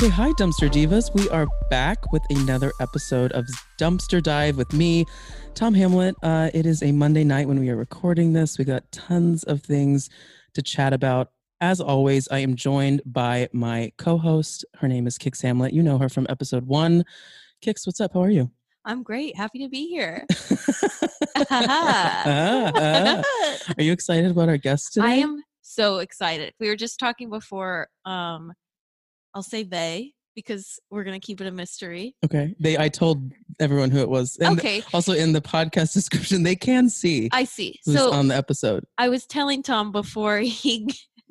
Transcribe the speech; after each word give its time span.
Okay, 0.00 0.08
hi, 0.08 0.30
Dumpster 0.30 0.70
Divas. 0.70 1.14
We 1.14 1.28
are 1.28 1.46
back 1.68 2.10
with 2.10 2.22
another 2.30 2.72
episode 2.80 3.32
of 3.32 3.46
Dumpster 3.78 4.22
Dive 4.22 4.56
with 4.56 4.72
me, 4.72 5.04
Tom 5.52 5.74
Hamlet. 5.74 6.14
Uh, 6.22 6.48
it 6.54 6.64
is 6.64 6.82
a 6.82 6.90
Monday 6.90 7.22
night 7.22 7.46
when 7.46 7.60
we 7.60 7.68
are 7.68 7.76
recording 7.76 8.32
this. 8.32 8.56
We 8.56 8.64
got 8.64 8.90
tons 8.92 9.44
of 9.44 9.60
things 9.60 10.08
to 10.54 10.62
chat 10.62 10.94
about. 10.94 11.32
As 11.60 11.82
always, 11.82 12.28
I 12.28 12.38
am 12.38 12.56
joined 12.56 13.02
by 13.04 13.50
my 13.52 13.92
co 13.98 14.16
host. 14.16 14.64
Her 14.78 14.88
name 14.88 15.06
is 15.06 15.18
Kix 15.18 15.42
Hamlet. 15.42 15.74
You 15.74 15.82
know 15.82 15.98
her 15.98 16.08
from 16.08 16.24
episode 16.30 16.66
one. 16.66 17.04
Kix, 17.62 17.86
what's 17.86 18.00
up? 18.00 18.14
How 18.14 18.22
are 18.22 18.30
you? 18.30 18.50
I'm 18.86 19.02
great. 19.02 19.36
Happy 19.36 19.58
to 19.58 19.68
be 19.68 19.86
here. 19.88 20.26
Are 23.76 23.82
you 23.82 23.92
excited 23.92 24.30
about 24.30 24.48
our 24.48 24.56
guest 24.56 24.94
today? 24.94 25.06
I 25.06 25.14
am 25.16 25.42
so 25.60 25.98
excited. 25.98 26.54
We 26.58 26.68
were 26.68 26.76
just 26.76 26.98
talking 26.98 27.28
before. 27.28 27.88
Um, 28.06 28.54
I'll 29.34 29.42
say 29.42 29.62
they 29.62 30.12
because 30.36 30.78
we're 30.90 31.04
gonna 31.04 31.20
keep 31.20 31.40
it 31.40 31.46
a 31.46 31.50
mystery. 31.50 32.14
Okay. 32.24 32.54
They 32.60 32.78
I 32.78 32.88
told 32.88 33.32
everyone 33.58 33.90
who 33.90 33.98
it 33.98 34.08
was. 34.08 34.36
And 34.40 34.58
okay, 34.58 34.82
also 34.92 35.12
in 35.12 35.32
the 35.32 35.40
podcast 35.40 35.92
description, 35.94 36.42
they 36.42 36.56
can 36.56 36.88
see 36.88 37.28
I 37.32 37.44
see. 37.44 37.78
who's 37.84 37.96
So 37.96 38.12
on 38.12 38.28
the 38.28 38.36
episode. 38.36 38.84
I 38.98 39.08
was 39.08 39.26
telling 39.26 39.62
Tom 39.62 39.92
before 39.92 40.38
he 40.40 40.88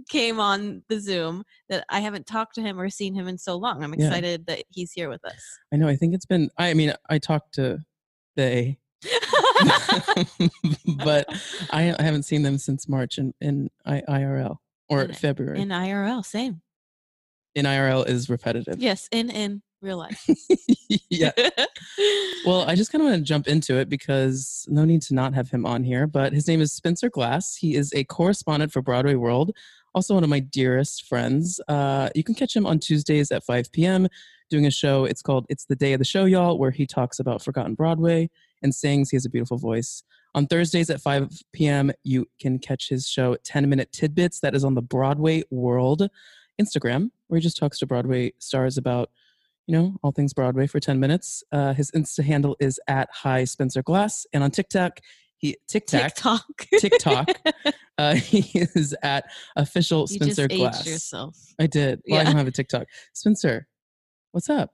came 0.09 0.39
on 0.39 0.81
the 0.89 0.99
Zoom 0.99 1.43
that 1.69 1.85
I 1.89 1.99
haven't 1.99 2.25
talked 2.25 2.55
to 2.55 2.61
him 2.61 2.79
or 2.79 2.89
seen 2.89 3.13
him 3.13 3.27
in 3.27 3.37
so 3.37 3.57
long. 3.57 3.83
I'm 3.83 3.93
Yeah. 3.95 4.07
excited 4.07 4.45
that 4.47 4.63
he's 4.69 4.91
here 4.91 5.09
with 5.09 5.23
us. 5.25 5.41
I 5.73 5.77
know, 5.77 5.87
I 5.87 5.95
think 5.95 6.13
it's 6.13 6.25
been 6.25 6.49
I 6.57 6.73
mean, 6.73 6.93
I 7.09 7.17
talked 7.19 7.55
to 7.55 7.79
they 8.35 8.77
but 11.03 11.25
I, 11.71 11.95
I 11.97 12.01
haven't 12.01 12.23
seen 12.23 12.43
them 12.43 12.57
since 12.57 12.87
March 12.87 13.17
in, 13.17 13.33
in 13.41 13.69
I, 13.85 14.01
IRL 14.07 14.57
or 14.89 15.03
In- 15.03 15.13
February. 15.13 15.59
in 15.59 15.69
IRL, 15.69 16.25
same. 16.25 16.61
In 17.55 17.65
IRL 17.65 18.07
is 18.07 18.29
repetitive. 18.29 18.79
Yes, 18.79 19.07
in 19.11 19.29
in 19.29 19.61
real 19.81 19.97
life. 19.97 20.27
yeah. 21.09 21.31
Well, 22.45 22.61
I 22.61 22.75
just 22.75 22.91
kind 22.91 23.01
of 23.01 23.09
want 23.09 23.19
to 23.19 23.23
jump 23.27 23.47
into 23.49 23.75
it 23.75 23.89
because 23.89 24.65
no 24.69 24.85
need 24.85 25.01
to 25.03 25.13
not 25.13 25.33
have 25.33 25.51
him 25.51 25.65
on 25.65 25.83
here. 25.83 26.07
But 26.07 26.31
his 26.31 26.47
name 26.47 26.61
is 26.61 26.71
Spencer 26.71 27.09
Glass. 27.09 27.57
He 27.57 27.75
is 27.75 27.93
a 27.93 28.05
correspondent 28.05 28.71
for 28.71 28.81
Broadway 28.81 29.15
World, 29.15 29.51
also 29.93 30.13
one 30.13 30.23
of 30.23 30.29
my 30.29 30.39
dearest 30.39 31.05
friends. 31.05 31.59
Uh, 31.67 32.09
you 32.15 32.23
can 32.23 32.35
catch 32.35 32.55
him 32.55 32.65
on 32.65 32.79
Tuesdays 32.79 33.31
at 33.31 33.43
5 33.43 33.71
p.m. 33.73 34.07
doing 34.49 34.65
a 34.65 34.71
show. 34.71 35.03
It's 35.03 35.21
called 35.21 35.45
It's 35.49 35.65
the 35.65 35.75
Day 35.75 35.91
of 35.91 35.99
the 35.99 36.05
Show, 36.05 36.23
y'all, 36.25 36.57
where 36.57 36.71
he 36.71 36.87
talks 36.87 37.19
about 37.19 37.43
Forgotten 37.43 37.75
Broadway 37.75 38.29
and 38.63 38.73
sings. 38.73 39.09
He 39.09 39.17
has 39.17 39.25
a 39.25 39.29
beautiful 39.29 39.57
voice. 39.57 40.01
On 40.33 40.47
Thursdays 40.47 40.89
at 40.89 41.01
5 41.01 41.41
p.m., 41.51 41.91
you 42.03 42.27
can 42.39 42.57
catch 42.57 42.87
his 42.87 43.07
show 43.07 43.35
10 43.43 43.69
Minute 43.69 43.91
Tidbits. 43.91 44.39
That 44.39 44.55
is 44.55 44.63
on 44.63 44.75
the 44.75 44.81
Broadway 44.81 45.43
World 45.51 46.07
Instagram, 46.59 47.11
where 47.29 47.39
he 47.39 47.41
just 47.41 47.57
talks 47.57 47.79
to 47.79 47.85
Broadway 47.87 48.33
stars 48.39 48.77
about 48.77 49.09
you 49.67 49.77
know, 49.77 49.93
all 50.01 50.11
things 50.11 50.33
Broadway 50.33 50.65
for 50.65 50.79
10 50.79 50.99
minutes. 50.99 51.43
Uh, 51.51 51.73
his 51.75 51.91
Insta 51.91 52.23
handle 52.23 52.57
is 52.59 52.79
at 52.87 53.07
Hi 53.13 53.43
Spencer 53.43 53.83
Glass. 53.83 54.25
And 54.33 54.43
on 54.43 54.49
TikTok, 54.49 54.99
he 55.37 55.57
TikTok, 55.67 56.01
TikTok. 56.15 56.43
TikTok, 56.79 57.29
uh, 57.99 58.15
he 58.15 58.59
is 58.59 58.95
at 59.03 59.25
official 59.55 60.07
you 60.09 60.15
Spencer 60.15 60.47
just 60.47 60.59
Glass. 60.59 60.79
aged 60.81 60.89
yourself. 60.89 61.37
I 61.59 61.67
did. 61.67 62.01
Well, 62.09 62.19
I 62.19 62.23
don't 62.23 62.35
have 62.35 62.47
a 62.47 62.51
TikTok. 62.51 62.87
Spencer, 63.13 63.67
what's 64.31 64.49
up? 64.49 64.71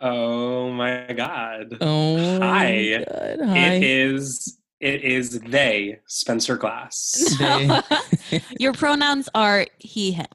Oh 0.00 0.70
my 0.72 1.12
god. 1.14 1.76
Oh, 1.82 2.38
Hi. 2.40 3.04
God. 3.06 3.38
Hi. 3.48 3.58
It 3.58 3.82
is 3.82 4.58
it 4.80 5.04
is 5.04 5.40
they, 5.40 5.98
Spencer 6.06 6.56
Glass. 6.56 7.36
They- 7.38 8.40
Your 8.58 8.72
pronouns 8.72 9.28
are 9.34 9.66
he, 9.78 10.12
him, 10.12 10.26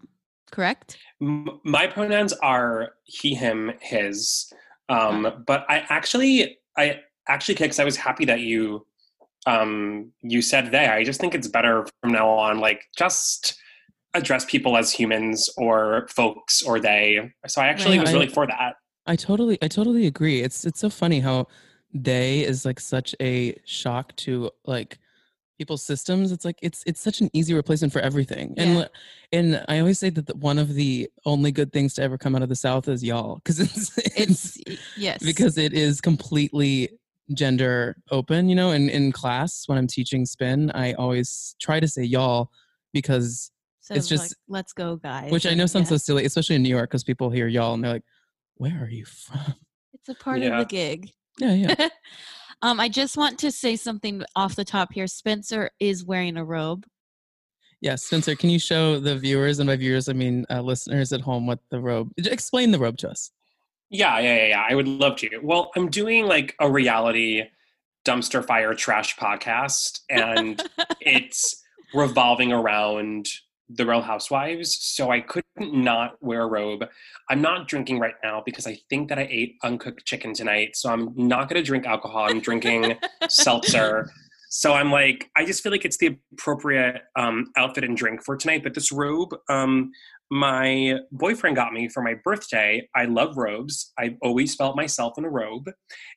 correct? 0.51 0.97
M- 1.21 1.59
my 1.63 1.87
pronouns 1.87 2.33
are 2.33 2.91
he, 3.03 3.33
him, 3.33 3.71
his. 3.81 4.51
Um, 4.89 5.43
but 5.47 5.65
I 5.69 5.85
actually 5.89 6.57
I 6.77 6.99
actually 7.27 7.55
because 7.55 7.79
I 7.79 7.83
was 7.85 7.95
happy 7.97 8.25
that 8.25 8.41
you 8.41 8.85
um 9.47 10.11
you 10.21 10.41
said 10.41 10.71
they. 10.71 10.85
I 10.87 11.03
just 11.03 11.19
think 11.19 11.33
it's 11.33 11.47
better 11.47 11.85
from 12.01 12.11
now 12.11 12.29
on, 12.29 12.59
like 12.59 12.83
just 12.97 13.57
address 14.13 14.43
people 14.45 14.75
as 14.77 14.91
humans 14.91 15.49
or 15.57 16.07
folks 16.09 16.61
or 16.61 16.79
they. 16.79 17.31
So 17.47 17.61
I 17.61 17.67
actually 17.67 17.97
Right. 17.97 18.01
was 18.01 18.09
I- 18.11 18.13
really 18.13 18.27
for 18.27 18.45
that. 18.47 18.75
I 19.07 19.15
totally 19.15 19.57
I 19.61 19.67
totally 19.67 20.05
agree. 20.05 20.41
It's 20.41 20.63
it's 20.65 20.79
so 20.79 20.89
funny 20.89 21.19
how 21.21 21.47
they 21.93 22.41
is 22.41 22.65
like 22.65 22.79
such 22.79 23.15
a 23.19 23.59
shock 23.65 24.15
to 24.17 24.51
like 24.65 24.99
people's 25.57 25.83
systems. 25.83 26.31
It's 26.31 26.43
like 26.45 26.57
it's 26.61 26.83
it's 26.85 26.99
such 26.99 27.21
an 27.21 27.29
easy 27.33 27.53
replacement 27.53 27.93
for 27.93 27.99
everything. 27.99 28.53
And 28.57 28.71
Yeah. 28.71 28.77
li- 28.79 28.87
and 29.33 29.65
I 29.67 29.79
always 29.79 29.99
say 29.99 30.09
that 30.09 30.25
the, 30.27 30.35
one 30.35 30.57
of 30.59 30.73
the 30.73 31.09
only 31.25 31.51
good 31.51 31.71
things 31.71 31.93
to 31.95 32.01
ever 32.03 32.17
come 32.17 32.35
out 32.35 32.41
of 32.41 32.49
the 32.49 32.55
South 32.55 32.87
is 32.87 33.03
y'all 33.03 33.35
because 33.35 33.59
it's, 33.59 33.97
it's 34.17 34.57
It's 34.65 34.79
yes. 34.97 35.23
because 35.23 35.57
it 35.57 35.73
is 35.73 36.01
completely 36.01 36.89
gender 37.33 37.95
open. 38.11 38.49
You 38.49 38.55
know, 38.55 38.71
in 38.71 38.89
in 38.89 39.11
class 39.11 39.63
when 39.67 39.77
I'm 39.77 39.87
teaching 39.87 40.25
spin, 40.25 40.71
I 40.71 40.93
always 40.93 41.55
try 41.61 41.79
to 41.79 41.87
say 41.87 42.03
y'all 42.03 42.51
because 42.93 43.51
Instead 43.81 43.97
it's 43.97 44.07
just- 44.07 44.23
like, 44.31 44.37
let's 44.47 44.73
go, 44.73 44.95
guys. 44.95 45.31
which 45.31 45.45
I 45.45 45.53
know 45.53 45.65
sounds 45.65 45.85
yeah. 45.85 45.97
so 45.97 45.97
silly, 45.97 46.25
especially 46.25 46.55
in 46.55 46.63
New 46.63 46.69
York 46.69 46.89
because 46.89 47.03
people 47.03 47.29
hear 47.29 47.47
y'all 47.47 47.73
and 47.73 47.83
they're 47.83 47.93
like, 47.93 48.03
"Where 48.55 48.77
are 48.83 48.89
you 48.89 49.05
from?" 49.05 49.55
It's 49.93 50.09
a 50.09 50.15
part 50.15 50.41
of 50.41 50.57
the 50.57 50.65
gig. 50.65 51.11
Yeah, 51.39 51.53
yeah. 51.53 51.89
um, 52.61 52.79
I 52.79 52.89
just 52.89 53.17
want 53.17 53.39
to 53.39 53.51
say 53.51 53.75
something 53.75 54.23
off 54.35 54.55
the 54.55 54.65
top 54.65 54.93
here. 54.93 55.07
Spencer 55.07 55.71
is 55.79 56.05
wearing 56.05 56.37
a 56.37 56.45
robe. 56.45 56.85
Yes, 57.81 58.03
Spencer, 58.03 58.35
can 58.35 58.51
you 58.51 58.59
show 58.59 58.99
the 58.99 59.17
viewers 59.17 59.59
and 59.59 59.67
by 59.67 59.75
viewers, 59.75 60.07
I 60.07 60.13
mean 60.13 60.45
uh, 60.51 60.61
listeners 60.61 61.11
at 61.11 61.21
home, 61.21 61.47
what 61.47 61.59
the 61.71 61.79
robe? 61.79 62.11
j- 62.19 62.31
Explain 62.31 62.71
the 62.71 62.79
robe 62.79 62.97
to 62.99 63.09
us. 63.09 63.31
Yeah, 63.89 64.19
yeah, 64.19 64.35
yeah, 64.35 64.47
yeah. 64.47 64.65
I 64.69 64.75
would 64.75 64.87
love 64.87 65.17
to. 65.17 65.29
Well, 65.41 65.71
I'm 65.75 65.89
doing 65.89 66.27
like 66.27 66.55
a 66.59 66.71
reality 66.71 67.43
dumpster 68.05 68.45
fire 68.45 68.73
trash 68.73 69.17
podcast, 69.17 69.99
and 70.09 70.61
it's 71.01 71.61
revolving 71.93 72.53
around 72.53 73.27
the 73.75 73.85
Real 73.85 74.01
Housewives. 74.01 74.77
So 74.79 75.11
I 75.11 75.21
couldn't 75.21 75.73
not 75.73 76.15
wear 76.21 76.43
a 76.43 76.47
robe. 76.47 76.85
I'm 77.29 77.41
not 77.41 77.67
drinking 77.67 77.99
right 77.99 78.15
now 78.23 78.41
because 78.45 78.67
I 78.67 78.77
think 78.89 79.09
that 79.09 79.19
I 79.19 79.27
ate 79.29 79.55
uncooked 79.63 80.05
chicken 80.05 80.33
tonight. 80.33 80.75
So 80.75 80.89
I'm 80.89 81.13
not 81.15 81.49
going 81.49 81.61
to 81.61 81.65
drink 81.65 81.85
alcohol. 81.85 82.29
I'm 82.29 82.39
drinking 82.39 82.97
seltzer. 83.29 84.09
So 84.49 84.73
I'm 84.73 84.91
like, 84.91 85.29
I 85.37 85.45
just 85.45 85.63
feel 85.63 85.71
like 85.71 85.85
it's 85.85 85.97
the 85.97 86.17
appropriate 86.33 87.03
um, 87.15 87.47
outfit 87.55 87.85
and 87.85 87.95
drink 87.95 88.21
for 88.25 88.35
tonight. 88.35 88.63
But 88.63 88.73
this 88.73 88.91
robe, 88.91 89.33
um, 89.49 89.91
my 90.29 90.99
boyfriend 91.11 91.57
got 91.57 91.73
me 91.73 91.89
for 91.89 92.01
my 92.01 92.15
birthday. 92.23 92.87
I 92.95 93.05
love 93.05 93.37
robes. 93.37 93.91
I've 93.97 94.15
always 94.21 94.55
felt 94.55 94.75
myself 94.75 95.17
in 95.17 95.25
a 95.25 95.29
robe. 95.29 95.69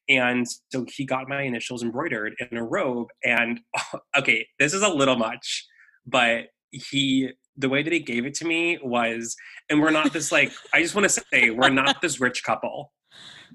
And 0.08 0.46
so 0.72 0.84
he 0.88 1.04
got 1.04 1.28
my 1.28 1.42
initials 1.42 1.82
embroidered 1.82 2.34
in 2.50 2.56
a 2.56 2.64
robe. 2.64 3.08
And 3.24 3.60
okay, 4.18 4.46
this 4.58 4.72
is 4.72 4.82
a 4.82 4.88
little 4.88 5.16
much, 5.16 5.66
but 6.06 6.46
he, 6.70 7.30
the 7.56 7.68
way 7.68 7.82
that 7.82 7.92
he 7.92 8.00
gave 8.00 8.26
it 8.26 8.34
to 8.34 8.44
me 8.44 8.78
was, 8.82 9.36
and 9.70 9.80
we're 9.80 9.90
not 9.90 10.12
this 10.12 10.32
like, 10.32 10.52
I 10.72 10.82
just 10.82 10.94
want 10.94 11.08
to 11.10 11.22
say, 11.32 11.50
we're 11.50 11.68
not 11.70 12.00
this 12.02 12.20
rich 12.20 12.42
couple. 12.44 12.92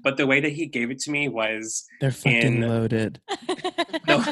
But 0.02 0.16
the 0.16 0.26
way 0.26 0.40
that 0.40 0.52
he 0.52 0.64
gave 0.66 0.90
it 0.90 0.98
to 1.00 1.10
me 1.10 1.28
was 1.28 1.84
They're 2.00 2.10
fucking 2.10 2.40
In- 2.40 2.60
loaded. 2.62 3.20
No. 4.08 4.24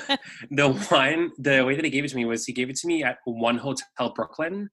the 0.51 0.71
one 0.89 1.31
the 1.39 1.65
way 1.67 1.75
that 1.77 1.85
he 1.85 1.91
gave 1.91 2.05
it 2.05 2.09
to 2.09 2.17
me 2.17 2.25
was 2.25 2.47
he 2.47 2.53
gave 2.55 2.71
it 2.71 2.77
to 2.77 2.87
me 2.87 3.03
at 3.05 3.19
one 3.25 3.59
hotel 3.59 4.13
Brooklyn. 4.15 4.71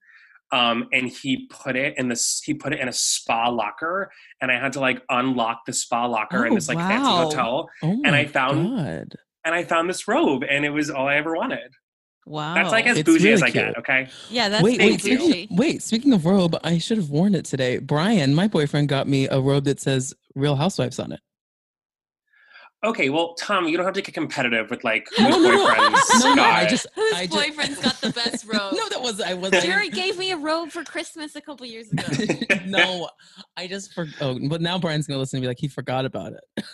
Um, 0.54 0.88
and 0.94 1.10
he 1.10 1.48
put 1.48 1.76
it 1.76 1.96
in 1.98 2.08
this 2.08 2.42
he 2.46 2.54
put 2.54 2.72
it 2.72 2.80
in 2.80 2.88
a 2.88 2.94
spa 2.94 3.50
locker 3.50 4.10
and 4.42 4.52
I 4.52 4.60
had 4.60 4.74
to 4.74 4.80
like 4.80 5.02
unlock 5.10 5.66
the 5.66 5.74
spa 5.74 6.06
locker 6.06 6.46
in 6.46 6.54
Oh, 6.54 6.56
this 6.56 6.70
like 6.70 6.78
fancy 6.78 7.10
hotel. 7.12 7.68
Oh 7.84 7.96
my 7.98 8.20
I 8.20 8.26
found- 8.28 8.78
God. 8.78 9.16
And 9.44 9.54
I 9.54 9.64
found 9.64 9.90
this 9.90 10.08
robe 10.08 10.44
and 10.48 10.64
it 10.64 10.70
was 10.70 10.90
all 10.90 11.08
I 11.08 11.16
ever 11.18 11.36
wanted. 11.36 11.74
Wow. 12.26 12.54
That's 12.56 12.72
like 12.72 12.86
as 12.88 12.98
It's 12.98 13.06
bougie 13.06 13.32
as 13.32 13.42
really 13.42 13.52
I 13.52 13.54
get, 13.54 13.78
okay? 13.78 14.10
yeah, 14.30 14.50
that's 14.50 14.64
wait, 14.64 14.80
wait, 14.80 15.02
thank 15.02 15.04
you. 15.06 15.18
bougie. 15.18 15.32
speaking, 15.32 15.58
wait. 15.58 15.82
Speaking 15.84 16.14
of 16.14 16.26
robe, 16.26 16.58
I 16.64 16.78
should 16.78 16.98
have 16.98 17.10
worn 17.10 17.36
it 17.36 17.46
today. 17.46 17.78
Brian, 17.80 18.34
my 18.36 18.48
boyfriend, 18.48 18.90
got 18.90 19.08
me 19.08 19.28
a 19.28 19.40
robe 19.40 19.66
that 19.66 19.80
says 19.80 20.14
"Real 20.36 20.56
Housewives" 20.56 21.00
on 21.00 21.12
it. 21.12 21.20
Okay, 22.84 23.10
well, 23.10 23.34
Tom, 23.34 23.68
you 23.68 23.78
don't 23.78 23.86
have 23.86 23.96
to 23.96 24.02
get 24.04 24.14
competitive 24.14 24.70
with 24.70 24.84
like 24.84 25.08
whose 25.10 25.20
No, 25.28 25.30
no, 25.40 25.50
no. 25.50 25.66
boyfriends 25.66 26.20
No, 26.24 26.34
no, 26.36 26.44
I 26.44 26.68
just, 26.68 26.86
Whose 26.94 27.14
I 27.16 27.26
just, 27.26 27.36
boyfriend's 27.36 27.82
got 27.82 27.96
the 28.00 28.12
best 28.12 28.46
robe? 28.54 28.74
no, 28.74 28.88
that 28.90 29.02
was 29.02 29.20
I 29.22 29.34
wasn't. 29.34 29.64
Jerry 29.64 29.90
gave 29.90 30.20
me 30.20 30.30
a 30.32 30.38
robe 30.38 30.70
for 30.70 30.84
Christmas 30.84 31.36
a 31.36 31.42
couple 31.42 31.66
years 31.66 31.92
ago. 31.92 32.04
no, 32.68 33.10
I 33.58 33.66
just 33.66 33.94
for 33.94 34.06
oh, 34.22 34.38
but 34.50 34.62
now 34.62 34.78
Brian's 34.78 35.08
gonna 35.08 35.20
listen 35.20 35.38
and 35.38 35.42
be 35.44 35.48
like, 35.48 35.58
he 35.60 35.68
forgot 35.68 36.06
about 36.06 36.34
it. 36.34 36.66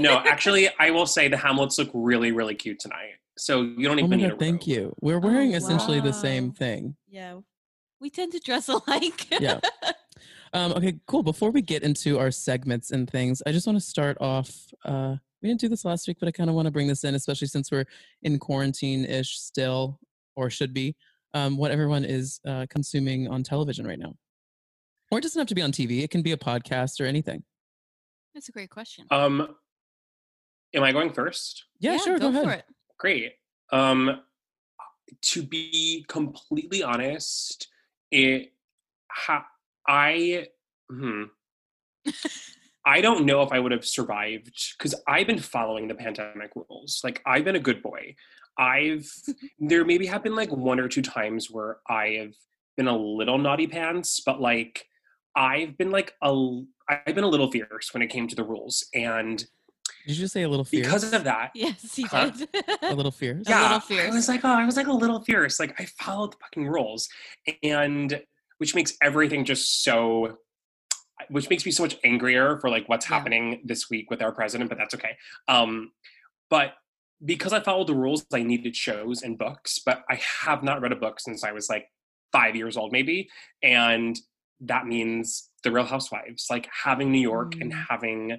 no, 0.00 0.18
actually, 0.26 0.68
I 0.80 0.90
will 0.90 1.06
say 1.06 1.28
the 1.28 1.36
Hamlets 1.36 1.78
look 1.78 1.90
really, 1.94 2.32
really 2.32 2.56
cute 2.56 2.80
tonight. 2.80 3.12
So 3.38 3.62
you 3.62 3.84
don't 3.88 3.96
Oh 4.00 4.04
even 4.04 4.10
my 4.10 4.16
need 4.16 4.24
a 4.26 4.30
god, 4.30 4.38
thank 4.40 4.66
you. 4.66 4.94
We're 5.00 5.18
wearing 5.20 5.54
Oh, 5.54 5.56
essentially 5.58 6.00
the 6.00 6.12
same 6.12 6.52
thing. 6.52 6.96
yeah, 7.08 7.38
we 8.00 8.10
tend 8.10 8.32
to 8.32 8.40
dress 8.40 8.68
alike. 8.68 9.26
Yeah. 9.40 9.60
Um, 10.52 10.72
okay, 10.72 10.98
cool. 11.06 11.22
Before 11.22 11.50
we 11.50 11.60
get 11.62 11.82
into 11.82 12.18
our 12.18 12.30
segments 12.30 12.90
and 12.90 13.08
things, 13.08 13.42
I 13.46 13.52
just 13.52 13.66
want 13.66 13.78
to 13.78 13.84
start 13.84 14.16
off. 14.20 14.50
Uh, 14.84 15.16
we 15.42 15.48
didn't 15.48 15.60
do 15.60 15.68
this 15.68 15.84
last 15.84 16.08
week, 16.08 16.16
but 16.18 16.28
I 16.28 16.32
kind 16.32 16.48
of 16.50 16.56
want 16.56 16.66
to 16.66 16.72
bring 16.72 16.86
this 16.88 17.04
in, 17.04 17.14
especially 17.14 17.48
since 17.48 17.70
we're 17.70 17.84
in 18.22 18.38
quarantine 18.38 19.04
ish 19.04 19.38
still, 19.38 20.00
or 20.36 20.48
should 20.50 20.72
be. 20.74 20.96
Um, 21.34 21.58
what 21.58 21.70
everyone 21.70 22.04
is 22.06 22.40
uh, 22.46 22.64
consuming 22.70 23.28
on 23.28 23.42
television 23.42 23.86
right 23.86 23.98
now. 23.98 24.14
Or 25.10 25.18
it 25.18 25.22
doesn't 25.22 25.38
have 25.38 25.46
to 25.48 25.54
be 25.54 25.62
on 25.62 25.70
TV. 25.72 26.02
It 26.02 26.10
can 26.10 26.22
be 26.22 26.32
a 26.32 26.36
podcast 26.38 27.00
or 27.00 27.04
anything. 27.04 27.44
That's 28.34 28.48
a 28.48 28.52
great 28.52 28.70
question. 28.70 29.04
Um, 29.10 29.54
am 30.74 30.82
I 30.82 30.92
going 30.92 31.12
first? 31.12 31.64
Yeah, 31.80 31.98
sure. 31.98 32.18
Go, 32.18 32.32
for 32.32 32.38
ahead. 32.40 32.64
Great. 32.98 33.34
Um, 33.72 34.20
to 35.22 35.42
be 35.42 36.04
completely 36.08 36.82
honest, 36.82 37.68
it 38.10 38.52
ha- 39.10 39.46
I 39.86 40.48
hmm. 40.90 41.24
I 42.84 43.02
don't 43.02 43.26
know 43.26 43.42
if 43.42 43.52
I 43.52 43.58
would 43.58 43.72
have 43.72 43.84
survived 43.84 44.74
because 44.78 44.94
I've 45.06 45.26
been 45.26 45.38
following 45.38 45.88
the 45.88 45.94
pandemic 45.94 46.52
rules. 46.54 47.02
Like 47.04 47.20
I've 47.26 47.44
been 47.44 47.56
a 47.56 47.60
good 47.60 47.82
boy. 47.82 48.16
I've 48.56 49.10
there 49.58 49.84
maybe 49.84 50.06
have 50.06 50.22
been 50.22 50.36
like 50.36 50.50
one 50.50 50.80
or 50.80 50.88
two 50.88 51.02
times 51.02 51.50
where 51.50 51.78
I 51.88 52.18
have 52.20 52.34
been 52.76 52.88
a 52.88 52.96
little 52.96 53.38
naughty 53.38 53.66
pants, 53.66 54.20
but 54.24 54.40
like 54.40 54.86
I've 55.36 55.76
been 55.76 55.90
like 55.90 56.14
a 56.22 56.62
I've 56.88 57.14
been 57.14 57.24
a 57.24 57.28
little 57.28 57.50
fierce 57.50 57.92
when 57.92 58.02
it 58.02 58.08
came 58.08 58.26
to 58.28 58.36
the 58.36 58.44
rules, 58.44 58.86
and 58.94 59.44
Did 60.08 60.16
you 60.16 60.22
just 60.24 60.32
say 60.32 60.42
a 60.42 60.48
little 60.48 60.64
fierce? 60.64 60.86
because 60.86 61.12
of 61.12 61.24
that, 61.24 61.50
Yes, 61.54 61.94
he 61.94 62.04
Huh? 62.04 62.30
did. 62.30 62.48
a 62.82 62.94
little 62.94 63.12
fierce. 63.12 63.46
A 63.46 63.50
little 63.50 63.82
I 64.00 64.08
was 64.10 64.26
like, 64.26 64.42
oh, 64.42 64.48
I 64.48 64.64
was 64.64 64.74
like 64.78 64.86
a 64.86 64.92
little 64.92 65.22
fierce. 65.22 65.60
Like 65.60 65.78
I 65.78 65.84
followed 65.84 66.32
the 66.32 66.36
fucking 66.40 66.66
rules, 66.66 67.10
and 67.62 68.18
which 68.56 68.74
makes 68.74 68.94
everything 69.02 69.44
just 69.44 69.84
so, 69.84 70.38
which 71.28 71.50
makes 71.50 71.66
me 71.66 71.72
so 71.72 71.82
much 71.82 71.98
angrier 72.04 72.58
for 72.58 72.70
like 72.70 72.88
what's 72.88 73.04
Yeah. 73.08 73.16
happening 73.18 73.60
this 73.66 73.90
week 73.90 74.10
with 74.10 74.22
our 74.22 74.32
president. 74.32 74.70
But 74.70 74.78
that's 74.78 74.94
okay. 74.94 75.14
Um, 75.46 75.92
but 76.48 76.72
because 77.22 77.52
I 77.52 77.60
followed 77.60 77.88
the 77.88 77.94
rules, 77.94 78.24
I 78.32 78.42
needed 78.42 78.74
shows 78.74 79.20
and 79.20 79.36
books. 79.36 79.78
But 79.84 80.04
I 80.10 80.18
have 80.40 80.62
not 80.62 80.80
read 80.80 80.92
a 80.92 80.96
book 80.96 81.20
since 81.20 81.44
I 81.44 81.52
was 81.52 81.68
like 81.68 81.84
five 82.32 82.56
years 82.56 82.78
old, 82.78 82.92
maybe, 82.92 83.28
and 83.62 84.18
that 84.60 84.86
means 84.86 85.50
the 85.64 85.70
Real 85.70 85.84
Housewives, 85.84 86.46
like 86.48 86.66
having 86.84 87.12
New 87.12 87.20
York 87.20 87.56
and 87.60 87.70
Mm. 87.74 87.84
having 87.90 88.38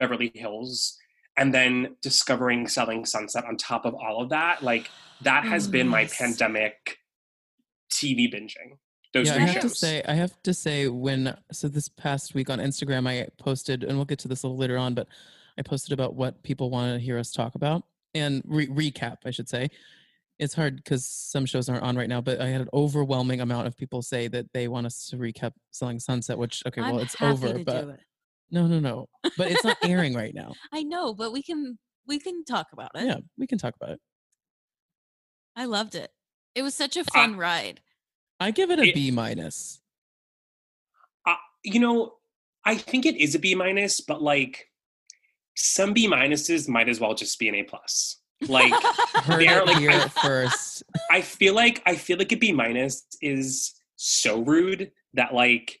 Beverly 0.00 0.32
Hills 0.34 0.98
and 1.36 1.52
then 1.52 1.96
discovering 2.00 2.66
selling 2.68 3.04
sunset 3.04 3.44
on 3.44 3.56
top 3.56 3.84
of 3.84 3.94
all 3.94 4.22
of 4.22 4.30
that 4.30 4.62
like 4.62 4.90
that 5.22 5.44
has 5.44 5.68
Oh, 5.68 5.70
been 5.70 5.88
my 5.88 6.06
pandemic 6.06 6.98
tv 7.92 8.32
binging 8.32 8.78
those 9.14 9.28
yeah, 9.28 9.34
I 9.34 9.36
three 9.36 9.46
have 9.46 9.62
to 9.62 9.68
say, 9.68 10.02
I 10.08 10.14
have 10.14 10.42
to 10.42 10.52
say, 10.52 10.88
when 10.88 11.36
so 11.52 11.68
this 11.68 11.88
past 11.88 12.34
week 12.34 12.50
on 12.50 12.58
Instagram, 12.58 13.08
I 13.08 13.28
posted, 13.38 13.84
and 13.84 13.96
we'll 13.96 14.04
get 14.04 14.18
to 14.18 14.28
this 14.28 14.42
a 14.42 14.48
little 14.48 14.58
later 14.58 14.76
on, 14.76 14.94
but 14.94 15.06
I 15.56 15.62
posted 15.62 15.92
about 15.92 16.16
what 16.16 16.42
people 16.42 16.68
want 16.68 16.94
to 16.94 16.98
hear 16.98 17.16
us 17.16 17.30
talk 17.30 17.54
about 17.54 17.84
and 18.12 18.42
re- 18.44 18.66
recap, 18.66 19.18
I 19.24 19.30
should 19.30 19.48
say. 19.48 19.70
It's 20.40 20.52
hard 20.54 20.78
because 20.78 21.06
some 21.06 21.46
shows 21.46 21.68
aren't 21.68 21.84
on 21.84 21.96
right 21.96 22.08
now, 22.08 22.20
but 22.20 22.40
I 22.40 22.48
had 22.48 22.62
an 22.62 22.68
overwhelming 22.74 23.40
amount 23.40 23.68
of 23.68 23.76
people 23.76 24.02
say 24.02 24.26
that 24.26 24.52
they 24.52 24.66
want 24.66 24.86
us 24.86 25.06
to 25.10 25.16
recap 25.16 25.52
Selling 25.70 26.00
Sunset, 26.00 26.36
which 26.36 26.64
okay, 26.66 26.80
well, 26.80 26.96
I'm 26.96 27.02
it's 27.02 27.14
happy 27.14 27.32
over, 27.32 27.58
to 27.58 27.64
but 27.64 27.82
do 27.82 27.90
it. 27.90 28.00
No, 28.54 28.66
no, 28.66 28.78
no, 28.80 29.06
but 29.36 29.50
it's 29.50 29.64
not 29.64 29.76
airing 29.82 30.14
right 30.22 30.34
now. 30.34 30.52
I 30.72 30.82
know, 30.82 31.12
but 31.14 31.32
we 31.32 31.42
can 31.42 31.78
we 32.06 32.18
can 32.18 32.44
talk 32.44 32.68
about 32.72 32.90
it. 32.94 33.04
Yeah, 33.06 33.18
we 33.38 33.46
can 33.46 33.58
talk 33.58 33.74
about 33.80 33.90
it. 33.90 34.00
I 35.56 35.64
loved 35.66 35.94
it. 35.94 36.10
It 36.54 36.62
was 36.62 36.74
such 36.74 36.96
a 36.96 37.04
fun 37.04 37.36
ride. 37.36 37.80
I 38.40 38.50
give 38.50 38.70
it 38.70 38.78
a 38.78 38.82
It- 38.84 38.94
B 38.94 39.10
minus. 39.10 39.80
uh, 41.26 41.34
you 41.62 41.80
know 41.80 42.14
i 42.66 42.74
think 42.76 43.04
it 43.06 43.16
is 43.16 43.34
a 43.34 43.38
b 43.38 43.54
minus 43.54 44.00
but 44.00 44.22
like 44.22 44.68
some 45.56 45.92
b 45.92 46.08
minuses 46.08 46.68
might 46.68 46.88
as 46.88 46.98
well 47.00 47.14
just 47.14 47.38
be 47.38 47.48
an 47.48 47.54
a 47.54 47.62
plus 47.62 48.18
like 48.48 48.72
Heard 49.28 49.40
They're 49.46 49.60
it 49.62 49.66
like- 49.66 49.78
here 49.78 49.90
I- 49.90 50.08
first. 50.08 50.82
i 51.10 51.20
feel 51.20 51.54
like 51.54 51.82
i 51.86 51.94
feel 51.94 52.18
like 52.18 52.32
a 52.32 52.36
b 52.36 52.52
minus 52.52 53.06
is 53.22 53.74
so 53.96 54.40
rude 54.42 54.90
that 55.14 55.32
like 55.34 55.78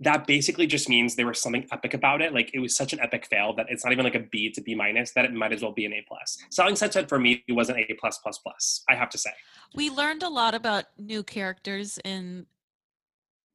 that 0.00 0.26
basically 0.26 0.66
just 0.66 0.88
means 0.88 1.14
there 1.14 1.26
was 1.26 1.40
something 1.40 1.66
epic 1.72 1.94
about 1.94 2.20
it. 2.20 2.34
Like 2.34 2.50
it 2.52 2.58
was 2.58 2.74
such 2.74 2.92
an 2.92 3.00
epic 3.00 3.26
fail 3.26 3.54
that 3.54 3.66
it's 3.68 3.84
not 3.84 3.92
even 3.92 4.04
like 4.04 4.14
a 4.14 4.20
B 4.30 4.50
to 4.50 4.60
B 4.60 4.74
minus 4.74 5.12
that 5.12 5.24
it 5.24 5.32
might 5.32 5.52
as 5.52 5.62
well 5.62 5.72
be 5.72 5.84
an 5.84 5.92
A 5.92 6.04
plus. 6.06 6.36
Selling 6.50 6.76
Sunset 6.76 7.08
for 7.08 7.18
me 7.18 7.44
was 7.48 7.68
an 7.68 7.76
A 7.76 7.94
plus 7.98 8.18
plus 8.18 8.38
plus. 8.38 8.82
I 8.88 8.94
have 8.94 9.08
to 9.10 9.18
say. 9.18 9.30
we 9.74 9.90
learned 9.90 10.22
a 10.22 10.28
lot 10.28 10.54
about 10.54 10.84
new 10.98 11.22
characters 11.22 11.98
in 12.04 12.46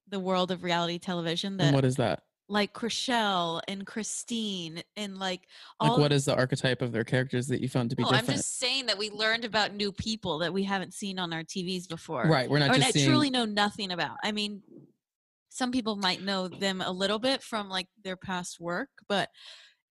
the 0.08 0.20
world 0.20 0.50
of 0.52 0.64
reality 0.64 0.98
television 0.98 1.52
and 1.54 1.60
that 1.60 1.74
what 1.74 1.86
is 1.86 1.98
that? 1.98 2.24
like 2.50 2.74
Chrishell 2.74 3.62
and 3.68 3.86
Christine 3.86 4.82
and 4.98 5.18
like 5.18 5.42
all. 5.80 5.92
Like, 5.92 6.00
what 6.00 6.12
is 6.12 6.26
the 6.26 6.36
archetype 6.36 6.82
of 6.82 6.92
their 6.92 7.04
characters 7.04 7.48
that 7.48 7.62
you 7.62 7.70
found 7.70 7.92
to 7.92 7.96
be 7.96 8.04
no, 8.04 8.10
I'm 8.10 8.26
just 8.26 8.58
saying 8.58 8.88
that 8.88 8.98
we 8.98 9.12
learned 9.12 9.46
about 9.46 9.74
new 9.74 9.92
people 9.92 10.40
that 10.40 10.52
we 10.52 10.64
haven't 10.64 10.94
seen 10.94 11.20
on 11.20 11.32
our 11.32 11.44
TVs 11.44 11.88
before. 11.88 12.26
right, 12.26 12.50
we're 12.50 12.60
not 12.60 12.72
or 12.72 12.74
just 12.74 12.88
that 12.88 12.94
seeing. 12.94 13.08
truly 13.08 13.30
know 13.30 13.46
nothing 13.46 13.92
about. 13.92 14.18
I 14.24 14.32
mean, 14.32 14.64
some 15.60 15.72
people 15.72 15.98
might 15.98 16.24
know 16.24 16.48
them 16.48 16.80
a 16.82 16.90
little 16.90 17.20
bit 17.20 17.44
from 17.44 17.68
like 17.68 17.88
their 18.06 18.16
past 18.16 18.62
work, 18.62 18.88
but 19.10 19.28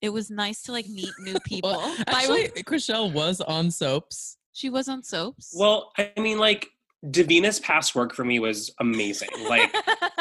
it 0.01 0.09
was 0.09 0.31
nice 0.31 0.63
to 0.63 0.73
like 0.73 0.89
meet 0.89 1.13
new 1.21 1.37
people. 1.45 1.71
well, 1.73 1.97
By 2.07 2.13
actually, 2.23 2.43
way- 2.45 2.63
Chrishell 2.67 3.13
was 3.13 3.43
on 3.43 3.71
soaps. 3.71 4.39
she 4.55 4.71
was 4.71 4.89
on 4.89 5.03
soaps. 5.03 5.53
Well, 5.55 5.93
I 5.99 6.11
mean, 6.19 6.39
like 6.39 6.69
Davina's 7.05 7.61
past 7.61 7.95
work 7.95 8.15
for 8.15 8.25
me 8.25 8.39
was 8.39 8.73
amazing. 8.81 9.29
Like, 9.47 9.71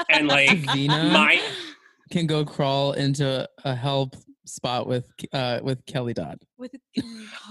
and 0.10 0.28
like 0.38 0.50
Davina 0.50 1.14
my 1.14 1.42
can 2.12 2.28
go 2.28 2.44
crawl 2.44 2.92
into 2.92 3.48
a 3.64 3.74
help 3.74 4.16
spot 4.48 4.88
with 4.88 5.10
uh 5.34 5.60
with 5.64 5.86
Kelly 5.86 6.14
Dodd. 6.14 6.40
with 6.58 6.76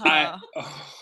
I, 0.03 0.37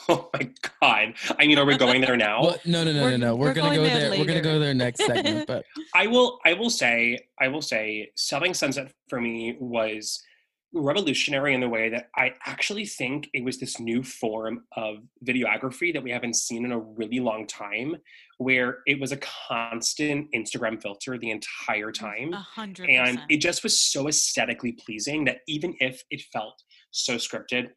oh 0.10 0.30
my 0.34 0.50
god. 0.82 1.14
I 1.40 1.48
mean, 1.48 1.58
are 1.58 1.66
we 1.66 1.78
going 1.78 2.02
there 2.02 2.18
now? 2.18 2.42
Well, 2.42 2.58
no, 2.66 2.84
no, 2.84 2.94
no, 2.94 3.02
We're- 3.02 3.18
no, 3.18 3.28
no. 3.28 3.36
We're, 3.36 3.48
we're 3.48 3.54
gonna 3.54 3.76
going 3.76 3.90
go 3.90 3.94
there 3.96 4.10
there. 4.10 4.20
We're 4.20 4.26
gonna 4.26 4.42
go 4.42 4.60
there 4.60 4.74
next 4.74 5.04
segment. 5.06 5.48
But 5.48 5.66
I 5.94 6.08
will 6.08 6.40
I 6.46 6.54
will 6.54 6.70
say 6.70 7.20
I 7.40 7.48
will 7.48 7.62
say 7.62 8.12
Selling 8.16 8.54
Sunset 8.54 8.92
for 9.10 9.20
me 9.22 9.56
was 9.60 10.22
revolutionary 10.76 11.54
in 11.54 11.62
the 11.62 11.70
way 11.70 11.90
that 11.90 12.10
I 12.16 12.34
actually 12.46 12.86
think 12.86 13.30
it 13.34 13.44
was 13.44 13.60
this 13.60 13.80
new 13.80 14.04
form 14.04 14.66
of 14.76 14.98
videography 15.26 15.94
that 15.94 16.04
we 16.04 16.12
haven't 16.12 16.36
seen 16.36 16.66
in 16.66 16.72
a 16.72 16.80
really 16.80 17.20
long 17.20 17.48
time 17.48 17.96
where 18.38 18.80
it 18.86 19.00
was 19.00 19.12
a 19.14 19.18
constant 19.50 20.28
Instagram 20.34 20.82
filter 20.82 21.18
the 21.18 21.32
entire 21.32 21.92
mm, 21.92 22.00
time 22.00 22.34
a 22.34 22.38
hundred 22.38 22.90
and 22.90 23.16
percent. 23.16 23.32
it 23.32 23.38
just 23.38 23.64
was 23.64 23.80
so 23.80 24.08
aesthetically 24.08 24.74
pleasing 24.74 25.26
that 25.26 25.38
even 25.48 25.74
if 25.80 26.04
it 26.12 26.22
felt 26.34 26.62
so 26.92 27.16
scripted 27.16 27.70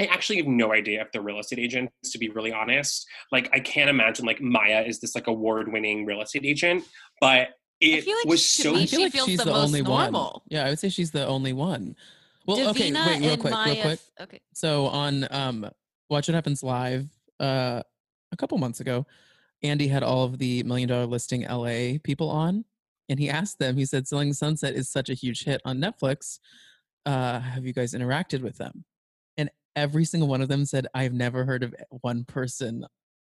i 0.00 0.04
actually 0.06 0.36
have 0.36 0.46
no 0.46 0.72
idea 0.72 1.00
if 1.00 1.10
they're 1.12 1.22
real 1.22 1.38
estate 1.38 1.58
agents 1.58 1.92
to 2.10 2.18
be 2.18 2.28
really 2.30 2.52
honest 2.52 3.06
like 3.30 3.48
i 3.52 3.60
can't 3.60 3.90
imagine 3.90 4.24
like 4.24 4.40
maya 4.40 4.82
is 4.86 5.00
this 5.00 5.14
like 5.14 5.26
award-winning 5.26 6.04
real 6.04 6.20
estate 6.20 6.44
agent 6.44 6.84
but 7.20 7.50
it 7.80 8.04
feel 8.04 8.16
like 8.16 8.26
was 8.26 8.54
to 8.54 8.62
so 8.62 8.72
me, 8.72 8.82
I 8.82 8.86
feel 8.86 8.98
she 8.98 9.04
like 9.04 9.12
feels 9.12 9.26
she's 9.28 9.38
the 9.38 9.44
the, 9.44 9.52
most 9.52 9.66
only 9.66 9.82
normal. 9.82 10.22
one. 10.22 10.40
Yeah, 10.48 10.64
I 10.64 10.70
would 10.70 10.78
say 10.78 10.88
she's 10.88 11.12
the 11.12 11.26
only 11.26 11.52
one. 11.52 11.94
Well, 12.48 12.70
okay, 12.70 12.90
Davina 12.90 13.06
wait, 13.06 13.20
real 13.20 13.32
and 13.32 13.40
quick, 13.40 13.52
Maya, 13.52 13.72
real 13.74 13.82
quick. 13.82 14.00
Okay. 14.22 14.40
So 14.54 14.86
on 14.86 15.28
um 15.30 15.68
Watch 16.08 16.28
What 16.28 16.34
Happens 16.34 16.62
Live, 16.62 17.06
uh 17.38 17.82
a 18.32 18.36
couple 18.36 18.56
months 18.58 18.80
ago, 18.80 19.06
Andy 19.62 19.86
had 19.88 20.02
all 20.02 20.24
of 20.24 20.38
the 20.38 20.62
million 20.62 20.88
dollar 20.88 21.06
listing 21.06 21.42
LA 21.42 21.98
people 22.02 22.30
on, 22.30 22.64
and 23.08 23.18
he 23.18 23.28
asked 23.28 23.58
them, 23.58 23.76
he 23.76 23.84
said, 23.84 24.08
Selling 24.08 24.32
Sunset 24.32 24.74
is 24.74 24.88
such 24.88 25.10
a 25.10 25.14
huge 25.14 25.44
hit 25.44 25.60
on 25.64 25.78
Netflix. 25.78 26.38
Uh, 27.06 27.40
have 27.40 27.66
you 27.66 27.72
guys 27.72 27.94
interacted 27.94 28.42
with 28.42 28.56
them? 28.58 28.84
And 29.36 29.50
every 29.76 30.04
single 30.04 30.28
one 30.28 30.40
of 30.40 30.48
them 30.48 30.64
said, 30.64 30.86
I've 30.94 31.14
never 31.14 31.44
heard 31.44 31.62
of 31.62 31.74
one 32.00 32.24
person, 32.24 32.86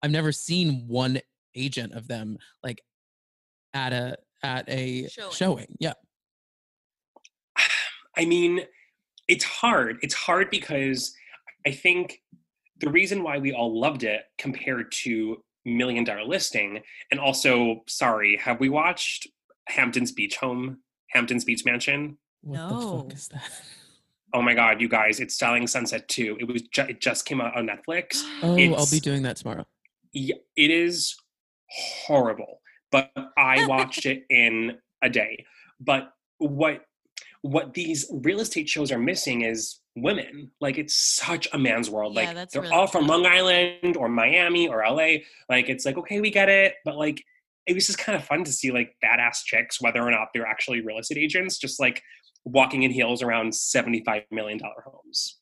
I've 0.03 0.11
never 0.11 0.33
seen 0.33 0.85
one 0.87 1.21
agent 1.55 1.95
of 1.95 2.07
them 2.07 2.39
like 2.63 2.81
at 3.75 3.93
a 3.93 4.17
at 4.43 4.69
a 4.69 5.09
Showing. 5.09 5.33
showing. 5.33 5.77
Yeah. 5.79 5.95
I 8.17 8.25
mean, 8.25 8.63
it's 9.31 9.45
hard. 9.45 9.99
It's 10.03 10.15
hard 10.15 10.51
because 10.51 11.15
I 11.67 11.71
think 11.71 12.21
the 12.81 12.91
reason 12.91 13.23
why 13.23 13.39
we 13.39 13.53
all 13.53 13.79
loved 13.81 14.03
it 14.03 14.23
compared 14.39 14.91
to 15.05 15.43
Million 15.65 16.05
Dollar 16.05 16.25
Listing, 16.25 16.81
and 17.11 17.21
also, 17.21 17.83
sorry, 17.87 18.37
have 18.39 18.59
we 18.61 18.69
watched 18.69 19.29
Hampton's 19.69 20.11
Beach 20.11 20.37
Home, 20.39 20.79
Hampton's 21.11 21.45
Beach 21.45 21.65
Mansion? 21.65 22.19
What 22.43 22.69
the 22.69 22.75
No. 22.75 23.03
fuck 23.03 23.13
is 23.15 23.29
that? 23.29 23.63
Oh 24.33 24.43
my 24.43 24.55
God, 24.55 24.81
you 24.81 24.89
guys! 24.89 25.21
It's 25.21 25.37
Selling 25.39 25.67
Sunset 25.67 26.09
2. 26.09 26.39
It 26.41 26.45
was 26.45 26.63
ju- 26.63 26.87
it 26.89 27.01
just 27.01 27.25
came 27.27 27.41
out 27.41 27.57
on 27.57 27.69
Netflix. 27.69 28.23
Oh, 28.43 28.75
I'll 28.75 28.91
be 28.91 29.01
doing 29.01 29.23
that 29.23 29.37
tomorrow. 29.37 29.67
Yeah, 30.13 30.37
it 30.57 30.71
is 30.71 31.15
horrible, 31.69 32.61
but 32.91 33.11
I 33.37 33.67
watched 33.69 34.07
it 34.07 34.25
in 34.31 34.79
a 35.03 35.09
day. 35.11 35.45
But 35.81 36.13
what 36.39 36.85
what 37.43 37.75
these 37.75 38.07
real 38.23 38.41
estate 38.41 38.69
shows 38.69 38.93
are 38.93 38.99
missing 38.99 39.43
is 39.43 39.81
women. 39.97 40.51
Like 40.61 40.79
it's 40.79 40.97
such 40.97 41.49
a 41.53 41.59
man's 41.59 41.89
world. 41.91 42.15
Yeah, 42.15 42.27
like 42.27 42.35
that's 42.35 42.53
they're 42.53 42.63
really 42.63 42.75
all 42.75 42.87
from 42.87 43.05
true. 43.07 43.13
Long 43.17 43.27
Island 43.27 43.97
or 43.97 44.09
Miami 44.09 44.69
or 44.69 44.83
LA. 44.87 45.19
Like 45.49 45.69
it's 45.69 45.85
like 45.87 45.97
okay, 45.99 46.21
we 46.21 46.31
get 46.31 46.49
it, 46.49 46.75
but 46.85 46.97
like 46.97 47.23
it 47.67 47.75
was 47.75 47.87
just 47.87 47.99
kind 47.99 48.17
of 48.17 48.25
fun 48.25 48.45
to 48.45 48.53
see 48.53 48.71
like 48.73 48.95
badass 49.05 49.45
chicks, 49.45 49.81
whether 49.81 50.01
or 50.03 50.11
not 50.11 50.29
they're 50.35 50.47
actually 50.47 50.81
real 50.81 50.99
estate 50.99 51.19
agents, 51.19 51.59
just 51.59 51.79
like 51.81 52.03
walking 52.45 52.83
in 52.83 52.91
heels 52.91 53.23
around 53.23 53.55
seventy-five 53.55 54.23
million 54.31 54.59
dollar 54.59 54.83
homes. 54.85 55.39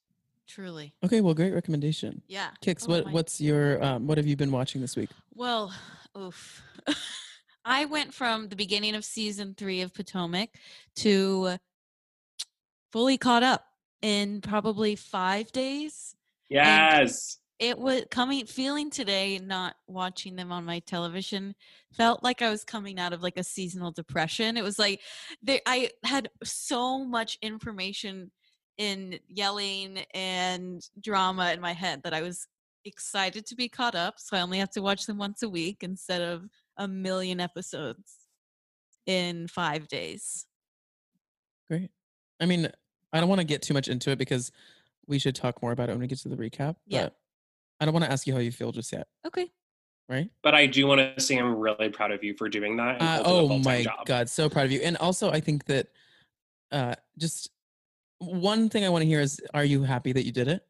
Truly. 0.48 0.94
Okay, 1.04 1.20
well, 1.20 1.34
great 1.34 1.52
recommendation. 1.52 2.22
Yeah. 2.26 2.48
Kix, 2.64 2.84
Oh 2.86 2.92
what 2.92 3.06
my- 3.06 3.12
what's 3.12 3.40
your 3.40 3.82
um, 3.84 4.06
what 4.06 4.18
have 4.18 4.26
you 4.26 4.36
been 4.36 4.50
watching 4.50 4.80
this 4.80 4.96
week? 4.96 5.10
Well, 5.34 5.72
oof. 6.16 6.62
I 7.64 7.84
went 7.84 8.14
from 8.14 8.48
the 8.48 8.56
beginning 8.56 8.94
of 8.94 9.04
season 9.04 9.54
three 9.54 9.82
of 9.82 9.92
Potomac 9.92 10.48
to 10.96 11.58
fully 12.92 13.18
caught 13.18 13.42
up 13.42 13.64
in 14.02 14.40
probably 14.40 14.96
five 14.96 15.50
days. 15.52 16.14
Yes. 16.48 17.38
It 17.58 17.78
was 17.78 18.04
coming, 18.10 18.46
feeling 18.46 18.88
today, 18.88 19.40
not 19.40 19.74
watching 19.88 20.36
them 20.36 20.52
on 20.52 20.64
my 20.64 20.78
television, 20.80 21.54
felt 21.92 22.22
like 22.22 22.40
I 22.40 22.50
was 22.50 22.62
coming 22.62 23.00
out 23.00 23.12
of 23.12 23.22
like 23.22 23.36
a 23.36 23.42
seasonal 23.42 23.90
depression. 23.90 24.56
It 24.56 24.62
was 24.62 24.78
like 24.78 25.00
they, 25.42 25.60
I 25.66 25.90
had 26.04 26.28
so 26.44 27.04
much 27.04 27.36
information 27.42 28.30
in 28.76 29.18
yelling 29.26 30.04
and 30.14 30.80
drama 31.02 31.52
in 31.52 31.60
my 31.60 31.72
head 31.72 32.02
that 32.04 32.14
I 32.14 32.22
was 32.22 32.46
excited 32.84 33.44
to 33.46 33.56
be 33.56 33.68
caught 33.68 33.96
up. 33.96 34.14
So 34.18 34.36
I 34.36 34.40
only 34.40 34.58
have 34.58 34.70
to 34.70 34.82
watch 34.82 35.06
them 35.06 35.18
once 35.18 35.42
a 35.42 35.48
week 35.48 35.78
instead 35.82 36.22
of 36.22 36.44
a 36.76 36.86
million 36.86 37.40
episodes 37.40 38.18
in 39.04 39.48
five 39.48 39.88
days. 39.88 40.46
Great. 41.68 41.90
I 42.40 42.46
mean, 42.46 42.70
I 43.12 43.20
don't 43.20 43.28
want 43.28 43.40
to 43.40 43.46
get 43.46 43.62
too 43.62 43.74
much 43.74 43.88
into 43.88 44.10
it 44.10 44.18
because 44.18 44.52
we 45.06 45.18
should 45.18 45.34
talk 45.34 45.62
more 45.62 45.72
about 45.72 45.88
it 45.88 45.92
when 45.92 46.00
we 46.00 46.06
get 46.06 46.18
to 46.20 46.28
the 46.28 46.36
recap. 46.36 46.76
Yeah. 46.86 47.04
But 47.04 47.14
I 47.80 47.84
don't 47.84 47.94
want 47.94 48.04
to 48.04 48.12
ask 48.12 48.26
you 48.26 48.34
how 48.34 48.40
you 48.40 48.52
feel 48.52 48.72
just 48.72 48.92
yet, 48.92 49.06
Okay. 49.26 49.50
right? 50.08 50.30
But 50.42 50.54
I 50.54 50.66
do 50.66 50.86
want 50.86 51.00
to 51.00 51.20
say 51.20 51.36
I'm 51.38 51.54
really 51.56 51.88
proud 51.88 52.10
of 52.12 52.22
you 52.22 52.34
for 52.34 52.48
doing 52.48 52.76
that. 52.76 53.00
Uh, 53.00 53.22
oh 53.24 53.58
my 53.58 53.82
job. 53.84 54.04
god, 54.06 54.28
so 54.28 54.48
proud 54.48 54.66
of 54.66 54.72
you. 54.72 54.80
And 54.80 54.96
also, 54.98 55.30
I 55.30 55.40
think 55.40 55.64
that 55.66 55.88
uh, 56.70 56.94
just 57.18 57.50
one 58.18 58.68
thing 58.68 58.84
I 58.84 58.88
want 58.88 59.02
to 59.02 59.06
hear 59.06 59.20
is, 59.20 59.40
are 59.54 59.64
you 59.64 59.82
happy 59.82 60.12
that 60.12 60.26
you 60.26 60.32
did 60.32 60.48
it? 60.48 60.66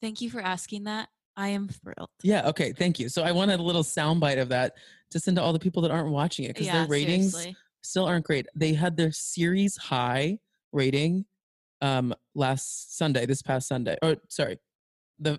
Thank 0.00 0.20
you 0.20 0.30
for 0.30 0.40
asking 0.40 0.84
that. 0.84 1.08
I 1.36 1.48
am 1.48 1.68
thrilled. 1.68 2.08
Yeah. 2.22 2.48
Okay. 2.48 2.72
Thank 2.72 2.98
you. 2.98 3.08
So 3.08 3.22
I 3.22 3.32
wanted 3.32 3.60
a 3.60 3.62
little 3.62 3.84
soundbite 3.84 4.40
of 4.40 4.48
that 4.48 4.76
to 5.10 5.20
send 5.20 5.36
to 5.36 5.42
all 5.42 5.52
the 5.52 5.58
people 5.58 5.82
that 5.82 5.90
aren't 5.90 6.10
watching 6.10 6.44
it 6.46 6.48
because 6.48 6.66
Yeah, 6.66 6.80
their 6.80 6.86
ratings 6.88 7.32
seriously. 7.32 7.56
still 7.82 8.06
aren't 8.06 8.24
great. 8.24 8.46
They 8.56 8.72
had 8.72 8.96
their 8.96 9.12
series 9.12 9.76
high 9.76 10.38
rating 10.72 11.24
um 11.80 12.14
last 12.34 12.96
Sunday, 12.96 13.26
this 13.26 13.42
past 13.42 13.68
Sunday. 13.68 13.96
Or 14.02 14.16
sorry, 14.28 14.58
the 15.18 15.38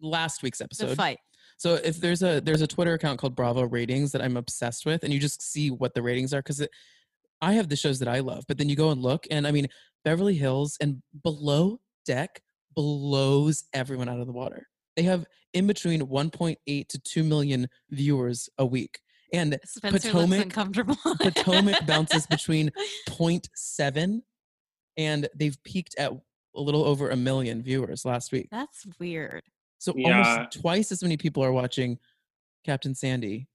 last 0.00 0.42
week's 0.42 0.58
The 0.58 0.64
episode. 0.64 0.96
fight. 0.96 1.18
So 1.56 1.74
if 1.74 2.00
there's 2.00 2.22
a 2.22 2.40
there's 2.40 2.62
a 2.62 2.66
Twitter 2.66 2.94
account 2.94 3.18
called 3.20 3.36
Bravo 3.36 3.62
Ratings 3.66 4.12
that 4.12 4.22
I'm 4.22 4.36
obsessed 4.36 4.84
with, 4.84 5.04
and 5.04 5.12
you 5.12 5.20
just 5.20 5.40
see 5.42 5.70
what 5.70 5.94
the 5.94 6.02
ratings 6.02 6.34
are 6.34 6.40
because 6.40 6.66
I 7.40 7.52
have 7.54 7.68
the 7.68 7.76
shows 7.76 7.98
that 8.00 8.08
I 8.08 8.20
love, 8.20 8.44
but 8.48 8.58
then 8.58 8.68
you 8.68 8.76
go 8.76 8.90
and 8.90 9.02
look, 9.02 9.26
and 9.30 9.46
I 9.46 9.52
mean 9.52 9.68
Beverly 10.04 10.34
Hills 10.34 10.76
and 10.80 11.02
Below 11.22 11.80
Deck 12.04 12.40
blows 12.74 13.64
everyone 13.72 14.08
out 14.08 14.20
of 14.20 14.26
the 14.26 14.32
water. 14.32 14.66
They 14.96 15.02
have 15.04 15.26
in 15.54 15.66
between 15.66 16.02
1.8 16.02 16.88
to 16.88 16.98
2 16.98 17.22
million 17.24 17.68
viewers 17.90 18.48
a 18.58 18.66
week, 18.66 19.00
and 19.32 19.58
Spencer 19.64 20.10
Potomac- 20.10 20.42
uncomfortable. 20.42 20.96
Potomac 21.20 21.86
bounces 21.86 22.26
between 22.26 22.70
0.7 23.08 24.22
and 24.96 25.28
they've 25.34 25.56
peaked 25.64 25.94
at 25.98 26.12
a 26.54 26.60
little 26.60 26.84
over 26.84 27.10
a 27.10 27.16
million 27.16 27.62
viewers 27.62 28.04
last 28.04 28.30
week. 28.32 28.48
That's 28.50 28.86
weird. 29.00 29.42
So 29.78 29.94
Yeah. 29.96 30.22
almost 30.36 30.60
twice 30.60 30.92
as 30.92 31.02
many 31.02 31.16
people 31.16 31.42
are 31.42 31.52
watching 31.52 31.98
Captain 32.64 32.94
Sandy 32.94 33.48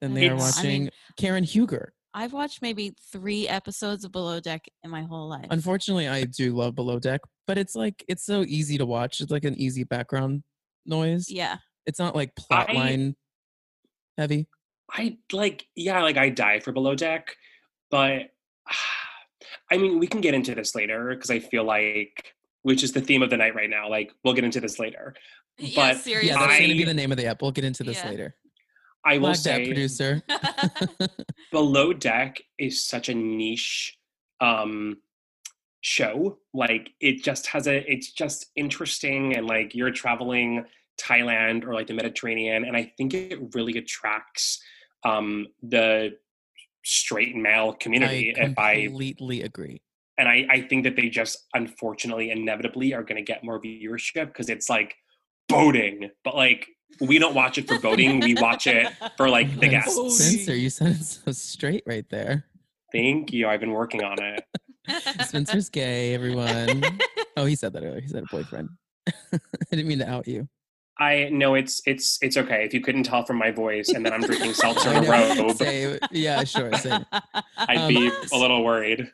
than 0.00 0.14
they 0.14 0.28
are 0.28 0.34
It's- 0.34 0.58
I 0.58 0.62
mean- 0.62 0.82
watching 0.84 0.90
Karen 1.16 1.44
Huger. 1.44 1.92
I've 2.14 2.32
watched 2.32 2.62
maybe 2.62 2.94
three 3.12 3.46
episodes 3.46 4.04
of 4.04 4.10
Below 4.12 4.40
Deck 4.40 4.64
in 4.82 4.90
my 4.90 5.02
whole 5.02 5.28
life. 5.28 5.46
Unfortunately, 5.50 6.08
I 6.08 6.24
do 6.24 6.54
love 6.56 6.74
Below 6.74 6.98
Deck, 6.98 7.20
but 7.46 7.58
it's 7.58 7.74
like 7.76 8.02
it's 8.08 8.24
so 8.24 8.42
easy 8.48 8.76
to 8.78 8.86
watch. 8.86 9.20
It's 9.20 9.30
like 9.30 9.44
an 9.44 9.54
easy 9.54 9.84
background 9.84 10.42
noise. 10.86 11.26
yeah. 11.30 11.58
It's 11.86 11.98
not 11.98 12.16
like 12.16 12.34
plotline 12.34 13.14
heavy. 14.18 14.46
I 14.92 15.16
like, 15.32 15.66
yeah, 15.74 16.02
like 16.02 16.16
I 16.18 16.28
die 16.28 16.60
for 16.60 16.72
Below 16.72 16.94
Deck, 16.94 17.36
but 17.90 18.22
I 19.70 19.76
mean, 19.76 19.98
we 19.98 20.06
can 20.06 20.20
get 20.20 20.34
into 20.34 20.54
this 20.54 20.74
later 20.74 21.10
because 21.14 21.30
I 21.30 21.38
feel 21.40 21.64
like, 21.64 22.34
which 22.62 22.82
is 22.82 22.92
the 22.92 23.00
theme 23.00 23.22
of 23.22 23.30
the 23.30 23.36
night 23.36 23.54
right 23.54 23.68
now. 23.70 23.88
Like, 23.88 24.12
we'll 24.24 24.34
get 24.34 24.44
into 24.44 24.60
this 24.60 24.78
later. 24.78 25.14
yeah, 25.58 25.92
But- 25.92 25.98
seriously. 26.02 26.28
Yeah, 26.30 26.38
that's 26.38 26.58
going 26.58 26.70
to 26.70 26.76
be 26.76 26.84
the 26.84 26.94
name 26.94 27.12
of 27.12 27.18
the 27.18 27.26
app. 27.26 27.40
We'll 27.42 27.52
get 27.52 27.64
into 27.64 27.84
this 27.84 27.98
Yeah. 28.02 28.10
later. 28.10 28.34
I 29.04 29.18
will 29.18 29.32
Flag 29.34 29.36
that 29.36 29.42
say, 29.42 29.66
producer. 29.66 30.22
Below 31.52 31.92
Deck 31.92 32.40
is 32.58 32.84
such 32.84 33.08
a 33.08 33.14
niche 33.14 33.96
um 34.40 34.96
show. 35.82 36.38
Like, 36.52 36.90
it 37.00 37.22
just 37.22 37.46
has 37.48 37.68
a, 37.68 37.90
it's 37.90 38.10
just 38.12 38.46
interesting 38.56 39.36
and 39.36 39.46
like 39.46 39.74
you're 39.74 39.90
traveling 39.92 40.64
Thailand 40.98 41.64
or 41.64 41.74
like 41.74 41.86
the 41.86 41.94
Mediterranean, 41.94 42.64
and 42.64 42.76
I 42.76 42.92
think 42.96 43.14
it 43.14 43.38
really 43.54 43.78
attracts 43.78 44.60
um 45.04 45.46
the 45.62 46.16
straight 46.84 47.36
male 47.36 47.72
community. 47.74 48.34
I 48.36 48.44
if 48.44 48.58
I 48.58 48.84
completely 48.86 49.42
agree. 49.42 49.82
and 50.16 50.28
I, 50.28 50.46
I 50.50 50.60
think 50.62 50.84
that 50.84 50.96
they 50.96 51.08
just 51.08 51.46
unfortunately 51.54 52.30
inevitably 52.30 52.94
are 52.94 53.02
going 53.02 53.16
to 53.16 53.22
get 53.22 53.44
more 53.44 53.60
viewership 53.60 54.26
because 54.26 54.48
it's 54.48 54.68
like 54.68 54.94
boating 55.48 56.10
but 56.24 56.34
like 56.34 56.66
we 57.00 57.18
don't 57.18 57.34
watch 57.34 57.58
it 57.58 57.68
for 57.68 57.78
boating 57.78 58.20
we 58.20 58.34
watch 58.34 58.66
it 58.66 58.86
for 59.16 59.28
like 59.36 59.58
the 59.60 59.68
guests 59.68 59.94
Spencer, 59.94 60.54
you 60.54 60.70
said 60.70 60.88
it 60.88 61.04
so 61.04 61.32
straight 61.32 61.82
right 61.86 62.08
there. 62.10 62.44
thank 62.92 63.32
you 63.32 63.48
i've 63.48 63.60
been 63.60 63.72
working 63.72 64.02
on 64.02 64.22
it 64.22 64.44
Spencer's 65.26 65.68
gay, 65.68 66.14
everyone. 66.14 66.82
Oh, 67.36 67.44
he 67.44 67.54
said 67.54 67.72
that 67.74 67.84
earlier. 67.84 68.00
He 68.00 68.08
said 68.08 68.24
a 68.24 68.26
boyfriend. 68.34 68.68
I 69.32 69.38
didn't 69.70 69.86
mean 69.86 70.00
to 70.00 70.10
out 70.10 70.26
you. 70.26 70.48
I 70.98 71.28
know 71.30 71.54
it's 71.54 71.80
it's 71.86 72.18
it's 72.22 72.36
okay 72.36 72.64
if 72.64 72.74
you 72.74 72.80
couldn't 72.80 73.04
tell 73.04 73.24
from 73.24 73.36
my 73.36 73.50
voice 73.50 73.88
and 73.90 74.04
then 74.04 74.12
i'm 74.12 74.20
drinking 74.20 74.52
seltzer 74.62 74.88
I 74.90 74.98
in 74.98 75.04
a 75.04 75.44
robe 75.44 76.00
yeah, 76.10 76.44
sure. 76.44 76.72
Say. 76.74 76.90
i'd 77.58 77.76
Um, 77.78 77.88
be 77.88 78.10
a 78.32 78.36
little 78.36 78.64
worried 78.64 79.10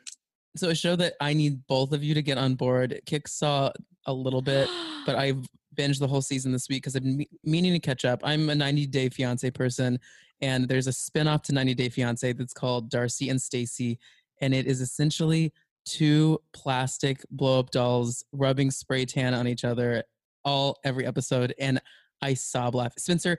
So 0.57 0.69
a 0.69 0.75
show 0.75 0.95
that 0.95 1.15
I 1.19 1.33
need 1.33 1.67
both 1.67 1.91
of 1.91 2.01
you 2.01 2.13
to 2.13 2.21
get 2.21 2.37
on 2.37 2.55
board. 2.55 3.01
Kick 3.05 3.27
saw 3.27 3.71
a 4.05 4.13
little 4.13 4.41
bit, 4.41 4.69
but 5.05 5.15
I've 5.17 5.45
binged 5.75 5.99
the 5.99 6.07
whole 6.07 6.21
season 6.21 6.53
this 6.53 6.69
week 6.69 6.83
because 6.83 6.95
I'm 6.95 7.17
me- 7.17 7.29
meaning 7.43 7.73
to 7.73 7.79
catch 7.79 8.05
up. 8.05 8.21
I'm 8.23 8.49
a 8.49 8.55
90 8.55 8.87
Day 8.87 9.09
Fiance 9.09 9.51
person, 9.51 9.99
and 10.39 10.65
there's 10.69 10.87
a 10.87 10.93
spin-off 10.93 11.41
to 11.43 11.53
90 11.53 11.73
Day 11.73 11.89
Fiance 11.89 12.31
that's 12.33 12.53
called 12.53 12.89
Darcy 12.89 13.27
and 13.27 13.41
Stacy, 13.41 13.99
and 14.39 14.53
it 14.53 14.65
is 14.65 14.79
essentially 14.79 15.51
two 15.85 16.39
plastic 16.53 17.21
blow-up 17.31 17.71
dolls 17.71 18.23
rubbing 18.31 18.71
spray 18.71 19.03
tan 19.05 19.33
on 19.33 19.49
each 19.49 19.65
other 19.65 20.03
all 20.45 20.79
every 20.83 21.05
episode, 21.05 21.53
and 21.59 21.81
I 22.21 22.35
sob 22.35 22.75
laugh. 22.75 22.93
Spencer, 22.97 23.37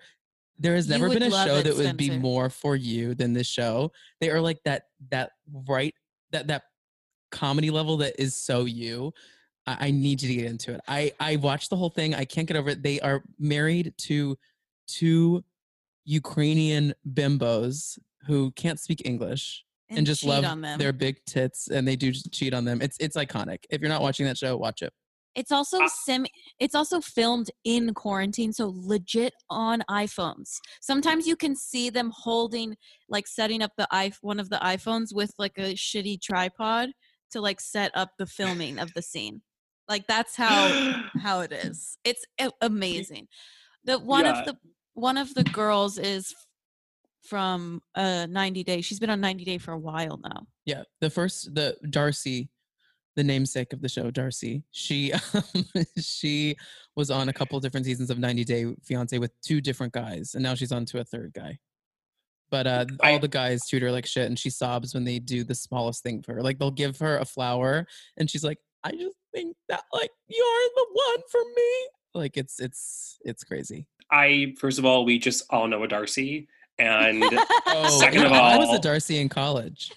there 0.59 0.75
has 0.75 0.89
never 0.89 1.09
been 1.09 1.23
a 1.23 1.31
show 1.31 1.57
it, 1.57 1.65
that 1.65 1.77
would 1.77 1.97
be 1.97 2.11
more 2.11 2.51
for 2.51 2.77
you 2.77 3.15
than 3.15 3.33
this 3.33 3.47
show. 3.47 3.93
They 4.21 4.31
are 4.31 4.41
like 4.41 4.59
that 4.65 4.85
that 5.11 5.31
right 5.69 5.95
that 6.33 6.49
that 6.49 6.63
comedy 7.31 7.71
level 7.71 7.99
that 7.99 8.21
is 8.21 8.35
so 8.37 8.65
you. 8.65 9.13
I, 9.67 9.89
I 9.89 9.91
need 9.91 10.23
you 10.23 10.29
to 10.29 10.35
get 10.35 10.47
into 10.47 10.75
it. 10.75 10.81
I 10.89 11.13
I 11.21 11.37
watched 11.37 11.71
the 11.71 11.77
whole 11.77 11.91
thing. 11.91 12.15
I 12.15 12.25
can't 12.25 12.47
get 12.49 12.57
over 12.57 12.71
it. 12.71 12.83
They 12.83 13.01
are 13.01 13.23
married 13.39 13.95
to 13.99 14.37
two 14.87 15.45
Ukrainian 16.05 16.95
bimbos 17.13 17.99
who 18.27 18.51
can't 18.53 18.81
speak 18.81 19.03
English 19.05 19.65
and, 19.89 20.07
just 20.07 20.25
love 20.25 20.45
their 20.79 20.93
big 20.93 21.25
tits, 21.27 21.69
and 21.69 21.87
they 21.87 21.97
do 21.97 22.13
cheat 22.13 22.55
on 22.55 22.65
them. 22.65 22.81
It's 22.81 22.97
it's 22.99 23.17
iconic. 23.17 23.65
If 23.71 23.81
you're 23.81 23.91
not 23.91 24.03
watching 24.03 24.27
that 24.27 24.39
show, 24.39 24.57
watch 24.57 24.83
it. 24.83 24.93
It's 25.37 25.52
also 25.52 25.78
Ah. 25.83 25.87
sim 25.87 26.26
it's 26.59 26.75
also 26.75 27.00
filmed 27.00 27.50
in 27.64 27.93
quarantine, 27.95 28.52
so 28.52 28.73
legit 28.75 29.35
on 29.50 29.83
iPhones. 29.90 30.57
Sometimes 30.81 31.26
you 31.26 31.37
can 31.37 31.55
see 31.55 31.90
them 31.90 32.11
holding 32.14 32.76
like 33.09 33.26
setting 33.26 33.61
up 33.62 33.73
the 33.76 33.87
i 33.90 34.11
one 34.23 34.40
of 34.40 34.49
the 34.49 34.57
iPhones 34.57 35.14
with 35.14 35.33
like 35.38 35.57
a 35.59 35.75
shitty 35.75 36.21
tripod 36.23 36.88
to 37.33 37.40
like 37.40 37.61
set 37.61 37.90
up 37.95 38.11
the 38.19 38.26
filming 38.26 38.78
of 38.78 38.93
the 38.95 39.02
scene. 39.02 39.43
Like 39.88 40.07
that's 40.09 40.35
how 40.37 40.55
how 41.23 41.40
it 41.40 41.52
is. 41.52 41.99
It's 42.05 42.25
amazing. 42.62 43.28
The 43.85 43.99
one 43.99 44.25
Yeah. 44.25 44.40
of 44.40 44.47
the 44.47 44.57
one 44.95 45.19
of 45.19 45.35
the 45.35 45.45
girls 45.45 45.99
is 45.99 46.35
from 47.23 47.83
uh 47.95 48.26
90 48.31 48.64
Day. 48.64 48.81
She's 48.81 48.99
been 49.00 49.11
on 49.11 49.21
90 49.21 49.45
Day 49.45 49.59
for 49.59 49.73
a 49.73 49.78
while 49.78 50.19
now. 50.23 50.47
Yeah, 50.64 50.83
the 51.02 51.11
first 51.11 51.55
the 51.55 51.76
Darcy, 51.90 52.49
the 53.17 53.25
namesake 53.25 53.73
of 53.73 53.81
the 53.83 53.89
show, 53.89 54.11
Darcy. 54.11 54.63
She 54.71 55.13
she 56.01 56.57
was 56.95 57.11
on 57.11 57.29
a 57.29 57.33
couple 57.33 57.59
different 57.61 57.87
seasons 57.87 58.11
of 58.11 58.19
90 58.19 58.45
Day 58.45 58.67
Fiance 58.85 59.19
with 59.19 59.33
two 59.43 59.61
different 59.61 59.93
guys, 59.93 60.35
and 60.35 60.43
now 60.43 60.55
she's 60.55 60.73
on 60.73 60.85
to 60.87 61.01
a 61.01 61.05
third 61.05 61.33
guy. 61.35 61.59
But 62.51 62.67
uh, 62.67 62.85
all 63.03 63.15
I- 63.17 63.19
the 63.19 63.29
guys 63.29 63.69
treat 63.69 63.83
her 63.83 63.91
like 63.91 64.07
shit, 64.07 64.27
and 64.27 64.39
she 64.39 64.51
sobs 64.51 64.95
when 64.95 65.05
they 65.05 65.19
do 65.19 65.43
the 65.43 65.55
smallest 65.55 66.03
thing 66.03 66.23
for 66.23 66.35
her. 66.35 66.43
Like 66.43 66.59
they'll 66.59 66.71
give 66.71 66.99
her 66.99 67.19
a 67.19 67.25
flower, 67.25 67.87
and 68.17 68.31
she's 68.31 68.45
like, 68.45 68.59
"I 68.85 68.93
just 68.93 69.17
think 69.35 69.57
that 69.69 69.83
like 69.93 70.11
you're 70.29 70.69
the 70.77 70.87
one 70.93 71.23
for 71.31 71.41
me." 71.57 71.89
Like 72.15 72.37
it's 72.37 72.61
it's 72.61 73.19
it's 73.25 73.45
crazy. 73.45 73.87
i 74.11 74.55
first 74.59 74.79
of 74.79 74.85
all 74.87 75.05
we 75.05 75.19
just 75.19 75.45
all 75.51 75.67
know 75.67 75.83
a 75.83 75.89
darcy 75.89 76.47
and 76.79 77.23
Oh, 77.67 77.99
Second 78.01 78.25
of 78.25 78.31
yeah, 78.31 78.41
I 78.41 78.57
was 78.59 78.73
a 78.73 78.79
Darcy 78.81 79.19
in 79.19 79.29
college. 79.29 79.91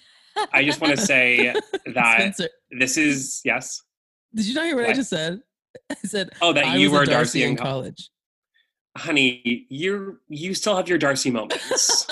i 0.52 0.64
just 0.64 0.80
want 0.80 0.94
to 0.96 1.00
say 1.00 1.54
that 1.94 2.14
Spencer, 2.18 2.48
this 2.78 2.96
is 2.96 3.40
yes 3.44 3.82
did 4.34 4.46
you 4.46 4.54
not 4.54 4.66
hear 4.66 4.76
what, 4.76 4.86
I 4.88 4.92
just 4.92 5.10
said? 5.10 5.40
I 5.90 5.94
said 6.04 6.30
oh 6.40 6.52
that 6.52 6.64
I 6.64 6.76
you 6.76 6.90
were 6.90 7.04
darcy, 7.04 7.42
in 7.42 7.50
in 7.50 7.56
college 7.56 7.70
college. 7.72 8.10
honey, 8.96 9.66
you're 9.68 10.18
you 10.28 10.54
still 10.54 10.76
have 10.76 10.88
your 10.88 10.98
Darcy 10.98 11.30
moments. 11.30 12.06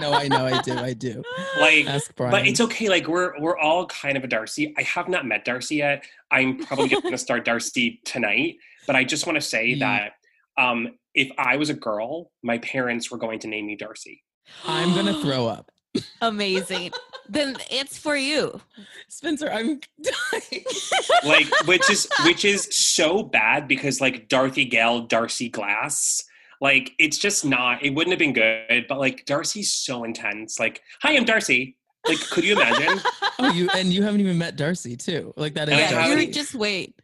no, 0.00 0.12
I 0.12 0.28
know, 0.28 0.46
I 0.46 0.60
do, 0.62 0.74
I 0.76 0.92
do. 0.94 1.22
like 1.60 1.86
Ask 1.86 2.14
Brian. 2.16 2.30
but 2.30 2.46
it's 2.46 2.60
okay. 2.60 2.88
Like 2.88 3.06
we're 3.06 3.38
we're 3.40 3.58
all 3.58 3.86
kind 3.86 4.16
of 4.16 4.24
a 4.24 4.26
Darcy. 4.26 4.74
I 4.78 4.82
have 4.82 5.08
not 5.08 5.26
met 5.26 5.44
Darcy 5.44 5.76
yet. 5.76 6.04
I'm 6.30 6.58
probably 6.58 6.88
going 6.88 7.10
to 7.10 7.18
start 7.18 7.44
Darcy 7.44 8.00
tonight. 8.04 8.56
But 8.86 8.96
I 8.96 9.04
just 9.04 9.26
want 9.26 9.36
to 9.36 9.42
say 9.42 9.68
Ye- 9.68 9.78
that 9.80 10.12
um, 10.58 10.88
if 11.14 11.30
I 11.38 11.56
was 11.56 11.70
a 11.70 11.74
girl, 11.74 12.30
my 12.42 12.58
parents 12.58 13.10
were 13.10 13.18
going 13.18 13.38
to 13.40 13.48
name 13.48 13.66
me 13.66 13.76
Darcy. 13.76 14.22
I'm 14.66 14.94
gonna 14.94 15.20
throw 15.22 15.46
up. 15.46 15.70
Amazing. 16.20 16.92
Then 17.28 17.56
it's 17.70 17.98
for 17.98 18.16
you. 18.16 18.60
Spencer, 19.08 19.50
I'm 19.50 19.80
dying. 20.02 20.64
Like 21.24 21.46
which 21.66 21.88
is 21.88 22.06
which 22.24 22.44
is 22.44 22.68
so 22.70 23.22
bad 23.22 23.66
because 23.66 24.00
like 24.00 24.28
Dorothy 24.28 24.64
Gale, 24.64 25.02
Darcy 25.02 25.48
Glass. 25.48 26.22
Like 26.60 26.92
it's 26.98 27.18
just 27.18 27.44
not. 27.44 27.82
It 27.82 27.90
wouldn't 27.90 28.12
have 28.12 28.18
been 28.18 28.32
good. 28.32 28.86
But 28.88 28.98
like 28.98 29.24
Darcy's 29.24 29.72
so 29.72 30.04
intense. 30.04 30.58
Like 30.58 30.82
hi, 31.00 31.16
I'm 31.16 31.24
Darcy. 31.24 31.76
Like 32.06 32.20
could 32.30 32.44
you 32.44 32.54
imagine? 32.54 33.00
oh, 33.38 33.52
you 33.52 33.68
and 33.74 33.92
you 33.92 34.02
haven't 34.02 34.20
even 34.20 34.36
met 34.38 34.56
Darcy 34.56 34.96
too. 34.96 35.32
Like 35.36 35.54
that 35.54 35.68
is 35.68 35.78
yeah, 35.78 36.14
you 36.14 36.30
just 36.30 36.54
wait. 36.54 36.94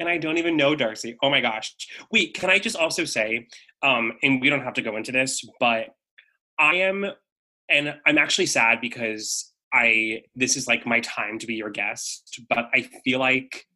and 0.00 0.08
I 0.08 0.18
don't 0.18 0.38
even 0.38 0.56
know 0.56 0.74
Darcy. 0.74 1.16
Oh 1.22 1.30
my 1.30 1.40
gosh. 1.40 1.74
Wait, 2.10 2.34
can 2.34 2.50
I 2.50 2.58
just 2.58 2.76
also 2.76 3.04
say, 3.04 3.48
um, 3.82 4.12
and 4.22 4.40
we 4.40 4.48
don't 4.48 4.62
have 4.62 4.74
to 4.74 4.82
go 4.82 4.96
into 4.96 5.12
this, 5.12 5.44
but 5.60 5.88
I 6.58 6.76
am, 6.76 7.06
and 7.68 7.94
I'm 8.06 8.18
actually 8.18 8.46
sad 8.46 8.80
because 8.80 9.52
I 9.72 10.22
this 10.34 10.56
is 10.56 10.66
like 10.66 10.86
my 10.86 11.00
time 11.00 11.38
to 11.38 11.46
be 11.46 11.54
your 11.54 11.70
guest, 11.70 12.40
but 12.48 12.68
I 12.72 12.82
feel 13.04 13.18
like 13.18 13.66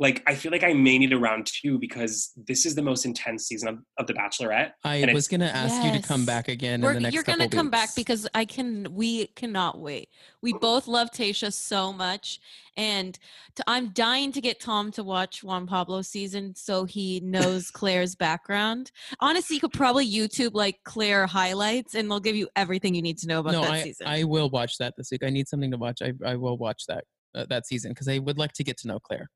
like 0.00 0.22
I 0.26 0.34
feel 0.34 0.50
like 0.50 0.64
I 0.64 0.72
may 0.72 0.98
need 0.98 1.12
a 1.12 1.18
round 1.18 1.46
two 1.46 1.78
because 1.78 2.32
this 2.34 2.64
is 2.64 2.74
the 2.74 2.80
most 2.80 3.04
intense 3.04 3.46
season 3.46 3.68
of, 3.68 3.78
of 3.98 4.06
The 4.06 4.14
Bachelorette. 4.14 4.72
I 4.82 4.96
and 4.96 5.12
was 5.12 5.28
gonna 5.28 5.44
ask 5.44 5.84
you 5.84 5.92
to 5.92 6.06
come 6.06 6.24
back 6.24 6.48
again 6.48 6.80
We're, 6.80 6.90
in 6.90 6.94
the 6.94 7.00
next 7.00 7.14
you're 7.14 7.22
gonna 7.22 7.44
couple 7.44 7.58
come 7.58 7.70
back 7.70 7.90
because 7.94 8.26
I 8.34 8.46
can. 8.46 8.88
We 8.94 9.26
cannot 9.28 9.78
wait. 9.78 10.08
We 10.40 10.54
both 10.54 10.88
love 10.88 11.10
Tayshia 11.10 11.52
so 11.52 11.92
much, 11.92 12.40
and 12.78 13.18
I'm 13.66 13.90
dying 13.90 14.32
to 14.32 14.40
get 14.40 14.58
Tom 14.58 14.90
to 14.92 15.04
watch 15.04 15.44
Juan 15.44 15.66
Pablo 15.66 16.00
season 16.00 16.54
so 16.54 16.86
he 16.86 17.20
knows 17.20 17.70
Clare's 17.72 18.14
background. 18.14 18.90
Honestly, 19.20 19.56
you 19.56 19.60
could 19.60 19.72
probably 19.72 20.10
YouTube 20.10 20.52
like 20.54 20.78
Clare 20.84 21.26
highlights, 21.26 21.94
and 21.94 22.10
they'll 22.10 22.20
give 22.20 22.36
you 22.36 22.48
everything 22.56 22.94
you 22.94 23.02
need 23.02 23.18
to 23.18 23.26
know 23.26 23.40
about 23.40 23.52
no, 23.52 23.62
that 23.62 23.72
I, 23.72 23.82
season. 23.82 24.06
I 24.06 24.24
will 24.24 24.48
watch 24.48 24.78
that 24.78 24.94
this 24.96 25.10
week. 25.10 25.22
I 25.22 25.30
need 25.30 25.46
something 25.46 25.70
to 25.70 25.76
watch. 25.76 26.00
I, 26.00 26.14
I 26.24 26.36
will 26.36 26.56
watch 26.56 26.84
that 26.88 27.04
uh, 27.34 27.44
that 27.50 27.66
season 27.66 27.90
because 27.90 28.08
I 28.08 28.18
would 28.18 28.38
like 28.38 28.54
to 28.54 28.64
get 28.64 28.78
to 28.78 28.88
know 28.88 28.98
Clare. 28.98 29.28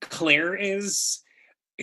Clare 0.00 0.54
is 0.54 1.22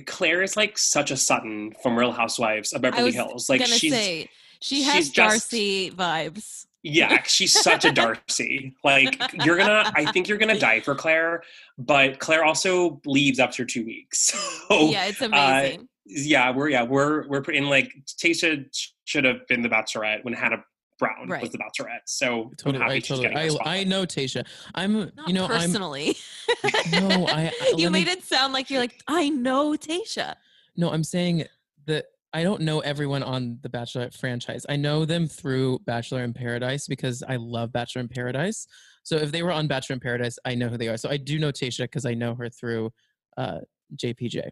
Clare 0.06 0.42
is 0.44 0.58
like 0.58 0.78
such 0.78 1.12
a 1.12 1.18
Sutton 1.18 1.74
from 1.82 1.98
Real 1.98 2.12
Housewives 2.12 2.74
of 2.74 2.82
Beverly 2.82 3.12
Hills. 3.12 3.50
Like 3.50 3.66
she's 3.66 3.94
say 3.94 4.30
she 4.60 4.84
has 4.84 4.96
she's 4.96 5.10
just- 5.10 5.52
Darcy 5.52 5.92
vibes. 5.92 6.66
Yeah, 6.88 7.24
she's 7.24 7.52
such 7.52 7.84
a 7.84 7.92
Darcy. 7.92 8.76
Like 8.84 9.20
you're 9.44 9.58
gonna, 9.58 9.92
I 9.96 10.06
think 10.12 10.28
you're 10.28 10.38
gonna 10.38 10.60
die 10.60 10.82
for 10.82 10.94
Clare, 10.94 11.42
but 11.80 12.20
Clare 12.20 12.46
also 12.46 13.02
leaves 13.06 13.40
after 13.40 13.66
two 13.66 13.84
weeks. 13.86 14.32
So 14.70 14.90
yeah, 14.92 15.06
it's 15.06 15.22
uh, 15.22 15.26
amazing. 15.26 15.88
yeah, 16.06 16.52
we're 16.52 16.70
yeah 16.70 16.84
we're 16.84 17.28
we're 17.28 17.42
in 17.44 17.70
like 17.70 17.92
Tayshia 18.06 18.66
should 19.06 19.24
have 19.26 19.48
been 19.48 19.62
the 19.64 19.70
Bachelorette 19.70 20.24
when 20.24 20.34
Hannah 20.34 20.64
Brown 21.00 21.28
Right. 21.28 21.42
was 21.42 21.52
the 21.52 21.58
Bachelorette. 21.58 22.00
So 22.06 22.52
Totally, 22.58 22.76
I'm 22.76 22.82
happy 22.82 22.94
I 22.96 23.00
she's 23.00 23.08
totally. 23.20 23.60
I. 23.66 23.80
I 23.80 23.84
know 23.84 24.06
Tayshia. 24.06 24.46
I'm. 24.74 24.94
Not 25.16 25.28
you 25.28 25.34
know, 25.34 25.44
I'm. 25.46 25.50
personally. 25.52 26.16
No, 26.92 27.28
I- 27.28 27.52
I- 27.62 27.74
you 27.78 27.86
let 27.86 27.92
me- 27.94 28.06
made 28.06 28.08
it 28.08 28.24
sound 28.24 28.54
like 28.54 28.70
you're 28.70 28.80
like 28.80 29.02
I 29.08 29.30
know 29.30 29.74
Tayshia. 29.74 30.36
No, 30.78 30.92
I'm 30.92 31.04
saying 31.04 31.46
that 31.88 32.06
I 32.34 32.44
don't 32.44 32.62
know 32.62 32.80
everyone 32.82 33.24
on 33.24 33.60
the 33.62 33.70
Bachelorette 33.70 34.18
franchise. 34.18 34.66
I 34.68 34.76
know 34.76 35.06
them 35.06 35.26
through 35.28 35.80
Bachelor 35.86 36.24
in 36.24 36.34
Paradise 36.34 36.88
because 36.88 37.24
I 37.28 37.38
love 37.38 37.72
Bachelor 37.72 38.02
in 38.02 38.08
Paradise. 38.10 38.68
So 39.04 39.16
if 39.18 39.32
they 39.32 39.42
were 39.44 39.52
on 39.52 39.68
Bachelor 39.68 39.94
in 39.94 40.00
Paradise, 40.02 40.38
I 40.46 40.56
know 40.56 40.68
who 40.68 40.78
they 40.78 40.88
are. 40.90 40.98
So 40.98 41.10
I 41.10 41.16
do 41.18 41.40
know 41.40 41.52
Tasha 41.52 41.84
because 41.84 42.06
I 42.06 42.14
know 42.14 42.36
her 42.36 42.50
through 42.50 42.92
uh, 43.38 43.60
JPJ. 43.96 44.50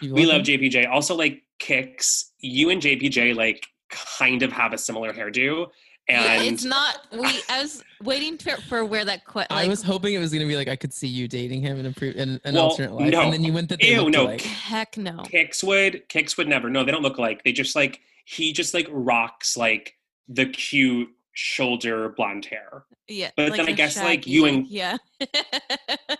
You 0.00 0.14
we 0.14 0.24
love 0.24 0.44
them? 0.46 0.60
JPJ. 0.60 0.88
Also, 0.88 1.14
like 1.14 1.42
Kicks, 1.58 2.32
you 2.38 2.70
and 2.70 2.80
JPJ 2.80 3.34
like 3.36 3.66
kind 3.90 4.42
of 4.42 4.52
have 4.52 4.72
a 4.72 4.78
similar 4.78 5.12
hairdo, 5.12 5.68
yeah, 6.08 6.32
and 6.42 6.46
it's 6.54 6.64
not. 6.64 7.06
We. 7.12 7.28
I 7.48 7.60
was 7.62 7.84
waiting 8.02 8.38
for, 8.38 8.56
for 8.62 8.84
where 8.84 9.04
that. 9.04 9.24
Que- 9.24 9.40
like, 9.50 9.50
I 9.50 9.68
was 9.68 9.82
hoping 9.82 10.14
it 10.14 10.18
was 10.18 10.32
going 10.32 10.42
to 10.42 10.48
be 10.48 10.56
like 10.56 10.68
I 10.68 10.76
could 10.76 10.92
see 10.92 11.08
you 11.08 11.28
dating 11.28 11.60
him 11.62 11.78
in 11.78 11.86
a 11.86 11.92
pre- 11.92 12.16
in 12.16 12.40
an 12.44 12.54
Well, 12.54 12.64
alternate 12.70 12.92
life, 12.92 13.12
no. 13.12 13.20
and 13.22 13.32
then 13.32 13.44
you 13.44 13.52
went 13.52 13.68
that 13.68 13.80
they 13.80 13.92
Ew, 13.94 14.10
no. 14.10 14.24
alike. 14.24 14.40
Heck 14.42 14.96
no. 14.96 15.22
Kicks 15.22 15.62
would 15.62 16.08
Kicks 16.08 16.36
would 16.36 16.48
never. 16.48 16.68
No, 16.70 16.84
they 16.84 16.90
don't 16.92 17.02
look 17.02 17.18
like. 17.18 17.44
They 17.44 17.52
just 17.52 17.76
like 17.76 18.00
he 18.24 18.52
just 18.52 18.74
like 18.74 18.86
rocks 18.90 19.56
like 19.56 19.94
the 20.28 20.46
cute 20.46 21.08
shoulder 21.32 22.08
blonde 22.10 22.44
hair. 22.46 22.84
Yeah. 23.08 23.30
But 23.36 23.52
then 23.52 23.60
I 23.60 23.64
the 23.66 23.72
guess, 23.72 23.96
like, 23.96 24.26
you 24.26 24.44
and- 24.46 24.66
yeah. 24.68 24.96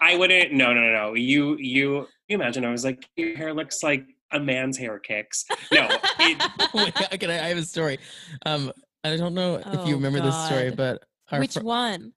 I 0.00 0.16
wouldn't. 0.18 0.52
No, 0.52 0.72
no, 0.72 0.80
no, 0.80 0.92
no. 0.92 1.14
You, 1.14 1.56
you, 1.56 2.08
you 2.26 2.34
imagine? 2.36 2.64
I 2.64 2.70
was 2.70 2.84
like, 2.84 3.08
your 3.16 3.36
hair 3.36 3.52
looks 3.54 3.82
like 3.84 4.04
a 4.32 4.40
man's 4.40 4.76
hair. 4.78 4.98
Kicks. 4.98 5.44
No, 5.72 5.88
it, 6.20 7.14
okay, 7.14 7.38
I 7.38 7.48
have 7.48 7.58
a 7.58 7.62
story. 7.62 7.98
Um, 8.46 8.72
I 9.04 9.16
don't 9.16 9.34
know 9.34 9.56
if 9.56 9.66
Oh, 9.66 9.86
you 9.86 9.94
remember 9.94 10.20
this 10.20 10.44
story, 10.46 10.70
but 10.70 11.04
our 11.30 11.38
Which 11.40 11.54
fr- 11.54 11.60
one? 11.60 12.12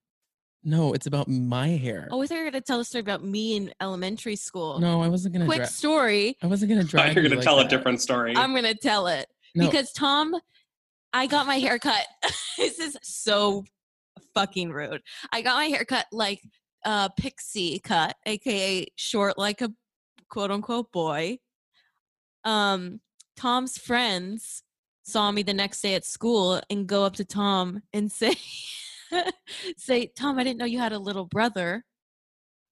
no, 0.64 0.94
it's 0.94 1.06
about 1.08 1.28
my 1.28 1.68
hair. 1.70 2.08
Oh, 2.12 2.22
I 2.22 2.26
thought 2.28 2.36
you 2.38 2.44
were 2.46 2.52
gonna 2.52 2.62
tell 2.62 2.80
a 2.80 2.86
story 2.86 3.02
about 3.02 3.24
me 3.24 3.56
in 3.56 3.74
elementary 3.82 4.36
school. 4.36 4.80
no, 4.80 5.02
I 5.02 5.08
wasn't 5.08 5.34
gonna. 5.34 5.46
Quick 5.46 5.58
Dra- 5.60 5.68
story. 5.68 6.38
I 6.42 6.48
wasn't 6.48 6.70
gonna 6.70 6.82
you're 6.82 7.14
gonna 7.14 7.30
you 7.30 7.36
like 7.36 7.42
tell 7.44 7.60
a 7.60 7.64
that. 7.64 7.70
different 7.70 8.02
story. 8.02 8.36
I'm 8.36 8.54
gonna 8.56 8.74
tell 8.76 9.08
it 9.08 9.28
No, 9.56 9.66
because 9.70 9.92
Tom, 9.94 10.36
I 11.14 11.28
got 11.28 11.46
my 11.48 11.58
hair 11.60 11.80
cut. 11.80 12.06
this 12.58 12.80
is 12.80 12.98
so 13.04 13.64
fucking 14.34 14.72
rude. 14.72 15.02
I 15.32 15.42
got 15.42 15.56
my 15.58 15.66
hair 15.66 15.86
cut 15.86 16.08
like 16.12 16.42
a 16.86 17.10
pixie 17.18 17.80
cut, 17.80 18.16
aka 18.26 18.88
short 18.96 19.38
like 19.38 19.62
a 19.62 19.72
quote 20.30 20.50
unquote 20.52 20.92
boy. 20.92 21.38
Um, 22.44 23.00
Tom's 23.36 23.78
friends 23.78 24.64
saw 25.04 25.32
me 25.32 25.44
the 25.44 25.54
next 25.54 25.82
day 25.82 25.96
at 25.96 26.06
school 26.06 26.62
and 26.70 26.88
go 26.88 27.04
up 27.04 27.16
to 27.16 27.26
Tom 27.26 27.82
and 27.94 28.12
say, 28.12 28.36
"Say, 29.78 30.08
Tom, 30.08 30.40
I 30.40 30.44
didn't 30.44 30.60
know 30.60 30.66
you 30.66 30.80
had 30.80 30.94
a 30.94 31.00
little 31.00 31.26
brother." 31.26 31.84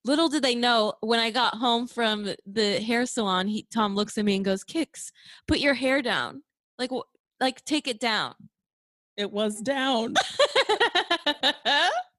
Little 0.03 0.29
did 0.29 0.43
they 0.43 0.55
know 0.55 0.93
when 1.01 1.19
I 1.19 1.29
got 1.29 1.55
home 1.55 1.88
from 1.88 2.34
the 2.45 2.79
hair 2.81 3.05
salon, 3.05 3.47
he 3.47 3.67
Tom 3.73 3.95
looks 3.95 4.17
at 4.17 4.25
me 4.25 4.36
and 4.36 4.45
goes, 4.45 4.63
"Kicks, 4.63 5.12
put 5.47 5.60
your 5.60 5.75
hair 5.75 6.01
down. 6.01 6.43
Like, 6.77 6.91
like 7.39 7.63
take 7.65 7.88
it 7.88 7.99
down." 7.99 8.36
it 9.17 9.31
was 9.31 9.62
down. 9.62 10.15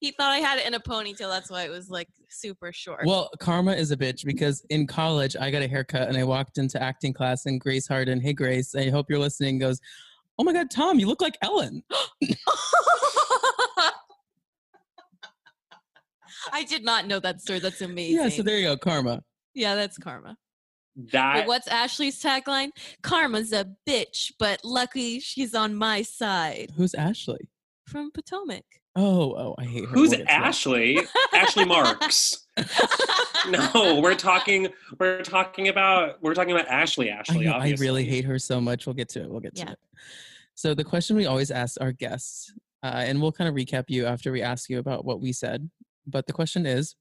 he 0.00 0.10
thought 0.12 0.32
I 0.32 0.38
had 0.38 0.58
it 0.58 0.66
in 0.66 0.74
a 0.74 0.80
ponytail. 0.80 1.30
That's 1.30 1.50
why 1.50 1.64
it 1.64 1.70
was 1.70 1.90
like 1.90 2.08
super 2.28 2.72
short. 2.72 3.06
Well, 3.06 3.30
karma 3.40 3.72
is 3.72 3.90
a 3.90 3.96
bitch 3.96 4.24
because 4.24 4.64
in 4.70 4.86
college 4.86 5.36
I 5.36 5.50
got 5.50 5.62
a 5.62 5.68
haircut 5.68 6.08
and 6.08 6.16
I 6.16 6.24
walked 6.24 6.58
into 6.58 6.82
acting 6.82 7.12
class 7.12 7.46
and 7.46 7.60
Grace 7.60 7.86
Harden, 7.86 8.20
hey 8.20 8.32
Grace, 8.32 8.74
I 8.74 8.90
hope 8.90 9.06
you're 9.08 9.18
listening, 9.18 9.58
goes, 9.58 9.80
Oh 10.38 10.44
my 10.44 10.52
god, 10.52 10.70
Tom, 10.70 10.98
you 10.98 11.06
look 11.06 11.20
like 11.20 11.36
Ellen. 11.42 11.82
I 16.52 16.64
did 16.64 16.84
not 16.84 17.06
know 17.06 17.20
that 17.20 17.40
story. 17.40 17.60
That's 17.60 17.80
amazing. 17.80 18.16
Yeah, 18.16 18.28
so 18.28 18.42
there 18.42 18.58
you 18.58 18.64
go, 18.64 18.76
karma. 18.76 19.22
yeah, 19.54 19.74
that's 19.74 19.98
karma. 19.98 20.36
that 21.12 21.36
Wait, 21.36 21.46
what's 21.46 21.68
Ashley's 21.68 22.20
tagline? 22.20 22.70
Karma's 23.02 23.52
a 23.52 23.66
bitch, 23.88 24.32
but 24.38 24.64
lucky 24.64 25.20
she's 25.20 25.54
on 25.54 25.74
my 25.74 26.02
side. 26.02 26.72
Who's 26.76 26.94
Ashley? 26.94 27.48
From 27.86 28.10
Potomac. 28.10 28.64
Oh, 28.94 29.32
oh, 29.34 29.54
I 29.58 29.64
hate 29.64 29.84
her. 29.84 29.90
who's 29.90 30.10
We'll 30.10 30.18
get 30.18 30.18
to 30.18 30.24
that. 30.26 30.30
Ashley? 30.46 31.00
Ashley 31.32 31.64
Marks. 31.64 32.46
No, 33.48 33.98
we're 34.00 34.14
talking. 34.14 34.68
We're 35.00 35.22
talking 35.22 35.66
about. 35.66 36.22
We're 36.22 36.34
talking 36.34 36.52
about 36.52 36.68
Ashley. 36.68 37.10
I, 37.10 37.16
Ashley. 37.16 37.44
know, 37.46 37.52
I 37.54 37.74
really 37.80 38.04
hate 38.04 38.24
her 38.24 38.38
so 38.38 38.60
much. 38.60 38.86
We'll 38.86 38.94
get 38.94 39.08
to 39.10 39.22
it. 39.22 39.28
We'll 39.28 39.40
get 39.40 39.56
to 39.56 39.62
Yeah. 39.64 39.70
it. 39.72 39.78
So 40.54 40.74
the 40.74 40.84
question 40.84 41.16
we 41.16 41.26
always 41.26 41.50
ask 41.50 41.76
our 41.80 41.90
guests, 41.90 42.52
uh, 42.84 43.02
and 43.04 43.20
we'll 43.20 43.32
kind 43.32 43.48
of 43.48 43.56
recap 43.56 43.86
you 43.88 44.06
after 44.06 44.30
we 44.30 44.42
ask 44.42 44.70
you 44.70 44.78
about 44.78 45.04
what 45.04 45.20
we 45.20 45.32
said. 45.32 45.68
But 46.06 46.28
the 46.28 46.32
question 46.32 46.66
is, 46.66 46.94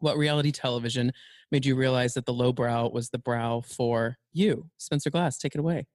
what 0.00 0.16
reality 0.16 0.50
television 0.50 1.12
made 1.52 1.64
you 1.64 1.76
realize 1.76 2.14
that 2.14 2.26
the 2.26 2.34
low 2.34 2.52
brow 2.52 2.88
was 2.88 3.10
the 3.10 3.18
brow 3.18 3.60
for 3.60 4.16
you? 4.32 4.68
Spencer 4.78 5.10
Glass, 5.10 5.38
take 5.38 5.54
it 5.54 5.60
away. 5.60 5.86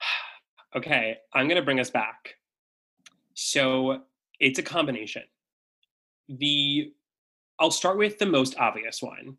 Okay, 0.74 1.18
I'm 1.34 1.48
going 1.48 1.56
to 1.60 1.62
bring 1.64 1.80
us 1.80 1.90
back. 1.90 2.36
So 3.34 4.04
it's 4.42 4.58
a 4.58 4.62
combination. 4.62 5.22
The 6.28 6.92
I'll 7.58 7.70
start 7.70 7.96
with 7.96 8.18
the 8.18 8.26
most 8.26 8.56
obvious 8.58 9.00
one. 9.00 9.36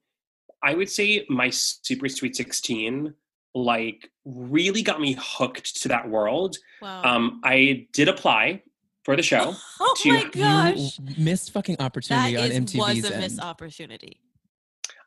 I 0.64 0.74
would 0.76 0.90
say 0.90 1.26
my 1.30 1.50
Super 1.50 2.08
Sweet 2.10 2.36
16 2.36 3.14
like 3.56 4.10
really 4.26 4.82
got 4.82 5.00
me 5.00 5.16
hooked 5.20 5.82
to 5.84 5.90
that 5.90 6.10
world. 6.10 6.58
Wow. 6.82 7.04
Um, 7.04 7.42
I 7.44 7.88
did 7.94 8.08
apply 8.08 8.64
for 9.04 9.16
the 9.16 9.22
show. 9.32 9.54
oh 9.80 9.96
to- 10.00 10.10
my 10.14 10.24
gosh. 10.30 10.98
You 11.00 11.24
missed 11.24 11.52
fucking 11.52 11.76
That 11.78 11.84
opportunity 11.86 12.38
on 12.38 12.46
is, 12.46 12.58
MTV's 12.60 12.76
was 13.04 13.10
a 13.12 13.14
end. 13.14 13.22
missed 13.24 13.40
opportunity. 13.42 14.22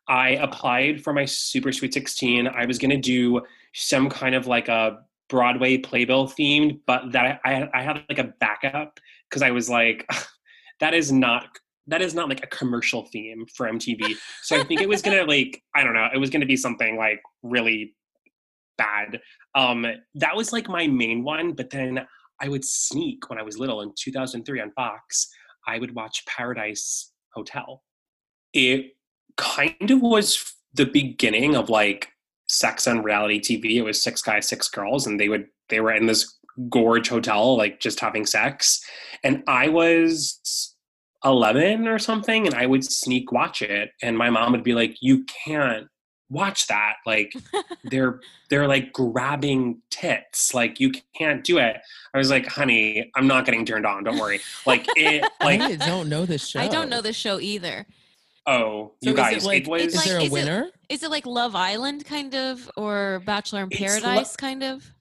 I 0.09 0.31
applied 0.31 1.03
for 1.03 1.13
my 1.13 1.25
Super 1.25 1.73
Sweet 1.73 1.93
16. 1.95 2.47
I 2.47 2.67
was 2.67 2.79
going 2.79 2.91
to 2.91 2.97
do 2.99 3.41
some 3.75 4.09
kind 4.11 4.35
of 4.37 4.47
like 4.47 4.69
a 4.69 4.99
Broadway 5.29 5.79
playbill 5.79 6.29
themed, 6.29 6.81
but 6.87 7.13
that 7.13 7.41
I, 7.45 7.69
I 7.75 7.83
had 7.83 8.05
like 8.09 8.19
a 8.19 8.33
backup 8.41 8.99
because 9.29 9.43
I 9.43 9.51
was 9.51 9.69
like, 9.69 10.09
that 10.81 10.95
is 10.95 11.13
not 11.13 11.47
that 11.89 12.03
is 12.03 12.15
not 12.15 12.29
like 12.29 12.43
a 12.43 12.49
commercial 12.49 13.07
theme 13.13 13.47
for 13.55 13.71
MTV. 13.71 14.17
So 14.43 14.59
I 14.59 14.65
think 14.65 14.81
it 14.81 14.89
was 14.89 15.03
gonna 15.03 15.25
like 15.25 15.63
I 15.75 15.85
don't 15.85 15.95
know, 15.95 16.09
it 16.13 16.19
was 16.19 16.31
gonna 16.31 16.47
be 16.47 16.57
something 16.57 16.97
like 16.97 17.21
really 17.43 17.95
bad. 18.79 19.21
Um, 19.55 19.87
that 20.15 20.37
was 20.37 20.53
like 20.53 20.69
my 20.69 20.87
main 20.87 21.25
one, 21.25 21.53
but 21.53 21.71
then 21.71 22.07
I 22.41 22.49
would 22.49 22.65
sneak 22.65 23.31
when 23.31 23.39
I 23.39 23.43
was 23.43 23.59
little 23.59 23.81
in 23.81 23.93
2003 23.99 24.61
on 24.61 24.71
Fox. 24.73 25.29
I 25.67 25.79
would 25.79 25.95
watch 25.95 26.25
Paradise 26.27 27.13
Hotel. 27.33 27.83
It 28.53 28.93
kind 29.37 29.91
of 29.91 30.01
was 30.01 30.55
the 30.75 30.87
beginning 30.87 31.57
of 31.57 31.71
like 31.71 32.09
sex 32.49 32.87
on 32.87 33.03
reality 33.03 33.41
TV. 33.41 33.77
It 33.77 33.83
was 33.83 34.03
six 34.03 34.23
guys, 34.23 34.49
six 34.49 34.69
girls, 34.69 35.07
and 35.07 35.19
they 35.19 35.29
would 35.29 35.47
they 35.69 35.81
were 35.81 35.93
in 35.93 36.07
this 36.07 36.37
gorge 36.69 37.09
hotel, 37.09 37.57
like 37.57 37.81
just 37.81 38.01
having 38.01 38.27
sex. 38.27 38.81
And 39.25 39.43
I 39.47 39.69
was 39.69 40.75
11 41.25 41.89
or 41.89 41.99
something, 41.99 42.47
and 42.47 42.55
I 42.55 42.67
would 42.67 42.85
sneak 42.85 43.33
watch 43.33 43.63
it. 43.63 43.91
And 44.03 44.17
my 44.17 44.31
mom 44.31 44.53
would 44.53 44.65
be 44.65 44.75
like, 44.75 44.97
You 45.01 45.25
can't 45.25 45.89
watch 46.29 46.67
that 46.67 46.95
like 47.07 47.33
they're 47.85 48.21
they're 48.51 48.67
like 48.67 48.93
grabbing 48.93 49.81
tits 49.91 50.53
like 50.53 50.81
you 50.81 50.91
can't 51.17 51.45
do 51.45 51.59
it 51.59 51.77
i 52.15 52.19
was 52.19 52.31
like 52.31 52.47
honey 52.47 53.11
i'm 53.15 53.27
not 53.27 53.45
getting 53.45 53.65
turned 53.65 53.87
on 53.87 54.03
don't 54.03 54.19
worry 54.19 54.41
like 54.67 54.87
it 54.97 55.23
like 55.41 55.61
I 55.61 55.77
don't 55.77 56.09
know 56.09 56.27
this 56.27 56.49
show. 56.49 56.61
I 56.61 56.69
don't 56.69 56.89
know 56.89 57.01
the 57.01 57.13
show 57.13 57.39
either. 57.39 57.87
Oh 58.47 58.93
So 59.03 59.11
you 59.11 59.13
is 59.13 59.17
guys 59.17 59.45
it 59.45 59.47
like, 59.47 59.63
it 59.63 59.69
was 59.69 59.83
is 59.95 60.05
there 60.05 60.15
like- 60.15 60.23
a 60.23 60.27
is 60.27 60.31
it- 60.31 60.33
winner? 60.33 60.71
Is 60.89 61.03
it 61.03 61.11
like 61.11 61.27
Love 61.27 61.57
Island 61.57 62.05
kind 62.05 62.35
of 62.35 62.71
or 62.77 63.21
Bachelor 63.27 63.63
in 63.63 63.69
It's 63.73 63.81
lo- 63.81 63.87
Paradise 64.03 64.37
kind 64.37 64.63
of? 64.63 64.93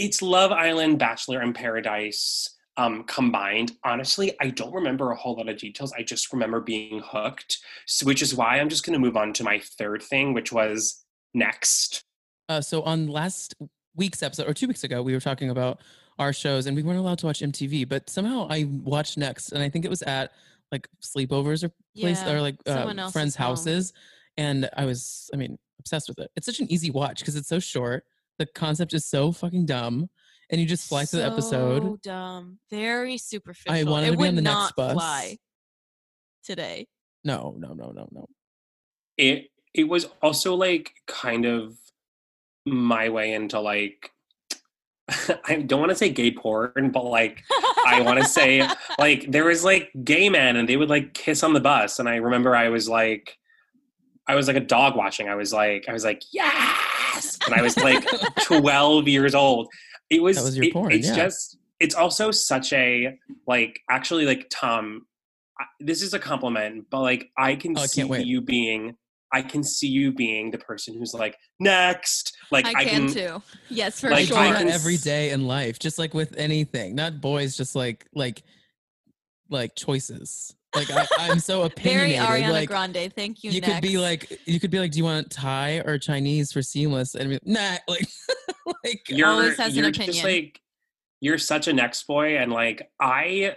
it's 0.00 0.22
love 0.22 0.52
island 0.52 0.96
bachelor 0.96 1.42
in 1.42 1.52
paradise 1.52 2.56
um, 2.76 3.02
combined 3.08 3.72
honestly 3.84 4.30
i 4.40 4.48
don't 4.48 4.72
remember 4.72 5.10
a 5.10 5.16
whole 5.16 5.34
lot 5.34 5.48
of 5.48 5.58
details 5.58 5.92
i 5.98 6.02
just 6.04 6.32
remember 6.32 6.60
being 6.60 7.02
hooked 7.04 7.58
so, 7.84 8.06
which 8.06 8.22
is 8.22 8.32
why 8.32 8.60
i'm 8.60 8.68
just 8.68 8.86
going 8.86 8.92
to 8.92 9.00
move 9.00 9.16
on 9.16 9.32
to 9.32 9.42
my 9.42 9.58
third 9.58 10.00
thing 10.00 10.32
which 10.34 10.52
was 10.52 11.04
next 11.34 12.04
Uh, 12.48 12.60
so 12.60 12.82
on 12.82 13.08
last 13.08 13.56
week's 13.96 14.22
episode 14.22 14.48
or 14.48 14.54
two 14.54 14.68
weeks 14.68 14.84
ago, 14.84 15.02
we 15.02 15.12
were 15.12 15.20
talking 15.20 15.50
about 15.50 15.80
our 16.20 16.32
shows, 16.32 16.66
and 16.66 16.76
we 16.76 16.82
weren't 16.84 16.98
allowed 17.00 17.18
to 17.18 17.26
watch 17.26 17.40
MTV. 17.40 17.88
But 17.88 18.08
somehow 18.08 18.46
I 18.48 18.64
watched 18.84 19.18
Next, 19.18 19.50
and 19.52 19.60
I 19.62 19.68
think 19.68 19.84
it 19.84 19.88
was 19.90 20.02
at 20.02 20.30
like 20.72 20.88
sleepovers 21.02 21.64
or 21.64 21.70
place 21.98 22.22
Yeah, 22.22 22.32
or 22.32 22.40
like 22.40 22.56
uh, 22.66 22.72
else's 22.96 23.12
friends' 23.12 23.36
home. 23.36 23.48
houses, 23.48 23.92
and 24.36 24.68
I 24.76 24.84
was, 24.84 25.30
I 25.32 25.36
mean, 25.36 25.58
obsessed 25.78 26.08
with 26.08 26.18
it. 26.18 26.30
It's 26.36 26.46
such 26.46 26.60
an 26.60 26.70
easy 26.70 26.90
watch 26.90 27.20
because 27.20 27.36
it's 27.36 27.48
so 27.48 27.58
short. 27.58 28.04
The 28.38 28.46
concept 28.46 28.94
is 28.94 29.04
so 29.06 29.32
fucking 29.32 29.66
dumb, 29.66 30.08
and 30.50 30.60
you 30.60 30.66
just 30.66 30.88
fly 30.88 31.04
through 31.04 31.20
the 31.20 31.26
episode. 31.26 31.82
So 31.82 31.98
dumb. 32.02 32.58
Very 32.70 33.18
superficial. 33.18 33.72
I 33.72 33.82
wanted 33.84 34.08
it 34.08 34.10
to 34.12 34.16
be 34.16 34.20
would 34.20 34.28
on 34.28 34.34
the 34.36 34.42
next 34.42 34.54
not 34.54 34.76
bus. 34.76 34.92
fly 34.92 35.38
today. 36.44 36.86
No, 37.24 37.54
no, 37.58 37.72
no, 37.74 37.90
no, 37.90 38.08
no. 38.12 38.26
it 39.16 39.50
it 39.74 39.84
was 39.84 40.06
also 40.22 40.54
like 40.54 40.92
kind 41.06 41.44
of 41.44 41.76
my 42.64 43.08
way 43.08 43.32
into 43.34 43.60
like 43.60 44.12
i 45.46 45.56
don't 45.56 45.80
want 45.80 45.90
to 45.90 45.96
say 45.96 46.10
gay 46.10 46.30
porn 46.30 46.90
but 46.92 47.04
like 47.04 47.42
I 47.86 48.02
wanna 48.02 48.24
say, 48.26 48.62
like 48.98 49.30
there 49.30 49.44
was 49.44 49.64
like 49.64 49.90
gay 50.04 50.28
men 50.28 50.56
and 50.56 50.68
they 50.68 50.76
would 50.76 50.90
like 50.90 51.14
kiss 51.14 51.42
on 51.42 51.54
the 51.54 51.60
bus 51.60 51.98
and 51.98 52.08
i 52.08 52.16
remember 52.16 52.54
i 52.54 52.68
was 52.68 52.88
like 52.88 53.38
i 54.26 54.34
was 54.34 54.46
like 54.46 54.56
a 54.56 54.60
dog 54.60 54.94
watching. 54.96 55.28
I 55.28 55.34
was 55.36 55.52
like 55.52 55.86
i 55.88 55.92
was 55.92 56.04
like 56.04 56.22
yes! 56.32 57.38
and 57.46 57.54
i 57.54 57.62
was 57.62 57.76
like 57.78 58.04
12 58.44 59.08
years 59.08 59.34
old. 59.34 59.68
It 60.10 60.22
was, 60.22 60.36
was 60.38 60.56
your 60.56 60.66
it- 60.66 60.72
porn, 60.72 60.92
it's 60.92 61.08
yeah. 61.08 61.16
just 61.16 61.58
it's 61.80 61.94
also 61.94 62.30
such 62.30 62.72
a 62.72 63.16
like 63.46 63.80
actually 63.90 64.26
like 64.26 64.46
tom 64.50 65.06
I- 65.58 65.64
this 65.80 66.02
is 66.02 66.12
a 66.12 66.18
compliment 66.18 66.86
but 66.90 67.00
like 67.00 67.30
i 67.38 67.54
can 67.56 67.74
Oh, 67.78 67.86
see 67.86 68.06
can't 68.06 68.26
you 68.26 68.40
being 68.42 68.96
i 69.32 69.42
can 69.42 69.62
see 69.62 69.88
you 69.88 70.12
being 70.12 70.50
the 70.50 70.58
person 70.58 70.94
who's 70.96 71.14
like 71.14 71.36
next 71.60 72.36
like 72.50 72.66
I 72.66 72.84
can 72.84 73.08
too. 73.08 73.42
Yes, 73.68 74.00
for 74.00 74.10
like, 74.10 74.26
sure. 74.26 74.38
I 74.38 74.52
can 74.52 74.68
every 74.68 74.94
s- 74.94 75.02
day 75.02 75.30
in 75.30 75.46
life, 75.46 75.78
just 75.78 75.98
like 75.98 76.14
with 76.14 76.34
anything. 76.36 76.94
Not 76.94 77.20
boys, 77.20 77.56
just 77.56 77.74
like 77.74 78.06
like 78.14 78.42
like 79.50 79.74
choices. 79.74 80.54
Like 80.74 80.90
I, 80.90 81.06
I'm 81.18 81.40
so 81.40 81.62
opinionated. 81.62 82.20
Very 82.26 82.36
opinionated. 82.36 82.48
Ariana 82.48 82.52
like 82.52 82.68
Grande. 82.68 83.12
Thank 83.14 83.44
you. 83.44 83.50
you 83.50 83.60
could 83.60 83.82
be 83.82 83.98
like 83.98 84.40
you 84.46 84.60
could 84.60 84.70
be 84.70 84.78
like, 84.78 84.92
do 84.92 84.98
you 84.98 85.04
want 85.04 85.30
Thai 85.30 85.82
or 85.84 85.98
Chinese 85.98 86.52
for 86.52 86.62
seamless? 86.62 87.14
And 87.14 87.30
be, 87.30 87.38
nah, 87.44 87.76
like 87.88 88.08
like 88.84 89.02
you're 89.08 89.28
always 89.28 89.56
has 89.58 89.76
you're 89.76 89.90
just 89.90 90.18
opinion. 90.18 90.24
like 90.24 90.60
you're 91.20 91.38
such 91.38 91.68
a 91.68 91.72
next 91.72 92.06
boy 92.06 92.36
and 92.38 92.52
like 92.52 92.90
i 93.00 93.56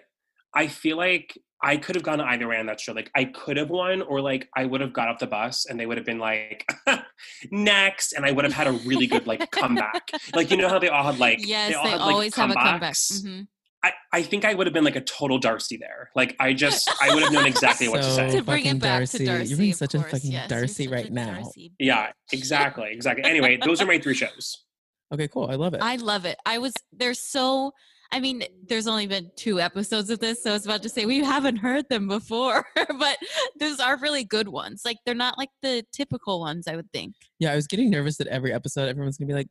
i 0.55 0.67
feel 0.67 0.97
like 0.97 1.37
i 1.63 1.77
could 1.77 1.95
have 1.95 2.03
gone 2.03 2.19
either 2.21 2.47
way 2.47 2.57
on 2.57 2.65
that 2.65 2.79
show 2.79 2.93
like 2.93 3.11
i 3.15 3.23
could 3.23 3.57
have 3.57 3.69
won 3.69 4.01
or 4.03 4.21
like 4.21 4.49
i 4.55 4.65
would 4.65 4.81
have 4.81 4.93
got 4.93 5.07
off 5.07 5.19
the 5.19 5.27
bus 5.27 5.65
and 5.65 5.79
they 5.79 5.85
would 5.85 5.97
have 5.97 6.05
been 6.05 6.19
like 6.19 6.69
next 7.51 8.13
and 8.13 8.25
i 8.25 8.31
would 8.31 8.45
have 8.45 8.53
had 8.53 8.67
a 8.67 8.71
really 8.71 9.07
good 9.07 9.27
like 9.27 9.49
comeback 9.51 10.09
like 10.35 10.51
you 10.51 10.57
know 10.57 10.69
how 10.69 10.79
they 10.79 10.89
all 10.89 11.03
had 11.03 11.19
like 11.19 11.45
yes, 11.45 11.75
all 11.75 11.83
they 11.83 11.89
had, 11.89 12.01
like, 12.01 12.13
always 12.13 12.35
have 12.35 12.49
a 12.49 12.53
comeback. 12.53 12.93
comebacks? 12.93 13.23
Mhm. 13.23 13.47
I, 13.83 13.93
I 14.13 14.21
think 14.21 14.45
I 14.45 14.53
would 14.53 14.67
have 14.67 14.73
been 14.73 14.83
like 14.83 14.95
a 14.95 15.01
total 15.01 15.39
Darcy 15.39 15.77
there. 15.77 16.11
Like 16.15 16.35
I 16.39 16.53
just 16.53 16.91
I 17.01 17.13
would 17.13 17.23
have 17.23 17.31
known 17.31 17.47
exactly 17.47 17.87
what 17.87 18.03
to 18.03 18.11
say. 18.11 18.29
To 18.29 18.43
bring 18.43 18.65
it 18.65 18.79
back 18.79 18.99
Darcy. 18.99 19.17
to 19.19 19.23
You're 19.23 19.37
Darcy, 19.39 19.55
being 19.55 19.71
of 19.71 19.77
such 19.77 19.95
a 19.95 20.03
fucking 20.03 20.31
yes, 20.31 20.49
you're 20.49 20.59
Darcy 20.59 20.87
right 20.87 21.11
now. 21.11 21.41
Darcy 21.41 21.73
Yeah, 21.79 22.11
exactly, 22.31 22.91
exactly. 22.91 23.23
Anyway, 23.31 23.57
those 23.63 23.81
are 23.81 23.85
my 23.85 23.97
three 23.97 24.13
shows. 24.13 24.65
Okay, 25.11 25.27
cool. 25.27 25.49
I 25.49 25.55
love 25.55 25.73
it. 25.73 25.81
I 25.81 25.95
love 25.95 26.25
it. 26.25 26.37
I 26.45 26.59
was 26.59 26.73
there's 26.91 27.19
so 27.19 27.71
I 28.13 28.19
mean, 28.19 28.43
there's 28.67 28.87
only 28.87 29.07
been 29.07 29.31
two 29.37 29.61
episodes 29.61 30.09
of 30.09 30.19
this, 30.19 30.43
so 30.43 30.49
I 30.49 30.53
was 30.53 30.65
about 30.65 30.83
to 30.83 30.89
say 30.89 31.05
we 31.05 31.19
haven't 31.23 31.55
heard 31.57 31.87
them 31.89 32.07
before, 32.09 32.65
but 32.75 33.17
those 33.59 33.79
are 33.79 33.97
really 33.97 34.23
good 34.25 34.47
ones. 34.49 34.81
Like 34.83 34.97
they're 35.05 35.15
not 35.15 35.37
like 35.37 35.49
the 35.61 35.85
typical 35.93 36.39
ones, 36.41 36.67
I 36.67 36.75
would 36.75 36.91
think. 36.91 37.15
yeah, 37.39 37.51
I 37.53 37.55
was 37.55 37.67
getting 37.67 37.89
nervous 37.89 38.17
that 38.17 38.27
every 38.27 38.51
episode 38.53 38.89
everyone's 38.89 39.17
gonna 39.17 39.27
be 39.27 39.33
like, 39.33 39.47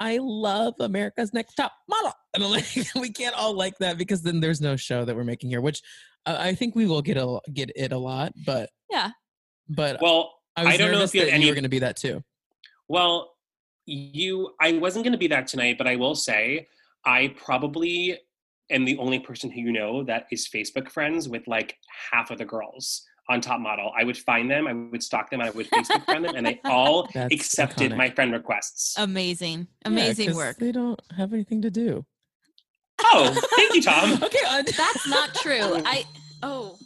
I 0.00 0.18
love 0.20 0.74
America's 0.80 1.32
Next 1.32 1.54
Top 1.54 1.72
Model. 1.88 2.12
And 2.34 2.44
I'm 2.44 2.50
like, 2.50 2.66
we 2.94 3.10
can't 3.10 3.34
all 3.34 3.54
like 3.54 3.78
that 3.78 3.96
because 3.98 4.22
then 4.22 4.40
there's 4.40 4.60
no 4.60 4.76
show 4.76 5.04
that 5.04 5.16
we're 5.16 5.24
making 5.24 5.50
here, 5.50 5.60
which 5.60 5.80
uh, 6.26 6.36
I 6.38 6.54
think 6.54 6.74
we 6.76 6.86
will 6.86 7.02
get 7.02 7.16
a 7.16 7.40
get 7.52 7.70
it 7.74 7.92
a 7.92 7.98
lot, 7.98 8.32
but 8.46 8.68
Yeah. 8.90 9.10
but 9.68 9.98
Well, 10.02 10.34
I 10.56 10.64
was 10.64 10.74
I 10.74 10.76
don't 10.76 10.92
know 10.92 11.02
if 11.02 11.14
you 11.14 11.20
have 11.22 11.30
any- 11.30 11.44
you 11.46 11.50
were 11.50 11.54
gonna 11.54 11.68
be 11.68 11.78
that 11.80 11.96
too. 11.96 12.22
Well, 12.88 13.32
you, 13.86 14.50
I 14.60 14.72
wasn't 14.72 15.04
going 15.04 15.12
to 15.12 15.18
be 15.18 15.28
that 15.28 15.46
tonight, 15.46 15.78
but 15.78 15.86
I 15.86 15.96
will 15.96 16.14
say 16.14 16.66
I 17.08 17.34
probably 17.42 18.18
am 18.70 18.84
the 18.84 18.98
only 18.98 19.18
person 19.18 19.50
who 19.50 19.62
you 19.62 19.72
know 19.72 20.04
that 20.04 20.26
is 20.30 20.46
Facebook 20.46 20.90
friends 20.90 21.26
with 21.26 21.48
like 21.48 21.74
half 22.12 22.30
of 22.30 22.36
the 22.36 22.44
girls 22.44 23.02
on 23.30 23.40
Top 23.40 23.60
Model. 23.60 23.90
I 23.98 24.04
would 24.04 24.16
find 24.16 24.50
them, 24.50 24.66
I 24.66 24.74
would 24.74 25.02
stalk 25.02 25.30
them, 25.30 25.40
I 25.40 25.48
would 25.50 25.70
Facebook 25.70 26.04
friend 26.04 26.22
them, 26.22 26.34
and 26.36 26.46
they 26.46 26.60
all 26.66 27.08
That's 27.14 27.34
accepted 27.34 27.92
iconic. 27.92 27.96
my 27.96 28.10
friend 28.10 28.32
requests. 28.32 28.98
Amazing. 29.86 30.28
Yeah, 30.28 30.36
work. 30.36 30.58
They 30.58 30.70
don't 30.70 31.00
have 31.16 31.32
anything 31.32 31.62
to 31.62 31.70
do. 31.70 32.04
oh, 33.00 33.34
thank 33.56 33.74
you, 33.74 33.80
Tom. 33.82 34.12
okay. 34.22 34.38
uh, 34.46 34.62
That's 34.76 35.08
not 35.08 35.34
true. 35.34 35.80
I 35.86 36.04
oh 36.42 36.78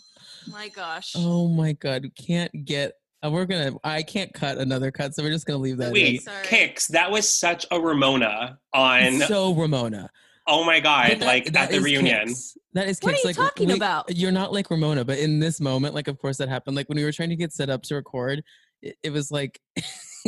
my 0.53 0.69
gosh. 0.69 1.15
Oh 1.17 1.49
my 1.49 1.73
god, 1.73 2.03
we 2.05 2.11
can't 2.11 2.65
get. 2.65 2.93
Uh, 3.25 3.31
we're 3.31 3.45
gonna. 3.47 3.73
I 3.85 4.03
can't 4.03 4.33
cut 4.35 4.59
another 4.59 4.91
cut, 4.91 5.15
so 5.15 5.23
we're 5.23 5.31
just 5.31 5.47
gonna 5.47 5.59
leave 5.59 5.77
that. 5.79 5.93
Wait. 5.93 6.27
Kicks, 6.43 6.89
that 6.89 7.11
was 7.11 7.29
such 7.33 7.65
a 7.71 7.81
Ramona 7.81 8.59
on, 8.75 9.21
so 9.21 9.55
Ramona. 9.55 10.11
oh 10.47 10.65
my 10.65 10.81
God, 10.81 11.11
that- 11.11 11.21
like 11.21 11.45
that 11.53 11.65
at 11.65 11.71
the 11.71 11.77
is 11.77 11.85
reunion. 11.85 12.29
Kicks. 12.29 12.57
That 12.75 12.89
is 12.89 12.99
What 13.01 13.11
are 13.11 13.13
Kicks. 13.13 13.25
you 13.25 13.29
like, 13.29 13.37
talking 13.37 13.69
we- 13.69 13.75
about? 13.75 14.17
You're 14.17 14.33
not 14.33 14.53
like 14.53 14.71
Ramona, 14.71 15.05
but 15.05 15.19
in 15.19 15.39
this 15.41 15.61
moment, 15.61 15.95
like, 15.95 16.09
of 16.09 16.19
course 16.19 16.39
that 16.39 16.49
happened. 16.49 16.75
Like 16.77 16.89
when 16.89 16.97
we 16.97 17.05
were 17.05 17.13
trying 17.13 17.29
to 17.31 17.37
get 17.37 17.53
set 17.53 17.69
up 17.71 17.83
to 17.85 17.95
record, 17.97 18.43
it, 18.81 18.97
it 19.03 19.11
was 19.11 19.31
like 19.31 19.61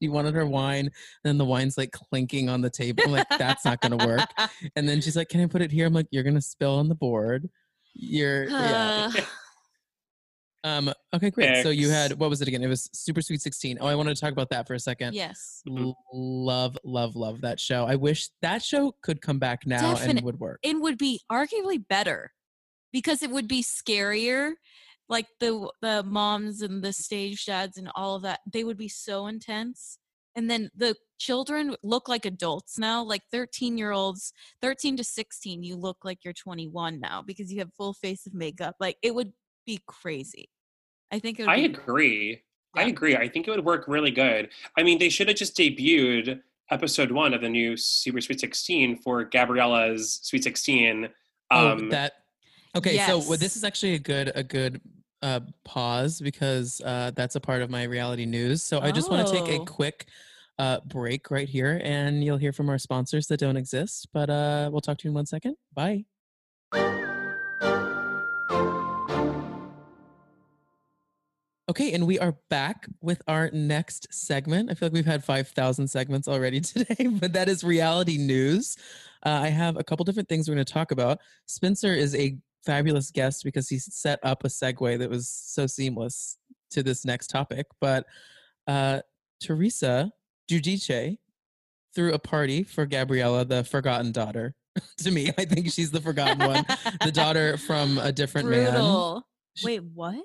she 0.00 0.08
wanted 0.08 0.34
her 0.34 0.44
wine, 0.46 0.90
then 1.24 1.38
the 1.38 1.44
wine's 1.44 1.78
like 1.78 1.92
clinking 1.92 2.48
on 2.48 2.60
the 2.60 2.70
table. 2.70 3.04
I'm 3.06 3.12
like, 3.12 3.28
that's 3.38 3.64
not 3.64 3.80
gonna 3.80 4.04
work. 4.06 4.28
And 4.76 4.88
then 4.88 5.00
she's 5.00 5.16
like, 5.16 5.28
"Can 5.28 5.40
I 5.40 5.46
put 5.46 5.62
it 5.62 5.70
here?" 5.70 5.86
I'm 5.86 5.92
like, 5.92 6.06
"You're 6.10 6.22
gonna 6.24 6.40
spill 6.42 6.74
on 6.76 6.88
the 6.88 6.94
board." 6.94 7.48
You're 7.94 8.44
yeah. 8.48 9.12
Um. 10.64 10.92
Okay, 11.14 11.30
great. 11.30 11.62
So 11.62 11.70
you 11.70 11.90
had 11.90 12.18
what 12.18 12.30
was 12.30 12.40
it 12.40 12.48
again? 12.48 12.62
It 12.62 12.68
was 12.68 12.88
Super 12.92 13.20
Sweet 13.20 13.40
16. 13.40 13.78
Oh, 13.80 13.86
I 13.86 13.94
wanted 13.94 14.14
to 14.14 14.20
talk 14.20 14.32
about 14.32 14.50
that 14.50 14.66
for 14.66 14.74
a 14.74 14.78
second. 14.80 15.14
yes. 15.14 15.62
L- 15.68 15.96
love, 16.12 16.78
love, 16.84 17.16
love 17.16 17.40
that 17.40 17.58
show. 17.58 17.84
I 17.84 17.96
wish 17.96 18.28
that 18.42 18.62
show 18.62 18.94
could 19.02 19.20
come 19.20 19.38
back 19.38 19.66
now 19.66 19.96
and 19.96 20.20
would 20.22 20.38
work. 20.38 20.60
It 20.62 20.80
would 20.80 20.98
be 20.98 21.20
arguably 21.30 21.84
better 21.86 22.32
because 22.92 23.22
it 23.22 23.30
would 23.30 23.48
be 23.48 23.62
scarier. 23.62 24.52
Like 25.08 25.26
the 25.40 25.68
the 25.82 26.04
moms 26.04 26.62
and 26.62 26.82
the 26.82 26.92
stage 26.92 27.44
dads 27.44 27.76
and 27.76 27.90
all 27.96 28.14
of 28.16 28.22
that, 28.22 28.40
they 28.50 28.62
would 28.64 28.78
be 28.78 28.88
so 28.88 29.26
intense. 29.26 29.98
And 30.34 30.48
then 30.48 30.70
the 30.74 30.94
children 31.18 31.76
look 31.82 32.08
like 32.08 32.24
adults 32.24 32.78
now, 32.78 33.02
like 33.02 33.22
13 33.30 33.76
year 33.76 33.90
olds, 33.90 34.32
13 34.62 34.96
to 34.96 35.04
16, 35.04 35.62
you 35.62 35.76
look 35.76 35.98
like 36.04 36.20
you're 36.24 36.32
21 36.32 37.00
now 37.00 37.22
because 37.26 37.52
you 37.52 37.58
have 37.58 37.74
full 37.74 37.92
face 37.92 38.26
of 38.26 38.32
makeup. 38.32 38.76
Like 38.80 38.96
it 39.02 39.14
would 39.14 39.32
be 39.66 39.80
crazy. 39.86 40.48
I 41.10 41.18
think 41.18 41.38
it 41.38 41.42
would 41.44 41.50
I 41.50 41.56
be 41.56 41.64
agree. 41.66 42.42
I 42.74 42.84
agree. 42.84 43.16
I 43.16 43.28
think 43.28 43.46
it 43.46 43.50
would 43.50 43.64
work 43.64 43.84
really 43.86 44.10
good. 44.10 44.48
I 44.78 44.82
mean, 44.82 44.98
they 44.98 45.10
should 45.10 45.28
have 45.28 45.36
just 45.36 45.56
debuted 45.56 46.40
episode 46.70 47.12
one 47.12 47.34
of 47.34 47.42
the 47.42 47.48
new 47.50 47.76
Super 47.76 48.20
Sweet 48.22 48.40
16 48.40 48.96
for 49.02 49.24
Gabriella's 49.28 50.20
Sweet 50.22 50.42
16. 50.44 51.08
oh, 51.50 51.68
Um, 51.72 51.90
that. 51.90 52.12
Okay, 52.74 52.96
so 53.06 53.18
well, 53.18 53.36
this 53.36 53.56
is 53.56 53.64
actually 53.64 53.94
a 53.94 53.98
good 53.98 54.32
a 54.34 54.42
good 54.42 54.80
uh, 55.20 55.40
pause 55.66 56.18
because 56.20 56.80
uh, 56.84 57.10
that's 57.14 57.36
a 57.36 57.40
part 57.40 57.60
of 57.60 57.68
my 57.68 57.82
reality 57.82 58.24
news. 58.24 58.62
So 58.62 58.80
I 58.80 58.90
just 58.90 59.10
want 59.10 59.28
to 59.28 59.32
take 59.34 59.48
a 59.50 59.60
Oh. 59.60 59.64
quick 59.66 60.06
uh, 60.58 60.80
break 60.86 61.30
right 61.30 61.48
here, 61.48 61.80
and 61.84 62.24
you'll 62.24 62.38
hear 62.38 62.52
from 62.52 62.70
our 62.70 62.78
sponsors 62.78 63.26
that 63.26 63.38
don't 63.38 63.58
exist. 63.58 64.08
But 64.14 64.30
uh, 64.30 64.70
we'll 64.72 64.80
talk 64.80 64.96
to 64.98 65.04
you 65.04 65.10
in 65.10 65.14
one 65.14 65.26
second. 65.26 65.56
Bye. 65.74 66.06
Okay, 71.72 71.94
and 71.94 72.06
we 72.06 72.18
are 72.18 72.36
back 72.50 72.86
with 73.00 73.22
our 73.26 73.48
next 73.50 74.06
segment. 74.12 74.70
I 74.70 74.74
feel 74.74 74.88
like 74.88 74.92
we've 74.92 75.06
had 75.06 75.24
5,000 75.24 75.88
segments 75.88 76.28
already 76.28 76.60
today, 76.60 77.06
but 77.06 77.32
that 77.32 77.48
is 77.48 77.64
reality 77.64 78.18
news. 78.18 78.76
Uh, 79.24 79.40
I 79.44 79.48
have 79.48 79.78
a 79.78 79.82
couple 79.82 80.04
different 80.04 80.28
things 80.28 80.46
we're 80.46 80.54
going 80.54 80.66
to 80.66 80.70
talk 80.70 80.90
about. 80.90 81.20
Spencer 81.46 81.94
is 81.94 82.14
a 82.14 82.36
fabulous 82.66 83.10
guest 83.10 83.42
because 83.42 83.70
he 83.70 83.78
set 83.78 84.18
up 84.22 84.44
a 84.44 84.48
segue 84.48 84.98
that 84.98 85.08
was 85.08 85.30
so 85.30 85.66
seamless 85.66 86.36
to 86.72 86.82
this 86.82 87.06
next 87.06 87.28
topic. 87.28 87.64
But 87.80 88.04
uh, 88.66 89.00
Teresa 89.40 90.12
Giudice 90.50 91.16
threw 91.94 92.12
a 92.12 92.18
party 92.18 92.64
for 92.64 92.84
Gabriella, 92.84 93.46
the 93.46 93.64
forgotten 93.64 94.12
daughter. 94.12 94.54
to 94.98 95.10
me, 95.10 95.30
I 95.38 95.46
think 95.46 95.72
she's 95.72 95.90
the 95.90 96.02
forgotten 96.02 96.46
one, 96.46 96.66
the 97.02 97.12
daughter 97.12 97.56
from 97.56 97.96
a 97.96 98.12
different 98.12 98.50
man. 98.50 98.72
Brutal. 98.72 99.26
She- 99.54 99.66
Wait, 99.66 99.84
what? 99.94 100.22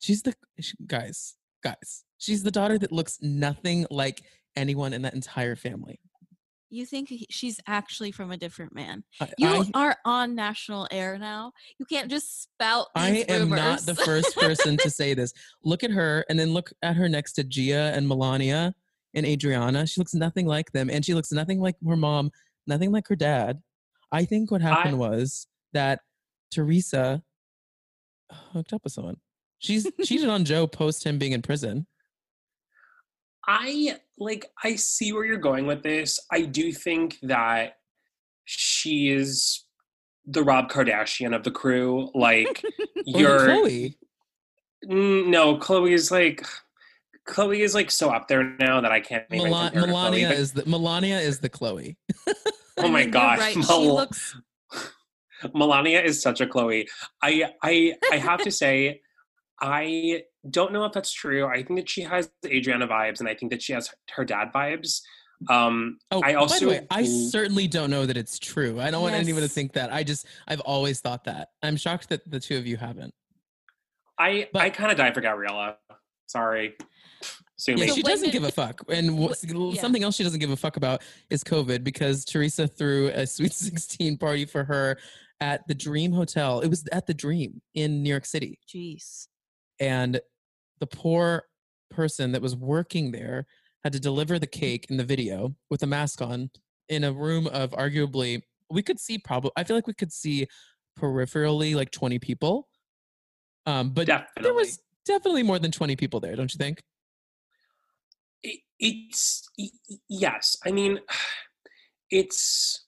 She's 0.00 0.22
the 0.22 0.34
sh 0.60 0.74
guys, 0.86 1.36
guys. 1.62 2.04
She's 2.18 2.42
the 2.42 2.50
daughter 2.50 2.78
that 2.78 2.92
looks 2.92 3.18
nothing 3.20 3.86
like 3.90 4.22
anyone 4.56 4.92
in 4.92 5.02
that 5.02 5.14
entire 5.14 5.56
family. 5.56 6.00
You 6.70 6.84
think 6.84 7.10
she's 7.30 7.58
actually 7.66 8.12
from 8.12 8.30
a 8.30 8.36
different 8.36 8.74
man? 8.74 9.02
I, 9.20 9.28
You 9.38 9.48
I, 9.48 9.70
are 9.74 9.96
on 10.04 10.34
national 10.34 10.86
air 10.90 11.16
now. 11.16 11.52
You 11.78 11.86
can't 11.86 12.10
just 12.10 12.42
spout 12.42 12.88
I 12.94 13.10
these 13.10 13.24
am 13.24 13.48
not 13.48 13.80
the 13.86 13.94
first 13.94 14.36
person 14.36 14.76
to 14.78 14.90
say 14.90 15.14
this. 15.14 15.32
Look 15.64 15.82
at 15.82 15.90
her, 15.90 16.26
and 16.28 16.38
then 16.38 16.52
look 16.52 16.70
at 16.82 16.96
her 16.96 17.08
next 17.08 17.34
to 17.34 17.44
Gia 17.44 17.92
and 17.94 18.06
Milania 18.06 18.74
and 19.14 19.24
Audriana. 19.24 19.90
She 19.90 19.98
looks 20.00 20.12
nothing 20.14 20.46
like 20.46 20.70
them, 20.72 20.90
and 20.90 21.04
she 21.04 21.14
looks 21.14 21.32
nothing 21.32 21.58
like 21.58 21.76
her 21.86 21.96
mom, 21.96 22.30
nothing 22.66 22.92
like 22.92 23.08
her 23.08 23.16
dad. 23.16 23.62
I 24.12 24.26
think 24.26 24.50
what 24.50 24.60
happened 24.60 24.96
I- 24.96 24.98
was 24.98 25.46
that 25.72 26.00
Teresa 26.52 27.22
hooked 28.30 28.74
up 28.74 28.84
with 28.84 28.92
someone. 28.92 29.16
She's 29.58 29.86
cheated 30.04 30.28
on 30.28 30.44
Joe 30.44 30.66
post 30.66 31.04
him 31.04 31.18
being 31.18 31.32
in 31.32 31.42
prison. 31.42 31.86
I 33.46 33.96
like 34.18 34.46
I 34.62 34.76
see 34.76 35.12
where 35.12 35.24
you're 35.24 35.38
going 35.38 35.66
with 35.66 35.82
this. 35.82 36.20
I 36.30 36.42
do 36.42 36.70
think 36.72 37.18
that 37.22 37.74
she 38.44 39.08
is 39.10 39.64
the 40.26 40.42
Rob 40.42 40.70
Kardashian 40.70 41.34
of 41.34 41.44
the 41.44 41.50
crew. 41.50 42.10
Like 42.14 42.62
Or 43.14 43.20
you're 43.20 43.38
Khloe. 43.40 43.94
No, 44.84 45.56
Khloe 45.56 45.92
is 45.92 46.10
like 46.10 46.44
Khloe 47.28 47.58
is 47.60 47.74
like 47.74 47.90
so 47.90 48.10
up 48.10 48.28
there 48.28 48.54
now 48.58 48.80
that 48.80 48.92
I 48.92 49.00
can't 49.00 49.24
even 49.32 49.50
Mela- 49.50 49.70
compare 49.70 49.88
Khloe, 49.88 50.10
Milania 50.10 50.28
but- 50.28 50.36
is 50.38 50.52
the 50.52 50.62
Milania 50.64 51.22
is 51.22 51.38
the 51.40 51.48
Khloe. 51.50 51.96
oh 52.78 52.88
my 52.88 53.04
gosh, 53.04 53.04
you're 53.04 53.10
god, 53.10 53.38
right. 53.38 53.54
She 53.54 53.88
looks 53.88 54.36
Milania 55.54 56.04
is 56.04 56.20
such 56.20 56.40
a 56.42 56.46
Khloe. 56.46 56.86
I 57.22 57.50
I 57.62 57.94
I 58.12 58.16
have 58.16 58.42
to 58.42 58.50
say, 58.50 59.00
I 59.60 60.22
don't 60.50 60.72
know 60.72 60.84
if 60.84 60.92
that's 60.92 61.12
true. 61.12 61.46
I 61.46 61.62
think 61.62 61.78
that 61.80 61.88
she 61.88 62.02
has 62.02 62.30
Audriana 62.44 62.88
vibes, 62.88 63.20
and 63.20 63.28
I 63.28 63.34
think 63.34 63.50
that 63.52 63.62
she 63.62 63.72
has 63.72 63.90
her 64.12 64.24
dad 64.24 64.52
vibes. 64.54 65.00
Um, 65.48 65.98
Oh, 66.10 66.22
I 66.22 66.34
by 66.34 66.58
the 66.58 66.66
way, 66.68 66.86
I 66.90 67.00
l- 67.02 67.06
certainly 67.30 67.68
don't 67.68 67.90
know 67.90 68.06
that 68.06 68.16
it's 68.16 68.38
true. 68.38 68.80
I 68.80 68.90
don't 68.90 69.02
want 69.02 69.14
anyone 69.14 69.42
to 69.42 69.48
think 69.48 69.72
that. 69.74 69.92
I 69.92 70.02
just 70.02 70.26
I've 70.48 70.60
always 70.60 71.00
thought 71.00 71.24
that. 71.24 71.50
I'm 71.62 71.76
shocked 71.76 72.08
that 72.08 72.28
the 72.28 72.40
two 72.40 72.56
of 72.56 72.66
you 72.66 72.76
haven't. 72.76 73.14
I 74.18 74.48
But- 74.52 74.62
I 74.62 74.70
kind 74.70 74.90
of 74.90 74.98
die 74.98 75.12
for 75.12 75.20
Gabriella. 75.20 75.76
Sorry, 76.26 76.74
sue 77.56 77.72
Yeah, 77.72 77.84
me. 77.84 77.88
So 77.88 77.94
she 77.94 78.02
doesn't 78.02 78.32
give 78.32 78.44
a 78.44 78.50
fuck. 78.52 78.82
And 78.88 79.16
what's, 79.18 79.44
yeah. 79.44 79.80
something 79.80 80.02
else 80.02 80.16
she 80.16 80.24
doesn't 80.24 80.40
give 80.40 80.50
a 80.50 80.56
fuck 80.56 80.76
about 80.76 81.02
is 81.30 81.42
COVID 81.44 81.82
because 81.84 82.24
Teresa 82.24 82.66
threw 82.68 83.08
a 83.08 83.26
Sweet 83.26 83.52
16 83.54 84.18
party 84.18 84.44
for 84.44 84.64
her 84.64 84.98
at 85.40 85.66
the 85.68 85.74
Dream 85.74 86.12
Hotel. 86.12 86.60
It 86.60 86.68
was 86.68 86.84
at 86.92 87.06
the 87.06 87.14
Dream 87.14 87.62
in 87.74 88.02
New 88.02 88.10
York 88.10 88.26
City. 88.26 88.58
jeez. 88.68 89.28
And 89.80 90.20
the 90.80 90.86
poor 90.86 91.44
person 91.90 92.32
that 92.32 92.42
was 92.42 92.56
working 92.56 93.12
there 93.12 93.46
had 93.84 93.92
to 93.92 94.00
deliver 94.00 94.38
the 94.38 94.46
cake 94.46 94.86
in 94.90 94.96
the 94.96 95.04
video 95.04 95.54
with 95.70 95.82
a 95.82 95.86
mask 95.86 96.20
on 96.20 96.50
in 96.88 97.04
a 97.04 97.12
room 97.12 97.46
of 97.48 97.70
arguably, 97.72 98.42
we 98.70 98.82
could 98.82 98.98
see 98.98 99.18
probably, 99.18 99.50
I 99.56 99.64
feel 99.64 99.76
like 99.76 99.86
we 99.86 99.94
could 99.94 100.12
see 100.12 100.46
peripherally 100.98 101.74
like 101.74 101.90
20 101.90 102.18
people. 102.18 102.68
Um, 103.66 103.90
but 103.90 104.06
Definitely. 104.06 104.42
there 104.42 104.54
was 104.54 104.80
definitely 105.04 105.42
more 105.42 105.58
than 105.58 105.70
20 105.70 105.96
people 105.96 106.20
there, 106.20 106.34
don't 106.34 106.52
you 106.52 106.58
think? 106.58 106.80
it, 108.42 108.60
it's 108.78 109.48
yes 110.08 110.56
i 110.66 110.70
mean 110.70 110.98
it's 112.10 112.86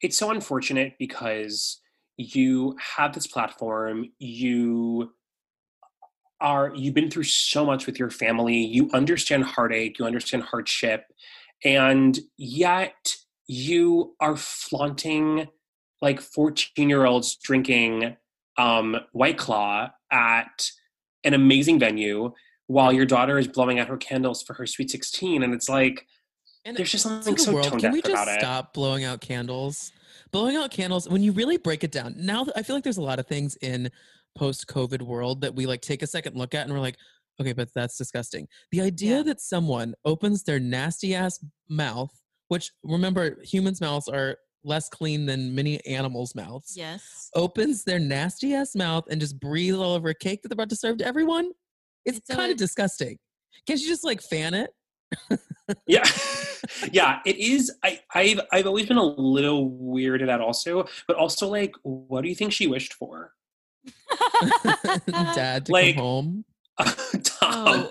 it's 0.00 0.16
so 0.16 0.30
unfortunate 0.30 0.94
because 0.98 1.80
you 2.16 2.76
have 2.96 3.14
this 3.14 3.26
platform 3.26 4.06
you 4.18 5.10
are 6.40 6.72
you've 6.74 6.94
been 6.94 7.10
through 7.10 7.24
so 7.24 7.64
much 7.64 7.86
with 7.86 7.98
your 7.98 8.10
family 8.10 8.56
you 8.56 8.90
understand 8.92 9.44
heartache 9.44 9.98
you 9.98 10.04
understand 10.04 10.42
hardship 10.42 11.12
and 11.64 12.20
yet 12.36 13.16
you 13.46 14.14
are 14.20 14.36
flaunting 14.36 15.48
like 16.00 16.20
14 16.20 16.88
year 16.88 17.04
olds 17.04 17.36
drinking 17.36 18.16
um 18.56 18.96
white 19.12 19.38
claw 19.38 19.90
at 20.12 20.70
an 21.24 21.34
amazing 21.34 21.78
venue 21.78 22.32
while 22.66 22.92
your 22.92 23.06
daughter 23.06 23.38
is 23.38 23.48
blowing 23.48 23.78
out 23.78 23.88
her 23.88 23.96
candles 23.96 24.42
for 24.42 24.54
her 24.54 24.66
sweet 24.66 24.90
16 24.90 25.42
and 25.42 25.54
it's 25.54 25.68
like 25.68 26.06
And 26.64 26.76
there's 26.76 26.92
just 26.92 27.04
something 27.04 27.34
the 27.34 27.40
so 27.40 27.52
world, 27.52 27.68
tone 27.68 27.80
can 27.80 27.80
deaf 27.80 27.92
we 27.94 28.02
just 28.02 28.12
about 28.12 28.28
it 28.28 28.40
stop 28.40 28.74
blowing 28.74 29.04
out 29.04 29.20
candles? 29.20 29.92
Blowing 30.30 30.56
out 30.56 30.70
candles, 30.70 31.08
when 31.08 31.22
you 31.22 31.32
really 31.32 31.56
break 31.56 31.82
it 31.82 31.90
down, 31.90 32.14
now 32.18 32.46
I 32.54 32.62
feel 32.62 32.76
like 32.76 32.84
there's 32.84 32.98
a 32.98 33.02
lot 33.02 33.18
of 33.18 33.26
things 33.26 33.56
in 33.62 33.90
post-COVID 34.38 35.02
world 35.02 35.40
that 35.40 35.54
we 35.54 35.66
like 35.66 35.80
take 35.82 36.02
a 36.02 36.06
second 36.06 36.36
look 36.36 36.54
at 36.54 36.64
and 36.66 36.72
we're 36.72 36.80
like, 36.80 36.96
okay, 37.40 37.52
but 37.52 37.68
that's 37.74 37.96
disgusting. 37.98 38.46
The 38.72 38.80
idea 38.80 39.16
Yeah. 39.18 39.22
that 39.24 39.40
someone 39.40 39.94
opens 40.04 40.42
their 40.44 40.60
nasty 40.60 41.14
ass 41.14 41.44
mouth, 41.68 42.10
which 42.48 42.70
remember, 42.82 43.36
humans' 43.42 43.80
mouths 43.80 44.08
are 44.08 44.36
less 44.64 44.88
clean 44.88 45.26
than 45.26 45.54
many 45.54 45.84
animals' 45.86 46.34
mouths. 46.34 46.74
Yes. 46.76 47.30
Opens 47.34 47.84
their 47.84 47.98
nasty 47.98 48.54
ass 48.54 48.74
mouth 48.74 49.04
and 49.10 49.20
just 49.20 49.38
breathes 49.40 49.76
all 49.78 49.94
over 49.94 50.08
a 50.08 50.14
cake 50.14 50.42
that 50.42 50.48
they're 50.48 50.54
about 50.54 50.68
to 50.70 50.76
serve 50.76 50.98
to 50.98 51.06
everyone. 51.06 51.50
It's, 52.04 52.18
It's 52.18 52.34
kind 52.34 52.50
of 52.50 52.56
disgusting. 52.58 53.18
Can't 53.66 53.80
you 53.80 53.88
just 53.88 54.04
like 54.04 54.20
fan 54.22 54.54
it? 54.54 54.70
yeah 55.86 56.04
yeah 56.92 57.20
it 57.24 57.36
is 57.38 57.72
i 57.82 57.98
i've 58.14 58.40
i've 58.52 58.66
always 58.66 58.84
been 58.86 58.96
a 58.98 59.02
little 59.02 59.70
weirded 59.70 60.28
out 60.28 60.40
also 60.40 60.84
but 61.06 61.16
also 61.16 61.48
like 61.48 61.72
what 61.82 62.22
do 62.22 62.28
you 62.28 62.34
think 62.34 62.52
she 62.52 62.66
wished 62.66 62.92
for 62.94 63.32
Dad 65.34 65.66
to 65.66 65.72
Like- 65.72 65.94
come 65.94 66.04
home. 66.04 66.44
Tom. 67.24 67.88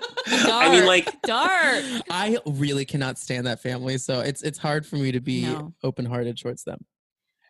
i 0.50 0.70
mean 0.70 0.86
like 0.86 1.20
Dark. 1.22 1.84
I 2.10 2.38
really 2.46 2.86
cannot 2.86 3.18
stand 3.18 3.46
that 3.46 3.60
family, 3.60 3.98
so 3.98 4.20
it's 4.20 4.42
it's 4.42 4.56
hard 4.56 4.86
for 4.86 4.96
me 4.96 5.12
to 5.12 5.20
be 5.20 5.42
No. 5.42 5.74
open 5.82 6.06
hearted 6.06 6.38
towards 6.38 6.64
them. 6.64 6.86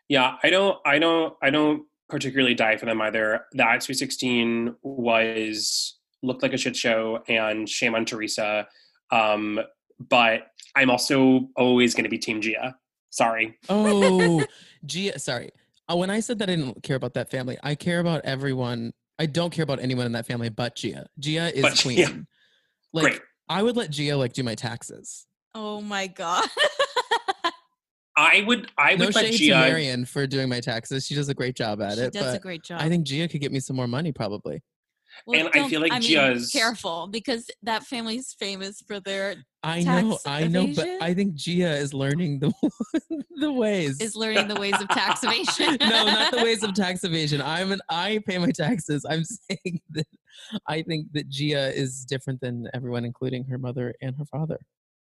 yeah 0.08 0.34
i 0.42 0.50
don't 0.50 0.78
i 0.84 0.98
don't 0.98 1.34
i 1.40 1.50
don't 1.50 1.84
particularly 2.08 2.54
die 2.54 2.76
for 2.76 2.86
them 2.86 3.00
either 3.02 3.44
that 3.52 3.84
sweet 3.84 3.98
16 3.98 4.74
was 4.82 5.98
looked 6.24 6.42
like 6.42 6.54
a 6.54 6.56
shit 6.58 6.74
show 6.74 7.22
and 7.28 7.68
shame 7.68 7.94
on 7.94 8.04
teresa 8.04 8.66
um 9.12 9.60
but 10.08 10.48
i'm 10.74 10.90
also 10.90 11.48
always 11.56 11.94
going 11.94 12.04
to 12.04 12.10
be 12.10 12.18
team 12.18 12.40
gia 12.40 12.74
sorry 13.10 13.56
Oh, 13.68 14.44
Gia, 14.86 15.18
sorry. 15.20 15.50
Uh, 15.90 15.96
when 15.96 16.10
I 16.10 16.20
said 16.20 16.38
that 16.40 16.50
I 16.50 16.56
didn't 16.56 16.82
care 16.82 16.96
about 16.96 17.14
that 17.14 17.30
family, 17.30 17.56
I 17.62 17.74
care 17.74 18.00
about 18.00 18.24
everyone. 18.24 18.92
I 19.18 19.26
don't 19.26 19.50
care 19.50 19.62
about 19.62 19.80
anyone 19.80 20.06
in 20.06 20.12
that 20.12 20.26
family 20.26 20.48
but 20.48 20.76
Gia. 20.76 21.06
Gia 21.18 21.54
is 21.54 21.62
But 21.62 21.74
Gia. 21.74 21.82
queen. 21.82 22.26
Like 22.92 23.04
great 23.04 23.20
I 23.48 23.62
would 23.62 23.76
let 23.76 23.90
Gia 23.90 24.16
like 24.16 24.32
do 24.32 24.42
my 24.42 24.54
taxes. 24.54 25.26
Oh 25.54 25.80
my 25.80 26.06
god. 26.06 26.48
i 28.16 28.42
would 28.48 28.68
i 28.76 28.96
No 28.96 29.06
would 29.06 29.14
let 29.14 29.26
shade 29.26 29.32
to 29.32 29.38
gia 29.38 29.54
Marion 29.60 30.04
for 30.04 30.26
doing 30.26 30.48
my 30.48 30.60
taxes. 30.60 31.06
She 31.06 31.14
does 31.14 31.28
a 31.28 31.34
great 31.34 31.54
job 31.54 31.80
at 31.80 31.92
it. 31.92 31.96
she 31.96 32.02
it. 32.06 32.12
does 32.12 32.34
a 32.34 32.38
great 32.40 32.64
job. 32.64 32.80
I 32.80 32.88
think 32.88 33.06
Gia 33.06 33.28
could 33.28 33.40
get 33.40 33.52
me 33.52 33.60
some 33.60 33.76
more 33.76 33.86
money 33.86 34.12
probably. 34.12 34.60
Well, 35.26 35.40
And 35.46 35.50
I 35.54 35.68
feel 35.68 35.80
like 35.80 35.92
I 35.92 35.98
mean, 36.00 36.08
Gia's- 36.08 36.50
careful 36.50 37.08
because 37.08 37.50
that 37.62 37.82
family's 37.84 38.34
famous 38.38 38.82
for 38.86 39.00
their 39.00 39.36
I 39.62 39.82
know, 39.82 40.12
Tax 40.12 40.26
I 40.26 40.46
know, 40.46 40.68
but? 40.74 40.86
I 41.02 41.14
think 41.14 41.34
Gia 41.34 41.76
is 41.76 41.92
learning 41.92 42.38
the 42.38 42.52
the 43.36 43.52
ways. 43.52 44.00
is 44.00 44.14
learning 44.14 44.46
the 44.48 44.54
ways 44.54 44.80
of 44.80 44.88
tax 44.88 45.24
evasion. 45.24 45.76
no, 45.80 46.04
not 46.04 46.30
the 46.32 46.42
ways 46.44 46.62
of 46.62 46.74
tax 46.74 47.02
evasion. 47.04 47.42
I'm 47.42 47.72
an 47.72 47.80
I 47.90 48.20
pay 48.26 48.38
my 48.38 48.50
taxes. 48.52 49.04
I'm 49.08 49.24
saying 49.24 49.80
that 49.90 50.06
I 50.66 50.82
think 50.82 51.12
that 51.12 51.28
Gia 51.28 51.74
is 51.74 52.04
different 52.04 52.40
than 52.40 52.68
everyone, 52.72 53.04
including 53.04 53.44
her 53.46 53.58
mother 53.58 53.94
and 54.00 54.14
her 54.16 54.24
father. 54.26 54.60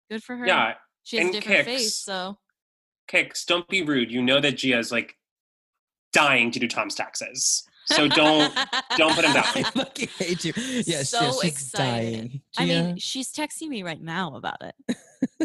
Good 0.09 0.23
for 0.23 0.37
her. 0.37 0.47
Yeah, 0.47 0.75
she 1.03 1.17
has 1.17 1.25
and 1.25 1.33
different 1.33 1.65
faith, 1.65 1.77
kicks. 1.79 1.95
so 1.95 2.37
Kicks, 3.09 3.43
don't 3.43 3.67
be 3.67 3.81
rude. 3.81 4.11
You 4.11 4.21
know 4.21 4.39
that 4.39 4.57
Gia's 4.57 4.91
like 4.91 5.15
dying 6.13 6.51
to 6.51 6.59
do 6.59 6.67
Tom's 6.67 6.95
taxes. 6.95 7.63
So 7.91 8.07
don't 8.07 8.53
don't 8.97 9.13
put 9.15 9.25
him 9.25 9.33
down. 9.33 9.43
I 9.55 9.63
fucking 9.63 10.09
hate 10.17 10.45
you. 10.45 10.53
Yes, 10.55 11.09
So 11.09 11.21
yes, 11.21 11.41
she's 11.41 11.51
excited. 11.51 12.13
dying. 12.13 12.41
I 12.57 12.65
Gia, 12.67 12.83
mean, 12.83 12.97
she's 12.97 13.33
texting 13.33 13.67
me 13.69 13.83
right 13.83 14.01
now 14.01 14.35
about 14.35 14.57
it. 14.61 14.97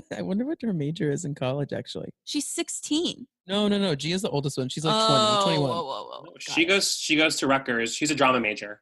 I 0.17 0.23
wonder 0.23 0.45
what 0.45 0.59
her 0.63 0.73
major 0.73 1.11
is 1.11 1.25
in 1.25 1.35
college. 1.35 1.73
Actually, 1.73 2.11
She's 2.25 2.47
16. 2.47 3.27
no, 3.49 3.67
no, 3.69 3.79
no. 3.79 3.95
Gia's 3.95 4.23
the 4.23 4.31
oldest 4.31 4.57
one. 4.59 4.69
She's 4.69 4.85
like 4.85 4.95
oh, 4.97 5.41
20, 5.45 5.57
21. 5.59 5.71
Whoa, 5.71 5.85
whoa, 5.85 6.05
whoa. 6.27 6.35
she 6.39 6.63
it. 6.63 6.67
goes 6.67 6.97
she 6.97 7.17
goes 7.17 7.37
to 7.37 7.47
Rutgers. 7.47 7.95
She's 7.95 8.11
a 8.11 8.15
drama 8.15 8.41
major. 8.41 8.81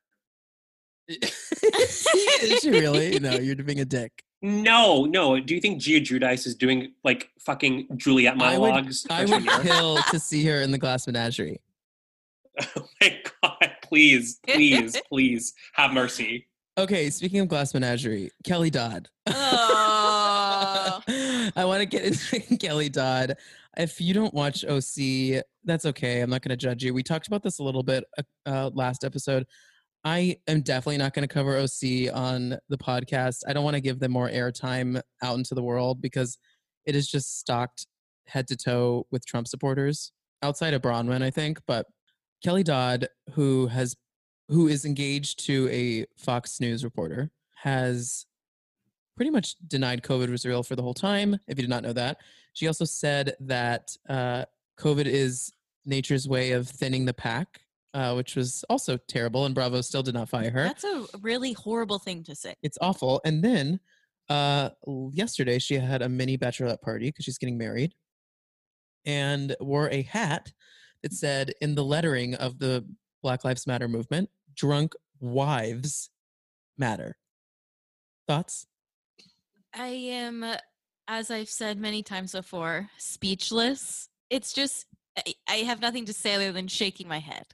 is 1.09 2.61
she 2.63 2.71
really? 2.71 3.19
No, 3.21 3.33
you're 3.33 3.57
being 3.57 3.81
a 3.81 3.85
dick. 3.85 4.23
No, 4.41 5.05
no. 5.05 5.39
Do 5.39 5.55
you 5.55 5.61
think 5.61 5.81
Gia 5.81 6.01
Giudice 6.01 6.47
is 6.47 6.55
doing 6.57 6.93
like 7.05 7.31
fucking 7.39 7.87
Juliet 7.97 8.35
I 8.41 8.59
would- 8.59 8.69
monologues? 8.71 9.07
I 9.09 9.25
freshman 9.27 9.45
would 9.45 9.65
year? 9.65 9.75
kill 9.75 9.97
to 10.11 10.19
see 10.19 10.45
her 10.47 10.61
in 10.63 10.71
the 10.73 10.79
Glass 10.79 11.07
Menagerie. 11.07 11.61
Oh 12.77 12.87
my 13.01 13.23
god! 13.43 13.71
Please, 13.83 14.39
please, 14.47 15.01
please 15.09 15.55
have 15.73 15.93
mercy. 15.93 16.47
Okay, 16.79 17.11
speaking 17.11 17.41
of 17.41 17.49
Glass 17.49 17.75
Menagerie, 17.75 18.31
Kelly 18.45 18.71
Dodd. 18.71 19.09
Oh. 19.27 21.03
I 21.57 21.65
want 21.65 21.81
to 21.81 21.87
get 21.87 22.05
into 22.05 22.57
Kelly 22.57 22.89
Dodd. 22.89 23.37
If 23.77 24.01
you 24.01 24.15
don't 24.15 24.33
watch 24.33 24.65
OC, 24.65 25.43
that's 25.65 25.85
okay. 25.87 26.21
I'm 26.21 26.31
not 26.31 26.43
going 26.43 26.51
to 26.51 26.57
judge 26.57 26.83
you. 26.83 26.95
We 26.95 27.03
talked 27.03 27.27
about 27.27 27.43
this 27.43 27.59
a 27.59 27.63
little 27.63 27.83
bit 27.83 28.05
uh, 28.17 28.23
uh, 28.47 28.71
last 28.73 29.05
episode. 29.05 29.47
I 30.05 30.39
am 30.49 30.63
definitely 30.63 30.99
not 30.99 31.15
going 31.15 31.29
to 31.29 31.33
cover 31.33 31.57
OC 31.57 32.15
on 32.15 32.59
the 32.69 32.79
podcast. 32.79 33.43
I 33.47 33.53
don't 33.53 33.65
want 33.65 33.75
to 33.75 33.81
give 33.81 34.01
them 34.01 34.13
more 34.13 34.29
airtime 34.29 35.01
out 35.23 35.37
into 35.37 35.55
the 35.55 35.63
world 35.63 36.01
because 36.01 36.39
it 36.87 36.97
is 36.97 37.09
just 37.09 37.39
stocked 37.39 37.87
head 38.27 38.49
to 38.49 38.57
toe 38.57 39.07
with 39.11 39.27
Trump 39.27 39.47
supporters 39.47 40.13
outside 40.43 40.75
of 40.75 40.83
Braunwyn, 40.83 41.23
I 41.23 41.31
think. 41.31 41.61
But 41.67 41.87
Kelly 42.43 42.63
Dodd, 42.63 43.09
who 43.33 43.67
has 43.69 43.97
who 44.49 44.69
is 44.69 44.85
engaged 44.85 45.47
to 45.47 45.69
a 45.71 46.05
Fox 46.17 46.61
News 46.61 46.85
reporter, 46.85 47.31
has 47.55 48.27
pretty 49.17 49.31
much 49.31 49.55
denied 49.67 50.03
COVID 50.03 50.31
was 50.31 50.45
real 50.45 50.63
for 50.63 50.77
the 50.77 50.83
whole 50.83 50.95
time. 50.95 51.35
If 51.47 51.57
you 51.57 51.63
did 51.63 51.71
not 51.71 51.83
know 51.83 51.93
that, 51.93 52.19
she 52.53 52.67
also 52.67 52.85
said 52.85 53.35
that 53.41 53.97
uh, 54.09 54.45
COVID 54.79 55.07
is 55.07 55.53
nature's 55.87 56.29
way 56.29 56.53
of 56.53 56.69
thinning 56.69 57.05
the 57.05 57.15
pack, 57.15 57.61
uh, 57.95 58.15
which 58.15 58.37
was 58.37 58.65
also 58.69 58.97
terrible. 59.09 59.47
And 59.47 59.55
Bravo 59.55 59.81
still 59.81 60.03
did 60.03 60.15
not 60.15 60.29
fire 60.29 60.51
her. 60.51 60.65
That's 60.65 60.85
a 60.85 61.07
really 61.21 61.53
horrible 61.53 61.99
thing 61.99 62.25
to 62.25 62.35
say. 62.35 62.55
It's 62.63 62.79
awful. 62.81 63.21
And 63.25 63.43
then 63.43 63.81
uh, 64.29 64.71
yesterday 65.13 65.59
she 65.59 65.77
had 65.77 66.03
a 66.03 66.09
mini 66.09 66.37
bachelorette 66.37 66.83
party 66.83 67.07
because 67.07 67.25
she's 67.25 67.39
getting 67.39 67.59
married, 67.59 67.95
and 69.05 69.55
wore 69.61 69.89
a 69.91 70.03
hat 70.03 70.53
that 71.03 71.13
said 71.13 71.53
in 71.61 71.75
the 71.75 71.85
lettering 71.85 72.35
of 72.35 72.59
the 72.59 72.85
Black 73.23 73.45
Lives 73.45 73.67
Matter 73.67 73.89
movement, 73.89 74.31
"Drunk 74.55 74.95
wives 75.21 76.11
matter." 76.77 77.17
Thoughts? 78.27 78.67
I 79.75 79.87
am, 79.87 80.45
uh, 80.45 80.59
as 81.09 81.31
I've 81.31 81.49
said 81.49 81.79
many 81.79 82.03
times 82.03 82.33
before, 82.33 82.91
speechless. 82.99 84.09
It's 84.31 84.53
just, 84.53 84.87
I, 85.17 85.35
I 85.49 85.55
have 85.57 85.81
nothing 85.81 86.05
to 86.07 86.13
say 86.13 86.35
other 86.35 86.53
than 86.53 86.69
shaking 86.69 87.09
my 87.09 87.19
head. 87.19 87.47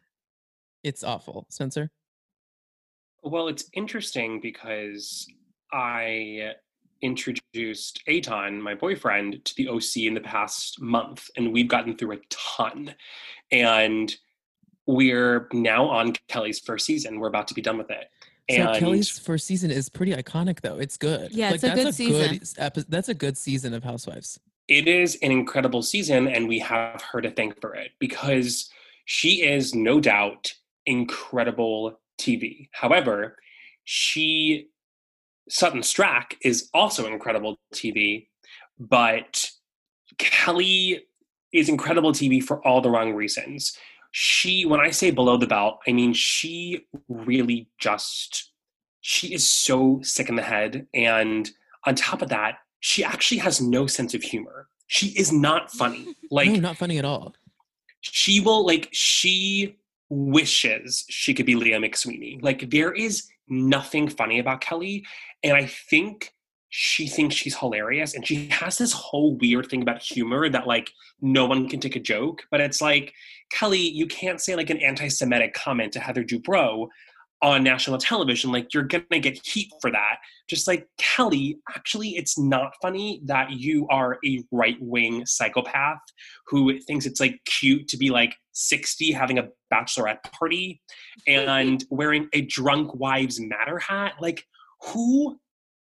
It's 0.83 1.05
awful, 1.05 1.47
Spencer. 1.49 1.91
Well, 3.23 3.49
it's 3.49 3.69
interesting 3.73 4.41
because 4.41 5.27
I 5.73 6.53
introduced 7.03 8.03
Aton, 8.09 8.61
my 8.61 8.75
boyfriend, 8.75 9.45
to 9.45 9.55
the 9.57 9.69
OC 9.69 9.99
in 10.07 10.15
the 10.15 10.21
past 10.21 10.81
month, 10.81 11.29
and 11.37 11.53
we've 11.53 11.69
gotten 11.69 11.97
through 11.97 12.13
a 12.13 12.21
ton. 12.31 12.95
And 13.51 14.15
we're 14.87 15.49
now 15.53 15.87
on 15.87 16.15
Kelly's 16.29 16.59
first 16.61 16.87
season. 16.87 17.21
We're 17.21 17.29
about 17.29 17.49
to 17.49 17.55
be 17.55 17.63
done 17.63 17.79
with 17.79 17.91
it. 17.91 18.07
So 18.51 18.57
And 18.57 18.79
Kelly's 18.79 19.19
first 19.19 19.47
season 19.47 19.71
is 19.71 19.89
pretty 19.91 20.13
iconic, 20.15 20.63
though. 20.63 20.79
It's 20.79 20.97
good. 20.97 21.33
Yeah, 21.33 21.53
it's 21.53 21.65
a 21.65 21.75
good 21.75 21.95
season. 21.95 22.39
s- 22.41 22.55
epi- 22.57 22.85
that's 22.89 23.11
a 23.11 23.15
good 23.15 23.37
season 23.37 23.75
of 23.75 23.85
Housewives. 23.85 24.41
it 24.69 24.89
is 24.89 25.17
an 25.23 25.31
incredible 25.33 25.83
season, 25.83 26.27
and 26.29 26.49
we 26.49 26.59
have 26.59 27.03
her 27.13 27.21
to 27.21 27.31
thank 27.31 27.61
for 27.61 27.75
it 27.75 27.91
because 27.99 28.71
she 29.05 29.43
is 29.43 29.75
no 29.75 30.01
doubt 30.01 30.53
incredible 30.87 32.01
TV. 32.19 32.69
However, 32.73 33.37
she 33.85 34.69
Sutton 35.49 35.81
Stracke 35.81 36.35
is 36.43 36.69
also 36.75 37.07
incredible 37.07 37.59
TV, 37.75 38.29
but 38.79 39.51
Kelly 40.19 41.05
is 41.53 41.69
incredible 41.69 42.13
TV 42.13 42.43
for 42.43 42.65
all 42.67 42.81
the 42.81 42.91
wrong 42.91 43.15
reasons. 43.15 43.77
She, 44.11 44.65
when 44.65 44.81
I 44.81 44.91
say 44.91 45.11
below 45.11 45.37
the 45.37 45.47
belt, 45.47 45.79
I 45.87 45.93
mean 45.93 46.13
she 46.13 46.87
really 47.09 47.69
just 47.79 48.53
she 49.01 49.33
is 49.33 49.51
so 49.51 50.01
sick 50.03 50.29
in 50.29 50.35
the 50.37 50.43
head, 50.43 50.87
and 50.93 51.49
on 51.87 51.95
top 51.95 52.21
of 52.23 52.29
that, 52.29 52.59
she 52.81 53.05
actually 53.05 53.39
has 53.39 53.61
no 53.61 53.87
sense 53.87 54.13
of 54.15 54.23
humor. 54.23 54.69
She 54.87 55.09
is 55.09 55.33
not 55.33 55.71
funny. 55.71 56.15
Like 56.31 56.51
no, 56.51 56.59
not 56.61 56.77
funny 56.77 56.99
at 56.99 57.07
all. 57.07 57.35
she 58.03 58.41
will 58.41 58.67
like 58.67 58.89
she 58.93 59.79
wishes 60.11 61.07
she 61.09 61.33
could 61.33 61.47
be 61.47 61.55
Leah 61.55 61.81
McSweeney. 61.81 62.43
Like 62.43 62.71
there 62.71 62.93
is 62.93 63.29
nothing 63.49 64.09
funny 64.09 64.39
about 64.39 64.61
Kelly, 64.61 65.07
and 65.43 65.57
I 65.57 65.67
think 65.67 66.33
she 66.71 67.07
thinks 67.09 67.35
she's 67.35 67.57
hilarious, 67.57 68.15
and 68.15 68.27
she 68.27 68.49
has 68.49 68.79
this 68.79 68.93
whole 68.93 69.37
weird 69.37 69.69
thing 69.69 69.83
about 69.83 70.03
humor 70.03 70.49
that 70.49 70.67
like 70.67 70.91
no 71.21 71.47
one 71.47 71.69
can 71.69 71.81
take 71.81 71.97
a 71.97 72.01
joke, 72.01 72.43
but 72.51 72.61
it's 72.61 72.81
like 72.81 73.13
Kelly, 73.51 73.79
you 73.79 74.07
can't 74.07 74.41
say 74.41 74.55
like 74.55 74.71
an 74.71 74.79
anti-Semitic 74.79 75.55
comment 75.55 75.93
to 75.95 76.01
Heather 76.01 76.25
Dubrow 76.25 76.89
on 77.41 77.63
national 77.63 77.99
television. 77.99 78.53
Like 78.53 78.75
you're 78.75 78.83
gonna 78.83 79.21
get 79.21 79.45
heat 79.47 79.71
for 79.81 79.91
that. 79.91 80.17
Just 80.49 80.67
like 80.67 80.87
Kelly, 80.99 81.59
actually, 81.75 82.11
it's 82.11 82.39
not 82.39 82.73
funny 82.83 83.23
that 83.25 83.51
you 83.51 83.87
are 83.89 84.19
a 84.25 84.43
right-wing 84.51 85.25
psychopath 85.25 86.01
who 86.49 86.79
thinks 86.81 87.07
it's 87.07 87.21
like 87.21 87.41
cute 87.45 87.89
to 87.89 87.97
be 87.97 88.11
like 88.11 88.35
60 88.53 89.13
having 89.13 89.39
a 89.39 89.49
bachelorette 89.73 90.23
party 90.25 90.83
and 91.27 91.85
wearing 91.91 92.29
a 92.33 92.43
drunk 92.43 92.95
wives 92.95 93.41
matter 93.41 93.79
hat 93.79 94.15
like 94.21 94.45
who 94.83 95.39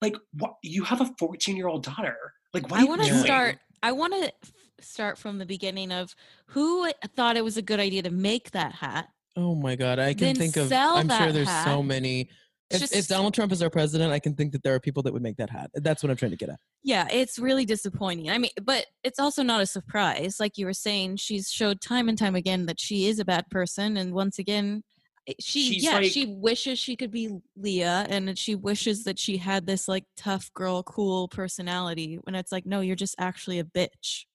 like 0.02 0.16
what 0.34 0.56
you 0.64 0.84
have 0.84 1.02
a 1.02 1.10
14 1.18 1.56
year 1.56 1.68
old 1.68 1.84
daughter 1.84 2.18
like 2.54 2.70
what 2.70 2.80
I 2.80 2.84
want 2.84 3.02
to 3.04 3.14
start. 3.24 3.58
I 3.82 3.92
want 3.92 4.14
to 4.14 4.32
start 4.82 5.18
from 5.18 5.38
the 5.40 5.46
beginning 5.46 5.92
of 5.92 6.16
who 6.48 6.90
thought 7.16 7.36
it 7.38 7.44
was 7.44 7.58
a 7.58 7.62
good 7.62 7.80
idea 7.80 8.02
to 8.04 8.12
make 8.12 8.52
that 8.52 8.74
hat. 8.74 9.08
Oh 9.36 9.56
my 9.56 9.76
god, 9.76 10.00
I 10.00 10.14
can 10.14 10.36
think 10.36 10.56
of. 10.58 10.68
sell 10.68 10.96
I'm 10.98 11.10
sure 11.10 11.28
that 11.28 11.34
there's 11.34 11.50
so 11.50 11.82
many. 11.82 12.30
It's 12.70 12.92
If, 12.92 12.94
if 13.00 13.08
Donald 13.08 13.34
Trump 13.34 13.52
is 13.52 13.62
our 13.62 13.70
president, 13.70 14.12
I 14.14 14.20
can 14.20 14.36
think 14.36 14.52
that 14.54 14.64
there 14.64 14.74
are 14.74 14.80
people 14.80 15.04
that 15.04 15.14
would 15.14 15.22
make 15.22 15.38
that 15.38 15.50
hat. 15.50 15.70
That's 15.76 16.02
what 16.02 16.10
I'm 16.10 16.16
trying 16.16 16.32
to 16.32 16.38
get 16.38 16.50
at. 16.50 16.60
Yeah, 16.84 17.08
it's 17.12 17.38
really 17.40 17.66
disappointing. 17.66 18.30
I 18.30 18.38
mean, 18.38 18.52
but 18.64 18.86
it's 19.04 19.20
also 19.20 19.44
not 19.44 19.62
a 19.62 19.66
surprise. 19.66 20.38
Like 20.40 20.58
you 20.58 20.66
were 20.66 20.74
saying, 20.74 21.18
she's 21.18 21.50
showed 21.52 21.82
time 21.82 22.08
and 22.10 22.18
time 22.18 22.36
again 22.36 22.66
that 22.68 22.80
she 22.80 23.08
is 23.08 23.20
a 23.20 23.26
bad 23.26 23.50
person, 23.50 23.98
and 23.98 24.14
once 24.14 24.40
again, 24.40 24.84
i- 24.92 24.93
she 25.40 25.74
She's 25.74 25.84
yeah 25.84 25.96
like- 25.96 26.12
she 26.12 26.26
wishes 26.26 26.78
she 26.80 26.96
could 26.96 27.12
be 27.12 27.30
Leah, 27.56 28.06
and 28.10 28.38
she 28.38 28.56
wishes 28.56 29.04
that 29.06 29.18
she 29.18 29.38
had 29.38 29.66
this 29.66 29.88
like 29.88 30.06
tough 30.18 30.52
girl, 30.54 30.84
cool 30.84 31.28
personality. 31.28 32.20
When 32.24 32.36
it's 32.36 32.52
like, 32.52 32.66
no, 32.66 32.82
you're 32.82 32.96
just 32.96 33.16
actually 33.18 33.60
a 33.60 33.64
bitch. 33.64 34.26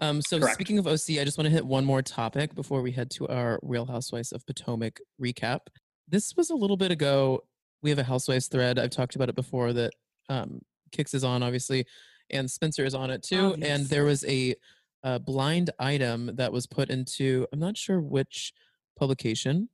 Um, 0.00 0.22
so 0.22 0.38
Correct. 0.38 0.54
speaking 0.54 0.78
of 0.78 0.86
OC, 0.86 1.18
I 1.20 1.24
just 1.24 1.36
want 1.36 1.44
to 1.46 1.50
hit 1.50 1.64
one 1.66 1.84
more 1.84 2.00
topic 2.00 2.54
before 2.54 2.80
we 2.80 2.90
head 2.90 3.10
to 3.12 3.28
our 3.28 3.58
Real 3.62 3.84
Housewives 3.84 4.32
of 4.32 4.44
Potomac 4.46 4.98
recap. 5.22 5.60
This 6.08 6.34
was 6.36 6.48
a 6.50 6.54
little 6.54 6.78
bit 6.78 6.90
ago. 6.90 7.40
We 7.82 7.90
have 7.90 7.98
a 7.98 8.04
Housewives 8.04 8.48
thread. 8.48 8.78
I've 8.78 8.90
talked 8.90 9.14
about 9.14 9.28
it 9.28 9.34
before 9.36 9.74
that 9.74 9.92
um, 10.30 10.60
Kix 10.90 11.14
is 11.14 11.22
on, 11.22 11.42
obviously, 11.42 11.84
and 12.30 12.50
Spencer 12.50 12.84
is 12.86 12.94
on 12.94 13.10
it 13.10 13.22
too. 13.22 13.54
And 13.60 13.86
there 13.86 14.04
was 14.04 14.24
a, 14.24 14.54
a 15.02 15.18
blind 15.18 15.68
item 15.78 16.30
that 16.36 16.50
was 16.50 16.66
put 16.66 16.88
into, 16.88 17.46
I'm 17.52 17.58
not 17.60 17.76
sure 17.76 18.00
which 18.00 18.54
publication, 18.98 19.68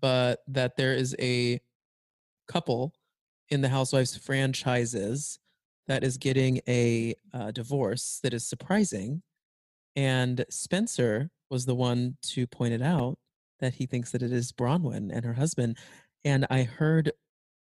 but 0.00 0.40
that 0.48 0.76
there 0.76 0.94
is 0.94 1.14
a 1.18 1.60
couple 2.46 2.92
in 3.50 3.60
the 3.60 3.68
Housewives 3.68 4.16
franchises 4.16 5.38
that 5.86 6.04
is 6.04 6.16
getting 6.18 6.60
a 6.68 7.14
uh, 7.32 7.50
divorce 7.50 8.20
that 8.22 8.34
is 8.34 8.46
surprising. 8.46 9.22
And 9.96 10.44
Spencer 10.50 11.30
was 11.50 11.64
the 11.64 11.74
one 11.74 12.16
to 12.22 12.46
point 12.46 12.74
it 12.74 12.82
out 12.82 13.18
that 13.60 13.74
he 13.74 13.86
thinks 13.86 14.12
that 14.12 14.22
it 14.22 14.32
is 14.32 14.52
Braunwyn 14.52 15.10
and 15.12 15.24
her 15.24 15.32
husband. 15.34 15.78
and 16.24 16.46
I 16.50 16.62
heard 16.64 17.12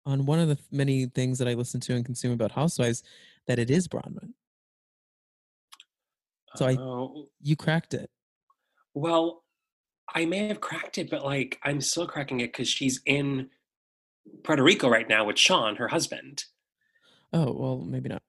on 0.07 0.27
one 0.27 0.39
of 0.39 0.49
the 0.49 0.59
many 0.71 1.07
things 1.07 1.39
that 1.39 1.49
I 1.49 1.55
listen 1.55 1.81
to 1.81 1.95
and 1.95 2.05
consume 2.05 2.33
about 2.33 2.53
Housewives 2.53 3.03
that 3.47 3.59
it 3.59 3.71
is 3.71 3.89
Braunwyn. 3.89 4.35
So 6.57 6.67
I- 6.67 6.77
Oh, 6.77 7.29
You 7.41 7.57
cracked 7.57 7.95
it. 7.95 8.11
well, 8.95 9.45
I 10.15 10.25
may 10.27 10.49
have 10.49 10.61
cracked 10.61 10.99
it, 10.99 11.11
but 11.11 11.25
like 11.25 11.59
I'm 11.63 11.81
still 11.81 12.07
cracking 12.07 12.41
it 12.41 12.53
because 12.53 12.69
she's 12.69 13.01
in 13.07 13.49
Puerto 14.45 14.63
Rico 14.63 14.89
right 14.89 15.09
now 15.09 15.25
with 15.25 15.39
Sean, 15.39 15.77
her 15.77 15.89
husband. 15.89 16.45
Oh 17.33 17.53
well, 17.53 17.79
maybe 17.79 18.09
not. 18.09 18.23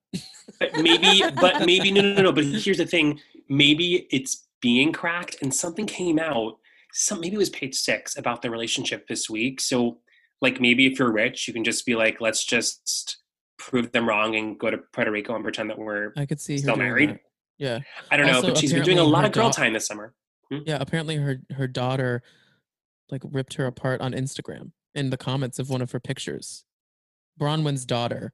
But 0.60 0.76
maybe, 0.82 1.24
but 1.40 1.60
maybe 1.66 1.92
no, 1.92 2.02
no, 2.02 2.14
no, 2.14 2.22
no. 2.24 2.32
But 2.32 2.46
here's 2.46 2.78
the 2.78 2.86
thing: 2.86 3.20
maybe 3.50 4.08
it's 4.12 4.46
being 4.62 4.92
cracked, 4.92 5.38
and 5.42 5.54
something 5.54 5.86
came 5.86 6.20
out. 6.20 6.58
Some 6.94 7.20
maybe 7.22 7.36
it 7.36 7.40
was 7.40 7.50
page 7.50 7.76
six 7.76 8.18
about 8.18 8.42
the 8.42 8.50
relationship 8.50 9.08
this 9.08 9.30
week. 9.30 9.60
So, 9.60 10.00
like, 10.42 10.62
maybe 10.62 10.86
if 10.86 11.00
you're 11.00 11.12
rich, 11.12 11.48
you 11.48 11.54
can 11.54 11.64
just 11.64 11.86
be 11.86 11.96
like, 11.96 12.22
let's 12.22 12.46
just 12.46 13.18
prove 13.58 13.92
them 13.92 14.08
wrong 14.08 14.36
and 14.36 14.60
go 14.60 14.70
to 14.70 14.78
Puerto 14.78 15.12
Rico 15.12 15.34
and 15.36 15.44
pretend 15.44 15.70
that 15.70 15.78
we're. 15.78 16.14
I 16.16 16.26
could 16.26 16.40
see 16.40 16.58
Still 16.58 16.76
married? 16.76 17.12
that. 17.12 17.20
Yeah, 17.58 17.80
I 18.12 18.18
don't 18.18 18.28
know, 18.28 18.42
but 18.42 18.58
she's 18.58 18.74
been 18.74 18.84
doing 18.84 19.00
a 19.00 19.04
lot 19.04 19.26
of 19.26 19.32
girl 19.32 19.50
time 19.50 19.74
this 19.74 19.86
summer. 19.88 20.14
Mm-hmm. 20.54 20.64
yeah. 20.70 20.78
Apparently, 20.80 21.16
her 21.18 21.38
her 21.56 21.68
daughter 21.68 22.22
like 23.10 23.22
ripped 23.32 23.56
her 23.56 23.66
apart 23.66 24.02
on 24.02 24.14
Instagram 24.14 24.72
in 24.96 25.10
the 25.10 25.18
comments 25.18 25.60
of 25.60 25.70
one 25.70 25.82
of 25.82 25.92
her 25.92 26.00
pictures. 26.00 26.66
Braunwyn's 27.40 27.86
daughter 27.86 28.34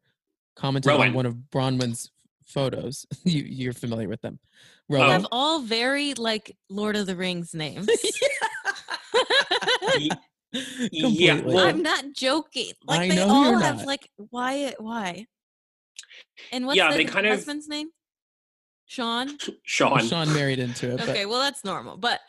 commented 0.55 0.89
Rowan. 0.89 1.09
on 1.09 1.13
one 1.13 1.25
of 1.25 1.35
Braunwyn's 1.51 2.11
photos. 2.45 3.05
you 3.23 3.43
you're 3.43 3.73
familiar 3.73 4.07
with 4.09 4.21
them. 4.21 4.39
They 4.89 4.97
Oh. 5.01 5.09
Have 5.09 5.27
all 5.31 5.61
very 5.61 6.13
like 6.15 6.55
Lord 6.69 6.95
of 6.95 7.05
the 7.07 7.15
Rings 7.15 7.53
names. 7.53 7.87
yeah. 9.97 11.35
Completely. 11.35 11.41
well- 11.53 11.67
I'm 11.67 11.83
not 11.83 12.05
joking. 12.13 12.71
Like 12.85 13.01
I 13.01 13.07
they 13.09 13.15
know 13.15 13.29
all 13.29 13.45
you're 13.51 13.59
have 13.59 13.77
not. 13.77 13.85
like 13.87 14.09
why 14.17 14.73
why? 14.79 15.27
And 16.51 16.65
what's 16.65 16.77
Yeah, 16.77 16.91
the 16.91 16.97
they 16.97 17.05
kind 17.05 17.25
of- 17.27 17.33
husband's 17.35 17.67
name? 17.67 17.89
Sean. 18.89 19.37
Sean. 19.63 19.91
Well, 19.91 20.05
Sean 20.05 20.33
married 20.33 20.57
into 20.57 20.91
it, 20.91 20.97
but 20.97 21.09
Okay, 21.09 21.25
well 21.27 21.39
that's 21.39 21.63
normal. 21.63 21.95
But 21.95 22.19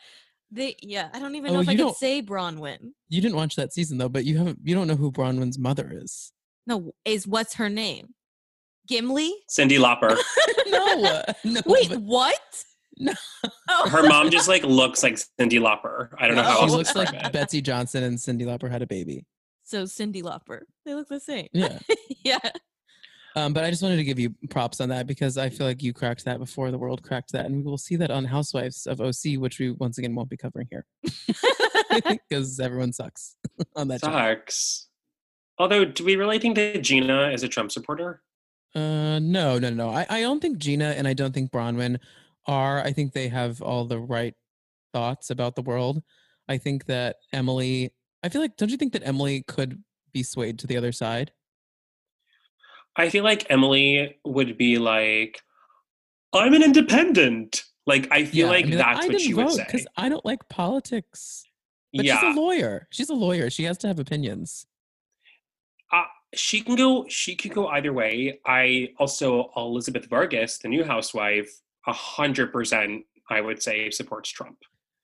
they 0.51 0.75
yeah, 0.81 1.09
I 1.11 1.19
don't 1.19 1.33
even 1.35 1.49
Oh, 1.49 1.53
know 1.55 1.59
if 1.61 1.69
I 1.69 1.71
you 1.71 1.85
could 1.87 1.95
say 1.95 2.21
Braunwyn. 2.21 2.91
you 3.09 3.19
didn't 3.19 3.35
watch 3.35 3.55
that 3.55 3.73
season 3.73 3.97
though. 3.97 4.09
But 4.09 4.25
you 4.25 4.37
haven't. 4.37 4.59
You 4.63 4.75
don't 4.75 4.87
know 4.87 4.95
who 4.95 5.11
Braunwyn's 5.11 5.57
mother 5.57 5.89
is. 5.91 6.31
No, 6.67 6.93
is 7.03 7.25
what's 7.27 7.55
her 7.55 7.67
name? 7.67 8.09
Gimli? 8.87 9.33
Cyndi 9.49 9.79
Lauper. 9.79 10.15
no, 10.67 11.23
no. 11.51 11.61
Wait, 11.65 11.89
but 11.89 12.01
what? 12.01 12.39
No. 12.99 13.13
Oh. 13.69 13.89
Her 13.89 14.03
mom 14.07 14.29
just 14.29 14.47
like 14.47 14.63
looks 14.63 15.01
like 15.01 15.13
Cyndi 15.15 15.53
Lauper. 15.59 16.09
I 16.19 16.27
don't 16.27 16.35
know 16.35 16.43
how 16.43 16.51
Oh, 16.51 16.55
she 16.57 16.61
else 16.63 16.71
looks 16.73 16.95
like 16.95 17.11
it. 17.13 17.31
Betsey 17.31 17.59
Johnson 17.59 18.03
and 18.03 18.15
Cyndi 18.17 18.41
Lauper 18.43 18.69
had 18.69 18.83
a 18.83 18.85
baby. 18.85 19.25
so 19.63 19.85
Cyndi 19.85 20.21
Lauper. 20.21 20.59
They 20.85 20.93
look 20.93 21.07
the 21.07 21.19
same. 21.19 21.47
Yeah. 21.51 21.79
yeah. 22.23 22.37
Um, 23.35 23.53
but 23.53 23.63
I 23.63 23.69
just 23.69 23.81
wanted 23.81 23.97
to 23.97 24.03
give 24.03 24.19
you 24.19 24.33
props 24.49 24.81
on 24.81 24.89
that 24.89 25.07
because 25.07 25.37
I 25.37 25.49
feel 25.49 25.65
like 25.65 25.81
you 25.81 25.93
cracked 25.93 26.25
that 26.25 26.39
before 26.39 26.69
the 26.69 26.77
world 26.77 27.01
cracked 27.01 27.31
that, 27.31 27.45
and 27.45 27.55
we 27.55 27.63
will 27.63 27.77
see 27.77 27.95
that 27.95 28.11
on 28.11 28.25
Housewives 28.25 28.87
of 28.87 28.99
OC, 28.99 29.37
which 29.37 29.59
we 29.59 29.71
once 29.71 29.97
again 29.97 30.13
won't 30.15 30.29
be 30.29 30.37
covering 30.37 30.67
here 30.69 30.85
because 32.05 32.59
everyone 32.59 32.91
sucks 32.91 33.35
on 33.75 33.87
that 33.87 34.01
show. 34.01 34.11
Sucks. 34.11 34.87
Although, 35.57 35.85
do 35.85 36.03
we 36.03 36.15
really 36.15 36.39
think 36.39 36.55
that 36.55 36.81
Gina 36.81 37.29
is 37.29 37.43
a 37.43 37.47
Trump 37.47 37.71
supporter? 37.71 38.21
Uh, 38.73 39.19
no, 39.19 39.59
no, 39.59 39.69
no. 39.69 39.89
I, 39.89 40.05
I 40.09 40.21
don't 40.21 40.41
think 40.41 40.57
Gina 40.57 40.91
and 40.97 41.07
I 41.07 41.13
don't 41.13 41.33
think 41.33 41.51
Braunwyn 41.51 41.99
are. 42.47 42.81
I 42.81 42.91
think 42.91 43.13
they 43.13 43.27
have 43.27 43.61
all 43.61 43.85
the 43.85 43.99
right 43.99 44.33
thoughts 44.93 45.29
about 45.29 45.55
the 45.55 45.61
world. 45.61 46.01
I 46.47 46.57
think 46.57 46.85
that 46.85 47.17
Emily. 47.31 47.91
I 48.23 48.29
feel 48.29 48.41
like. 48.41 48.57
Don't 48.57 48.69
you 48.69 48.77
think 48.77 48.93
that 48.93 49.05
Emily 49.05 49.43
could 49.47 49.81
be 50.13 50.23
swayed 50.23 50.59
to 50.59 50.67
the 50.67 50.77
other 50.77 50.91
side? 50.91 51.31
I 52.95 53.09
feel 53.09 53.23
like 53.23 53.45
Emily 53.49 54.17
would 54.25 54.57
be 54.57 54.77
like, 54.77 55.41
I'm 56.33 56.53
an 56.53 56.63
independent. 56.63 57.63
Like, 57.87 58.07
I 58.11 58.25
feel 58.25 58.47
like 58.47 58.65
I 58.65 58.69
mean, 58.69 58.77
that's 58.77 59.07
what 59.07 59.21
she 59.21 59.33
would 59.33 59.51
say. 59.51 59.63
because 59.65 59.87
I 59.97 60.09
don't 60.09 60.25
like 60.25 60.47
politics. 60.49 61.43
But 61.93 62.05
yeah. 62.05 62.19
she's 62.19 62.35
a 62.35 62.39
lawyer. 62.39 62.87
She's 62.91 63.09
a 63.09 63.13
lawyer. 63.13 63.49
She 63.49 63.63
has 63.63 63.77
to 63.79 63.87
have 63.87 63.99
opinions. 63.99 64.65
uh, 65.91 66.03
she 66.33 66.61
can 66.61 66.75
go 66.75 67.05
she 67.09 67.35
could 67.35 67.53
go 67.53 67.67
either 67.67 67.91
way. 67.91 68.39
I 68.45 68.89
also 68.97 69.51
Elizabeth 69.57 70.05
Vargas, 70.05 70.59
the 70.59 70.69
new 70.69 70.83
housewife, 70.83 71.49
a 71.87 71.93
hundred 71.93 72.53
percent 72.53 73.03
I 73.29 73.41
would 73.41 73.61
say 73.61 73.89
supports 73.89 74.29
Trump. 74.29 74.57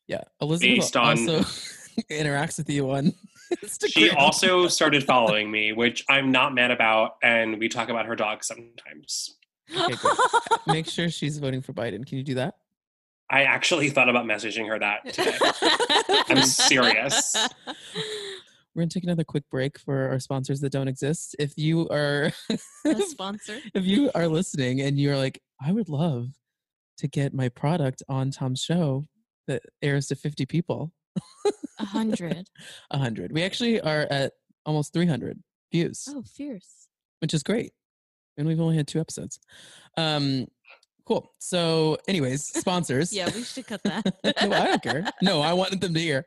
Yeah, 0.08 0.24
Elizabeth 0.42 0.78
Based 0.78 0.96
on- 0.96 1.18
also 1.18 1.40
interacts 2.10 2.58
with 2.58 2.70
you 2.70 2.90
on. 2.92 3.14
She 3.88 4.10
also 4.12 4.68
started 4.68 5.04
following 5.04 5.50
me, 5.50 5.74
which 5.74 6.04
I'm 6.10 6.32
not 6.32 6.54
mad 6.54 6.72
about, 6.72 7.16
and 7.24 7.60
we 7.60 7.70
talk 7.70 7.90
about 7.90 8.06
her 8.06 8.16
dog 8.16 8.44
sometimes. 8.44 9.38
Okay, 9.76 9.96
make 10.68 10.88
sure 10.88 11.10
she's 11.10 11.38
voting 11.38 11.62
for 11.62 11.74
Biden. 11.74 12.06
Can 12.06 12.18
you 12.18 12.24
do 12.24 12.36
that? 12.36 12.56
I 13.30 13.44
actually 13.44 13.90
thought 13.90 14.10
about 14.10 14.26
messaging 14.26 14.68
her 14.68 14.80
that 14.80 15.14
today. 15.14 15.38
I'm 16.30 16.44
serious. 16.44 17.36
We're 18.76 18.82
gonna 18.84 18.90
take 18.90 19.04
another 19.04 19.24
quick 19.24 19.44
break 19.50 19.80
for 19.80 20.10
our 20.10 20.20
sponsors 20.20 20.62
that 20.62 20.72
don't 20.72 20.88
exist. 20.88 21.36
If 21.40 21.58
you 21.58 21.90
are 21.90 22.32
A 22.86 22.96
sponsor. 23.02 23.60
if 23.74 23.86
you 23.86 24.12
are 24.14 24.28
listening 24.28 24.82
and 24.82 25.00
you're 25.00 25.18
like, 25.18 25.42
I 25.60 25.72
would 25.72 25.90
love 25.90 26.28
to 27.00 27.08
get 27.08 27.34
my 27.34 27.50
product 27.50 28.04
on 28.08 28.32
Tom's 28.32 28.62
show 28.62 29.08
that 29.48 29.64
airs 29.82 30.08
to 30.08 30.16
50 30.16 30.46
people, 30.46 30.92
A 31.80 31.86
hundred. 31.86 32.50
A 32.92 32.98
100. 32.98 33.32
We 33.32 33.44
actually 33.44 33.80
are 33.82 34.08
at 34.10 34.34
almost 34.66 34.94
300 34.94 35.40
views, 35.72 36.08
Oh, 36.10 36.24
fierce. 36.24 36.88
which 37.20 37.34
is 37.34 37.44
great. 37.44 37.74
And 38.38 38.48
we've 38.48 38.60
only 38.62 38.76
had 38.76 38.88
two 38.88 39.00
episodes. 39.00 39.40
Um, 39.98 40.48
cool. 41.06 41.32
So, 41.40 41.98
anyways, 42.08 42.46
sponsors. 42.60 43.14
Yeah, 43.14 43.30
we 43.34 43.44
should 43.44 43.66
cut 43.68 43.82
that. 43.84 44.06
no, 44.24 44.52
I 44.52 44.66
don't 44.68 44.84
care. 44.84 45.06
No, 45.22 45.42
I 45.42 45.54
wanted 45.54 45.82
them 45.82 45.94
to 45.94 46.00
hear. 46.00 46.26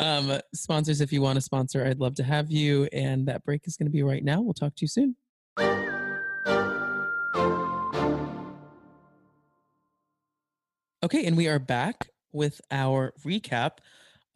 Um, 0.00 0.40
sponsors, 0.54 1.00
if 1.00 1.12
you 1.12 1.20
want 1.22 1.36
to 1.36 1.40
sponsor, 1.40 1.84
I'd 1.86 2.00
love 2.00 2.14
to 2.16 2.24
have 2.24 2.50
you. 2.50 2.84
And 2.92 3.26
that 3.28 3.44
break 3.44 3.66
is 3.66 3.76
going 3.76 3.86
to 3.86 3.92
be 3.92 4.02
right 4.02 4.24
now. 4.24 4.40
We'll 4.40 4.54
talk 4.54 4.74
to 4.76 4.82
you 4.82 4.88
soon. 4.88 5.16
Okay, 11.02 11.24
and 11.26 11.36
we 11.36 11.48
are 11.48 11.58
back 11.58 12.10
with 12.32 12.60
our 12.70 13.12
recap 13.24 13.78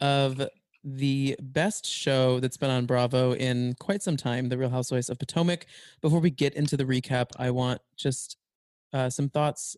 of 0.05 0.41
the 0.85 1.35
best 1.41 1.87
show 1.87 2.39
that's 2.39 2.59
been 2.59 2.71
on 2.71 2.85
Bravo 2.85 3.33
in 3.33 3.75
quite 3.81 4.03
some 4.03 4.19
time, 4.19 4.51
The 4.51 4.59
Real 4.59 4.69
Housewives 4.69 5.09
of 5.09 5.19
Potomac. 5.19 5.65
Before 6.03 6.21
we 6.21 6.29
get 6.29 6.53
into 6.55 6.77
the 6.77 6.85
recap, 6.85 7.31
I 7.39 7.51
want 7.51 7.81
just 7.97 8.37
uh, 8.93 9.09
some 9.09 9.31
thoughts 9.31 9.77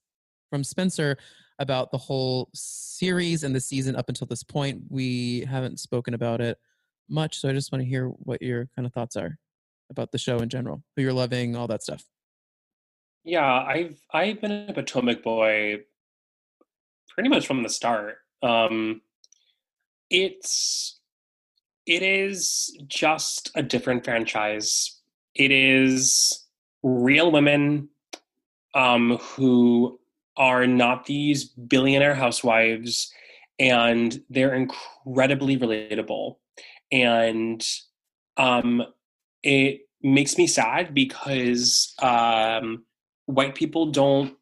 from 0.50 0.64
Spencer 0.64 1.16
about 1.60 1.92
the 1.92 1.98
whole 1.98 2.50
series 2.54 3.44
and 3.44 3.54
the 3.54 3.60
season 3.60 3.94
up 3.94 4.08
until 4.08 4.26
this 4.26 4.42
point. 4.42 4.82
We 4.88 5.46
haven't 5.48 5.78
spoken 5.78 6.12
about 6.12 6.40
it 6.40 6.58
much, 7.08 7.38
so 7.38 7.48
I 7.48 7.52
just 7.52 7.70
want 7.70 7.82
to 7.84 7.88
hear 7.88 8.08
what 8.08 8.42
your 8.42 8.68
kind 8.74 8.84
of 8.84 8.92
thoughts 8.92 9.16
are 9.16 9.38
about 9.90 10.10
the 10.10 10.18
show 10.18 10.38
in 10.38 10.48
general, 10.48 10.82
who 10.96 11.02
you're 11.02 11.12
loving, 11.12 11.54
all 11.54 11.68
that 11.68 11.84
stuff. 11.84 12.04
Yeah, 13.22 13.46
I've 13.46 14.00
I've 14.12 14.40
been 14.40 14.66
a 14.68 14.72
Potomac 14.72 15.22
boy 15.22 15.84
pretty 17.14 17.28
much 17.28 17.46
from 17.46 17.62
the 17.62 17.68
start. 17.68 18.18
Um, 18.42 19.02
it's 20.10 20.98
it 21.86 22.02
is 22.02 22.76
just 22.88 23.50
a 23.54 23.62
different 23.62 24.04
franchise. 24.04 25.00
It 25.34 25.52
is 25.52 26.44
real 26.82 27.30
women 27.30 27.88
um, 28.74 29.18
who 29.18 29.98
are 30.36 30.66
not 30.66 31.06
these 31.06 31.44
billionaire 31.44 32.14
housewives, 32.14 33.12
and 33.58 34.20
they're 34.28 34.54
incredibly 34.54 35.56
relatable. 35.56 36.36
And 36.92 37.64
um, 38.36 38.82
it 39.42 39.80
makes 40.02 40.36
me 40.36 40.46
sad 40.46 40.92
because 40.92 41.94
um, 42.00 42.84
white 43.26 43.54
people 43.54 43.92
don't 43.92 44.36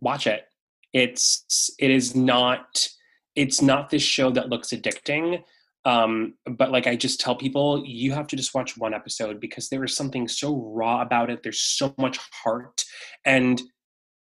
watch 0.00 0.26
it. 0.26 0.46
It's 0.92 1.70
it 1.78 1.90
is 1.90 2.14
not 2.14 2.88
it's 3.36 3.60
not 3.60 3.90
this 3.90 4.02
show 4.02 4.30
that 4.30 4.48
looks 4.48 4.68
addicting. 4.68 5.42
Um, 5.84 6.34
but 6.46 6.70
like 6.70 6.86
I 6.86 6.96
just 6.96 7.20
tell 7.20 7.36
people, 7.36 7.82
you 7.84 8.12
have 8.12 8.26
to 8.28 8.36
just 8.36 8.54
watch 8.54 8.76
one 8.76 8.94
episode 8.94 9.38
because 9.38 9.68
there 9.68 9.84
is 9.84 9.94
something 9.94 10.26
so 10.28 10.56
raw 10.56 11.02
about 11.02 11.30
it. 11.30 11.42
There's 11.42 11.60
so 11.60 11.94
much 11.98 12.18
heart, 12.42 12.84
and 13.24 13.60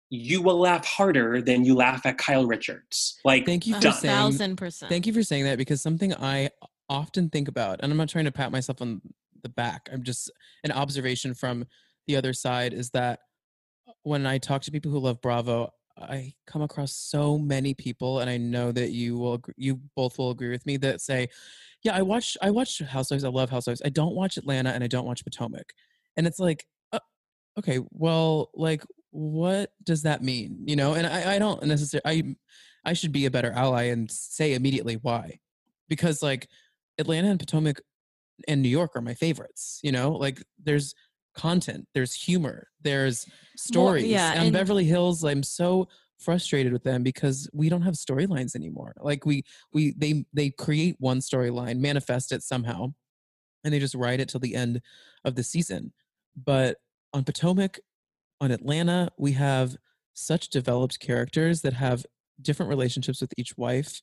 you 0.09 0.41
will 0.43 0.59
laugh 0.59 0.85
harder 0.87 1.43
than 1.43 1.65
you 1.65 1.75
laugh 1.75 2.07
at 2.07 2.19
Kyle 2.19 2.47
Richards. 2.47 3.19
Like 3.25 3.45
Thank 3.45 3.67
you 3.67 3.75
A 3.75 3.77
for 3.77 3.83
done. 3.83 3.93
saying 3.93 4.15
thousand 4.15 4.57
percent. 4.57 4.91
Thank 4.91 5.07
you 5.07 5.13
for 5.13 5.23
saying 5.23 5.45
that 5.45 5.59
because 5.59 5.83
something 5.83 6.15
I 6.15 6.51
often 6.89 7.29
think 7.29 7.49
about, 7.49 7.81
and 7.83 7.93
I'm 7.93 7.99
not 7.99 8.09
trying 8.09 8.25
to 8.25 8.33
pat 8.33 8.51
myself 8.51 8.81
on 8.81 9.03
the 9.43 9.49
back, 9.49 9.89
I'm 9.93 10.03
just 10.03 10.31
an 10.65 10.73
observation 10.73 11.35
from 11.35 11.67
the 12.07 12.17
other 12.17 12.33
side 12.33 12.73
is 12.73 12.91
that 12.91 13.21
when 14.03 14.27
I 14.27 14.39
talk 14.39 14.63
to 14.63 14.71
people 14.71 14.91
who 14.91 14.99
love 14.99 15.21
Bravo, 15.21 15.73
I 16.05 16.35
come 16.47 16.63
across 16.63 16.93
so 16.93 17.39
many 17.39 17.75
people, 17.75 18.21
and 18.21 18.31
I 18.31 18.37
know 18.37 18.73
that 18.73 18.91
you 18.91 19.17
will, 19.17 19.41
you 19.57 19.81
both 19.97 20.19
will 20.19 20.31
agree 20.31 20.51
with 20.51 20.65
me 20.67 20.77
that 20.79 21.01
say, 21.01 21.29
Yeah, 21.83 21.97
I 21.97 22.03
watch 22.03 22.37
I 22.43 22.51
watch 22.51 22.79
Housewives. 22.81 23.25
I 23.25 23.29
love 23.29 23.51
Housewives. 23.51 23.83
I 23.85 23.89
don't 23.89 24.15
watch 24.15 24.37
Atlanta 24.37 24.71
and 24.71 24.85
I 24.85 24.87
don't 24.87 25.07
watch 25.07 25.25
Potomac. 25.25 25.73
And 26.17 26.27
it's 26.27 26.39
like, 26.39 26.67
uh, 26.93 27.01
okay, 27.59 27.81
well, 27.91 28.51
like, 28.55 28.85
what 29.11 29.73
does 29.85 30.03
that 30.03 30.23
mean? 30.23 30.65
You 30.67 30.77
know, 30.77 30.95
and 30.95 31.07
I, 31.07 31.35
I 31.35 31.39
don't 31.39 31.63
necessarily. 31.65 32.37
I 32.85 32.91
I 32.91 32.93
should 32.95 33.13
be 33.13 33.27
a 33.27 33.31
better 33.31 33.53
ally 33.53 33.85
and 33.85 34.11
say 34.11 34.55
immediately 34.55 34.95
why, 34.97 35.39
because 35.89 36.23
like 36.23 36.49
Atlanta 36.99 37.29
and 37.29 37.39
Potomac 37.39 37.81
and 38.49 38.63
New 38.63 38.69
York 38.69 38.97
are 38.97 39.03
my 39.03 39.15
favorites. 39.15 39.81
You 39.83 39.93
know, 39.93 40.13
like 40.13 40.43
there's 40.63 40.95
content, 41.35 41.87
there's 41.95 42.15
humor, 42.15 42.69
there's 42.81 43.27
stories. 43.57 44.05
yeah, 44.07 44.33
and, 44.33 44.45
and- 44.45 44.53
Beverly 44.53 44.85
Hills, 44.85 45.25
I'm 45.25 45.43
so 45.43 45.89
frustrated 46.19 46.73
with 46.73 46.85
them 46.85 47.03
because 47.03 47.51
we 47.53 47.69
don't 47.69 47.83
have 47.83 47.95
storylines 47.95 48.55
anymore. 48.55 48.95
Like 49.01 49.27
we 49.27 49.45
we 49.73 49.95
they 49.97 50.25
they 50.33 50.51
create 50.51 50.97
one 50.99 51.19
storyline, 51.19 51.79
manifest 51.79 52.33
it 52.33 52.43
somehow, 52.43 52.93
and 53.65 53.75
they 53.75 53.79
just 53.81 53.95
ride 53.95 54.21
it 54.21 54.29
till 54.29 54.41
the 54.41 54.55
end 54.55 54.81
of 55.25 55.35
the 55.35 55.43
season. 55.43 55.93
But 56.37 56.77
on 57.13 57.25
Potomac, 57.25 57.81
on 58.41 58.51
Atlanta, 58.51 59.11
we 59.19 59.33
have 59.33 59.77
such 60.15 60.49
developed 60.49 61.01
characters 61.01 61.63
that 61.63 61.73
have 61.73 62.07
different 62.41 62.71
relationships 62.71 63.21
with 63.21 63.33
each 63.37 63.57
wife. 63.57 64.01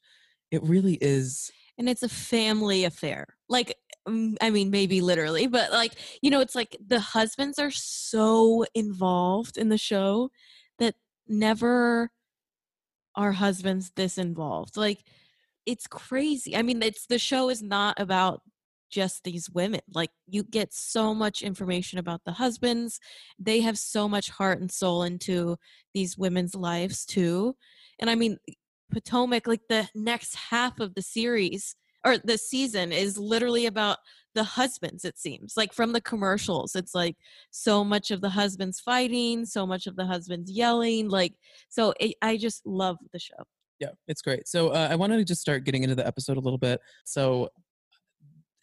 It 0.52 0.64
really 0.64 0.98
is 1.02 1.52
and 1.78 1.88
it's 1.88 2.04
a 2.04 2.10
family 2.10 2.84
affair 2.84 3.26
like 3.48 3.74
i 4.08 4.50
mean 4.50 4.70
maybe 4.70 5.02
literally 5.02 5.48
but 5.48 5.72
like 5.72 5.94
you 6.22 6.32
know 6.32 6.40
it's 6.40 6.56
like 6.56 6.78
the 6.86 7.00
husbands 7.00 7.60
are 7.60 7.72
so 7.72 8.66
involved 8.74 9.58
in 9.58 9.70
the 9.70 9.78
show 9.78 10.30
that 10.80 10.96
never 11.28 12.10
are 13.16 13.34
husbands 13.34 13.92
this 13.96 14.18
involved 14.18 14.78
like 14.78 15.04
it's 15.66 15.86
crazy 15.88 16.56
i 16.56 16.62
mean 16.62 16.82
it's 16.82 17.06
the 17.06 17.20
show 17.20 17.50
is 17.50 17.62
not 17.62 18.00
about 18.00 18.42
just 18.90 19.24
these 19.24 19.50
women 19.52 19.82
like 19.94 20.10
you 20.28 20.42
get 20.44 20.74
so 20.74 21.14
much 21.14 21.44
information 21.44 22.00
about 22.00 22.22
the 22.26 22.32
husbands 22.32 23.00
they 23.38 23.60
have 23.60 23.78
so 23.78 24.10
much 24.10 24.30
heart 24.32 24.60
and 24.60 24.72
soul 24.72 25.04
into 25.04 25.56
these 25.94 26.18
women's 26.18 26.56
lives 26.56 27.06
too 27.06 27.56
and 28.00 28.10
i 28.10 28.16
mean 28.16 28.38
Potomac, 28.92 29.48
like 29.48 29.62
the 29.70 29.88
next 29.94 30.36
half 30.36 30.80
of 30.80 30.96
the 30.96 31.02
series 31.02 31.76
or 32.06 32.18
the 32.18 32.38
season 32.38 32.92
is 32.92 33.18
literally 33.18 33.66
about 33.66 33.98
the 34.36 34.44
husbands, 34.44 35.06
it 35.06 35.18
seems. 35.18 35.56
Like 35.58 35.74
from 35.74 35.92
the 35.92 36.02
commercials, 36.02 36.76
it's 36.76 36.94
like 36.94 37.18
so 37.52 37.84
much 37.84 38.12
of 38.12 38.22
the 38.22 38.30
husbands 38.30 38.80
fighting, 38.80 39.46
so 39.46 39.66
much 39.66 39.88
of 39.88 39.96
the 39.96 40.06
husbands 40.06 40.52
yelling. 40.52 41.10
Like, 41.10 41.34
so 41.70 41.94
it, 42.00 42.16
I 42.22 42.38
just 42.38 42.66
love 42.66 42.98
the 43.12 43.20
show. 43.20 43.44
Yeah, 43.80 43.90
it's 44.08 44.22
great. 44.22 44.48
So 44.48 44.70
uh, 44.70 44.88
I 44.92 44.96
wanted 44.96 45.18
to 45.18 45.26
just 45.26 45.42
start 45.42 45.64
getting 45.64 45.84
into 45.84 45.96
the 45.96 46.06
episode 46.06 46.38
a 46.38 46.42
little 46.42 46.58
bit. 46.58 46.80
So 47.06 47.50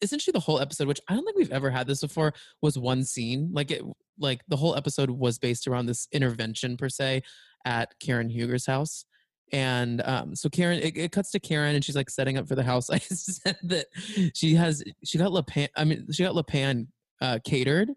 essentially, 0.03 0.33
the 0.33 0.41
whole 0.41 0.61
episode, 0.61 0.89
which 0.89 1.01
I 1.09 1.15
don't 1.15 1.25
think 1.25 1.37
we've 1.37 1.53
ever 1.53 1.71
had 1.71 1.87
this 1.87 2.03
before, 2.03 2.35
was 2.63 2.79
one 2.79 3.03
scene. 3.05 3.51
Like 3.53 3.71
it, 3.71 3.83
like 4.19 4.43
the 4.49 4.57
whole 4.57 4.77
episode 4.77 5.11
was 5.11 5.39
based 5.39 5.67
around 5.67 5.87
this 5.87 6.07
intervention 6.13 6.77
per 6.77 6.89
se 6.89 7.23
at 7.65 7.99
Karen 7.99 8.29
Huger's 8.29 8.67
house. 8.67 9.05
And 9.53 10.03
um, 10.05 10.35
so 10.35 10.49
Karen, 10.49 10.81
it, 10.81 10.97
it 10.97 11.13
cuts 11.13 11.31
to 11.31 11.41
Karen, 11.41 11.75
and 11.75 11.85
she's 11.85 11.95
like 11.97 12.11
setting 12.11 12.37
up 12.37 12.49
for 12.49 12.55
the 12.57 12.65
house. 12.65 12.91
I 12.91 12.99
said 12.99 13.57
that 13.65 13.87
she 14.35 14.55
has 14.55 14.83
she 15.05 15.19
got 15.19 15.31
LePan. 15.33 15.69
I 15.77 15.85
mean, 15.85 16.07
she 16.13 16.25
got 16.25 16.35
LePan 16.35 16.89
uh, 17.21 17.39
catered, 17.45 17.91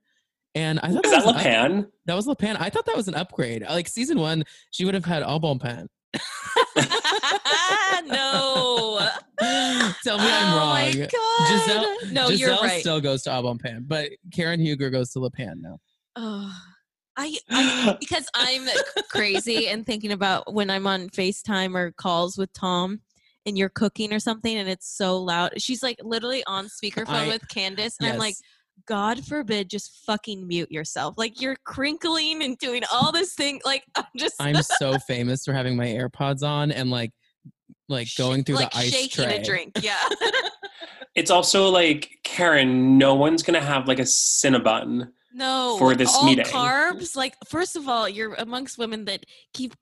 and 0.56 0.80
I 0.82 0.92
thought 0.92 1.06
Is 1.06 1.12
that 1.12 1.26
was 1.26 1.46
an 1.46 1.80
up- 1.80 1.90
that 2.06 2.16
was 2.16 2.28
LePan. 2.28 2.58
I 2.60 2.70
thought 2.70 2.86
that 2.86 2.96
was 2.96 3.08
an 3.08 3.16
upgrade. 3.16 3.64
Like 3.64 3.88
season 3.88 4.20
one, 4.20 4.44
she 4.72 4.86
would 4.86 4.94
have 4.94 5.06
had 5.06 5.24
Au 5.24 5.40
Bon 5.40 5.58
Pain. 5.60 5.88
no. 8.06 9.00
Tell 10.04 10.18
me 10.18 10.26
I'm 10.26 10.56
wrong. 10.56 10.70
oh 10.70 10.84
my 10.84 10.92
god. 10.94 11.48
Gizelle- 11.48 12.12
no, 12.12 12.28
Gizelle 12.30 12.38
you're 12.40 12.56
right. 12.58 12.80
still 12.82 13.02
goes 13.02 13.24
to 13.24 13.36
Au 13.36 13.42
Bon 13.42 13.58
Pain, 13.58 13.86
but 13.88 14.10
Karen 14.34 14.60
Huger 14.60 14.90
goes 14.90 15.12
to 15.12 15.20
LePan 15.20 15.62
now. 15.62 15.80
Oh, 16.16 16.54
I, 17.20 17.38
I 17.50 17.98
because 18.00 18.28
I'm 18.34 18.68
crazy 19.10 19.68
and 19.68 19.86
thinking 19.86 20.12
about 20.12 20.54
when 20.54 20.70
I'm 20.70 20.88
on 20.88 21.10
FaceTime 21.10 21.76
or 21.76 21.92
calls 21.92 22.38
with 22.38 22.52
Tom 22.54 23.02
and 23.46 23.58
you're 23.58 23.70
cooking 23.70 24.14
or 24.14 24.20
something 24.20 24.56
and 24.56 24.70
it's 24.70 24.88
so 24.88 25.18
loud. 25.22 25.62
She's 25.62 25.84
like 25.84 25.98
literally 26.02 26.44
on 26.48 26.68
speakerphone 26.68 27.10
I- 27.10 27.28
with 27.28 27.48
Candiace 27.50 27.98
and 28.00 28.10
I'm 28.10 28.18
like, 28.18 28.36
God 28.86 29.24
forbid, 29.26 29.70
just 29.70 30.04
fucking 30.06 30.48
mute 30.48 30.72
yourself. 30.72 31.16
Like 31.18 31.42
you're 31.42 31.58
crinkling 31.66 32.42
and 32.42 32.58
doing 32.58 32.84
all 32.92 33.12
this 33.12 33.34
thing. 33.34 33.60
Like 33.66 33.84
I'm 33.96 34.06
just 34.18 34.36
I'm 34.40 34.56
so 34.80 34.98
famous 35.00 35.44
for 35.44 35.54
having 35.54 35.76
my 35.76 35.88
AirPods 35.88 36.42
on 36.44 36.72
and 36.72 36.90
like 36.90 37.12
like 37.90 38.08
going 38.18 38.44
through 38.44 38.56
like 38.56 38.72
the 38.72 38.78
ice 38.78 38.92
shaking 38.92 39.26
tray. 39.26 39.38
a 39.38 39.44
drink. 39.44 39.72
Yeah. 39.82 39.98
It's 41.16 41.32
also 41.32 41.70
like 41.70 42.10
Karen. 42.24 42.98
No 42.98 43.16
one's 43.16 43.44
gonna 43.44 43.60
have 43.60 43.88
like 43.88 44.00
a 44.00 44.04
Cinnabon. 44.04 45.10
No, 45.40 45.78
for 45.80 45.96
this 45.96 46.14
all 46.14 46.26
meeting. 46.26 46.46
carbs. 46.46 47.16
Like, 47.16 47.36
first 47.48 47.76
of 47.76 47.88
all, 47.88 48.08
you're 48.10 48.34
amongst 48.36 48.78
women 48.78 49.06
that 49.06 49.26
keep 49.54 49.74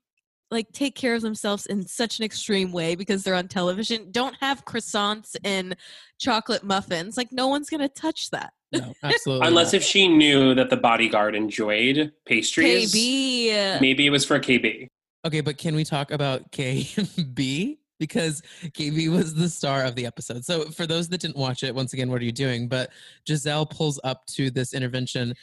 like 0.50 0.72
take 0.72 0.96
care 0.96 1.14
of 1.14 1.22
themselves 1.22 1.66
in 1.66 1.86
such 1.86 2.20
an 2.20 2.26
extreme 2.26 2.72
way 2.72 2.96
because 2.96 3.24
they're 3.24 3.36
on 3.36 3.48
television. 3.48 4.12
Don't 4.12 4.36
have 4.40 4.64
croissants 4.64 5.36
and 5.44 5.76
chocolate 6.20 6.64
muffins. 6.64 7.18
Like, 7.18 7.32
no 7.32 7.48
one's 7.48 7.70
gonna 7.70 7.90
touch 7.90 8.30
that. 8.30 8.54
No, 8.72 8.94
absolutely. 9.04 9.48
Unless 9.48 9.74
not. 9.74 9.78
if 9.78 9.84
she 9.84 10.08
knew 10.08 10.54
that 10.56 10.70
the 10.70 10.78
bodyguard 10.78 11.36
enjoyed 11.36 12.12
pastries. 12.26 12.94
KB. 12.94 13.82
Maybe 13.82 14.06
it 14.06 14.10
was 14.10 14.26
for 14.26 14.40
KB. 14.40 14.88
Okay, 15.26 15.42
but 15.42 15.58
can 15.58 15.76
we 15.76 15.84
talk 15.84 16.12
about 16.12 16.52
KB? 16.52 17.78
Because 18.00 18.42
KB 18.66 19.10
was 19.12 19.34
the 19.34 19.50
star 19.50 19.84
of 19.84 19.96
the 19.96 20.06
episode. 20.06 20.46
So 20.46 20.66
for 20.66 20.86
those 20.86 21.08
that 21.10 21.22
didn't 21.22 21.38
watch 21.38 21.64
it, 21.64 21.74
once 21.74 21.94
again, 21.94 22.10
what 22.10 22.22
are 22.22 22.26
you 22.26 22.32
doing? 22.32 22.68
But 22.68 22.92
Gizelle 23.28 23.70
pulls 23.70 24.00
up 24.04 24.26
to 24.28 24.52
this 24.52 24.74
intervention 24.74 25.34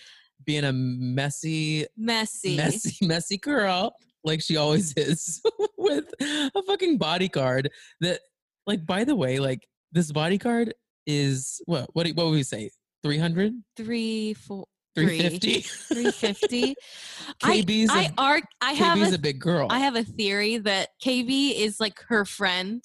being 0.44 0.64
a 0.64 0.72
messy, 0.72 1.86
Messy. 1.96 2.56
messy, 2.56 2.96
messy 3.06 3.38
girl, 3.38 3.94
like 4.24 4.40
she 4.42 4.56
always 4.56 4.92
is, 4.94 5.42
with 5.78 6.04
a 6.20 6.62
fucking 6.66 6.98
bodyguard 6.98 7.70
that, 8.00 8.20
like, 8.66 8.84
by 8.86 9.04
the 9.04 9.14
way, 9.16 9.38
like 9.38 9.66
this 9.92 10.12
bodyguard 10.12 10.74
is 11.06 11.60
what? 11.66 11.88
What? 11.92 12.06
What 12.08 12.26
would 12.26 12.32
we 12.32 12.42
say? 12.42 12.70
300? 13.02 13.52
Three, 13.76 14.32
four. 14.34 14.64
350? 14.94 15.60
350. 15.60 16.74
I, 17.42 17.60
KB's 17.62 17.90
I 17.90 18.02
a, 18.04 18.10
are 18.18 18.40
I 18.60 18.72
have 18.72 18.98
KB's 18.98 19.12
a 19.12 19.16
a 19.16 19.18
big 19.18 19.40
girl. 19.40 19.66
I 19.70 19.78
have 19.80 19.96
a 19.96 20.04
theory 20.04 20.58
that 20.58 20.90
KB 21.04 21.54
is 21.54 21.80
like 21.80 22.00
her 22.08 22.24
friend 22.24 22.82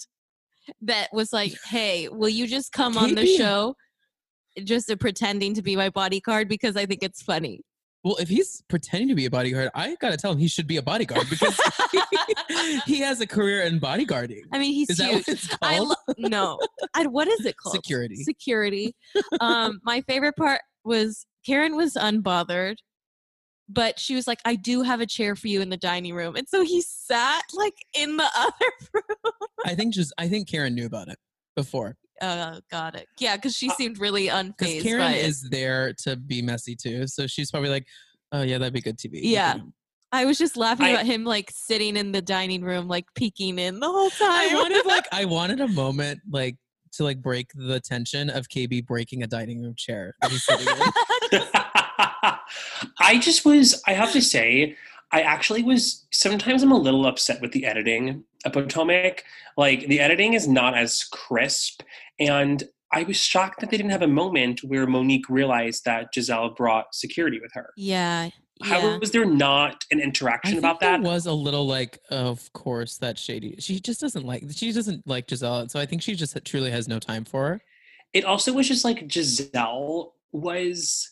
that 0.82 1.10
was 1.12 1.34
like, 1.34 1.54
"Hey, 1.66 2.08
will 2.10 2.30
you 2.30 2.48
just 2.48 2.72
come 2.72 2.98
on 2.98 3.16
the 3.16 3.26
show?" 3.26 3.76
Just 4.64 4.90
uh, 4.92 4.96
pretending 4.96 5.54
to 5.56 5.62
be 5.62 5.76
my 5.76 5.90
bodyguard 5.90 6.48
because 6.48 6.76
I 6.76 6.86
think 6.86 7.04
it's 7.04 7.22
funny. 7.22 7.62
Well, 8.04 8.16
if 8.18 8.30
he's 8.30 8.64
pretending 8.70 9.10
to 9.10 9.16
be 9.16 9.26
a 9.26 9.30
bodyguard, 9.30 9.70
I 9.76 9.96
gotta 10.00 10.16
tell 10.16 10.32
him 10.32 10.38
he 10.38 10.48
should 10.48 10.68
be 10.68 10.78
a 10.78 10.82
bodyguard 10.82 11.30
because 11.30 11.60
he 12.86 13.02
has 13.02 13.20
a 13.20 13.28
career 13.28 13.64
in 13.64 13.80
bodyguarding. 13.80 14.44
I 14.54 14.60
mean, 14.60 14.74
he's 14.74 14.90
Is 14.90 15.00
huge. 15.02 15.12
what 15.12 15.28
it's 15.28 15.48
called? 15.48 15.60
I 15.62 15.80
lo- 15.80 16.16
no. 16.18 16.60
I, 16.94 17.08
what 17.08 17.28
is 17.28 17.46
it 17.46 17.58
called? 17.62 17.76
Security. 17.76 18.16
Security. 18.24 18.96
Um, 19.42 19.80
my 19.84 20.02
favorite 20.02 20.38
part 20.38 20.62
was 20.90 21.26
Karen 21.46 21.78
was 21.78 21.94
unbothered, 21.94 22.76
but 23.70 23.98
she 24.00 24.16
was 24.16 24.28
like, 24.28 24.40
"I 24.44 24.56
do 24.56 24.82
have 24.82 25.00
a 25.00 25.06
chair 25.06 25.36
for 25.36 25.48
you 25.48 25.62
in 25.62 25.70
the 25.70 25.78
dining 25.78 26.14
room," 26.16 26.36
and 26.36 26.50
so 26.50 26.64
he 26.64 26.82
sat 26.82 27.44
like 27.54 27.76
in 27.98 28.18
the 28.18 28.28
other 28.36 28.72
room. 28.94 29.34
I 29.66 29.76
think 29.76 29.94
just 29.94 30.12
I 30.18 30.28
think 30.28 30.50
Karen 30.50 30.76
knew 30.76 30.86
about 30.86 31.08
it 31.08 31.18
before 31.56 31.96
Uh, 32.22 32.60
got 32.70 32.96
it. 32.96 33.08
Yeah, 33.20 33.36
because 33.38 33.56
she 33.56 33.70
Uh, 33.70 33.74
seemed 33.76 34.00
really 34.00 34.24
because 34.26 34.46
unfazed 34.58 34.82
Karen 34.84 35.00
by 35.12 35.14
it. 35.16 35.26
is 35.26 35.42
there 35.50 35.94
to 36.04 36.16
be 36.18 36.42
messy 36.42 36.76
too. 36.76 37.08
So 37.08 37.28
she's 37.28 37.52
probably 37.52 37.70
like, 37.70 37.86
"Oh 38.34 38.42
yeah, 38.42 38.58
that'd 38.58 38.74
be 38.74 38.82
good 38.82 38.98
TV." 38.98 39.22
Yeah. 39.24 39.58
I 40.12 40.26
was 40.26 40.40
just 40.40 40.58
laughing 40.58 40.88
I- 40.88 40.90
about 40.90 41.06
him 41.06 41.24
like 41.24 41.52
sitting 41.54 41.96
in 41.96 42.12
the 42.12 42.22
dining 42.22 42.64
room, 42.64 42.88
like 42.88 43.06
peeking 43.14 43.60
in 43.60 43.80
the 43.80 43.88
whole 43.88 44.10
time. 44.10 44.50
I 44.50 44.56
wanted 44.56 44.86
like 44.88 45.06
I 45.12 45.26
wanted 45.26 45.60
a 45.62 45.68
moment 45.68 46.22
like 46.30 46.56
to 46.94 47.04
like 47.04 47.22
break 47.22 47.52
the 47.56 47.80
tension 47.80 48.30
of 48.30 48.48
KB 48.50 48.86
breaking 48.86 49.24
a 49.24 49.28
dining 49.28 49.62
room 49.62 49.76
chair 49.76 50.16
that 50.22 50.32
he's 50.32 50.44
sitting 50.44 50.68
in. 50.68 51.42
I 53.00 53.20
just 53.20 53.46
was, 53.46 53.82
I 53.88 53.94
have 53.94 54.12
to 54.14 54.22
say, 54.22 54.76
I 55.12 55.22
actually 55.22 55.64
was, 55.64 56.06
sometimes 56.12 56.62
I'm 56.62 56.72
a 56.72 56.78
little 56.78 57.06
upset 57.06 57.42
with 57.42 57.52
the 57.52 57.66
editing 57.66 58.24
of 58.46 58.54
Potomac. 58.54 59.24
Like, 59.58 59.88
the 59.88 60.00
editing 60.00 60.34
is 60.34 60.48
not 60.48 60.78
as 60.78 61.04
crisp. 61.04 61.82
And 62.20 62.64
I 62.92 63.04
was 63.04 63.18
shocked 63.18 63.62
that 63.62 63.72
they 63.72 63.78
didn't 63.78 63.92
have 63.92 64.02
a 64.02 64.08
moment 64.08 64.64
where 64.64 64.86
Monique 64.88 65.30
realized 65.30 65.86
that 65.86 66.14
Gizelle 66.14 66.56
brought 66.56 66.94
security 66.94 67.40
with 67.40 67.52
her. 67.54 67.74
yeah, 67.78 68.30
How 68.62 68.80
yeah. 68.80 68.98
was 68.98 69.12
there 69.12 69.26
not 69.26 69.86
an 69.92 70.02
interaction 70.02 70.58
about 70.58 70.82
that? 70.82 71.02
was 71.02 71.26
a 71.26 71.34
little 71.34 71.66
like, 71.66 72.00
of 72.10 72.52
course, 72.54 72.98
that 72.98 73.18
shady. 73.18 73.56
She 73.60 73.80
just 73.80 74.02
doesn't 74.02 74.26
like. 74.26 74.44
She 74.52 74.72
doesn't 74.72 75.08
like 75.08 75.28
Gizelle, 75.28 75.70
so 75.70 75.80
I 75.80 75.86
think 75.86 76.02
she 76.02 76.16
just 76.16 76.38
truly 76.46 76.72
has 76.72 76.88
no 76.88 77.00
time 77.00 77.24
for 77.24 77.48
her. 77.48 77.62
it 78.14 78.26
also 78.26 78.52
was 78.54 78.68
just 78.68 78.84
like 78.84 79.08
Gizelle 79.08 80.12
was 80.32 81.12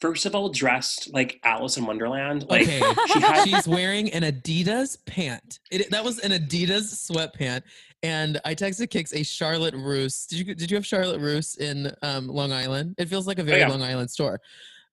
first 0.00 0.26
of 0.26 0.34
all 0.34 0.48
dressed 0.48 1.12
like 1.12 1.40
Alice 1.44 1.76
in 1.76 1.86
Wonderland. 1.86 2.46
Like 2.48 2.62
Okay, 2.62 2.82
she 3.12 3.20
had 3.20 3.44
she's 3.44 3.68
wearing 3.68 4.10
an 4.12 4.22
Adidas 4.22 4.98
pant. 5.06 5.60
It, 5.70 5.90
that 5.90 6.04
was 6.04 6.18
an 6.20 6.32
Adidas 6.32 7.10
sweatpant. 7.10 7.62
And 8.02 8.40
I 8.44 8.54
texted 8.54 8.88
Kix 8.88 9.12
a 9.12 9.24
Charlotte 9.24 9.74
Russe. 9.74 10.26
Did 10.26 10.38
you 10.38 10.54
did 10.54 10.70
you 10.70 10.76
have 10.76 10.86
Charlotte 10.86 11.20
Russe 11.20 11.56
in 11.56 11.92
um, 12.02 12.28
Long 12.28 12.52
Island? 12.52 12.94
It 12.98 13.08
feels 13.08 13.26
like 13.26 13.38
a 13.38 13.44
very 13.44 13.60
yeah. 13.60 13.68
Long 13.68 13.82
Island 13.82 14.10
store. 14.10 14.40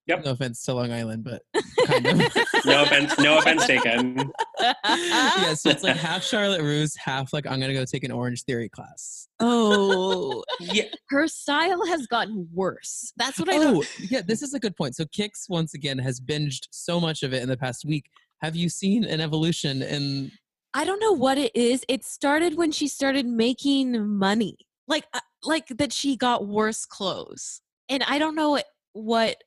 Yep. 0.08 0.26
No 0.26 0.32
offense 0.32 0.62
to 0.64 0.74
Long 0.74 0.92
Island, 0.92 1.24
but 1.24 1.42
kind 1.88 2.06
of. 2.06 2.20
no 2.66 2.84
offense, 2.84 3.18
no 3.18 3.40
offense 3.40 3.66
taken. 3.66 4.32
yeah, 4.62 5.54
so 5.56 5.70
it's 5.70 5.84
like 5.84 5.98
half 5.98 6.24
Charlotte 6.24 6.62
Russe, 6.62 6.96
half 6.96 7.34
like 7.34 7.48
I'm 7.48 7.60
gonna 7.60 7.74
go 7.74 7.86
take 7.86 8.04
an 8.04 8.12
Orange 8.12 8.44
Theory 8.44 8.70
class. 8.70 9.28
oh, 9.40 10.44
Yeah, 10.60 10.84
her 11.10 11.28
style 11.28 11.86
has 11.88 12.06
gotten 12.06 12.48
worse. 12.54 13.14
That's 13.18 13.40
what 13.40 13.50
I 13.50 13.58
don't. 13.58 13.78
Oh, 13.78 13.84
yeah, 14.10 14.22
this 14.22 14.44
is 14.44 14.54
a 14.54 14.60
good 14.60 14.76
point. 14.76 14.96
So 14.96 15.06
Kix 15.06 15.50
once 15.50 15.74
again 15.74 15.98
has 15.98 16.20
binged 16.20 16.68
so 16.70 17.00
much 17.00 17.24
of 17.24 17.34
it 17.34 17.42
in 17.42 17.50
the 17.50 17.58
past 17.58 17.84
week. 17.84 18.06
Have 18.42 18.56
you 18.56 18.70
seen 18.70 19.06
an 19.06 19.22
evolution 19.22 19.82
in 19.82 20.32
I 20.76 20.84
don't 20.84 21.00
know 21.00 21.14
what 21.14 21.38
it 21.38 21.56
is. 21.56 21.86
It 21.88 22.04
started 22.04 22.58
when 22.58 22.72
she 22.72 22.90
started 22.90 23.26
making 23.26 24.08
money, 24.08 24.58
like 24.90 25.06
uh, 25.14 25.22
like 25.42 25.68
that 25.70 25.94
she 25.94 26.18
got 26.18 26.48
worse 26.48 26.86
clothes, 26.86 27.62
and 27.88 28.04
I 28.04 28.20
don't 28.20 28.36
know 28.36 28.52
what 28.52 28.66
what 28.92 29.38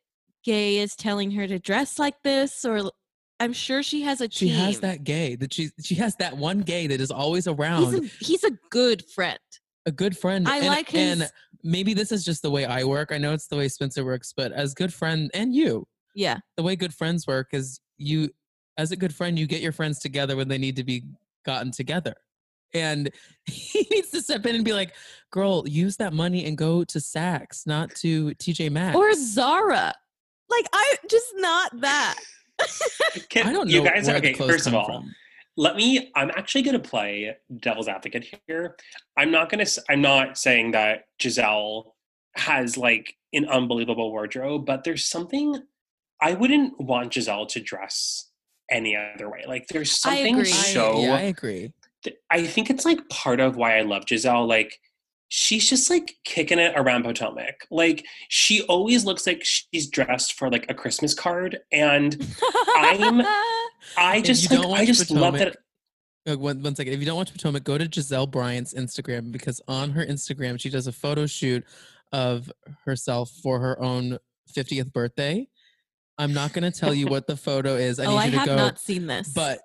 Gay 0.45 0.79
is 0.79 0.95
telling 0.97 1.31
her 1.33 1.47
to 1.47 1.59
dress 1.59 1.99
like 1.99 2.23
this, 2.23 2.65
or 2.65 2.91
I'm 3.41 3.53
sure 3.53 3.83
she 3.83 4.03
has 4.03 4.21
a 4.21 4.31
she 4.31 4.49
has 4.49 4.81
that 4.81 5.05
gay 5.05 5.37
that 5.37 5.53
she 5.53 5.71
she 5.83 5.95
has 5.97 6.17
that 6.17 6.37
one 6.37 6.61
gay 6.61 6.87
that 6.87 7.01
is 7.01 7.11
always 7.11 7.47
around 7.47 7.93
He's 7.93 7.95
a, 7.95 8.25
he's 8.25 8.45
a 8.45 8.51
good 8.71 9.05
friend. 9.05 9.39
a 9.87 9.93
good 9.93 10.17
friend. 10.17 10.49
I 10.49 10.59
and, 10.59 10.67
like 10.67 10.91
his. 10.91 11.21
and 11.21 11.31
maybe 11.63 11.95
this 11.95 12.13
is 12.13 12.25
just 12.25 12.43
the 12.43 12.51
way 12.51 12.65
I 12.65 12.85
work. 12.85 13.13
I 13.13 13.19
know 13.19 13.33
it's 13.33 13.47
the 13.47 13.57
way 13.57 13.69
Spencer 13.69 14.05
works, 14.05 14.33
but 14.37 14.53
as 14.53 14.75
good 14.75 14.93
friend 14.93 15.31
and 15.35 15.55
you, 15.55 15.87
yeah, 16.15 16.39
the 16.57 16.63
way 16.63 16.77
good 16.77 16.95
friends 16.95 17.27
work 17.27 17.49
is 17.53 17.81
you 17.97 18.31
as 18.77 18.93
a 18.93 18.97
good 18.97 19.15
friend, 19.15 19.39
you 19.39 19.47
get 19.47 19.61
your 19.61 19.73
friends 19.73 19.99
together 19.99 20.37
when 20.37 20.49
they 20.49 20.59
need 20.59 20.77
to 20.77 20.85
be 20.85 21.05
gotten 21.45 21.71
together. 21.71 22.15
And 22.75 23.11
he 23.45 23.87
needs 23.91 24.11
to 24.11 24.23
step 24.23 24.47
in 24.47 24.55
and 24.55 24.65
be 24.65 24.73
like, 24.73 24.95
girl, 25.31 25.67
use 25.67 25.97
that 25.97 26.13
money 26.13 26.47
and 26.47 26.57
go 26.57 26.85
to 26.85 26.99
Saks, 26.99 27.67
not 27.67 27.95
to 27.97 28.31
TJ 28.37 28.71
Maxx. 28.71 28.97
or 28.97 29.13
Zara. 29.15 29.95
Like 30.51 30.67
I 30.73 30.97
just 31.09 31.33
not 31.37 31.81
that. 31.81 32.19
Can, 33.29 33.47
I 33.47 33.53
don't 33.53 33.69
know. 33.69 33.75
You 33.75 33.85
guys, 33.85 34.07
where 34.07 34.21
the 34.21 34.31
okay. 34.31 34.47
First 34.47 34.67
of 34.67 34.75
all, 34.75 34.87
from. 34.87 35.15
let 35.57 35.77
me. 35.77 36.11
I'm 36.15 36.31
actually 36.31 36.63
going 36.63 36.81
to 36.81 36.89
play 36.89 37.37
devil's 37.61 37.89
advocate 37.89 38.27
here. 38.47 38.77
I'm 39.17 39.31
not 39.31 39.51
going 39.51 39.65
to. 39.65 39.83
I'm 39.89 40.01
not 40.01 40.39
saying 40.39 40.73
that 40.73 41.05
Gizelle 41.21 41.93
has 42.37 42.77
like 42.77 43.17
an 43.33 43.47
unbelievable 43.47 44.11
wardrobe, 44.11 44.67
but 44.67 44.85
there's 44.85 45.05
something 45.05 45.63
I 46.21 46.35
wouldn't 46.35 46.81
want 46.81 47.13
Gizelle 47.13 47.49
to 47.49 47.61
dress 47.61 48.31
any 48.71 48.97
other 48.97 49.31
way. 49.31 49.45
Like 49.47 49.69
there's 49.69 49.93
I 50.05 50.17
something 50.17 50.35
agree. 50.41 50.51
I, 50.51 50.55
so. 50.55 51.01
yeah, 51.01 51.15
I 51.15 51.23
agree. 51.23 51.73
th- 52.03 52.17
I 52.31 52.45
think 52.47 52.71
it's 52.71 52.85
like 52.85 53.09
part 53.09 53.41
of 53.41 53.57
why 53.57 53.79
I 53.79 53.83
love 53.83 54.05
Gizelle. 54.05 54.49
Like 54.49 54.81
she's 55.29 55.69
just 55.69 55.91
like 55.91 56.17
kicking 56.25 56.59
it 56.59 56.73
around 56.77 57.05
Potomac. 57.05 57.67
Like 57.71 58.05
she 58.29 58.63
always 58.63 59.05
looks 59.05 59.27
like 59.27 59.43
she's 59.43 59.89
dressed 59.89 60.35
for 60.35 60.51
like 60.51 60.67
a 60.71 60.75
Christmas 60.75 61.15
card, 61.15 61.59
and 61.73 62.17
I'm- 62.77 63.23
I 63.97 64.21
just 64.21 64.51
like, 64.51 64.81
I 64.81 64.85
just 64.85 65.11
love 65.11 65.35
that. 65.35 65.57
Potomac- 66.27 66.37
Uh, 66.37 66.39
one, 66.39 66.63
one 66.63 66.75
second. 66.75 66.93
If 66.93 67.01
you 67.01 67.07
don't 67.07 67.17
watch 67.17 67.33
Potomac, 67.33 67.65
go 67.65 67.79
to 67.79 67.87
Gizelle 67.87 68.31
Bryant's 68.31 68.75
Instagram 68.75 69.33
because 69.33 69.61
on 69.69 69.91
her 69.91 70.05
Instagram, 70.05 70.61
she 70.61 70.69
does 70.69 70.87
a 70.87 70.93
photo 70.93 71.27
shoot 71.27 71.65
of 72.13 72.51
herself 72.85 73.31
for 73.43 73.61
her 73.61 73.81
own 73.81 74.19
50th 74.55 74.93
birthday. 74.93 75.49
I'm 76.19 76.35
not 76.35 76.53
going 76.53 76.71
to 76.71 76.77
tell 76.77 76.93
you 76.93 77.07
what 77.07 77.27
the 77.27 77.37
photo 77.37 77.77
is. 77.77 78.01
I 78.01 78.07
oh, 78.07 78.11
need 78.11 78.17
I 78.17 78.25
you 78.25 78.31
to 78.33 78.39
have 78.39 78.47
go. 78.47 78.57
not 78.57 78.81
seen 78.81 79.07
this. 79.07 79.29
But 79.29 79.61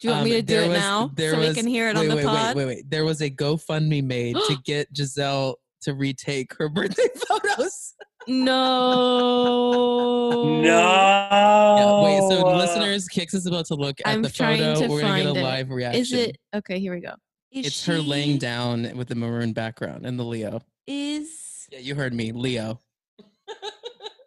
do 0.00 0.08
you 0.08 0.12
want 0.12 0.22
um, 0.22 0.28
me 0.28 0.36
to 0.36 0.42
do 0.42 0.54
there 0.54 0.64
it 0.64 0.68
was- 0.68 0.78
now 0.78 1.10
there 1.14 1.32
so 1.32 1.40
we 1.40 1.54
can 1.54 1.66
hear 1.66 1.88
it 1.90 1.96
wait, 1.96 2.02
on 2.02 2.08
the 2.08 2.16
wait, 2.16 2.24
pod? 2.26 2.56
Wait, 2.56 2.64
wait, 2.66 2.76
wait. 2.76 2.90
There 2.90 3.04
was 3.04 3.20
a 3.20 3.30
GoFundMe 3.30 4.02
made 4.04 4.36
to 4.36 4.56
get 4.64 4.92
Gizelle 4.92 5.54
to 5.82 5.94
retake 5.94 6.54
her 6.58 6.68
birthday 6.68 7.08
photos. 7.28 7.94
No. 8.28 10.62
No. 10.62 10.62
Yeah, 10.62 12.02
wait, 12.02 12.18
so 12.30 12.56
listeners, 12.56 13.08
Kix 13.08 13.34
is 13.34 13.46
about 13.46 13.66
to 13.66 13.74
look 13.74 14.00
at 14.04 14.12
I'm 14.12 14.22
the 14.22 14.30
trying 14.30 14.58
photo. 14.60 14.80
to 14.80 14.88
We're 14.88 15.00
gonna 15.00 15.16
get 15.18 15.24
find 15.26 15.36
a 15.36 15.40
it. 15.40 15.44
live 15.44 15.70
reaction. 15.70 16.00
Is 16.02 16.12
it 16.12 16.36
okay? 16.54 16.78
Here 16.78 16.94
we 16.94 17.00
go. 17.00 17.14
Is 17.50 17.66
It's 17.66 17.86
her 17.86 17.98
laying 18.00 18.38
down 18.38 18.96
with 18.96 19.08
the 19.08 19.14
maroon 19.14 19.52
background 19.52 20.04
and 20.04 20.18
the 20.18 20.24
Leo. 20.24 20.60
Is 20.86 21.66
Yeah, 21.70 21.78
you 21.78 21.94
heard 21.94 22.12
me, 22.12 22.32
Leo. 22.32 22.80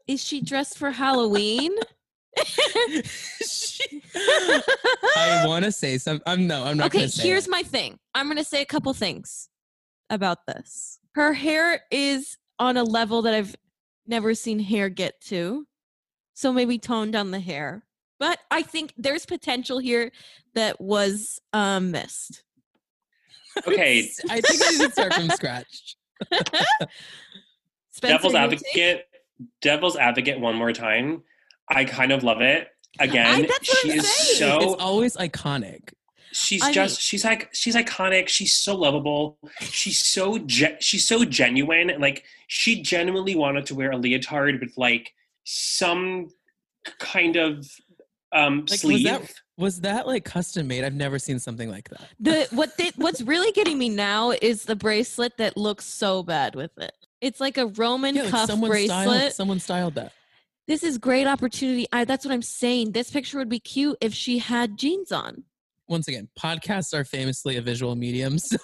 is 0.07 0.23
she 0.23 0.41
dressed 0.41 0.77
for 0.77 0.91
Halloween? 0.91 1.71
She- 3.41 4.01
I 4.15 5.43
want 5.45 5.65
to 5.65 5.71
say 5.71 5.97
some. 5.97 6.21
I'm 6.25 6.47
no. 6.47 6.63
I'm 6.63 6.77
not. 6.77 6.87
okay, 6.87 7.07
say 7.07 7.23
here's 7.23 7.47
it. 7.47 7.49
my 7.49 7.63
thing. 7.63 7.97
I'm 8.13 8.27
gonna 8.27 8.43
say 8.43 8.61
a 8.61 8.65
couple 8.65 8.93
things 8.93 9.49
about 10.09 10.45
this. 10.45 10.99
Her 11.15 11.33
hair 11.33 11.81
is 11.91 12.37
on 12.59 12.77
a 12.77 12.83
level 12.83 13.23
that 13.23 13.33
I've 13.33 13.55
never 14.07 14.33
seen 14.33 14.59
hair 14.59 14.89
get 14.89 15.19
to. 15.21 15.65
So 16.33 16.53
maybe 16.53 16.77
tone 16.77 17.11
down 17.11 17.31
the 17.31 17.39
hair. 17.39 17.85
But 18.19 18.39
I 18.51 18.61
think 18.61 18.93
there's 18.97 19.25
potential 19.25 19.79
here 19.79 20.11
that 20.53 20.79
was 20.79 21.39
um, 21.53 21.91
missed. 21.91 22.43
Okay, 23.67 24.09
I 24.29 24.41
think 24.41 24.61
I 24.63 24.71
need 24.71 24.85
to 24.85 24.91
start 24.91 25.13
from 25.13 25.29
scratch. 25.29 25.97
Spencer, 27.91 28.17
devil's 28.17 28.35
advocate. 28.35 29.05
Devil's 29.61 29.95
advocate. 29.97 30.39
One 30.39 30.55
more 30.55 30.71
time. 30.71 31.23
I 31.71 31.85
kind 31.85 32.11
of 32.11 32.23
love 32.23 32.41
it. 32.41 32.67
Again, 32.99 33.41
that's 33.47 33.67
what 33.69 33.77
she 33.77 33.91
I'm 33.93 33.99
is 33.99 34.13
saying. 34.13 34.61
It's 34.61 34.71
so. 34.71 34.75
always 34.77 35.15
iconic. 35.17 35.93
She's 36.33 36.61
I 36.61 36.71
just. 36.71 37.01
she's 37.01 37.23
like. 37.25 37.49
She's 37.53 37.75
iconic. 37.75 38.27
She's 38.27 38.53
so 38.57 38.75
lovable. 38.75 39.37
She's 39.61 39.97
so. 39.97 40.37
Ge- 40.39 40.77
she's 40.79 41.07
so 41.07 41.25
genuine. 41.25 41.89
And 41.89 42.01
like, 42.01 42.23
she 42.47 42.81
genuinely 42.81 43.35
wanted 43.35 43.65
to 43.67 43.75
wear 43.75 43.91
a 43.91 43.97
leotard 43.97 44.59
with 44.61 44.73
like 44.77 45.11
some 45.45 46.29
kind 46.99 47.35
of 47.35 47.67
um 48.33 48.59
Like, 48.61 48.69
was 48.69 48.79
sleeve. 48.81 49.03
that- 49.05 49.33
Was 49.57 49.81
that 49.81 50.07
like 50.07 50.23
custom 50.25 50.67
made? 50.67 50.83
I've 50.83 50.93
never 50.93 51.19
seen 51.19 51.37
something 51.39 51.69
like 51.69 51.89
that. 51.89 52.07
The 52.19 52.47
what 52.51 52.77
they, 52.77 52.91
what's 52.95 53.21
really 53.21 53.51
getting 53.51 53.77
me 53.77 53.89
now 53.89 54.31
is 54.31 54.63
the 54.65 54.75
bracelet 54.75 55.37
that 55.37 55.55
looks 55.57 55.85
so 55.85 56.23
bad 56.23 56.55
with 56.55 56.71
it. 56.77 56.93
It's 57.19 57.39
like 57.39 57.57
a 57.57 57.67
Roman 57.67 58.15
Yeah, 58.15 58.23
like 58.23 58.31
cuff 58.31 58.47
someone 58.49 58.69
bracelet. 58.71 59.07
styled. 59.07 59.33
Someone 59.33 59.59
styled 59.59 59.95
that. 59.95 60.13
This 60.71 60.83
is 60.83 60.97
great 60.97 61.27
opportunity. 61.27 61.85
I, 61.91 62.05
that's 62.05 62.23
what 62.23 62.33
I'm 62.33 62.41
saying. 62.41 62.93
This 62.93 63.11
picture 63.11 63.37
would 63.37 63.49
be 63.49 63.59
cute 63.59 63.97
if 63.99 64.13
she 64.13 64.37
had 64.37 64.77
jeans 64.77 65.11
on. 65.11 65.43
Once 65.89 66.07
again, 66.07 66.29
podcasts 66.39 66.97
are 66.97 67.03
famously 67.03 67.57
a 67.57 67.61
visual 67.61 67.93
medium, 67.97 68.39
so 68.39 68.55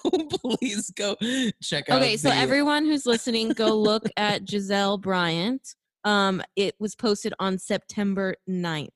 please 0.41 0.89
go 0.91 1.18
check 1.62 1.89
out. 1.89 2.01
Okay, 2.01 2.16
so 2.16 2.30
the- 2.30 2.36
everyone 2.36 2.86
who's 2.86 3.05
listening, 3.05 3.49
go 3.49 3.78
look 3.78 4.03
at 4.16 4.45
Gizelle 4.45 5.01
Bryant. 5.01 5.76
Um, 6.05 6.41
it 6.55 6.76
was 6.80 6.95
posted 6.95 7.34
on 7.41 7.58
September 7.58 8.36
9th 8.49 8.88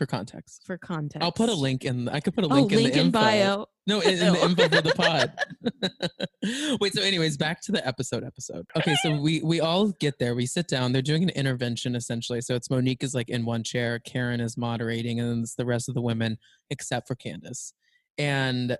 for 0.00 0.06
context. 0.06 0.62
for 0.66 0.78
context. 0.78 1.22
I'll 1.22 1.30
put 1.30 1.50
a 1.50 1.54
link 1.54 1.84
in. 1.84 2.08
I 2.08 2.20
could 2.20 2.34
put 2.34 2.44
a 2.44 2.46
Oh, 2.46 2.54
link 2.54 2.72
in 2.72 2.78
link 2.78 2.94
the 2.94 3.00
in 3.00 3.10
bio. 3.10 3.66
No, 3.86 4.00
in, 4.00 4.14
in 4.14 4.32
the 4.32 4.44
info 4.44 4.62
for 4.70 4.80
the 4.80 4.94
pod. 4.94 6.78
Wait, 6.80 6.94
so 6.94 7.02
anyways, 7.02 7.36
back 7.36 7.60
to 7.62 7.72
the 7.72 7.86
episode 7.86 8.24
episode. 8.24 8.64
Okay, 8.78 8.94
so 9.02 9.20
we 9.20 9.42
we 9.42 9.60
all 9.60 9.88
get 10.00 10.18
there. 10.18 10.34
We 10.34 10.46
sit 10.46 10.68
down. 10.68 10.92
They're 10.92 11.02
doing 11.02 11.22
an 11.22 11.28
intervention 11.30 11.94
essentially. 11.94 12.40
So 12.40 12.54
it's 12.54 12.70
Monique 12.70 13.04
is 13.04 13.14
like 13.14 13.28
in 13.28 13.44
one 13.44 13.62
chair, 13.62 13.98
Karen 13.98 14.40
is 14.40 14.56
moderating, 14.56 15.20
and 15.20 15.30
then 15.30 15.40
it's 15.40 15.54
the 15.54 15.66
rest 15.66 15.88
of 15.90 15.94
the 15.94 16.00
women 16.00 16.38
except 16.70 17.06
for 17.06 17.14
Candiace. 17.14 17.74
And 18.16 18.78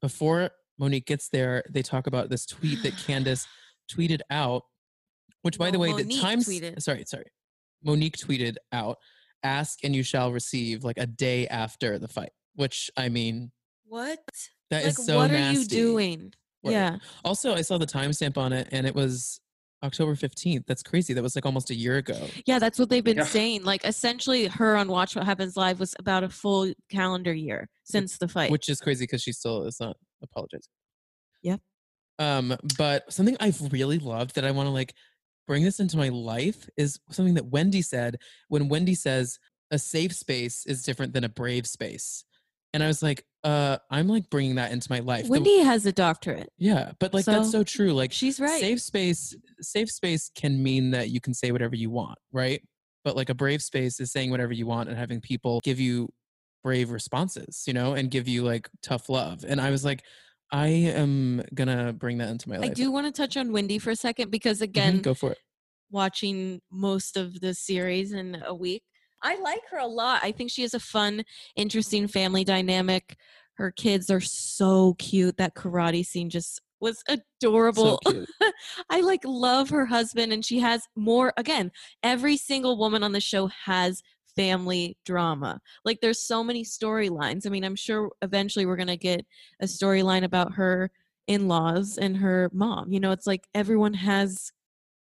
before 0.00 0.50
Monique 0.80 1.06
gets 1.06 1.28
there, 1.28 1.62
they 1.70 1.82
talk 1.82 2.08
about 2.08 2.28
this 2.28 2.44
tweet 2.44 2.82
that 2.82 2.94
Candiace 2.94 3.46
tweeted 3.92 4.20
out, 4.30 4.62
which 5.42 5.58
by 5.58 5.70
the 5.70 5.78
No, 5.78 5.82
way, 5.82 5.88
the 5.92 6.02
Monique 6.02 6.20
Times 6.20 6.48
tweeted. 6.48 6.82
sorry, 6.82 7.04
sorry. 7.06 7.26
Monique 7.84 8.16
tweeted 8.16 8.56
out, 8.72 8.96
ask 9.46 9.84
and 9.84 9.94
you 9.94 10.02
shall 10.02 10.32
receive 10.32 10.84
like 10.84 10.98
a 10.98 11.06
day 11.06 11.46
after 11.48 11.98
the 11.98 12.08
fight, 12.08 12.32
which 12.54 12.90
I 12.96 13.08
mean, 13.08 13.52
What? 13.84 14.20
that 14.70 14.84
is 14.84 14.98
like, 14.98 15.06
so 15.06 15.16
what 15.18 15.30
are 15.30 15.34
nasty. 15.34 15.76
you 15.76 15.82
doing? 15.82 16.32
Right. 16.64 16.72
Yeah. 16.72 16.96
Also, 17.24 17.54
I 17.54 17.62
saw 17.62 17.78
the 17.78 17.86
timestamp 17.86 18.36
on 18.36 18.52
it, 18.52 18.68
and 18.72 18.86
it 18.86 18.94
was 18.94 19.40
October 19.84 20.14
fifteenth. 20.16 20.64
That's 20.66 20.82
crazy. 20.82 21.12
That 21.14 21.22
was 21.22 21.36
like 21.36 21.46
almost 21.46 21.70
a 21.70 21.74
year 21.74 21.98
ago. 21.98 22.18
Yeah, 22.46 22.58
that's 22.58 22.78
what 22.78 22.88
they've 22.88 23.04
been 23.04 23.18
Yeah. 23.18 23.24
saying. 23.24 23.62
Like 23.62 23.84
essentially 23.84 24.46
her 24.48 24.76
on 24.76 24.88
Watch 24.88 25.14
What 25.14 25.24
Happens 25.26 25.56
Live 25.56 25.78
was 25.78 25.94
about 25.98 26.24
a 26.24 26.28
full 26.28 26.72
calendar 26.90 27.32
year 27.32 27.68
since 27.84 28.18
the 28.18 28.26
fight. 28.26 28.50
which 28.50 28.68
is 28.68 28.80
crazy 28.80 29.04
because 29.04 29.22
she 29.22 29.32
still 29.32 29.64
is 29.66 29.78
not 29.78 29.96
apologizing. 30.22 30.72
Yep. 31.42 31.60
Um, 32.18 32.56
but 32.78 33.12
something 33.12 33.36
I've 33.38 33.60
really 33.72 33.98
loved 33.98 34.34
that 34.34 34.44
I 34.44 34.50
want 34.50 34.66
to 34.66 34.70
like 34.72 34.94
bring 35.46 35.64
this 35.64 35.80
into 35.80 35.96
my 35.96 36.08
life 36.08 36.68
is 36.76 36.98
something 37.10 37.34
that 37.34 37.46
Wendy 37.46 37.82
said 37.82 38.16
when 38.48 38.68
Wendy 38.68 38.94
says 38.94 39.38
a 39.70 39.78
safe 39.78 40.12
space 40.14 40.64
is 40.66 40.82
different 40.82 41.12
than 41.12 41.24
a 41.24 41.28
brave 41.28 41.66
space, 41.66 42.24
and 42.72 42.82
I 42.82 42.86
was 42.88 43.02
like, 43.02 43.24
uh, 43.44 43.78
I'm 43.90 44.08
like 44.08 44.28
bringing 44.30 44.56
that 44.56 44.72
into 44.72 44.90
my 44.90 44.98
life. 45.00 45.24
The- 45.24 45.30
Wendy 45.30 45.58
has 45.60 45.86
a 45.86 45.92
doctorate. 45.92 46.50
yeah, 46.58 46.92
but 47.00 47.14
like 47.14 47.24
that's 47.24 47.50
So, 47.50 47.58
so 47.60 47.64
true. 47.64 47.92
Like 47.92 48.12
She's 48.12 48.38
right. 48.40 48.60
safe 48.60 48.80
space, 48.82 49.34
safe 49.60 49.90
space 49.90 50.30
can 50.34 50.62
mean 50.62 50.90
that 50.90 51.10
you 51.10 51.20
can 51.20 51.32
say 51.34 51.52
whatever 51.52 51.74
you 51.76 51.90
want, 51.90 52.18
right? 52.32 52.60
but 53.04 53.14
like 53.14 53.28
a 53.28 53.34
brave 53.34 53.62
space 53.62 54.00
is 54.00 54.10
saying 54.10 54.32
whatever 54.32 54.52
you 54.52 54.66
want 54.66 54.88
and 54.88 54.98
having 54.98 55.20
people 55.20 55.60
give 55.62 55.78
you 55.78 56.08
brave 56.64 56.90
responses, 56.90 57.62
you 57.64 57.72
know, 57.72 57.94
and 57.94 58.10
give 58.10 58.26
you 58.26 58.42
like 58.42 58.68
tough 58.82 59.08
love. 59.08 59.44
And 59.46 59.60
I 59.60 59.70
was 59.70 59.84
like, 59.84 60.02
I 60.52 60.68
am 60.68 61.42
gonna 61.54 61.92
bring 61.92 62.18
that 62.18 62.28
into 62.30 62.48
my 62.48 62.58
life. 62.58 62.70
I 62.70 62.74
do 62.74 62.90
want 62.90 63.06
to 63.06 63.12
touch 63.12 63.36
on 63.36 63.52
Wendy 63.52 63.78
for 63.78 63.90
a 63.90 63.96
second 63.96 64.30
because 64.30 64.58
Mhm, 64.58 64.64
again, 64.64 65.02
go 65.02 65.14
for 65.14 65.32
it. 65.32 65.38
watching 65.90 66.60
most 66.70 67.16
of 67.16 67.40
the 67.40 67.54
series 67.54 68.12
in 68.12 68.42
a 68.44 68.54
week. 68.54 68.82
I 69.22 69.36
like 69.40 69.62
her 69.70 69.78
a 69.78 69.86
lot. 69.86 70.20
I 70.22 70.32
think 70.32 70.50
she 70.50 70.62
has 70.62 70.74
a 70.74 70.80
fun, 70.80 71.24
interesting 71.56 72.06
family 72.06 72.44
dynamic. 72.44 73.16
Her 73.54 73.70
kids 73.70 74.10
are 74.10 74.20
so 74.20 74.94
cute. 74.98 75.36
That 75.38 75.54
karate 75.54 76.04
scene 76.04 76.28
just 76.30 76.60
was 76.80 77.02
adorable. 77.08 78.00
So. 78.04 78.24
I 78.90 79.00
like 79.00 79.22
love 79.24 79.70
her 79.70 79.86
husband 79.86 80.32
and 80.32 80.44
she 80.44 80.58
has 80.60 80.82
more 80.94 81.32
again, 81.36 81.72
every 82.02 82.36
single 82.36 82.78
woman 82.78 83.02
on 83.02 83.12
the 83.12 83.20
show 83.20 83.46
has 83.64 84.02
family 84.36 84.96
drama. 85.04 85.60
Like 85.84 86.00
there's 86.00 86.22
so 86.22 86.44
many 86.44 86.64
storylines. 86.64 87.46
I 87.46 87.50
mean, 87.50 87.64
I'm 87.64 87.76
sure 87.76 88.10
eventually 88.22 88.66
we're 88.66 88.76
going 88.76 88.86
to 88.88 88.96
get 88.96 89.24
a 89.60 89.66
storyline 89.66 90.24
about 90.24 90.54
her 90.54 90.90
in-laws 91.26 91.98
and 91.98 92.16
her 92.18 92.50
mom. 92.52 92.92
You 92.92 93.00
know, 93.00 93.12
it's 93.12 93.26
like 93.26 93.46
everyone 93.54 93.94
has 93.94 94.52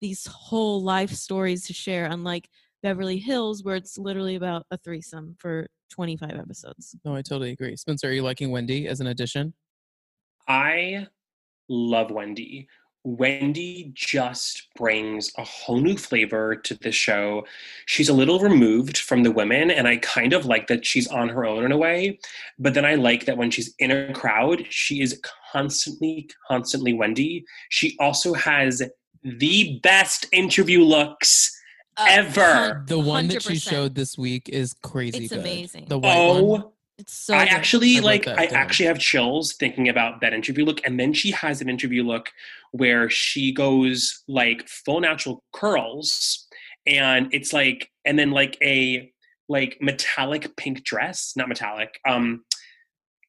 these 0.01 0.27
whole 0.27 0.83
life 0.83 1.11
stories 1.11 1.67
to 1.67 1.73
share 1.73 2.07
unlike 2.07 2.49
Beverly 2.83 3.19
Hills 3.19 3.63
where 3.63 3.77
it's 3.77 3.99
literally 3.99 4.35
about 4.35 4.67
a 4.71 4.79
threesome 4.79 5.37
for 5.39 5.69
25 5.91 6.31
episodes. 6.31 6.97
No, 7.05 7.15
I 7.15 7.23
totally 7.23 7.51
agree. 7.51 7.77
Spencer, 7.77 8.09
are 8.09 8.13
you 8.13 8.23
liking 8.23 8.51
Wendy 8.51 8.89
as 8.89 9.01
an 9.01 9.09
addition? 9.09 9.55
I 10.49 11.07
love 11.69 12.11
Wendy. 12.11 12.69
Wendy 13.05 13.93
just 13.95 14.69
brings 14.77 15.33
a 15.39 15.45
whole 15.45 15.81
new 15.81 15.97
flavor 15.97 16.55
to 16.55 16.75
the 16.75 16.93
show. 16.93 17.47
She's 17.87 18.11
a 18.11 18.15
little 18.15 18.41
removed 18.41 18.99
from 18.99 19.23
the 19.23 19.31
women, 19.31 19.71
and 19.71 19.89
I 19.89 19.97
kind 19.99 20.33
of 20.33 20.45
like 20.45 20.67
that 20.67 20.85
she's 20.85 21.09
on 21.09 21.31
her 21.31 21.47
own 21.47 21.65
in 21.65 21.73
a 21.73 21.79
way. 21.79 22.19
But 22.59 22.75
then 22.75 22.85
I 22.85 22.97
like 22.97 23.25
that 23.25 23.39
when 23.39 23.51
she's 23.51 23.75
in 23.79 23.91
a 23.91 24.13
crowd, 24.13 24.67
she 24.69 25.01
is 25.01 25.21
constantly, 25.53 26.29
constantly 26.47 26.93
Wendy. 26.93 27.45
She 27.71 27.97
also 27.99 28.35
has 28.35 28.83
the 29.23 29.81
best 29.83 30.27
interview 30.33 30.83
looks 30.83 31.59
ever. 31.99 32.85
The 32.87 32.99
one 32.99 33.29
that 33.29 33.43
she 33.43 33.57
showed 33.57 33.95
this 33.95 34.19
week 34.19 34.49
is 34.51 34.75
crazy. 34.83 35.25
It's 35.25 35.29
good. 35.31 35.41
amazing. 35.41 35.87
The 35.89 35.99
white 35.99 36.33
one. 36.33 36.63
Oh 36.63 36.73
It's 37.01 37.15
so 37.15 37.35
I 37.35 37.47
good. 37.47 37.55
actually 37.55 37.97
I 37.97 38.01
like. 38.01 38.27
I 38.29 38.47
down. 38.47 38.55
actually 38.55 38.87
have 38.87 38.99
chills 38.99 39.55
thinking 39.55 39.89
about 39.89 40.21
that 40.21 40.35
interview 40.35 40.65
look, 40.65 40.81
and 40.85 41.01
then 41.01 41.13
she 41.15 41.31
has 41.31 41.61
an 41.61 41.69
interview 41.69 42.03
look 42.05 42.31
where 42.73 43.09
she 43.09 43.53
goes 43.53 44.23
like 44.29 44.69
full 44.69 45.01
natural 45.01 45.43
curls, 45.53 46.47
and 46.87 47.33
it's 47.33 47.53
like, 47.53 47.91
and 48.05 48.19
then 48.19 48.31
like 48.31 48.59
a 48.63 49.11
like 49.49 49.79
metallic 49.81 50.55
pink 50.57 50.85
dress, 50.85 51.33
not 51.37 51.49
metallic. 51.49 51.99
Um, 52.07 52.45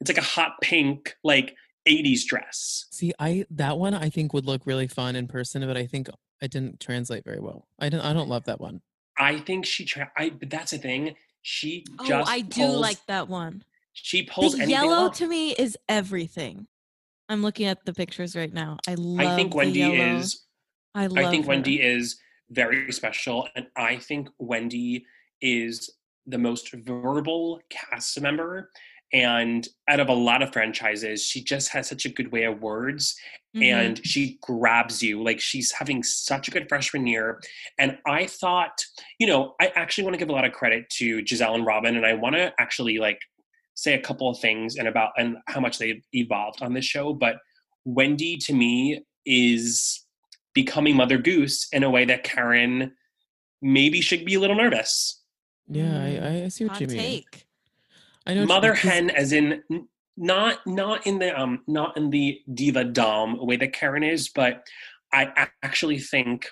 it's 0.01 0.09
like 0.09 0.17
a 0.17 0.21
hot 0.21 0.53
pink 0.61 1.15
like 1.23 1.55
'80s 1.87 2.25
dress. 2.25 2.87
See, 2.91 3.13
I 3.19 3.45
that 3.51 3.77
one 3.77 3.93
I 3.93 4.09
think 4.09 4.33
would 4.33 4.45
look 4.45 4.63
really 4.65 4.87
fun 4.87 5.15
in 5.15 5.27
person, 5.27 5.65
but 5.65 5.77
I 5.77 5.85
think 5.87 6.09
it 6.41 6.51
didn't 6.51 6.81
translate 6.81 7.23
very 7.23 7.39
well. 7.39 7.67
I 7.79 7.87
don't. 7.87 8.01
I 8.01 8.11
don't 8.11 8.27
love 8.29 8.43
that 8.45 8.59
one. 8.59 8.81
I 9.17 9.39
think 9.39 9.65
she. 9.65 9.85
Tra- 9.85 10.11
I. 10.17 10.31
But 10.31 10.49
that's 10.49 10.71
the 10.71 10.77
thing. 10.77 11.15
She 11.41 11.85
Oh, 11.99 12.05
just. 12.05 12.29
I 12.29 12.41
do 12.41 12.61
pulls- 12.61 12.81
like 12.81 13.05
that 13.07 13.27
one. 13.27 13.63
She 13.93 14.23
pulls 14.23 14.57
The 14.57 14.67
yellow 14.67 15.07
off. 15.07 15.17
to 15.17 15.27
me 15.27 15.51
is 15.51 15.77
everything. 15.89 16.67
I'm 17.29 17.41
looking 17.41 17.65
at 17.67 17.85
the 17.85 17.93
pictures 17.93 18.35
right 18.35 18.51
now. 18.51 18.77
I 18.87 18.95
love 18.95 19.27
I 19.27 19.35
think 19.35 19.53
Wendy 19.55 19.81
is 19.83 20.45
I 20.95 21.07
love 21.07 21.25
I 21.25 21.29
think 21.31 21.45
her. 21.45 21.49
Wendy 21.49 21.81
is 21.81 22.19
very 22.49 22.91
special, 22.91 23.47
and 23.55 23.67
I 23.75 23.97
think 23.97 24.29
Wendy 24.39 25.05
is 25.41 25.89
the 26.27 26.37
most 26.37 26.71
verbal 26.73 27.61
cast 27.69 28.19
member. 28.19 28.69
And 29.13 29.67
out 29.89 29.99
of 29.99 30.07
a 30.09 30.13
lot 30.13 30.41
of 30.41 30.53
franchises, 30.53 31.23
she 31.23 31.43
just 31.43 31.69
has 31.69 31.87
such 31.89 32.05
a 32.05 32.09
good 32.09 32.31
way 32.31 32.43
of 32.43 32.61
words 32.61 33.15
Mhm. 33.55 33.63
and 33.63 34.05
she 34.07 34.37
grabs 34.41 35.03
you. 35.03 35.21
Like 35.21 35.41
she's 35.41 35.73
having 35.73 36.03
such 36.03 36.47
a 36.47 36.51
good 36.51 36.69
freshman 36.69 37.05
year. 37.05 37.41
And 37.77 37.97
I 38.07 38.25
thought, 38.27 38.85
you 39.19 39.27
know, 39.27 39.55
I 39.59 39.67
actually 39.75 40.05
want 40.05 40.13
to 40.13 40.17
give 40.19 40.29
a 40.29 40.31
lot 40.31 40.45
of 40.45 40.53
credit 40.53 40.89
to 40.97 41.21
Gizelle 41.23 41.55
and 41.55 41.65
Robyn, 41.65 41.97
and 41.97 42.05
I 42.05 42.13
want 42.13 42.35
to 42.35 42.53
actually 42.59 42.97
like 42.99 43.19
say 43.75 43.93
a 43.93 43.99
couple 44.01 44.29
of 44.29 44.39
things 44.39 44.77
and 44.77 44.87
about 44.87 45.11
and 45.17 45.35
how 45.47 45.59
much 45.59 45.77
they've 45.79 46.01
evolved 46.13 46.61
on 46.61 46.73
this 46.73 46.85
show. 46.85 47.13
But 47.13 47.37
Wendy 47.83 48.37
to 48.37 48.53
me 48.53 49.01
is 49.25 50.05
becoming 50.53 50.95
Mother 50.95 51.17
Goose 51.17 51.67
in 51.73 51.83
a 51.83 51.89
way 51.89 52.05
that 52.05 52.23
Karen 52.23 52.93
maybe 53.61 53.99
should 53.99 54.23
be 54.23 54.35
a 54.35 54.39
little 54.39 54.55
nervous. 54.55 55.21
Yeah, 55.67 56.01
I, 56.01 56.43
I 56.45 56.47
see 56.49 56.63
what 56.65 56.73
Hot 56.73 56.81
you 56.81 56.87
mean. 56.87 56.97
take. 56.97 57.45
I 58.25 58.33
know. 58.33 58.45
Mother 58.45 58.73
hen, 58.73 59.09
as 59.09 59.31
in 59.31 59.63
not 60.17 60.59
not 60.65 61.07
in 61.07 61.19
the 61.19 61.39
um 61.39 61.63
not 61.67 61.97
in 61.97 62.09
the 62.09 62.39
diva 62.53 62.83
dom 62.83 63.45
way 63.45 63.57
that 63.57 63.73
Karen 63.73 64.03
is, 64.03 64.29
but 64.29 64.65
I 65.13 65.47
actually 65.63 65.99
think 65.99 66.47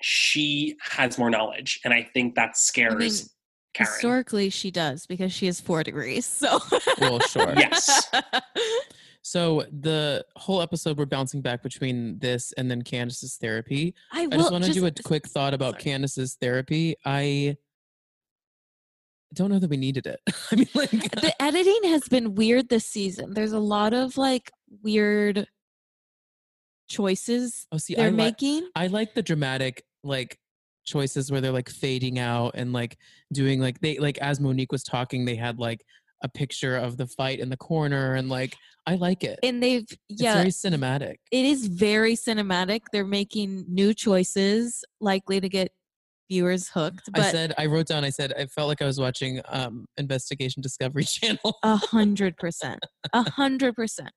she 0.00 0.76
has 0.80 1.18
more 1.18 1.30
knowledge, 1.30 1.80
and 1.84 1.92
I 1.94 2.02
think 2.02 2.34
that 2.34 2.56
scares 2.56 2.94
mean, 2.94 3.28
Karen. 3.74 3.92
Historically, 3.92 4.50
she 4.50 4.70
does 4.70 5.06
because 5.06 5.32
she 5.32 5.46
has 5.46 5.60
four 5.60 5.82
degrees. 5.82 6.26
So, 6.26 6.60
Well, 7.00 7.20
sure. 7.20 7.54
Yes. 7.56 8.10
So 9.26 9.64
the 9.80 10.22
whole 10.36 10.60
episode 10.60 10.98
we're 10.98 11.06
bouncing 11.06 11.40
back 11.40 11.62
between 11.62 12.18
this 12.18 12.52
and 12.52 12.70
then 12.70 12.82
Candiace's 12.82 13.36
therapy. 13.36 13.94
I, 14.12 14.28
I 14.30 14.36
just 14.36 14.52
want 14.52 14.64
to 14.64 14.70
do 14.70 14.84
a 14.84 14.90
quick 14.90 15.26
thought 15.26 15.54
about 15.54 15.72
sorry. 15.72 15.82
Candiace's 15.82 16.36
therapy. 16.38 16.94
I 17.06 17.56
don't 19.34 19.50
know 19.50 19.58
that 19.58 19.70
we 19.70 19.76
needed 19.76 20.06
it. 20.06 20.20
I 20.52 20.56
mean, 20.56 20.68
like, 20.74 20.90
the 20.90 21.34
editing 21.40 21.80
has 21.84 22.08
been 22.08 22.34
weird 22.34 22.68
this 22.68 22.86
season. 22.86 23.34
There's 23.34 23.52
a 23.52 23.58
lot 23.58 23.92
of 23.92 24.16
like 24.16 24.50
weird 24.82 25.46
choices 26.88 27.66
oh, 27.72 27.78
see, 27.78 27.94
they're 27.94 28.06
I, 28.06 28.10
li- 28.10 28.16
making. 28.16 28.68
I 28.74 28.86
like 28.88 29.14
the 29.14 29.22
dramatic 29.22 29.84
like 30.02 30.38
choices 30.84 31.30
where 31.30 31.40
they're 31.40 31.52
like 31.52 31.70
fading 31.70 32.18
out 32.18 32.52
and 32.54 32.72
like 32.72 32.98
doing 33.32 33.60
like 33.60 33.80
they 33.80 33.98
like 33.98 34.18
as 34.18 34.40
Monique 34.40 34.72
was 34.72 34.82
talking, 34.82 35.24
they 35.24 35.36
had 35.36 35.58
like 35.58 35.84
a 36.22 36.28
picture 36.28 36.76
of 36.76 36.96
the 36.96 37.06
fight 37.06 37.38
in 37.38 37.50
the 37.50 37.56
corner 37.56 38.14
and 38.14 38.28
like 38.28 38.56
I 38.86 38.94
like 38.94 39.24
it. 39.24 39.38
and 39.42 39.62
they've 39.62 39.86
it's 40.08 40.22
yeah 40.22 40.34
very 40.34 40.48
cinematic. 40.48 41.16
it 41.30 41.44
is 41.44 41.66
very 41.66 42.14
cinematic 42.14 42.80
they're 42.92 43.04
making 43.04 43.66
new 43.68 43.92
choices 43.92 44.84
likely 45.00 45.40
to 45.40 45.48
get 45.48 45.72
viewers 46.28 46.68
hooked 46.68 47.08
I 47.14 47.30
said 47.30 47.54
I 47.58 47.66
wrote 47.66 47.86
down. 47.86 48.04
I 48.04 48.10
said 48.10 48.32
I 48.38 48.46
felt 48.46 48.68
like 48.68 48.82
I 48.82 48.86
was 48.86 48.98
watching 48.98 49.40
um 49.48 49.86
Investigation 49.96 50.62
Discovery 50.62 51.04
Channel. 51.04 51.56
a 51.62 51.76
hundred 51.76 52.36
percent 52.36 52.80
a 53.12 53.28
hundred 53.30 53.74
percent 53.74 54.10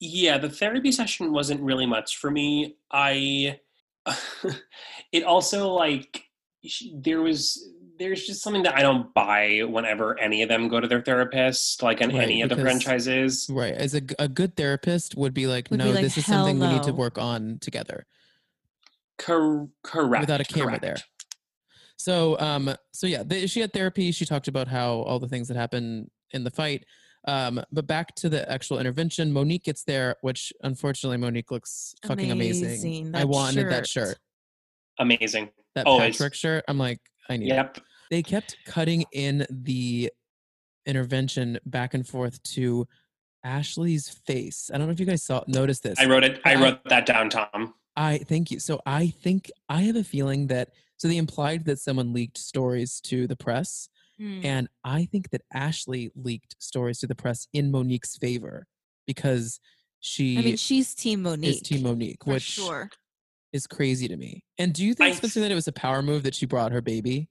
yeah 0.00 0.38
the 0.38 0.50
therapy 0.50 0.90
session 0.90 1.32
wasn't 1.32 1.60
really 1.60 1.86
much 1.86 2.16
for 2.16 2.30
me 2.30 2.76
i 2.90 3.58
it 5.12 5.22
also 5.22 5.68
like 5.68 6.24
there 6.94 7.20
was 7.22 7.68
there's 7.98 8.26
just 8.26 8.42
something 8.42 8.64
that 8.64 8.76
i 8.76 8.82
don't 8.82 9.14
buy 9.14 9.60
whenever 9.68 10.18
any 10.18 10.42
of 10.42 10.48
them 10.48 10.66
go 10.66 10.80
to 10.80 10.88
their 10.88 11.00
therapist 11.00 11.80
like 11.82 12.00
in 12.00 12.10
Right, 12.10 12.22
any 12.22 12.42
of 12.42 12.48
the 12.48 12.56
franchises 12.56 13.46
Right. 13.48 13.72
As 13.74 13.94
a, 13.94 14.02
a 14.18 14.26
good 14.28 14.56
therapist 14.56 15.16
would 15.16 15.34
be 15.34 15.46
like, 15.46 15.70
Would 15.70 15.78
be 15.78 15.84
no, 15.84 15.92
like, 15.92 16.02
this 16.02 16.18
is 16.18 16.26
"Hell 16.26 16.44
something 16.44 16.58
we 16.58 16.66
need 16.66 16.82
to 16.84 16.92
work 16.92 17.18
on 17.18 17.58
together 17.60 18.06
Cor- 19.24 19.68
correct 19.82 20.20
without 20.22 20.40
a 20.40 20.44
camera 20.44 20.78
there. 20.80 20.96
So, 21.96 22.38
um, 22.40 22.74
so 22.92 23.06
yeah, 23.06 23.22
the, 23.22 23.46
she 23.46 23.60
had 23.60 23.72
therapy. 23.72 24.10
She 24.10 24.24
talked 24.24 24.48
about 24.48 24.66
how 24.68 24.94
all 25.02 25.18
the 25.18 25.28
things 25.28 25.48
that 25.48 25.56
happened 25.56 26.10
in 26.32 26.42
the 26.44 26.50
fight. 26.50 26.84
Um, 27.28 27.62
but 27.70 27.86
back 27.86 28.16
to 28.16 28.28
the 28.28 28.50
actual 28.50 28.80
intervention, 28.80 29.32
Monique 29.32 29.62
gets 29.64 29.84
there, 29.84 30.16
which 30.22 30.52
unfortunately 30.62 31.18
Monique 31.18 31.52
looks 31.52 31.94
fucking 32.04 32.32
amazing. 32.32 32.64
Amazing. 32.66 33.14
I 33.14 33.20
That 33.20 33.28
wanted 33.28 33.70
that 33.70 33.86
shirt. 33.86 34.08
shirt, 34.08 34.18
amazing 34.98 35.50
that 35.76 35.86
Always. 35.86 36.16
Patrick 36.16 36.34
shirt. 36.34 36.64
I'm 36.66 36.78
like, 36.78 36.98
I 37.30 37.36
need 37.36 37.46
it. 37.46 37.54
yep 37.54 37.78
They 38.10 38.22
kept 38.24 38.56
cutting 38.66 39.04
in 39.12 39.46
the 39.48 40.10
intervention 40.84 41.58
back 41.64 41.94
and 41.94 42.04
forth 42.06 42.42
to 42.42 42.88
Ashley's 43.44 44.08
face. 44.08 44.70
I 44.74 44.78
don't 44.78 44.88
know 44.88 44.92
if 44.92 44.98
you 45.00 45.06
guys 45.06 45.22
saw 45.22 45.44
noticed 45.46 45.84
this. 45.84 45.98
i 46.00 46.06
wrote 46.06 46.24
it 46.24 46.40
i 46.44 46.54
I- 46.54 46.60
wrote 46.60 46.80
that 46.86 47.06
down 47.06 47.30
tom 47.30 47.74
I 47.96 48.18
thank 48.18 48.50
you. 48.50 48.58
So 48.60 48.80
I 48.86 49.08
think 49.08 49.50
I 49.68 49.82
have 49.82 49.96
a 49.96 50.04
feeling 50.04 50.46
that 50.48 50.70
so 50.96 51.08
they 51.08 51.16
implied 51.16 51.64
that 51.64 51.78
someone 51.80 52.12
leaked 52.12 52.38
stories 52.38 53.00
to 53.02 53.26
the 53.26 53.36
press, 53.36 53.88
Hmm. 54.18 54.40
and 54.44 54.68
I 54.84 55.06
think 55.06 55.30
that 55.30 55.40
Ashley 55.52 56.10
leaked 56.14 56.54
stories 56.58 56.98
to 57.00 57.06
the 57.06 57.14
press 57.14 57.48
in 57.52 57.70
Monique's 57.72 58.16
favor 58.16 58.66
because 59.06 59.58
she 60.00 60.36
i 60.38 60.42
mean 60.42 60.56
she's 60.56 60.94
team 60.94 61.22
monique 61.22 61.56
is 61.56 61.60
Team 61.62 61.82
Monique, 61.84 62.26
which 62.26 62.42
sure 62.42 62.90
is 63.52 63.66
crazy 63.66 64.08
to 64.08 64.16
me. 64.16 64.44
And 64.58 64.72
do 64.72 64.84
you 64.84 64.94
think 64.94 65.14
I- 65.14 65.16
Spencer 65.16 65.40
that 65.40 65.50
it 65.50 65.54
was 65.54 65.68
a 65.68 65.72
power 65.72 66.02
move 66.02 66.22
that 66.24 66.34
she 66.34 66.46
brought 66.46 66.72
her 66.72 66.80
baby? 66.82 67.28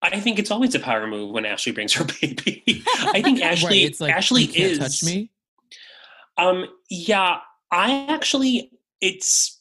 i 0.00 0.20
think 0.20 0.38
it's 0.38 0.52
always 0.52 0.74
a 0.76 0.78
power 0.78 1.08
move 1.08 1.32
when 1.32 1.44
ashley 1.44 1.72
brings 1.72 1.92
her 1.94 2.04
baby 2.20 2.84
i 2.98 3.20
think 3.20 3.42
ashley 3.50 3.68
right, 3.82 3.90
it's 3.90 4.00
like 4.00 4.14
ashley 4.14 4.44
is 4.44 4.78
touch 4.78 5.02
me. 5.02 5.30
Um, 6.36 6.66
yeah, 6.88 7.38
I 7.72 8.06
actually, 8.08 8.70
it's, 9.00 9.57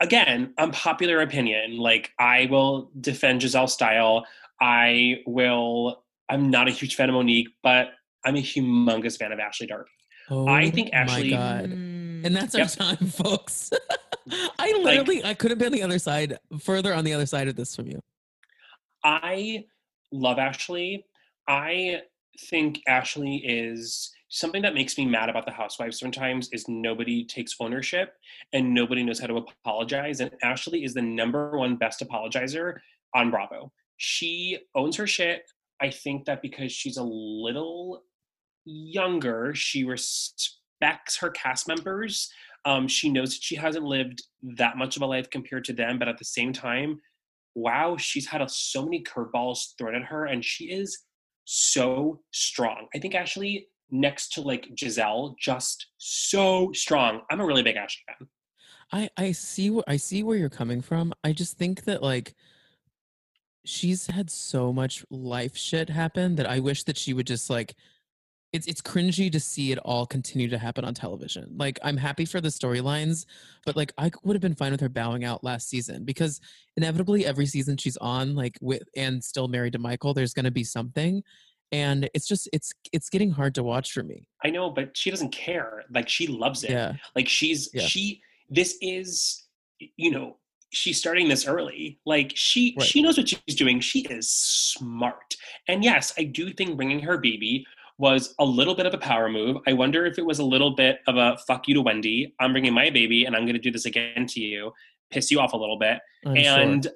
again, 0.00 0.54
unpopular 0.58 1.20
opinion. 1.20 1.76
Like 1.78 2.12
I 2.18 2.46
will 2.50 2.90
defend 3.00 3.40
Gizelle 3.42 3.68
style. 3.68 4.26
I 4.60 5.22
will. 5.26 6.02
I'm 6.28 6.50
not 6.50 6.68
a 6.68 6.70
huge 6.70 6.94
fan 6.96 7.08
of 7.08 7.14
Monique, 7.14 7.48
but 7.62 7.88
I'm 8.24 8.36
a 8.36 8.40
humongous 8.42 9.16
fan 9.18 9.32
of 9.32 9.38
Ashley 9.38 9.66
Darby. 9.66 9.90
Oh, 10.30 10.46
I 10.46 10.70
think 10.70 10.90
Ashley- 10.92 11.30
My 11.30 11.36
God. 11.36 11.70
Mm. 11.70 12.26
And 12.26 12.36
that's 12.36 12.54
our 12.54 12.62
Yep. 12.62 12.70
time, 12.72 12.96
folks. 13.08 13.70
I 14.58 14.72
literally, 14.82 15.24
I 15.24 15.32
couldn't 15.34 15.56
be 15.58 15.64
on 15.66 15.72
the 15.72 15.82
other 15.82 15.98
side, 15.98 16.36
further 16.60 16.92
on 16.92 17.04
the 17.04 17.14
other 17.14 17.24
side 17.24 17.48
of 17.48 17.56
this 17.56 17.74
from 17.74 17.86
you. 17.86 18.02
I 19.04 19.64
love 20.12 20.38
Ashley. 20.38 21.04
I 21.46 22.02
think 22.50 22.82
Ashley 22.86 23.36
is 23.36 24.12
something 24.28 24.62
that 24.62 24.74
makes 24.74 24.98
me 24.98 25.06
mad 25.06 25.28
about 25.28 25.46
the 25.46 25.52
housewives 25.52 25.98
sometimes 25.98 26.48
is 26.52 26.68
nobody 26.68 27.24
takes 27.24 27.54
ownership 27.60 28.14
and 28.52 28.74
nobody 28.74 29.02
knows 29.02 29.18
how 29.18 29.26
to 29.26 29.36
apologize 29.36 30.20
and 30.20 30.30
Ashley 30.42 30.84
is 30.84 30.94
the 30.94 31.02
number 31.02 31.56
one 31.56 31.76
best 31.76 32.00
apologizer 32.00 32.76
on 33.14 33.30
Bravo. 33.30 33.72
She 33.96 34.58
owns 34.74 34.96
her 34.96 35.06
shit. 35.06 35.50
I 35.80 35.90
think 35.90 36.26
that 36.26 36.42
because 36.42 36.72
she's 36.72 36.96
a 36.96 37.02
little 37.02 38.04
younger, 38.64 39.54
she 39.54 39.84
respects 39.84 41.16
her 41.18 41.30
cast 41.30 41.68
members. 41.68 42.30
Um, 42.64 42.86
she 42.86 43.10
knows 43.10 43.34
that 43.34 43.42
she 43.42 43.56
hasn't 43.56 43.84
lived 43.84 44.22
that 44.42 44.76
much 44.76 44.96
of 44.96 45.02
a 45.02 45.06
life 45.06 45.30
compared 45.30 45.64
to 45.66 45.72
them, 45.72 45.98
but 45.98 46.08
at 46.08 46.18
the 46.18 46.24
same 46.24 46.52
time, 46.52 47.00
wow, 47.54 47.96
she's 47.96 48.26
had 48.26 48.42
a, 48.42 48.48
so 48.48 48.84
many 48.84 49.02
curveballs 49.02 49.76
thrown 49.78 49.94
at 49.94 50.02
her, 50.02 50.26
and 50.26 50.44
she 50.44 50.66
is 50.66 51.04
so 51.44 52.20
strong. 52.30 52.88
I 52.94 52.98
think 52.98 53.14
Ashley, 53.14 53.68
next 53.90 54.32
to 54.34 54.40
like 54.40 54.68
Gizelle, 54.74 55.36
just 55.38 55.86
so 55.98 56.72
strong. 56.72 57.22
I'm 57.30 57.40
a 57.40 57.46
really 57.46 57.62
big 57.62 57.76
Ashley 57.76 58.02
fan. 58.06 58.28
I 58.92 59.10
I 59.16 59.32
see 59.32 59.68
wh- 59.68 59.88
I 59.88 59.96
see 59.96 60.22
where 60.22 60.36
you're 60.36 60.48
coming 60.48 60.80
from. 60.80 61.12
I 61.24 61.32
just 61.32 61.58
think 61.58 61.84
that 61.84 62.02
like 62.02 62.34
she's 63.64 64.06
had 64.06 64.30
so 64.30 64.72
much 64.72 65.04
life 65.10 65.56
shit 65.56 65.90
happen 65.90 66.36
that 66.36 66.48
I 66.48 66.58
wish 66.60 66.84
that 66.84 66.96
she 66.96 67.12
would 67.12 67.26
just 67.26 67.50
like 67.50 67.74
it's 68.52 68.66
it's 68.66 68.80
cringy 68.80 69.30
to 69.30 69.38
see 69.38 69.72
it 69.72 69.78
all 69.78 70.06
continue 70.06 70.48
to 70.48 70.58
happen 70.58 70.84
on 70.84 70.94
television. 70.94 71.54
Like 71.56 71.78
I'm 71.82 71.98
happy 71.98 72.24
for 72.24 72.40
the 72.40 72.48
storylines, 72.48 73.26
but 73.66 73.76
like 73.76 73.92
I 73.98 74.10
would 74.24 74.34
have 74.34 74.40
been 74.40 74.54
fine 74.54 74.72
with 74.72 74.80
her 74.80 74.88
bowing 74.88 75.24
out 75.24 75.44
last 75.44 75.68
season 75.68 76.04
because 76.04 76.40
inevitably 76.76 77.26
every 77.26 77.44
season 77.44 77.76
she's 77.76 77.98
on 77.98 78.34
like 78.34 78.56
with 78.62 78.84
and 78.96 79.22
still 79.22 79.48
married 79.48 79.74
to 79.74 79.78
Michael, 79.78 80.14
there's 80.14 80.32
going 80.32 80.46
to 80.46 80.50
be 80.50 80.64
something 80.64 81.22
and 81.72 82.08
it's 82.14 82.26
just 82.26 82.48
it's 82.52 82.72
it's 82.92 83.08
getting 83.08 83.30
hard 83.30 83.54
to 83.56 83.62
watch 83.62 83.92
for 83.92 84.02
me. 84.02 84.26
I 84.44 84.50
know, 84.50 84.70
but 84.70 84.96
she 84.96 85.10
doesn't 85.10 85.30
care. 85.32 85.84
Like 85.90 86.08
she 86.08 86.26
loves 86.26 86.64
it. 86.64 86.70
Yeah. 86.70 86.94
Like 87.14 87.28
she's 87.28 87.70
Yeah. 87.74 87.82
she. 87.86 88.20
This 88.50 88.78
is, 88.80 89.44
you 89.96 90.10
know, 90.10 90.38
she's 90.70 90.98
starting 90.98 91.28
this 91.28 91.46
early. 91.46 91.98
Like 92.06 92.32
she 92.34 92.74
Right. 92.78 92.86
she 92.86 93.02
knows 93.02 93.18
what 93.18 93.28
she's 93.28 93.54
doing. 93.56 93.80
She 93.80 94.00
is 94.08 94.30
smart. 94.30 95.36
And 95.66 95.84
yes, 95.84 96.14
I 96.18 96.24
do 96.24 96.52
think 96.52 96.76
bringing 96.76 97.00
her 97.00 97.18
baby 97.18 97.66
was 97.98 98.34
a 98.38 98.44
little 98.44 98.74
bit 98.74 98.86
of 98.86 98.94
a 98.94 98.98
power 98.98 99.28
move. 99.28 99.56
I 99.66 99.72
wonder 99.72 100.06
if 100.06 100.18
it 100.18 100.24
was 100.24 100.38
a 100.38 100.44
little 100.44 100.74
bit 100.74 101.00
of 101.08 101.16
a 101.16 101.36
fuck 101.46 101.66
you 101.68 101.74
to 101.74 101.82
Wendy. 101.82 102.32
I'm 102.40 102.52
bringing 102.52 102.72
my 102.72 102.90
baby, 102.90 103.24
and 103.24 103.34
I'm 103.34 103.42
going 103.42 103.56
to 103.56 103.60
do 103.60 103.72
this 103.72 103.86
again 103.86 104.24
to 104.28 104.40
you, 104.40 104.72
piss 105.10 105.30
you 105.32 105.40
off 105.40 105.52
a 105.52 105.56
little 105.56 105.78
bit. 105.78 105.98
I'm 106.24 106.36
sure. 106.36 106.58
and 106.58 106.86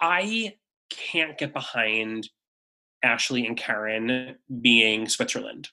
I 0.00 0.54
can't 0.90 1.36
get 1.36 1.52
behind 1.52 2.28
Ashley 3.04 3.46
and 3.46 3.56
Karen 3.56 4.36
being 4.60 5.08
Switzerland. 5.08 5.68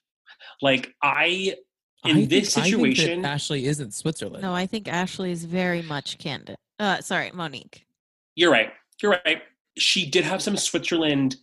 Like 0.60 0.94
I 1.02 1.56
in 2.04 2.10
I 2.10 2.14
think- 2.14 2.30
this 2.30 2.56
I 2.56 2.62
think 2.62 2.72
that 2.72 2.96
situation, 2.96 3.24
Ashley 3.24 3.66
isn't 3.66 3.94
Switzerland. 3.94 4.42
No, 4.42 4.52
I 4.54 4.66
think 4.66 4.88
Ashley 4.88 5.32
is 5.32 5.44
very 5.44 5.82
much 5.82 6.18
Candid. 6.18 6.56
Uh, 6.78 7.00
sorry, 7.00 7.30
Monique. 7.32 7.86
you're 8.34 8.50
right. 8.50 8.72
You're 9.00 9.18
right. 9.24 9.42
She 9.78 10.08
did 10.08 10.24
have 10.24 10.42
some 10.42 10.56
Switzerland 10.56 11.36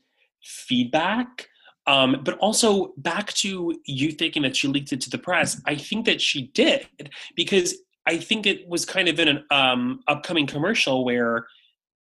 feedback. 0.43 1.47
Um, 1.87 2.21
but 2.23 2.37
also 2.37 2.93
back 2.97 3.33
to 3.35 3.75
you 3.85 4.11
thinking 4.11 4.43
that 4.43 4.55
she 4.55 4.67
leaked 4.67 4.93
it 4.93 5.01
to 5.01 5.09
the 5.09 5.17
press, 5.17 5.59
I 5.65 5.75
think 5.75 6.05
that 6.05 6.21
she 6.21 6.47
did 6.53 6.87
because 7.35 7.73
I 8.05 8.17
think 8.17 8.45
it 8.45 8.67
was 8.67 8.85
kind 8.85 9.07
of 9.07 9.19
in 9.19 9.27
an 9.27 9.43
um, 9.49 10.01
upcoming 10.07 10.45
commercial 10.45 11.03
where 11.03 11.47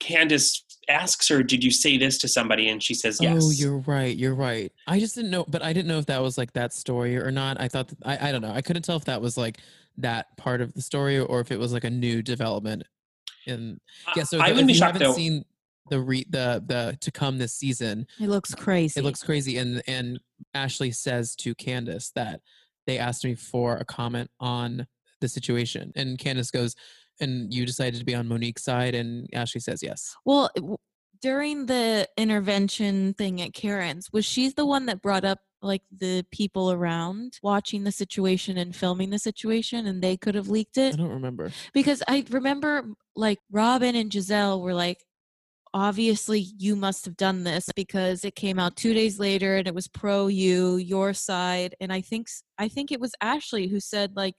Candiace 0.00 0.62
asks 0.88 1.28
her, 1.28 1.42
"Did 1.42 1.64
you 1.64 1.70
say 1.70 1.96
this 1.98 2.18
to 2.18 2.28
somebody?" 2.28 2.68
And 2.68 2.82
she 2.82 2.94
says, 2.94 3.18
oh, 3.20 3.24
"Yes." 3.24 3.42
Oh, 3.44 3.50
you're 3.50 3.78
right. 3.78 4.16
You're 4.16 4.34
right. 4.34 4.72
I 4.86 5.00
just 5.00 5.14
didn't 5.14 5.30
know, 5.30 5.44
but 5.48 5.62
I 5.62 5.72
didn't 5.72 5.88
know 5.88 5.98
if 5.98 6.06
that 6.06 6.22
was 6.22 6.36
like 6.38 6.52
that 6.52 6.72
story 6.72 7.16
or 7.16 7.30
not. 7.30 7.60
I 7.60 7.68
thought 7.68 7.88
that, 7.88 7.98
I 8.04 8.28
I 8.28 8.32
don't 8.32 8.42
know. 8.42 8.52
I 8.52 8.60
couldn't 8.62 8.82
tell 8.82 8.96
if 8.96 9.04
that 9.06 9.20
was 9.20 9.36
like 9.36 9.58
that 9.98 10.36
part 10.36 10.60
of 10.60 10.74
the 10.74 10.82
story 10.82 11.18
or 11.18 11.40
if 11.40 11.50
it 11.50 11.58
was 11.58 11.72
like 11.72 11.84
a 11.84 11.90
new 11.90 12.22
development. 12.22 12.84
In 13.46 13.80
yeah, 14.16 14.24
so 14.24 14.38
I 14.40 14.48
the- 14.48 14.54
wouldn't 14.54 14.60
if 14.62 14.66
be 14.66 14.72
you 14.74 14.78
shocked 14.78 14.92
haven't 14.94 15.08
though. 15.08 15.14
seen 15.14 15.44
the 15.88 16.00
re 16.00 16.26
the 16.30 16.62
the 16.66 16.98
to 17.00 17.10
come 17.12 17.38
this 17.38 17.54
season, 17.54 18.06
It 18.20 18.28
looks 18.28 18.54
crazy. 18.54 18.98
it 19.00 19.04
looks 19.04 19.22
crazy. 19.22 19.56
And 19.58 19.82
and 19.86 20.20
Ashley 20.52 20.90
says 20.90 21.34
to 21.36 21.54
Candiace 21.54 22.10
that 22.14 22.40
they 22.86 22.98
asked 22.98 23.24
me 23.24 23.34
for 23.34 23.76
a 23.76 23.84
comment 23.84 24.30
on 24.40 24.86
the 25.20 25.28
situation, 25.28 25.92
and 25.96 26.18
Candiace 26.18 26.50
goes, 26.50 26.74
"And 27.20 27.52
you 27.52 27.66
decided 27.66 27.98
to 27.98 28.04
be 28.04 28.14
on 28.14 28.28
Monique's 28.28 28.64
side," 28.64 28.94
and 28.94 29.28
Ashley 29.32 29.60
says 29.60 29.82
yes. 29.82 30.14
Well, 30.24 30.50
during 31.20 31.66
the 31.66 32.08
intervention 32.16 33.14
thing 33.14 33.40
at 33.40 33.52
Karen's, 33.52 34.12
was 34.12 34.24
she 34.24 34.48
the 34.48 34.66
one 34.66 34.86
that 34.86 35.02
brought 35.02 35.24
up 35.24 35.38
like 35.62 35.82
the 35.90 36.24
people 36.30 36.70
around 36.70 37.38
watching 37.42 37.84
the 37.84 37.92
situation 37.92 38.56
and 38.58 38.76
filming 38.76 39.10
the 39.10 39.18
situation 39.18 39.86
and 39.86 40.02
they 40.02 40.16
could 40.16 40.34
have 40.34 40.48
leaked 40.48 40.78
it? 40.78 40.94
I 40.94 40.96
don't 40.96 41.10
remember. 41.10 41.50
Because 41.72 42.02
I 42.06 42.24
remember 42.30 42.84
like 43.14 43.38
Robyn 43.50 43.96
and 43.96 44.10
Gizelle 44.10 44.60
were 44.60 44.74
like, 44.74 44.98
obviously 45.74 46.46
you 46.58 46.76
must 46.76 47.04
have 47.04 47.16
done 47.16 47.44
this 47.44 47.68
because 47.74 48.24
it 48.24 48.34
came 48.34 48.58
out 48.58 48.76
two 48.76 48.94
days 48.94 49.18
later 49.18 49.56
and 49.56 49.68
it 49.68 49.74
was 49.74 49.88
pro 49.88 50.26
you, 50.26 50.76
your 50.76 51.12
side. 51.12 51.74
And 51.80 51.92
I 51.92 52.00
think 52.00 52.28
i 52.58 52.68
think 52.68 52.92
it 52.92 53.00
was 53.00 53.12
Ashley 53.20 53.68
who 53.68 53.80
said 53.80 54.12
like 54.16 54.34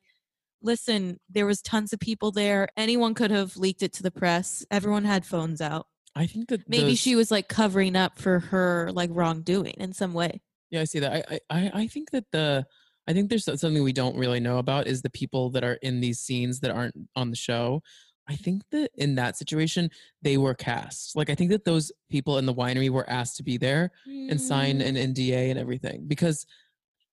listen 0.62 1.20
there 1.30 1.46
was 1.46 1.62
tons 1.62 1.94
of 1.94 2.00
people 2.00 2.32
there 2.32 2.68
anyone 2.76 3.14
could 3.14 3.32
have 3.32 3.56
leaked 3.58 3.84
it 3.84 3.94
to 3.94 4.04
the 4.04 4.12
press 4.12 4.66
everyone 4.72 5.06
had 5.06 5.26
phones 5.26 5.62
out 5.62 5.88
I 6.16 6.26
think 6.26 6.48
that 6.50 6.68
maybe 6.68 6.96
she 6.96 7.16
was 7.16 7.30
like 7.30 7.48
covering 7.48 7.96
up 7.96 8.18
for 8.18 8.40
her 8.40 8.90
like 8.92 9.12
wrongdoing 9.14 9.76
in 9.78 9.94
some 9.94 10.14
way 10.14 10.42
Yeah, 10.72 10.82
I 10.82 10.86
see 10.86 11.00
that. 11.00 11.26
I, 11.32 11.40
I- 11.50 11.72
I, 11.82 11.88
think 11.88 12.10
that 12.12 12.26
the, 12.32 12.66
I 13.08 13.14
think 13.14 13.30
there's 13.30 13.46
something 13.46 13.84
we 13.84 13.94
don't 13.94 14.18
really 14.18 14.40
know 14.40 14.58
about 14.58 14.88
is 14.88 15.02
the 15.02 15.12
people 15.12 15.52
that 15.52 15.64
are 15.64 15.78
in 15.84 16.02
these 16.02 16.20
scenes 16.20 16.60
that 16.62 16.72
aren't 16.72 16.96
on 17.16 17.30
the 17.30 17.38
show. 17.38 17.82
I 18.28 18.36
think 18.36 18.64
that 18.72 18.90
in 18.96 19.16
that 19.16 19.38
situation, 19.38 19.90
they 20.24 20.38
were 20.38 20.54
cast. 20.56 21.16
Like, 21.16 21.30
I 21.30 21.36
think 21.36 21.52
that 21.52 21.64
those 21.64 21.92
people 22.10 22.38
in 22.40 22.46
the 22.46 22.54
winery 22.54 22.90
were 22.90 23.10
asked 23.10 23.38
to 23.38 23.44
be 23.44 23.58
there 23.58 23.92
and 24.06 24.42
sign 24.42 24.80
Mm, 24.80 24.88
an 24.88 25.14
NDA 25.14 25.52
and 25.52 25.60
everything 25.60 26.06
because 26.08 26.46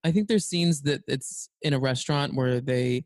I 0.02 0.10
think 0.12 0.26
there's 0.28 0.46
scenes 0.46 0.82
that 0.82 1.02
it's 1.06 1.48
in 1.62 1.74
a 1.74 1.78
restaurant 1.78 2.34
where 2.34 2.60
they 2.60 3.04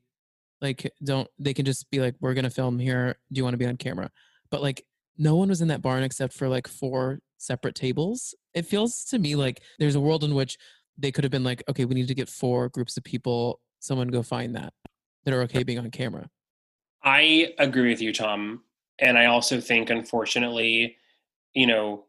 like 0.61 0.91
don't, 1.05 1.29
they 1.39 1.55
can 1.55 1.65
just 1.65 1.91
be 1.91 2.01
like, 2.01 2.15
we're 2.21 2.35
to 2.35 2.51
film 2.51 2.79
here. 2.79 3.17
Do 3.33 3.39
you 3.39 3.45
want 3.45 3.55
to 3.55 3.59
be 3.59 3.67
on 3.67 3.77
camera? 3.77 4.11
But 4.51 4.63
like, 4.63 4.85
no 5.17 5.37
one 5.37 5.49
was 5.49 5.61
in 5.61 5.69
that 5.69 5.83
barn 5.83 6.03
except 6.03 6.33
for 6.33 6.49
like 6.49 6.69
four 6.69 7.21
separate 7.39 7.75
tables. 7.75 8.35
It 8.55 8.67
feels 8.67 9.05
to 9.07 9.19
me 9.19 9.35
like 9.37 9.63
there's 9.79 9.95
a 9.95 10.01
world 10.01 10.25
in 10.25 10.35
which 10.35 10.57
they 10.97 11.13
could 11.13 11.25
have 11.25 11.31
been 11.31 11.45
like, 11.45 11.63
okay, 11.69 11.85
we 11.85 11.95
need 11.95 12.09
to 12.09 12.15
get 12.15 12.29
four 12.29 12.69
groups 12.69 12.97
of 12.97 13.05
people. 13.05 13.61
Someone 13.81 14.09
go 14.09 14.23
find 14.23 14.57
that 14.57 14.73
that 15.25 15.35
are 15.35 15.43
okay 15.43 15.63
being 15.63 15.79
on 15.79 15.91
camera. 15.91 16.29
I 17.03 17.55
agree 17.59 17.91
with 17.91 18.01
you, 18.01 18.13
Tom. 18.13 18.63
And 18.99 19.17
I 19.17 19.27
also 19.27 19.61
think, 19.61 19.91
unfortunately, 19.91 20.97
you 21.55 21.67
know, 21.67 22.05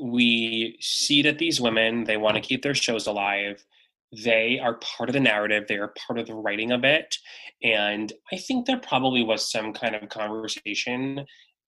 we 0.00 0.76
see 0.80 1.22
that 1.22 1.38
these 1.38 1.60
women, 1.60 2.04
they 2.04 2.16
want 2.16 2.36
to 2.36 2.40
mm. 2.40 2.44
keep 2.44 2.62
their 2.62 2.74
shows 2.74 3.06
alive. 3.06 3.64
They 4.12 4.58
are 4.62 4.74
part 4.78 5.08
of 5.08 5.12
the 5.12 5.20
narrative, 5.20 5.64
they 5.68 5.76
are 5.76 5.94
part 6.06 6.18
of 6.18 6.26
the 6.26 6.34
writing 6.34 6.72
of 6.72 6.84
it. 6.84 7.16
And 7.62 8.12
I 8.32 8.36
think 8.36 8.66
there 8.66 8.78
probably 8.80 9.22
was 9.22 9.50
some 9.50 9.72
kind 9.72 9.94
of 9.94 10.08
conversation. 10.08 11.24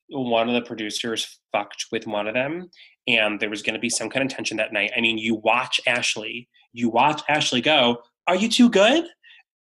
One 0.09 0.49
of 0.49 0.55
the 0.55 0.67
producers 0.67 1.39
fucked 1.53 1.87
with 1.93 2.07
one 2.07 2.27
of 2.27 2.35
them, 2.35 2.69
and 3.07 3.39
there 3.41 3.51
was 3.51 3.63
going 3.63 3.75
to 3.75 3.81
be 3.81 3.91
some 3.91 4.11
kind 4.11 4.25
of 4.25 4.35
tension 4.35 4.57
that 4.59 4.73
night. 4.73 4.93
I 4.97 5.01
mean, 5.01 5.19
you 5.19 5.37
watch 5.37 5.81
Ashley, 5.87 6.49
you 6.73 6.89
watch 6.89 7.23
Ashley 7.29 7.61
go, 7.61 7.99
Are 8.27 8.37
you 8.37 8.49
too 8.49 8.69
good? 8.69 9.05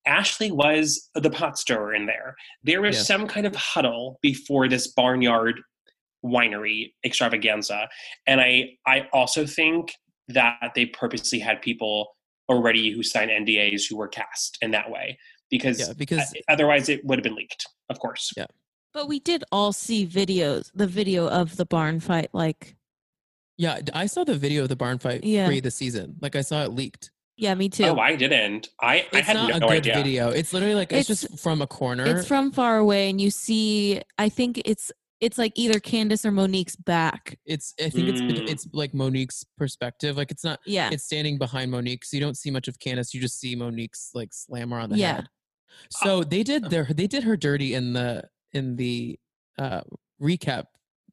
Ashley 0.06 0.50
was 0.50 1.08
the 1.14 1.30
pot 1.30 1.58
stirrer 1.58 1.94
in 1.94 2.06
there. 2.06 2.34
There 2.64 2.82
was 2.82 2.96
Yeah. 2.96 3.02
some 3.02 3.26
kind 3.28 3.46
of 3.46 3.54
huddle 3.54 4.18
before 4.20 4.68
this 4.68 4.88
barnyard 4.88 5.60
winery 6.24 6.92
extravaganza. 7.04 7.88
And 8.26 8.40
I 8.40 8.76
I 8.86 9.08
also 9.12 9.46
think 9.46 9.94
that 10.28 10.72
they 10.74 10.86
purposely 10.86 11.38
had 11.38 11.60
people 11.62 12.16
already 12.52 12.90
who 12.92 13.02
signed 13.02 13.30
NDAs 13.30 13.82
who 13.88 13.96
were 13.96 14.08
cast 14.08 14.58
in 14.62 14.70
that 14.72 14.90
way 14.90 15.18
because 15.50 15.78
Yeah, 15.80 15.92
because 15.96 16.32
otherwise 16.48 16.88
it 16.88 17.04
would 17.04 17.18
have 17.18 17.24
been 17.24 17.34
leaked, 17.34 17.66
of 17.90 17.98
course. 17.98 18.30
Yeah. 18.36 18.46
but 18.94 19.08
we 19.08 19.18
did 19.20 19.42
all 19.50 19.72
see 19.72 20.06
videos 20.06 20.70
the 20.74 20.86
video 20.86 21.28
of 21.28 21.56
the 21.56 21.64
barn 21.66 21.98
fight 22.00 22.28
like 22.32 22.76
yeah, 23.58 23.80
I 23.94 24.06
saw 24.06 24.24
the 24.24 24.34
video 24.34 24.62
of 24.62 24.68
the 24.70 24.76
barn 24.76 24.98
fight 24.98 25.24
Yeah. 25.24 25.46
pre 25.46 25.60
the 25.60 25.70
season. 25.70 26.16
Like 26.20 26.34
I 26.36 26.40
saw 26.40 26.62
it 26.64 26.72
leaked. 26.72 27.10
Yeah, 27.36 27.54
me 27.54 27.68
too. 27.68 27.84
Oh, 27.84 27.98
I 27.98 28.16
didn't. 28.16 28.68
I, 28.80 29.06
I 29.12 29.18
It's 29.18 29.26
had 29.26 29.36
not 29.36 29.48
no 29.50 29.56
a 29.56 29.60
good 29.60 29.70
idea. 29.70 29.94
video. 29.94 30.28
It's 30.30 30.52
literally 30.52 30.74
like 30.74 30.90
it's, 30.92 31.08
It's- 31.10 31.20
just 31.30 31.42
from 31.42 31.60
a 31.62 31.66
corner. 31.66 32.04
it's 32.06 32.26
from 32.26 32.50
far 32.50 32.78
away, 32.78 33.08
and 33.10 33.20
you 33.20 33.30
see. 33.30 34.00
I 34.18 34.28
think 34.30 34.60
it's 34.64 34.90
it's 35.22 35.38
like 35.38 35.52
either 35.54 35.78
Candiace 35.80 36.26
or 36.26 36.32
Monique's 36.32 36.74
back. 36.76 37.38
It's 37.46 37.72
I 37.80 37.88
think 37.88 38.08
Mm. 38.08 38.10
it's 38.10 38.22
it's 38.46 38.68
like 38.72 38.92
Monique's 38.92 39.44
perspective. 39.56 40.16
Like 40.16 40.30
it's 40.32 40.44
not 40.44 40.58
Yeah, 40.66 40.90
it's 40.92 41.04
standing 41.04 41.38
behind 41.38 41.70
Monique, 41.70 42.04
so 42.04 42.16
you 42.16 42.20
don't 42.20 42.36
see 42.36 42.50
much 42.50 42.66
of 42.68 42.78
Candiace. 42.80 43.14
You 43.14 43.20
just 43.20 43.38
see 43.38 43.54
Monique's 43.54 44.10
like 44.12 44.34
slammer 44.34 44.78
on 44.78 44.90
the 44.90 44.98
Yeah. 44.98 45.14
head. 45.14 45.28
So 45.90 46.22
they 46.24 46.42
did 46.42 46.68
their 46.70 46.84
they 46.84 47.06
did 47.06 47.22
her 47.24 47.36
dirty 47.36 47.74
in 47.74 47.92
the 47.92 48.24
in 48.52 48.76
the 48.76 49.18
uh 49.58 49.82
recap 50.20 50.64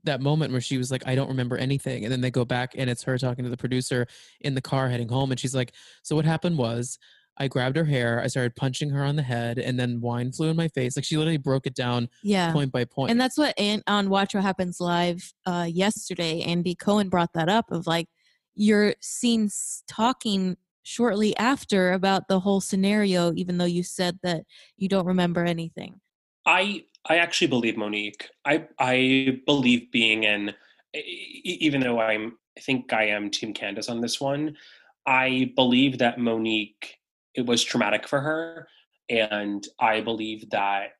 that 0.06 0.22
moment 0.22 0.52
where 0.54 0.62
she 0.62 0.78
was 0.78 0.92
like, 0.92 1.06
I 1.06 1.14
don't 1.14 1.28
remember 1.28 1.58
anything. 1.58 2.04
And 2.04 2.12
then 2.12 2.22
they 2.22 2.32
go 2.32 2.46
back 2.46 2.72
and 2.76 2.90
it's 2.90 3.04
her 3.04 3.18
talking 3.18 3.44
to 3.44 3.50
the 3.50 3.58
producer 3.58 4.08
in 4.42 4.56
the 4.56 4.62
car 4.62 4.90
heading 4.90 5.10
home. 5.10 5.30
And 5.32 5.40
she's 5.40 5.54
like, 5.54 5.74
So 6.04 6.16
what 6.16 6.26
happened 6.26 6.58
was 6.58 6.98
I 7.40 7.48
grabbed 7.48 7.78
her 7.78 7.86
hair, 7.86 8.22
I 8.22 8.28
started 8.28 8.56
punching 8.56 8.90
her 8.90 9.04
on 9.04 9.16
the 9.16 9.24
head, 9.24 9.60
and 9.60 9.80
then 9.80 10.02
wine 10.02 10.32
flew 10.32 10.50
in 10.50 10.58
my 10.58 10.68
face. 10.68 10.96
Like 10.96 11.06
she 11.06 11.18
literally 11.18 11.38
broke 11.38 11.66
it 11.66 11.76
down 11.76 12.10
yeah. 12.22 12.52
point 12.52 12.72
by 12.72 12.86
point. 12.86 13.12
And 13.12 13.20
that's 13.20 13.38
what 13.38 13.58
An- 13.58 13.84
on 13.88 14.10
Watch 14.10 14.34
What 14.34 14.44
Happens 14.44 14.82
Live 14.82 15.34
uh, 15.46 15.68
yesterday, 15.70 16.42
Andy 16.42 16.76
Cohen 16.76 17.10
brought 17.10 17.34
that 17.34 17.50
up 17.50 17.72
of 17.72 17.88
like 17.88 18.08
you're 18.56 18.96
seen 19.00 19.50
talking 19.88 20.58
shortly 20.84 21.38
after 21.38 21.94
about 21.94 22.28
the 22.28 22.40
whole 22.40 22.60
scenario, 22.60 23.34
even 23.34 23.58
though 23.58 23.66
you 23.66 23.84
said 23.84 24.20
that 24.24 24.44
you 24.76 24.90
don't 24.90 25.06
remember 25.06 25.46
anything. 25.46 26.02
I 26.46 26.86
I 27.08 27.18
actually 27.18 27.48
believe 27.48 27.78
Monique. 27.78 28.30
I 28.46 28.68
I 28.78 29.42
believe 29.46 29.92
being 29.92 30.24
in, 30.24 30.54
even 30.94 31.82
though 31.82 32.00
I'm, 32.00 32.38
I 32.58 32.62
think 32.62 32.92
I 32.92 33.06
am 33.06 33.30
Team 33.30 33.54
Candiace 33.54 33.90
on 33.90 34.02
this 34.02 34.20
one. 34.20 34.58
I 35.06 35.52
believe 35.56 35.98
that 36.00 36.20
Monique, 36.20 36.99
it 37.40 37.46
was 37.46 37.64
traumatic 37.64 38.08
for 38.08 38.22
her, 38.22 38.68
and 39.10 39.66
I 39.80 40.02
believe 40.02 40.50
that 40.52 40.92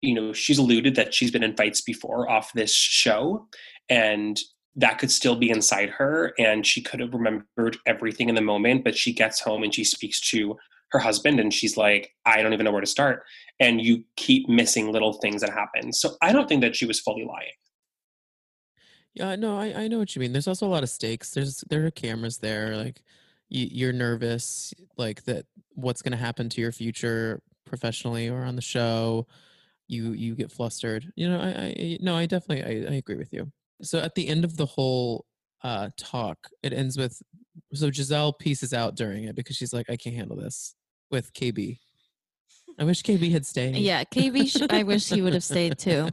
you 0.00 0.14
know 0.14 0.32
she's 0.32 0.58
alluded 0.58 0.96
that 0.96 1.14
she's 1.14 1.30
been 1.30 1.44
in 1.44 1.56
fights 1.56 1.80
before 1.80 2.28
off 2.28 2.52
this 2.52 2.72
show, 2.74 3.46
and 3.88 4.38
that 4.76 4.98
could 4.98 5.10
still 5.10 5.36
be 5.36 5.50
inside 5.50 5.90
her, 5.90 6.34
and 6.38 6.66
she 6.66 6.82
could 6.82 7.00
have 7.00 7.14
remembered 7.14 7.76
everything 7.86 8.28
in 8.28 8.34
the 8.34 8.40
moment, 8.40 8.84
but 8.84 8.96
she 8.96 9.12
gets 9.12 9.40
home 9.40 9.62
and 9.62 9.74
she 9.74 9.84
speaks 9.84 10.20
to 10.30 10.56
her 10.90 10.98
husband, 10.98 11.38
and 11.38 11.52
she's 11.52 11.76
like, 11.76 12.10
I 12.24 12.42
don't 12.42 12.52
even 12.52 12.64
know 12.64 12.72
where 12.72 12.80
to 12.80 12.86
start 12.86 13.24
and 13.60 13.80
you 13.80 14.04
keep 14.16 14.48
missing 14.48 14.92
little 14.92 15.14
things 15.14 15.40
that 15.40 15.50
happen. 15.50 15.92
So 15.92 16.16
I 16.22 16.32
don't 16.32 16.48
think 16.48 16.62
that 16.62 16.76
she 16.76 16.86
was 16.86 17.00
fully 17.00 17.24
lying. 17.24 17.52
Yeah, 19.14 19.34
no, 19.36 19.58
I, 19.58 19.82
I 19.82 19.88
know 19.88 19.98
what 19.98 20.14
you 20.14 20.20
mean. 20.20 20.32
There's 20.32 20.46
also 20.46 20.66
a 20.66 20.68
lot 20.68 20.82
of 20.82 20.90
stakes. 20.90 21.30
There's 21.30 21.64
there 21.68 21.84
are 21.84 21.90
cameras 21.90 22.38
there. 22.38 22.76
Like 22.76 23.02
you're 23.48 23.92
nervous, 23.92 24.74
like 24.96 25.24
that. 25.24 25.46
What's 25.74 26.02
going 26.02 26.12
to 26.12 26.18
happen 26.18 26.48
to 26.50 26.60
your 26.60 26.72
future 26.72 27.40
professionally 27.64 28.28
or 28.28 28.42
on 28.44 28.56
the 28.56 28.62
show? 28.62 29.26
You 29.86 30.12
you 30.12 30.34
get 30.34 30.52
flustered. 30.52 31.10
You 31.16 31.30
know, 31.30 31.40
I, 31.40 31.48
I 31.48 31.98
no, 32.00 32.16
I 32.16 32.26
definitely 32.26 32.86
I, 32.86 32.92
I 32.92 32.96
agree 32.96 33.16
with 33.16 33.32
you. 33.32 33.50
So 33.82 34.00
at 34.00 34.14
the 34.14 34.28
end 34.28 34.44
of 34.44 34.56
the 34.56 34.66
whole 34.66 35.24
uh 35.62 35.88
talk, 35.96 36.38
it 36.62 36.72
ends 36.72 36.98
with 36.98 37.22
so 37.72 37.90
Gizelle 37.90 38.38
pieces 38.38 38.74
out 38.74 38.96
during 38.96 39.24
it 39.24 39.34
because 39.34 39.56
she's 39.56 39.72
like, 39.72 39.88
I 39.88 39.96
can't 39.96 40.16
handle 40.16 40.36
this 40.36 40.74
with 41.10 41.32
KB. 41.32 41.78
I 42.78 42.84
wish 42.84 43.02
KB 43.02 43.32
had 43.32 43.46
stayed. 43.46 43.76
Yeah, 43.76 44.04
KB, 44.04 44.70
I 44.70 44.84
wish 44.84 45.08
he 45.08 45.22
would 45.22 45.32
have 45.32 45.42
stayed 45.42 45.78
too. 45.78 46.08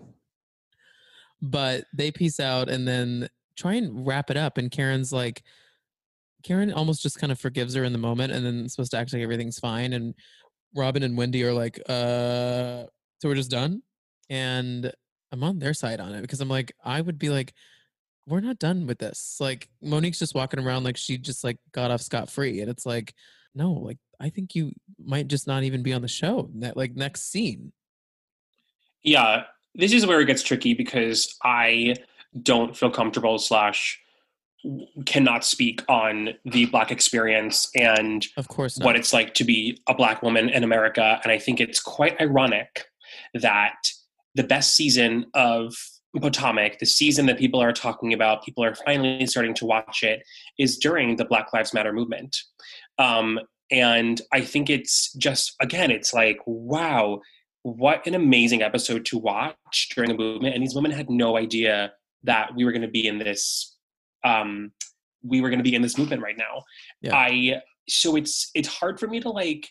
but 1.41 1.85
they 1.93 2.11
piece 2.11 2.39
out 2.39 2.69
and 2.69 2.87
then 2.87 3.29
try 3.55 3.73
and 3.73 4.05
wrap 4.05 4.31
it 4.31 4.37
up 4.37 4.57
and 4.57 4.71
karen's 4.71 5.13
like 5.13 5.43
karen 6.45 6.71
almost 6.71 7.01
just 7.01 7.19
kind 7.19 7.31
of 7.31 7.39
forgives 7.39 7.73
her 7.73 7.83
in 7.83 7.91
the 7.91 7.97
moment 7.97 8.31
and 8.31 8.45
then 8.45 8.69
supposed 8.69 8.91
to 8.91 8.97
act 8.97 9.11
like 9.13 9.21
everything's 9.21 9.59
fine 9.59 9.93
and 9.93 10.13
Robyn 10.75 11.03
and 11.03 11.17
wendy 11.17 11.43
are 11.43 11.53
like 11.53 11.79
uh 11.89 12.83
so 13.19 13.29
we're 13.29 13.35
just 13.35 13.51
done? 13.51 13.81
And 14.29 14.91
i'm 15.31 15.43
on 15.43 15.59
their 15.59 15.73
side 15.73 15.99
on 15.99 16.13
it 16.13 16.21
because 16.21 16.41
i'm 16.41 16.49
like 16.49 16.73
i 16.83 17.01
would 17.01 17.17
be 17.17 17.29
like 17.29 17.53
we're 18.27 18.41
not 18.41 18.59
done 18.59 18.87
with 18.87 18.97
this. 18.97 19.37
Like 19.39 19.69
monique's 19.81 20.19
just 20.19 20.35
walking 20.35 20.59
around 20.59 20.83
like 20.83 20.97
she 20.97 21.17
just 21.17 21.43
like 21.43 21.57
got 21.71 21.91
off 21.91 22.01
scot-free 22.01 22.61
and 22.61 22.69
it's 22.69 22.85
like 22.85 23.13
no 23.53 23.71
like 23.71 23.97
i 24.19 24.29
think 24.29 24.55
you 24.55 24.71
might 24.97 25.27
just 25.27 25.47
not 25.47 25.63
even 25.63 25.83
be 25.83 25.93
on 25.93 26.01
the 26.01 26.07
show 26.07 26.49
that 26.55 26.77
like 26.77 26.95
next 26.95 27.31
scene. 27.31 27.71
Yeah, 29.03 29.43
this 29.75 29.93
is 29.93 30.07
where 30.07 30.19
it 30.19 30.25
gets 30.25 30.41
tricky 30.41 30.73
because 30.73 31.37
I 31.43 31.95
don't 32.41 32.75
feel 32.75 32.89
comfortable 32.89 33.37
slash 33.37 34.01
cannot 35.05 35.45
speak 35.45 35.83
on 35.87 36.29
the 36.45 36.65
black 36.67 36.91
experience 36.91 37.69
and 37.75 38.27
of 38.37 38.47
course 38.47 38.79
not. 38.79 38.85
what 38.85 38.95
it's 38.95 39.13
like 39.13 39.33
to 39.33 39.43
be 39.43 39.79
a 39.87 39.93
black 39.93 40.23
woman 40.23 40.49
in 40.49 40.63
America. 40.63 41.19
And 41.23 41.31
I 41.31 41.37
think 41.37 41.59
it's 41.59 41.79
quite 41.79 42.19
ironic 42.19 42.85
that 43.33 43.75
the 44.33 44.43
best 44.43 44.75
season 44.75 45.25
of 45.33 45.75
Potomac, 46.19 46.79
the 46.79 46.85
season 46.85 47.25
that 47.25 47.37
people 47.37 47.61
are 47.61 47.73
talking 47.73 48.13
about, 48.13 48.43
people 48.43 48.63
are 48.63 48.75
finally 48.75 49.25
starting 49.27 49.53
to 49.55 49.65
watch 49.65 50.03
it, 50.03 50.23
is 50.57 50.77
during 50.77 51.17
the 51.17 51.25
Black 51.25 51.51
Lives 51.53 51.73
Matter 51.73 51.91
movement. 51.91 52.37
Um, 52.97 53.39
and 53.71 54.21
I 54.31 54.41
think 54.41 54.69
it's 54.69 55.11
just, 55.13 55.55
again, 55.59 55.91
it's 55.91 56.13
like, 56.13 56.37
wow, 56.45 57.19
what 57.63 58.05
an 58.05 58.13
amazing 58.13 58.61
episode 58.61 59.05
to 59.07 59.17
watch 59.17 59.89
during 59.93 60.11
a 60.11 60.13
movement. 60.13 60.53
And 60.53 60.63
these 60.63 60.75
women 60.75 60.91
had 60.91 61.09
no 61.09 61.37
idea 61.37 61.91
that 62.23 62.55
we 62.55 62.63
were 62.63 62.71
going 62.71 62.81
to 62.83 62.87
be 62.87 63.07
in 63.07 63.17
this. 63.17 63.74
Um, 64.25 64.71
we 65.23 65.41
were 65.41 65.49
going 65.49 65.59
to 65.59 65.63
be 65.63 65.75
in 65.75 65.81
this 65.81 65.97
movement 65.97 66.21
right 66.21 66.37
now. 66.37 66.63
Yeah. 67.01 67.15
I 67.15 67.61
so 67.87 68.15
it's 68.15 68.49
it's 68.53 68.67
hard 68.67 68.99
for 68.99 69.07
me 69.07 69.19
to 69.19 69.29
like 69.29 69.69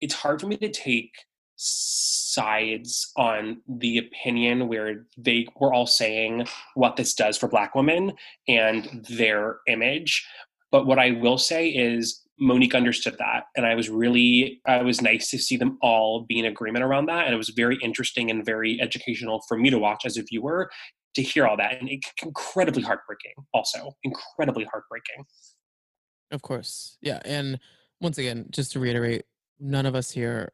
it's 0.00 0.14
hard 0.14 0.40
for 0.40 0.46
me 0.46 0.56
to 0.56 0.70
take 0.70 1.12
sides 1.56 3.10
on 3.16 3.60
the 3.68 3.98
opinion 3.98 4.68
where 4.68 5.06
they 5.16 5.46
were 5.58 5.72
all 5.72 5.86
saying 5.86 6.46
what 6.74 6.94
this 6.94 7.14
does 7.14 7.36
for 7.36 7.48
black 7.48 7.74
women 7.74 8.12
and 8.46 9.04
their 9.10 9.56
image 9.66 10.24
but 10.70 10.86
what 10.86 11.00
i 11.00 11.10
will 11.10 11.36
say 11.36 11.68
is 11.68 12.22
monique 12.38 12.76
understood 12.76 13.16
that 13.18 13.46
and 13.56 13.66
i 13.66 13.74
was 13.74 13.90
really 13.90 14.60
i 14.68 14.80
was 14.80 15.02
nice 15.02 15.28
to 15.28 15.36
see 15.36 15.56
them 15.56 15.76
all 15.82 16.24
be 16.28 16.38
in 16.38 16.44
agreement 16.44 16.84
around 16.84 17.06
that 17.06 17.24
and 17.24 17.34
it 17.34 17.38
was 17.38 17.48
very 17.48 17.76
interesting 17.82 18.30
and 18.30 18.44
very 18.44 18.80
educational 18.80 19.42
for 19.48 19.58
me 19.58 19.68
to 19.68 19.80
watch 19.80 20.06
as 20.06 20.16
a 20.16 20.22
viewer 20.22 20.70
to 21.18 21.22
hear 21.22 21.46
all 21.46 21.56
that 21.56 21.80
and 21.80 21.88
it's 21.88 22.10
incredibly 22.22 22.82
heartbreaking 22.82 23.34
also 23.52 23.92
incredibly 24.04 24.64
heartbreaking 24.64 25.24
Of 26.30 26.42
course. 26.42 26.98
Yeah. 27.00 27.20
And 27.24 27.58
once 28.00 28.18
again, 28.18 28.46
just 28.50 28.72
to 28.72 28.80
reiterate, 28.80 29.24
none 29.58 29.86
of 29.86 29.94
us 29.94 30.10
here 30.10 30.52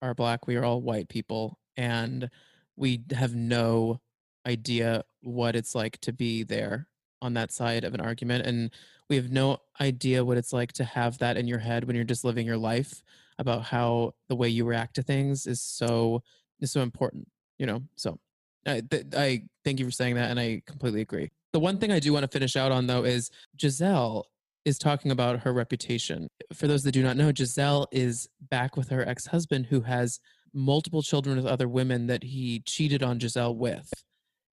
are 0.00 0.14
black. 0.14 0.46
We 0.46 0.56
are 0.56 0.64
all 0.64 0.80
white 0.80 1.08
people. 1.08 1.58
And 1.76 2.30
we 2.76 3.04
have 3.12 3.34
no 3.34 4.00
idea 4.46 5.04
what 5.22 5.54
it's 5.54 5.74
like 5.74 6.00
to 6.00 6.12
be 6.12 6.42
there 6.42 6.88
on 7.20 7.34
that 7.34 7.52
side 7.52 7.84
of 7.84 7.94
an 7.94 8.00
argument. 8.00 8.46
And 8.46 8.70
we 9.08 9.16
have 9.16 9.30
no 9.30 9.58
idea 9.80 10.24
what 10.24 10.38
it's 10.38 10.52
like 10.52 10.72
to 10.74 10.84
have 10.84 11.18
that 11.18 11.36
in 11.36 11.46
your 11.46 11.58
head 11.58 11.84
when 11.84 11.94
you're 11.94 12.04
just 12.04 12.24
living 12.24 12.46
your 12.46 12.56
life 12.56 13.02
about 13.38 13.64
how 13.64 14.14
the 14.28 14.36
way 14.36 14.48
you 14.48 14.64
react 14.64 14.94
to 14.94 15.02
things 15.02 15.46
is 15.46 15.60
so 15.60 16.22
is 16.60 16.72
so 16.72 16.80
important, 16.80 17.28
you 17.58 17.66
know? 17.66 17.82
So 17.96 18.18
I, 18.66 18.82
th- 18.88 19.06
I 19.16 19.42
thank 19.64 19.78
you 19.80 19.84
for 19.84 19.90
saying 19.90 20.14
that. 20.16 20.30
And 20.30 20.38
I 20.38 20.62
completely 20.66 21.00
agree. 21.00 21.30
The 21.52 21.60
one 21.60 21.78
thing 21.78 21.92
I 21.92 21.98
do 21.98 22.12
want 22.12 22.22
to 22.22 22.28
finish 22.28 22.56
out 22.56 22.72
on 22.72 22.86
though 22.86 23.04
is 23.04 23.30
Gizelle 23.58 24.24
is 24.64 24.78
talking 24.78 25.10
about 25.10 25.40
her 25.40 25.52
reputation. 25.52 26.28
For 26.52 26.66
those 26.66 26.82
that 26.84 26.92
do 26.92 27.02
not 27.02 27.16
know, 27.16 27.32
Gizelle 27.32 27.86
is 27.90 28.28
back 28.50 28.76
with 28.76 28.88
her 28.90 29.06
ex 29.06 29.26
husband 29.26 29.66
who 29.66 29.80
has 29.80 30.20
multiple 30.54 31.02
children 31.02 31.36
with 31.36 31.46
other 31.46 31.68
women 31.68 32.06
that 32.06 32.22
he 32.22 32.60
cheated 32.60 33.02
on 33.02 33.18
Gizelle 33.18 33.56
with. 33.56 33.90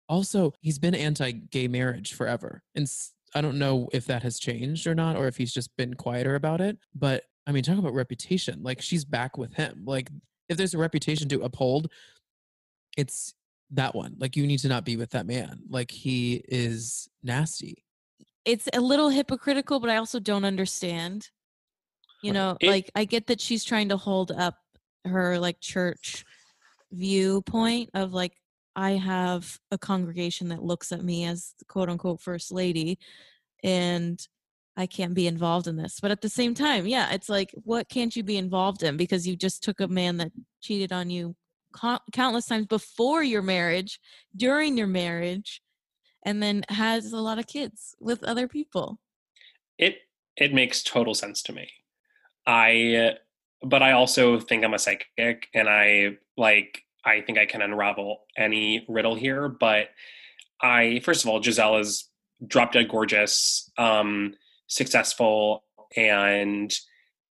Also, 0.07 0.53
he's 0.61 0.79
been 0.79 0.95
anti 0.95 1.31
gay 1.31 1.67
marriage 1.67 2.13
forever. 2.13 2.63
And 2.75 2.89
I 3.35 3.41
don't 3.41 3.59
know 3.59 3.89
if 3.93 4.05
that 4.05 4.23
has 4.23 4.39
changed 4.39 4.87
or 4.87 4.95
not, 4.95 5.15
or 5.15 5.27
if 5.27 5.37
he's 5.37 5.53
just 5.53 5.75
been 5.77 5.93
quieter 5.93 6.35
about 6.35 6.61
it. 6.61 6.77
But 6.95 7.25
I 7.45 7.51
mean, 7.51 7.63
talk 7.63 7.77
about 7.77 7.93
reputation. 7.93 8.63
Like, 8.63 8.81
she's 8.81 9.05
back 9.05 9.37
with 9.37 9.53
him. 9.53 9.83
Like, 9.85 10.09
if 10.49 10.57
there's 10.57 10.73
a 10.73 10.79
reputation 10.79 11.29
to 11.29 11.41
uphold, 11.41 11.91
it's 12.97 13.33
that 13.71 13.93
one. 13.95 14.15
Like, 14.17 14.35
you 14.35 14.47
need 14.47 14.59
to 14.59 14.67
not 14.67 14.83
be 14.85 14.97
with 14.97 15.11
that 15.11 15.25
man. 15.25 15.61
Like, 15.69 15.91
he 15.91 16.43
is 16.47 17.07
nasty. 17.23 17.83
It's 18.45 18.67
a 18.73 18.79
little 18.81 19.09
hypocritical, 19.09 19.79
but 19.79 19.89
I 19.89 19.97
also 19.97 20.19
don't 20.19 20.45
understand. 20.45 21.29
You 22.23 22.33
know, 22.33 22.57
It- 22.59 22.67
like 22.67 22.91
I 22.95 23.05
get 23.05 23.27
that 23.27 23.39
she's 23.39 23.63
trying 23.63 23.89
to 23.89 23.97
hold 23.97 24.31
up 24.31 24.55
her 25.05 25.39
like 25.39 25.59
church 25.61 26.25
viewpoint 26.91 27.89
of 27.93 28.13
like 28.13 28.33
I 28.75 28.91
have 28.91 29.57
a 29.71 29.77
congregation 29.77 30.49
that 30.49 30.63
looks 30.63 30.91
at 30.91 31.03
me 31.03 31.25
as 31.25 31.53
quote 31.67 31.89
unquote 31.89 32.21
first 32.21 32.51
lady 32.51 32.99
and 33.63 34.19
I 34.75 34.85
can't 34.85 35.13
be 35.13 35.27
involved 35.27 35.67
in 35.67 35.75
this. 35.75 35.99
But 36.01 36.11
at 36.11 36.21
the 36.21 36.29
same 36.29 36.53
time, 36.53 36.87
yeah, 36.87 37.11
it's 37.13 37.29
like 37.29 37.51
what 37.63 37.89
can't 37.89 38.15
you 38.15 38.23
be 38.23 38.37
involved 38.37 38.83
in 38.83 38.97
because 38.97 39.27
you 39.27 39.35
just 39.35 39.63
took 39.63 39.79
a 39.81 39.87
man 39.87 40.17
that 40.17 40.31
cheated 40.61 40.91
on 40.91 41.09
you 41.09 41.35
co- 41.73 41.99
countless 42.11 42.47
times 42.47 42.67
before 42.67 43.23
your 43.23 43.41
marriage, 43.41 43.99
during 44.35 44.77
your 44.77 44.87
marriage, 44.87 45.61
and 46.23 46.41
then 46.41 46.63
has 46.69 47.11
a 47.11 47.17
lot 47.17 47.39
of 47.39 47.47
kids 47.47 47.95
with 47.99 48.23
other 48.23 48.47
people. 48.47 48.99
it 49.77 49.97
it 50.37 50.53
makes 50.53 50.83
total 50.83 51.13
sense 51.13 51.41
to 51.41 51.51
me 51.51 51.69
I, 52.49 53.13
but 53.61 53.83
I 53.83 53.91
also 53.91 54.39
think 54.39 54.63
I'm 54.63 54.73
a 54.73 54.79
psychic, 54.79 55.47
and 55.53 55.69
I 55.69 56.17
like 56.35 56.83
I 57.05 57.21
think 57.21 57.37
I 57.37 57.45
can 57.45 57.61
unravel 57.61 58.21
any 58.35 58.85
riddle 58.89 59.15
here. 59.15 59.47
But 59.47 59.89
I, 60.61 60.99
first 61.03 61.23
of 61.23 61.29
all, 61.29 61.39
Gizelle 61.41 61.79
is 61.79 62.09
drop 62.45 62.73
dead 62.73 62.89
gorgeous, 62.89 63.69
um, 63.77 64.33
successful, 64.67 65.63
and 65.95 66.73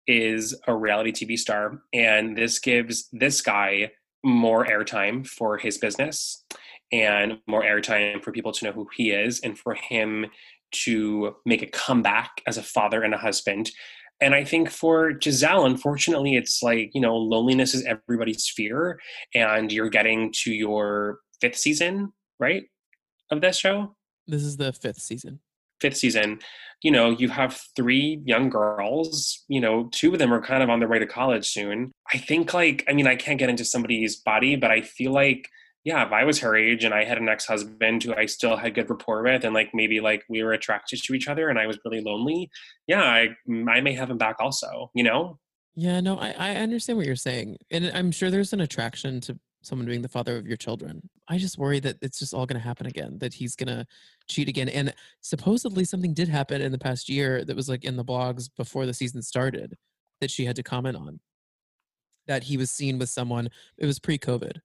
is 0.06 0.56
a 0.68 0.76
reality 0.76 1.12
TV 1.12 1.38
star. 1.38 1.82
And 1.94 2.38
this 2.38 2.60
gives 2.60 3.10
this 3.12 3.42
guy 3.42 3.92
more 4.24 4.66
airtime 4.66 5.26
for 5.28 5.58
his 5.58 5.78
business 5.78 6.44
and 6.92 7.40
more 7.48 7.64
airtime 7.64 8.24
for 8.24 8.32
people 8.32 8.52
to 8.52 8.66
know 8.66 8.72
who 8.72 8.88
he 8.96 9.12
is 9.12 9.40
and 9.42 9.58
for 9.58 9.74
him 9.74 10.26
to 10.72 11.36
make 11.46 11.62
a 11.62 11.68
comeback 11.68 12.42
as 12.46 12.58
a 12.58 12.64
father 12.64 13.04
and 13.04 13.14
a 13.14 13.18
husband. 13.18 13.72
And 14.20 14.34
I 14.34 14.44
think 14.44 14.70
for 14.70 15.14
Gizelle, 15.14 15.66
unfortunately, 15.66 16.36
it's 16.36 16.64
like, 16.64 16.92
you 16.94 17.02
know, 17.02 17.16
loneliness 17.16 17.74
is 17.74 17.86
everybody's 17.86 18.50
fear. 18.50 19.00
And 19.36 19.72
you're 19.72 19.90
getting 19.90 20.34
to 20.44 20.52
your 20.52 21.20
fifth 21.40 21.58
season, 21.58 22.14
right? 22.40 22.64
Of 23.30 23.42
this 23.42 23.58
show? 23.58 23.96
This 24.26 24.44
is 24.44 24.58
the 24.58 24.74
fifth 24.74 25.00
season. 25.00 25.40
Fifth 25.82 25.98
season. 25.98 26.40
You 26.84 26.92
know, 26.92 27.10
you 27.10 27.30
have 27.30 27.60
three 27.76 28.22
young 28.24 28.50
girls, 28.50 29.44
you 29.48 29.60
know, 29.60 29.90
two 29.92 30.14
of 30.14 30.20
them 30.20 30.32
are 30.32 30.42
kind 30.42 30.62
of 30.62 30.70
on 30.70 30.80
their 30.80 30.88
way 30.88 31.00
to 31.00 31.08
college 31.08 31.48
soon. 31.48 31.92
I 32.14 32.20
think, 32.20 32.54
like, 32.54 32.84
I 32.88 32.94
mean, 32.94 33.08
I 33.08 33.16
can't 33.16 33.40
get 33.40 33.50
into 33.50 33.66
somebody's 33.66 34.16
body, 34.16 34.56
but 34.56 34.70
I 34.70 34.82
feel 34.82 35.12
like 35.12 35.50
yeah, 35.88 36.06
if 36.06 36.12
I 36.12 36.26
was 36.26 36.40
her 36.40 36.54
age 36.54 36.84
and 36.84 36.94
I 36.94 37.06
had 37.06 37.18
an 37.18 37.30
ex-husband 37.30 38.04
who 38.04 38.14
I 38.14 38.26
still 38.26 38.58
had 38.58 38.76
good 38.76 38.90
rapport 38.90 39.24
with, 39.24 39.46
and 39.46 39.54
like 39.54 39.70
maybe 39.74 40.02
like 40.02 40.22
we 40.28 40.44
were 40.44 40.52
attracted 40.52 41.02
to 41.02 41.14
each 41.14 41.30
other, 41.30 41.48
and 41.48 41.58
I 41.58 41.66
was 41.66 41.80
really 41.86 42.02
lonely, 42.02 42.50
yeah, 42.88 43.04
I 43.04 43.30
mm, 43.50 43.72
I 43.72 43.80
may 43.80 43.94
have 43.94 44.10
him 44.10 44.18
back 44.18 44.36
also. 44.42 44.92
You 44.94 45.06
know? 45.06 45.40
Yeah, 45.76 46.02
no, 46.02 46.18
I 46.18 46.36
I 46.38 46.56
understand 46.56 46.98
what 46.98 47.06
you're 47.06 47.16
saying, 47.16 47.56
and 47.72 47.90
I'm 47.94 48.12
sure 48.12 48.30
there's 48.30 48.52
an 48.52 48.60
attraction 48.60 49.22
to 49.22 49.40
someone 49.62 49.88
being 49.88 50.02
the 50.02 50.08
father 50.08 50.38
of 50.38 50.48
your 50.48 50.58
children. 50.58 51.10
I 51.28 51.38
just 51.38 51.58
worry 51.58 51.80
that 51.82 51.98
it's 52.02 52.20
just 52.20 52.34
all 52.34 52.46
going 52.46 52.60
to 52.60 52.66
happen 52.66 52.86
again, 52.86 53.18
that 53.20 53.34
he's 53.34 53.56
going 53.56 53.68
to 53.68 53.86
cheat 54.28 54.48
again. 54.48 54.70
And 54.70 54.94
supposedly 55.22 55.84
something 55.84 56.14
did 56.14 56.30
happen 56.30 56.62
in 56.62 56.72
the 56.72 56.78
past 56.78 57.10
year 57.10 57.44
that 57.44 57.56
was 57.56 57.68
like 57.68 57.84
in 57.84 57.98
the 57.98 58.06
blogs 58.06 58.50
before 58.56 58.86
the 58.86 58.94
season 58.94 59.22
started 59.22 59.76
that 60.22 60.32
she 60.32 60.46
had 60.46 60.56
to 60.56 60.64
comment 60.64 60.96
on. 60.96 61.20
That 62.28 62.44
he 62.44 62.58
was 62.58 62.70
seen 62.70 63.00
with 63.00 63.10
someone, 63.10 63.50
it 63.78 63.86
was 63.86 64.00
pre 64.00 64.18
COVID, 64.18 64.60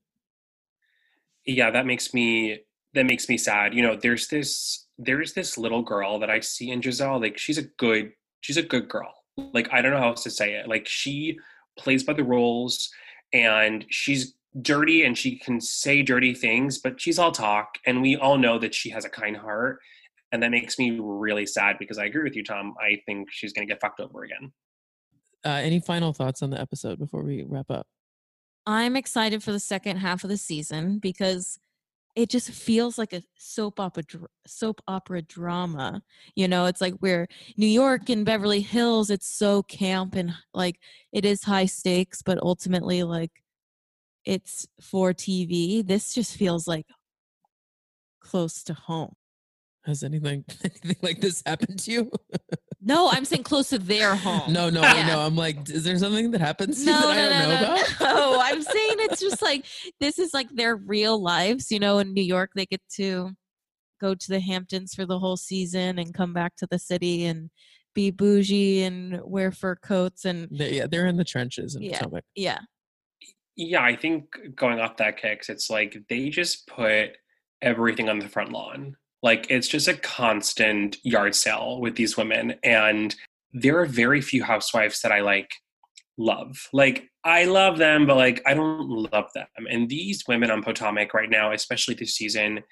yeah 1.44 1.70
that 1.70 1.86
makes 1.86 2.14
me 2.14 2.60
that 2.94 3.04
makes 3.04 3.28
me 3.28 3.36
sad 3.36 3.74
you 3.74 3.82
know 3.82 3.96
there's 3.96 4.28
this 4.28 4.86
there's 4.98 5.32
this 5.32 5.58
little 5.58 5.82
girl 5.82 6.18
that 6.18 6.30
i 6.30 6.40
see 6.40 6.70
in 6.70 6.80
Gizelle 6.80 7.20
like 7.20 7.38
she's 7.38 7.58
a 7.58 7.62
good 7.78 8.12
she's 8.40 8.56
a 8.56 8.62
good 8.62 8.88
girl 8.88 9.12
like 9.52 9.68
i 9.72 9.82
don't 9.82 9.92
know 9.92 9.98
how 9.98 10.10
else 10.10 10.22
to 10.24 10.30
say 10.30 10.54
it 10.54 10.68
like 10.68 10.86
she 10.86 11.38
plays 11.78 12.04
by 12.04 12.12
the 12.12 12.24
rules 12.24 12.90
and 13.32 13.84
she's 13.88 14.34
dirty 14.60 15.04
and 15.04 15.16
she 15.16 15.38
can 15.38 15.60
say 15.60 16.02
dirty 16.02 16.34
things 16.34 16.78
but 16.78 17.00
she's 17.00 17.18
all 17.18 17.32
talk 17.32 17.78
and 17.86 18.02
we 18.02 18.16
all 18.16 18.36
know 18.36 18.58
that 18.58 18.74
she 18.74 18.90
has 18.90 19.04
a 19.04 19.08
kind 19.08 19.36
heart 19.36 19.78
and 20.30 20.42
that 20.42 20.50
makes 20.50 20.78
me 20.78 20.98
really 21.00 21.46
sad 21.46 21.76
because 21.78 21.96
i 21.96 22.04
agree 22.04 22.22
with 22.22 22.36
you 22.36 22.44
tom 22.44 22.74
i 22.80 23.00
think 23.06 23.28
she's 23.30 23.52
going 23.52 23.66
to 23.66 23.72
get 23.72 23.80
fucked 23.80 24.00
over 24.00 24.24
again 24.24 24.52
uh, 25.44 25.60
any 25.62 25.80
final 25.80 26.12
thoughts 26.12 26.42
on 26.42 26.50
the 26.50 26.60
episode 26.60 26.98
before 26.98 27.22
we 27.22 27.42
wrap 27.48 27.70
up 27.70 27.86
I'm 28.66 28.96
excited 28.96 29.42
for 29.42 29.52
the 29.52 29.60
second 29.60 29.98
half 29.98 30.24
of 30.24 30.30
the 30.30 30.36
season 30.36 30.98
because 30.98 31.58
it 32.14 32.28
just 32.28 32.50
feels 32.50 32.98
like 32.98 33.12
a 33.12 33.22
soap 33.36 33.80
opera 33.80 34.04
soap 34.46 34.82
opera 34.86 35.22
drama. 35.22 36.02
You 36.36 36.46
know, 36.46 36.66
it's 36.66 36.80
like 36.80 36.94
we're 37.00 37.26
New 37.56 37.66
York 37.66 38.08
and 38.08 38.24
Beverly 38.24 38.60
Hills. 38.60 39.10
It's 39.10 39.28
so 39.28 39.62
camp 39.64 40.14
and 40.14 40.32
like 40.54 40.78
it 41.12 41.24
is 41.24 41.42
high 41.42 41.66
stakes, 41.66 42.22
but 42.22 42.38
ultimately 42.42 43.02
like 43.02 43.41
it's 44.24 44.66
for 44.80 45.12
TV. 45.12 45.86
This 45.86 46.14
just 46.14 46.36
feels 46.36 46.66
like 46.66 46.86
close 48.20 48.62
to 48.64 48.74
home. 48.74 49.14
Has 49.84 50.04
anything 50.04 50.44
anything 50.64 50.96
like 51.02 51.20
this 51.20 51.42
happened 51.44 51.80
to 51.80 51.90
you? 51.90 52.10
no, 52.80 53.10
I'm 53.10 53.24
saying 53.24 53.42
close 53.42 53.70
to 53.70 53.78
their 53.78 54.14
home. 54.14 54.52
No, 54.52 54.70
no, 54.70 54.80
yeah. 54.80 55.06
no. 55.06 55.20
I'm 55.20 55.34
like, 55.34 55.68
is 55.68 55.84
there 55.84 55.98
something 55.98 56.30
that 56.30 56.40
happens 56.40 56.84
no, 56.84 56.92
that 56.92 57.02
no, 57.02 57.10
I 57.10 57.16
don't 57.16 57.30
no, 57.30 57.38
know 57.38 57.60
no, 57.60 57.74
about? 57.74 58.00
No, 58.00 58.40
I'm 58.40 58.62
saying 58.62 58.96
it's 59.00 59.20
just 59.20 59.42
like 59.42 59.66
this 59.98 60.18
is 60.18 60.32
like 60.32 60.50
their 60.50 60.76
real 60.76 61.20
lives. 61.20 61.70
You 61.70 61.80
know, 61.80 61.98
in 61.98 62.14
New 62.14 62.22
York, 62.22 62.50
they 62.54 62.66
get 62.66 62.82
to 62.96 63.30
go 64.00 64.14
to 64.14 64.28
the 64.28 64.40
Hamptons 64.40 64.94
for 64.94 65.06
the 65.06 65.18
whole 65.18 65.36
season 65.36 65.98
and 65.98 66.14
come 66.14 66.32
back 66.32 66.54
to 66.56 66.66
the 66.70 66.78
city 66.78 67.24
and 67.24 67.50
be 67.94 68.10
bougie 68.10 68.82
and 68.82 69.20
wear 69.22 69.52
fur 69.52 69.76
coats 69.76 70.24
and 70.24 70.48
they, 70.50 70.74
yeah, 70.74 70.86
they're 70.90 71.06
in 71.06 71.16
the 71.16 71.24
trenches 71.24 71.74
in 71.74 71.82
yeah, 71.82 71.98
Potomac. 71.98 72.24
Yeah. 72.34 72.58
Yeah, 73.56 73.82
I 73.82 73.96
think 73.96 74.24
going 74.54 74.80
off 74.80 74.96
that 74.96 75.20
Kix, 75.20 75.48
it's 75.48 75.68
like 75.68 75.96
they 76.08 76.30
just 76.30 76.66
put 76.66 77.10
everything 77.60 78.08
on 78.08 78.18
the 78.18 78.28
front 78.28 78.50
lawn 78.50 78.96
like 79.22 79.46
it's 79.50 79.68
just 79.68 79.88
a 79.88 79.94
constant 79.94 80.96
yard 81.04 81.34
sale 81.34 81.80
with 81.80 81.94
these 81.94 82.16
women. 82.16 82.54
And 82.64 83.14
there 83.52 83.78
are 83.78 83.86
very 83.86 84.20
few 84.20 84.42
housewives 84.42 85.00
that 85.02 85.12
I 85.12 85.20
like 85.20 85.50
love. 86.18 86.68
Like 86.72 87.08
I 87.24 87.44
love 87.44 87.78
them, 87.78 88.06
but 88.06 88.16
like 88.16 88.42
I 88.46 88.54
don't 88.54 88.88
love 88.88 89.26
them. 89.34 89.46
And 89.70 89.88
these 89.88 90.24
women 90.26 90.50
on 90.50 90.62
Potomac 90.62 91.14
right 91.14 91.30
now, 91.30 91.52
especially 91.52 91.94
this 91.94 92.16
season, 92.16 92.64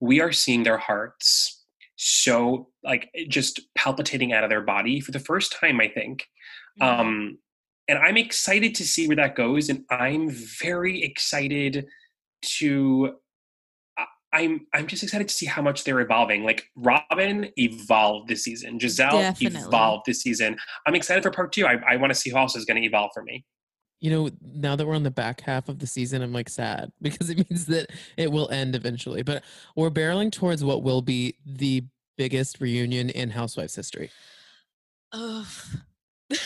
we 0.00 0.20
are 0.20 0.32
seeing 0.32 0.62
their 0.62 0.78
hearts 0.78 1.58
so 1.96 2.68
like 2.82 3.10
just 3.28 3.60
palpitating 3.76 4.32
out 4.32 4.42
of 4.42 4.50
their 4.50 4.62
body 4.62 4.98
for 4.98 5.12
the 5.12 5.20
first 5.20 5.54
time, 5.60 5.78
I 5.80 5.88
think. 5.88 6.24
Mm-hmm. 6.80 7.00
Um 7.00 7.38
and 7.88 7.98
I'm 7.98 8.16
excited 8.16 8.74
to 8.76 8.84
see 8.84 9.06
where 9.06 9.16
that 9.16 9.34
goes. 9.34 9.68
And 9.68 9.84
I'm 9.90 10.30
very 10.30 11.02
excited 11.02 11.86
to 12.58 13.16
I'm 14.32 14.66
I'm 14.72 14.86
just 14.86 15.02
excited 15.02 15.28
to 15.28 15.34
see 15.34 15.46
how 15.46 15.60
much 15.60 15.84
they're 15.84 16.00
evolving. 16.00 16.44
Like 16.44 16.70
Robyn 16.74 17.50
evolved 17.56 18.28
this 18.28 18.44
season, 18.44 18.78
Gizelle 18.78 19.10
Definitely. 19.10 19.60
evolved 19.60 20.04
this 20.06 20.22
season. 20.22 20.56
I'm 20.86 20.94
excited 20.94 21.22
for 21.22 21.30
part 21.30 21.52
two. 21.52 21.66
I, 21.66 21.76
I 21.86 21.96
want 21.96 22.12
to 22.12 22.18
see 22.18 22.30
who 22.30 22.38
else 22.38 22.56
is 22.56 22.64
going 22.64 22.80
to 22.80 22.86
evolve 22.86 23.10
for 23.12 23.22
me. 23.22 23.44
You 24.00 24.10
know, 24.10 24.30
now 24.42 24.74
that 24.74 24.86
we're 24.86 24.96
on 24.96 25.04
the 25.04 25.10
back 25.10 25.42
half 25.42 25.68
of 25.68 25.78
the 25.78 25.86
season, 25.86 26.22
I'm 26.22 26.32
like 26.32 26.48
sad 26.48 26.90
because 27.02 27.28
it 27.28 27.48
means 27.50 27.66
that 27.66 27.90
it 28.16 28.32
will 28.32 28.50
end 28.50 28.74
eventually. 28.74 29.22
But 29.22 29.44
we're 29.76 29.90
barreling 29.90 30.32
towards 30.32 30.64
what 30.64 30.82
will 30.82 31.02
be 31.02 31.36
the 31.44 31.84
biggest 32.16 32.60
reunion 32.60 33.10
in 33.10 33.30
Housewives 33.30 33.76
history. 33.76 34.10
Ugh. 35.12 35.46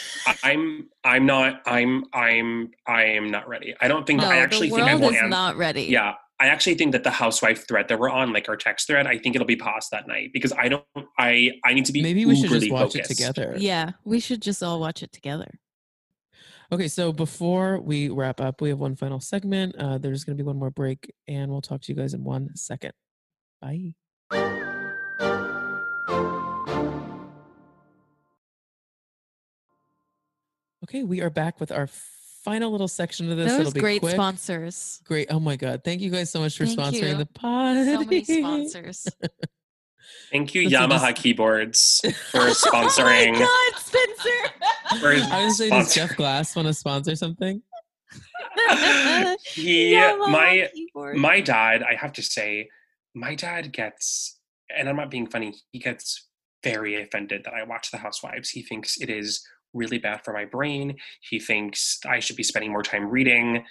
I'm 0.43 0.89
I'm 1.05 1.27
not 1.27 1.62
I'm 1.66 2.05
I'm 2.12 2.70
I 2.87 3.05
am 3.05 3.31
not 3.31 3.49
ready. 3.49 3.74
I 3.81 3.89
don't 3.89 4.07
think 4.07 4.20
no, 4.20 4.29
I 4.29 4.37
actually 4.37 4.70
think 4.70 4.83
I 4.83 4.95
will. 4.95 5.11
is 5.11 5.22
not 5.24 5.57
ready. 5.57 5.85
Yeah, 5.85 6.14
I 6.39 6.49
actually 6.49 6.74
think 6.74 6.93
that 6.93 7.05
the 7.05 7.11
housewife 7.11 7.66
thread 7.66 7.89
that 7.89 7.99
we're 7.99 8.11
on, 8.11 8.33
like 8.33 8.49
our 8.49 8.57
text 8.57 8.87
thread, 8.87 9.07
I 9.07 9.18
think 9.18 9.35
it'll 9.35 9.47
be 9.47 9.57
paused 9.57 9.91
that 9.93 10.07
night 10.07 10.31
because 10.33 10.53
I 10.53 10.68
don't. 10.68 10.85
I 11.18 11.53
I 11.64 11.74
need 11.74 11.87
to 11.87 11.93
be. 11.93 12.03
Maybe 12.03 12.27
we 12.27 12.37
should 12.37 12.51
just 12.51 12.70
watch 12.70 12.93
focused. 12.93 13.11
it 13.11 13.14
together. 13.14 13.55
Yeah, 13.59 13.93
we 14.05 14.20
should 14.20 14.43
just 14.43 14.62
all 14.62 14.81
watch 14.81 15.03
it 15.03 15.12
together. 15.12 15.59
Okay, 16.72 16.89
so 16.89 17.12
before 17.12 17.81
we 17.81 18.09
wrap 18.09 18.41
up, 18.41 18.61
we 18.61 18.70
have 18.70 18.79
one 18.81 18.97
final 18.97 19.20
segment. 19.20 19.77
Uh, 19.77 19.99
there's 19.99 20.24
going 20.24 20.37
to 20.37 20.43
be 20.43 20.47
one 20.47 20.59
more 20.59 20.70
break, 20.70 21.12
and 21.29 21.51
we'll 21.51 21.62
talk 21.62 21.81
to 21.83 21.93
you 21.93 21.97
guys 21.97 22.12
in 22.12 22.24
one 22.24 22.51
second. 22.57 22.93
Bye. 23.62 23.95
Okay, 30.88 31.03
we 31.03 31.21
are 31.21 31.30
back 31.30 31.58
with 31.58 31.72
our 31.72 31.88
final 31.88 32.71
little 32.71 32.87
section 32.87 33.29
of 33.29 33.37
this. 33.37 33.50
Those 33.50 33.61
It'll 33.61 33.72
be 33.72 33.80
great 33.80 34.00
quick. 34.00 34.13
sponsors. 34.14 35.00
Great. 35.04 35.26
Oh 35.33 35.41
my 35.41 35.57
God. 35.57 35.83
Thank 35.83 36.00
you 36.00 36.11
guys 36.11 36.30
so 36.30 36.38
much 36.38 36.57
for 36.57 36.64
Thank 36.64 36.79
sponsoring 36.79 37.08
you. 37.08 37.14
the 37.17 37.26
pod. 37.26 37.84
So 37.84 37.99
many 38.04 38.22
sponsors. 38.25 39.08
Thank 40.30 40.54
you, 40.54 40.68
Yamaha 40.68 41.08
just... 41.08 41.17
Keyboards, 41.17 42.00
for 42.30 42.38
sponsoring. 42.50 43.34
oh 43.34 43.41
my 43.41 43.72
God, 43.72 43.80
Spencer. 43.80 45.00
For 45.00 45.13
I 45.13 45.45
was 45.45 45.58
saying, 45.58 45.72
does 45.72 45.92
Jeff 45.92 46.17
Glass 46.17 46.54
want 46.54 46.68
to 46.68 46.75
sponsor 46.75 47.17
something? 47.17 47.61
he, 49.45 49.95
Yamaha 49.95 50.29
my, 50.30 50.71
keyboard. 50.72 51.17
my 51.17 51.41
dad, 51.41 51.83
I 51.83 51.96
have 51.96 52.13
to 52.13 52.22
say, 52.22 52.68
my 53.13 53.34
dad 53.34 53.72
gets, 53.72 54.38
and 54.71 54.88
I'm 54.88 54.95
not 54.95 55.11
being 55.11 55.26
funny, 55.26 55.53
he 55.72 55.80
gets 55.80 56.29
very 56.63 57.00
offended 57.03 57.42
that 57.45 57.54
I 57.54 57.64
watch 57.64 57.91
The 57.91 57.99
Housewives. 57.99 58.50
He 58.50 58.63
thinks 58.63 59.00
it 59.00 59.11
is 59.11 59.45
really 59.76 59.98
bad 59.98 60.24
for 60.24 60.32
my 60.32 60.44
brain. 60.44 60.96
He 61.20 61.38
thinks 61.38 62.00
I 62.07 62.20
should 62.20 62.36
be 62.36 62.42
spending 62.42 62.72
more 62.72 62.82
time 62.82 63.08
reading, 63.08 63.64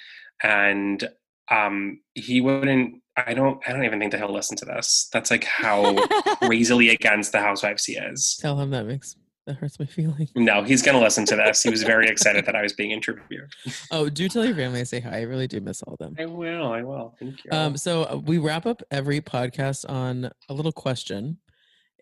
and 0.44 1.08
um, 1.50 2.00
he 2.14 2.42
wouldn't. 2.42 3.02
I 3.18 3.34
don't. 3.34 3.62
I 3.68 3.72
don't 3.72 3.86
even 3.86 4.00
think 4.00 4.12
that 4.12 4.20
he'll 4.20 4.34
listen 4.34 4.58
to 4.58 4.66
this. 4.66 5.10
That's 5.12 5.32
like 5.32 5.44
how 5.44 5.96
crazily 6.38 6.90
against 6.90 7.32
the 7.32 7.40
housewives 7.40 7.86
he 7.86 7.94
is. 7.94 8.38
Tell 8.42 8.60
him 8.60 8.72
that 8.72 8.86
makes 8.86 9.16
that 9.46 9.58
hurts 9.58 9.80
my 9.80 9.86
feelings. 9.86 10.32
No, 10.36 10.64
he's 10.64 10.82
gonna 10.82 11.00
listen 11.00 11.26
to 11.28 11.36
this. 11.36 11.62
He 11.62 11.70
was 11.70 11.84
very 11.84 12.08
excited 12.08 12.46
that 12.46 12.56
I 12.56 12.64
was 12.64 12.74
being 12.74 12.92
interviewed. 12.92 13.52
Oh, 13.92 14.10
do 14.10 14.28
tell 14.28 14.44
your 14.44 14.56
family 14.56 14.80
I 14.80 14.84
say 14.84 15.00
hi. 15.00 15.20
I 15.20 15.22
really 15.22 15.48
do 15.48 15.62
miss 15.62 15.84
all 15.84 15.94
of 15.94 16.00
them. 16.00 16.16
I 16.20 16.26
will. 16.26 16.72
I 16.72 16.82
will. 16.82 17.16
Thank 17.20 17.44
you. 17.46 17.52
Um, 17.52 17.78
so 17.78 18.04
uh, 18.04 18.18
we 18.18 18.38
wrap 18.40 18.66
up 18.66 18.82
every 18.90 19.22
podcast 19.22 19.88
on 19.90 20.32
a 20.50 20.54
little 20.54 20.72
question, 20.72 21.38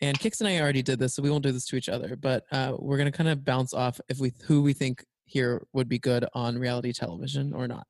And 0.01 0.19
Kix 0.19 0.39
and 0.39 0.47
I 0.47 0.59
already 0.59 0.81
did 0.81 0.99
this, 0.99 1.15
so 1.15 1.23
we 1.23 1.29
won't 1.29 1.43
do 1.43 1.51
this 1.51 1.65
to 1.67 1.75
each 1.75 1.89
other. 1.89 2.15
But 2.15 2.45
uh, 2.51 2.75
we're 2.77 2.97
gonna 2.97 3.11
kind 3.11 3.29
of 3.29 3.45
bounce 3.45 3.73
off 3.73 3.99
if 4.09 4.19
we 4.19 4.33
who 4.45 4.61
we 4.61 4.73
think 4.73 5.05
here 5.25 5.65
would 5.73 5.87
be 5.87 5.99
good 5.99 6.25
on 6.33 6.57
reality 6.57 6.93
television 6.93 7.53
or 7.53 7.67
not. 7.67 7.87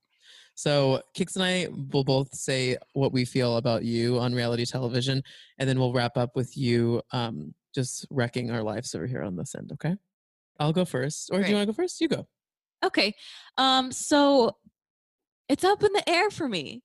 So 0.55 1.01
Kix 1.17 1.35
and 1.35 1.43
I 1.43 1.67
will 1.91 2.03
both 2.03 2.33
say 2.35 2.77
what 2.93 3.11
we 3.11 3.25
feel 3.25 3.57
about 3.57 3.83
you 3.83 4.19
on 4.19 4.35
reality 4.35 4.65
television, 4.65 5.23
and 5.57 5.67
then 5.67 5.79
we'll 5.79 5.93
wrap 5.93 6.17
up 6.17 6.35
with 6.35 6.55
you 6.55 7.01
um, 7.11 7.53
just 7.73 8.05
wrecking 8.11 8.51
our 8.51 8.61
lives 8.61 8.93
over 8.93 9.07
here 9.07 9.23
on 9.23 9.35
this 9.35 9.55
end. 9.55 9.71
Okay? 9.73 9.95
I'll 10.59 10.73
go 10.73 10.85
first, 10.85 11.29
or 11.33 11.41
do 11.41 11.49
you 11.49 11.55
want 11.55 11.67
to 11.67 11.73
go 11.73 11.75
first? 11.75 11.99
You 11.99 12.07
go. 12.07 12.27
Okay. 12.83 13.15
Um, 13.57 13.91
so 13.91 14.57
it's 15.49 15.63
up 15.63 15.83
in 15.83 15.91
the 15.93 16.07
air 16.07 16.29
for 16.29 16.47
me. 16.47 16.83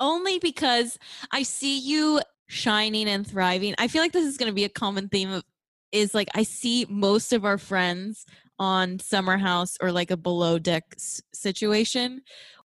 Only 0.00 0.38
because 0.38 0.98
I 1.30 1.44
see 1.44 1.78
you 1.78 2.20
shining 2.48 3.08
and 3.08 3.26
thriving. 3.26 3.74
I 3.78 3.88
feel 3.88 4.02
like 4.02 4.12
this 4.12 4.26
is 4.26 4.36
going 4.36 4.50
to 4.50 4.54
be 4.54 4.64
a 4.64 4.68
common 4.68 5.08
theme 5.08 5.30
of 5.30 5.44
is 5.92 6.14
like 6.14 6.28
I 6.34 6.42
see 6.42 6.86
most 6.88 7.32
of 7.32 7.44
our 7.44 7.58
friends 7.58 8.26
on 8.58 8.98
summer 8.98 9.36
house 9.36 9.76
or 9.80 9.92
like 9.92 10.10
a 10.10 10.16
below 10.16 10.58
deck 10.58 10.84
s- 10.96 11.22
situation 11.32 12.22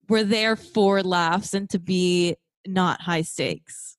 were 0.08 0.22
there 0.22 0.54
for 0.54 1.02
laughs 1.02 1.52
and 1.52 1.68
to 1.70 1.78
be 1.78 2.36
not 2.66 3.02
high 3.02 3.22
stakes. 3.22 3.96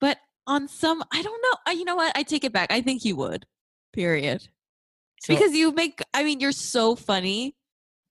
But 0.00 0.18
on 0.46 0.66
some 0.68 1.04
I 1.12 1.22
don't 1.22 1.42
know. 1.42 1.58
I, 1.66 1.72
you 1.72 1.84
know 1.84 1.96
what? 1.96 2.16
I 2.16 2.22
take 2.22 2.44
it 2.44 2.52
back. 2.52 2.72
I 2.72 2.80
think 2.80 3.04
you 3.04 3.16
would. 3.16 3.46
Period 3.92 4.48
So, 5.20 5.34
because 5.34 5.54
you 5.54 5.72
make 5.72 6.00
i 6.14 6.24
mean 6.24 6.40
you're 6.40 6.50
so 6.50 6.96
funny 6.96 7.54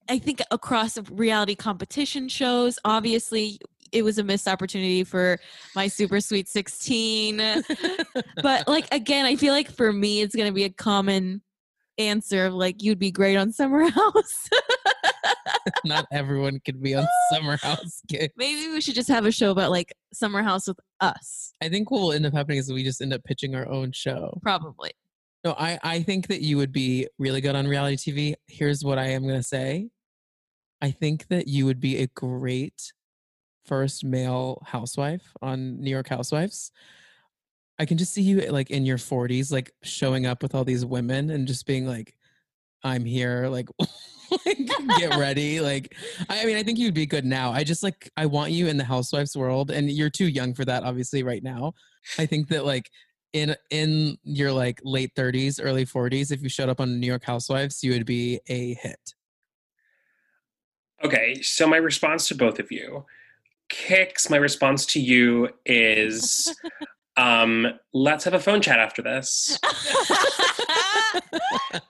i 0.08 0.18
think 0.18 0.40
across 0.52 0.96
reality 1.10 1.56
competition 1.56 2.28
shows 2.28 2.76
mm-hmm. 2.76 2.90
obviously 2.92 3.58
it 3.92 4.02
was 4.02 4.18
a 4.18 4.24
missed 4.24 4.48
opportunity 4.48 5.04
for 5.04 5.38
my 5.76 5.86
super 5.86 6.20
sweet 6.20 6.48
16 6.48 7.62
but 8.42 8.66
like 8.68 8.92
again 8.92 9.26
i 9.26 9.36
feel 9.36 9.52
like 9.52 9.70
for 9.70 9.92
me 9.92 10.20
it's 10.20 10.34
going 10.34 10.48
to 10.48 10.54
be 10.54 10.64
a 10.64 10.70
common 10.70 11.42
answer 11.98 12.46
of 12.46 12.54
like 12.54 12.82
you'd 12.82 12.98
be 12.98 13.10
great 13.10 13.36
on 13.36 13.52
summer 13.52 13.88
house 13.90 14.48
not 15.84 16.06
everyone 16.10 16.58
can 16.64 16.80
be 16.80 16.94
on 16.94 17.06
Summer 17.32 17.56
House. 17.56 18.00
Kid. 18.08 18.32
maybe 18.36 18.72
we 18.72 18.80
should 18.80 18.94
just 18.94 19.08
have 19.08 19.26
a 19.26 19.32
show 19.32 19.50
about 19.50 19.70
like 19.70 19.92
summer 20.12 20.42
house 20.42 20.66
with 20.66 20.78
us 21.00 21.52
I 21.62 21.68
think 21.68 21.90
what 21.90 22.00
will 22.00 22.12
end 22.12 22.26
up 22.26 22.32
happening 22.32 22.58
is 22.58 22.72
we 22.72 22.82
just 22.82 23.00
end 23.00 23.12
up 23.12 23.22
pitching 23.24 23.54
our 23.54 23.68
own 23.68 23.92
show. 23.92 24.38
probably 24.42 24.92
No, 25.44 25.54
I, 25.58 25.78
I 25.82 26.02
think 26.02 26.28
that 26.28 26.40
you 26.40 26.56
would 26.56 26.72
be 26.72 27.06
really 27.18 27.40
good 27.40 27.54
on 27.54 27.66
reality 27.66 27.96
TV. 27.96 28.34
Here's 28.48 28.84
what 28.84 28.98
I 28.98 29.08
am 29.08 29.22
going 29.22 29.38
to 29.38 29.42
say 29.42 29.90
I 30.80 30.90
think 30.90 31.28
that 31.28 31.46
you 31.46 31.64
would 31.66 31.80
be 31.80 31.98
a 31.98 32.08
great 32.08 32.92
first 33.64 34.04
male 34.04 34.62
housewife 34.66 35.32
on 35.40 35.80
New 35.80 35.90
York 35.90 36.08
Housewives. 36.08 36.72
I 37.78 37.84
can 37.84 37.98
just 37.98 38.12
see 38.12 38.22
you 38.22 38.40
like 38.42 38.70
in 38.70 38.84
your 38.84 38.98
40s, 38.98 39.50
like 39.50 39.72
showing 39.82 40.26
up 40.26 40.42
with 40.42 40.54
all 40.54 40.64
these 40.64 40.84
women 40.84 41.30
and 41.30 41.46
just 41.46 41.66
being 41.66 41.86
like, 41.86 42.14
I'm 42.84 43.04
here, 43.04 43.48
like, 43.48 43.68
like 44.46 44.58
get 44.98 45.16
ready. 45.18 45.60
Like, 45.60 45.94
I 46.28 46.42
I 46.42 46.44
mean, 46.44 46.56
I 46.56 46.62
think 46.62 46.78
you'd 46.78 46.94
be 46.94 47.06
good 47.06 47.24
now. 47.24 47.52
I 47.52 47.64
just 47.64 47.82
like, 47.82 48.10
I 48.16 48.26
want 48.26 48.52
you 48.52 48.66
in 48.66 48.76
the 48.76 48.84
housewives 48.84 49.36
world, 49.36 49.70
and 49.70 49.90
you're 49.90 50.10
too 50.10 50.28
young 50.28 50.54
for 50.54 50.64
that, 50.64 50.84
obviously, 50.84 51.22
right 51.22 51.42
now. 51.42 51.74
I 52.18 52.26
think 52.26 52.48
that 52.48 52.64
like 52.64 52.90
in 53.32 53.56
in 53.70 54.16
your 54.24 54.52
like 54.52 54.80
late 54.84 55.14
30s, 55.16 55.60
early 55.62 55.86
40s, 55.86 56.32
if 56.32 56.42
you 56.42 56.48
showed 56.48 56.68
up 56.68 56.80
on 56.80 57.00
New 57.00 57.06
York 57.06 57.24
Housewives, 57.24 57.82
you 57.82 57.92
would 57.92 58.06
be 58.06 58.40
a 58.48 58.74
hit. 58.74 59.14
Okay, 61.04 61.42
so 61.42 61.66
my 61.66 61.78
response 61.78 62.28
to 62.28 62.34
both 62.36 62.60
of 62.60 62.70
you, 62.70 63.04
Kix, 63.72 64.30
my 64.30 64.36
response 64.36 64.84
to 64.86 65.00
you 65.00 65.48
is 65.64 66.54
um, 67.16 67.66
let's 67.94 68.24
have 68.24 68.34
a 68.34 68.38
phone 68.38 68.60
chat 68.60 68.78
after 68.78 69.00
this. 69.02 69.58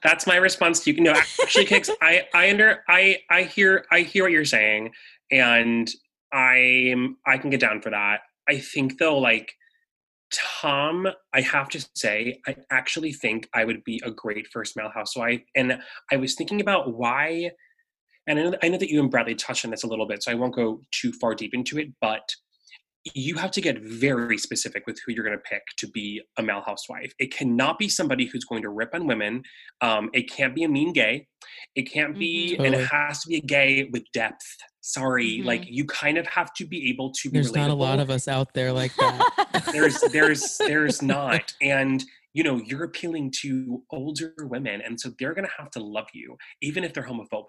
That's 0.02 0.26
my 0.26 0.36
response 0.36 0.80
to 0.80 0.92
you. 0.92 1.00
No, 1.00 1.12
actually, 1.12 1.66
Kix. 1.66 1.90
I 2.00 2.26
I 2.34 2.50
under 2.50 2.84
I 2.88 3.18
I 3.30 3.42
hear 3.42 3.84
I 3.90 4.00
hear 4.00 4.24
what 4.24 4.32
you're 4.32 4.44
saying, 4.44 4.92
and 5.30 5.90
I'm 6.32 7.16
I 7.26 7.36
can 7.38 7.50
get 7.50 7.60
down 7.60 7.82
for 7.82 7.90
that. 7.90 8.20
I 8.48 8.58
think 8.58 8.98
though, 8.98 9.18
like 9.18 9.52
Tom, 10.32 11.08
I 11.34 11.40
have 11.40 11.68
to 11.70 11.86
say, 11.94 12.40
I 12.46 12.56
actually 12.70 13.12
think 13.12 13.48
I 13.54 13.64
would 13.64 13.82
be 13.84 14.00
a 14.04 14.10
great 14.10 14.46
first 14.48 14.76
male 14.76 14.90
housewife, 14.94 15.42
and 15.56 15.78
I 16.10 16.16
was 16.16 16.34
thinking 16.34 16.60
about 16.60 16.94
why. 16.94 17.50
And 18.26 18.38
I 18.38 18.42
know, 18.42 18.56
I 18.62 18.68
know 18.68 18.78
that 18.78 18.90
you 18.90 19.00
and 19.00 19.10
Bradley 19.10 19.34
touched 19.34 19.64
on 19.64 19.70
this 19.70 19.82
a 19.82 19.86
little 19.86 20.06
bit, 20.06 20.22
so 20.22 20.30
I 20.30 20.34
won't 20.34 20.54
go 20.54 20.80
too 20.92 21.12
far 21.12 21.34
deep 21.34 21.54
into 21.54 21.78
it. 21.78 21.88
But 22.00 22.22
you 23.14 23.34
have 23.34 23.50
to 23.50 23.60
get 23.60 23.80
very 23.82 24.38
specific 24.38 24.86
with 24.86 24.96
who 25.04 25.12
you're 25.12 25.24
going 25.24 25.36
to 25.36 25.42
pick 25.42 25.62
to 25.76 25.88
be 25.88 26.22
a 26.38 26.42
male 26.42 26.62
housewife. 26.64 27.12
It 27.18 27.34
cannot 27.34 27.76
be 27.76 27.88
somebody 27.88 28.26
who's 28.26 28.44
going 28.44 28.62
to 28.62 28.68
rip 28.68 28.94
on 28.94 29.08
women. 29.08 29.42
Um, 29.80 30.08
it 30.12 30.30
can't 30.30 30.54
be 30.54 30.62
a 30.62 30.68
mean 30.68 30.92
gay. 30.92 31.26
It 31.74 31.90
can't 31.90 32.16
be, 32.16 32.56
Mhm. 32.56 32.66
and 32.66 32.74
it 32.76 32.86
has 32.86 33.22
to 33.22 33.28
be 33.28 33.36
a 33.38 33.40
gay 33.40 33.88
with 33.92 34.04
depth. 34.12 34.46
Sorry, 34.82 35.38
Mhm. 35.40 35.44
like 35.46 35.64
you 35.66 35.84
kind 35.84 36.16
of 36.16 36.28
have 36.28 36.54
to 36.54 36.64
be 36.64 36.90
able 36.90 37.10
to 37.14 37.28
be. 37.28 37.38
There's 37.38 37.52
not 37.52 37.70
a 37.70 37.74
lot 37.74 37.98
of 37.98 38.08
us 38.08 38.28
out 38.28 38.54
there 38.54 38.72
like 38.72 38.94
that. 38.96 39.64
There's, 39.72 40.00
there's, 40.12 40.56
there's 40.58 41.02
not, 41.02 41.52
and 41.60 42.04
you 42.34 42.42
know 42.42 42.56
you're 42.64 42.84
appealing 42.84 43.32
to 43.42 43.82
older 43.90 44.34
women, 44.40 44.80
and 44.80 44.98
so 45.00 45.10
they're 45.18 45.34
going 45.34 45.46
to 45.46 45.52
have 45.58 45.70
to 45.72 45.80
love 45.80 46.06
you, 46.14 46.36
even 46.60 46.84
if 46.84 46.92
they're 46.94 47.04
homophobic. 47.06 47.44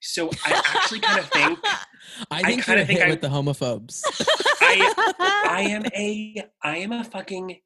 So 0.00 0.30
I 0.44 0.62
actually 0.74 1.00
kind 1.00 1.18
of 1.18 1.26
think 1.30 1.58
I 2.30 2.42
think 2.42 2.64
kinda 2.64 2.80
you're 2.80 2.82
a 2.82 2.86
think 2.86 2.98
hit 3.00 3.06
I- 3.06 3.10
with 3.10 3.20
the 3.20 3.28
homophobes. 3.28 4.02
I 4.68 5.60
am 5.70 5.84
a 5.94 6.42
I 6.62 6.78
am 6.78 6.92
a 6.92 7.04
fucking 7.04 7.60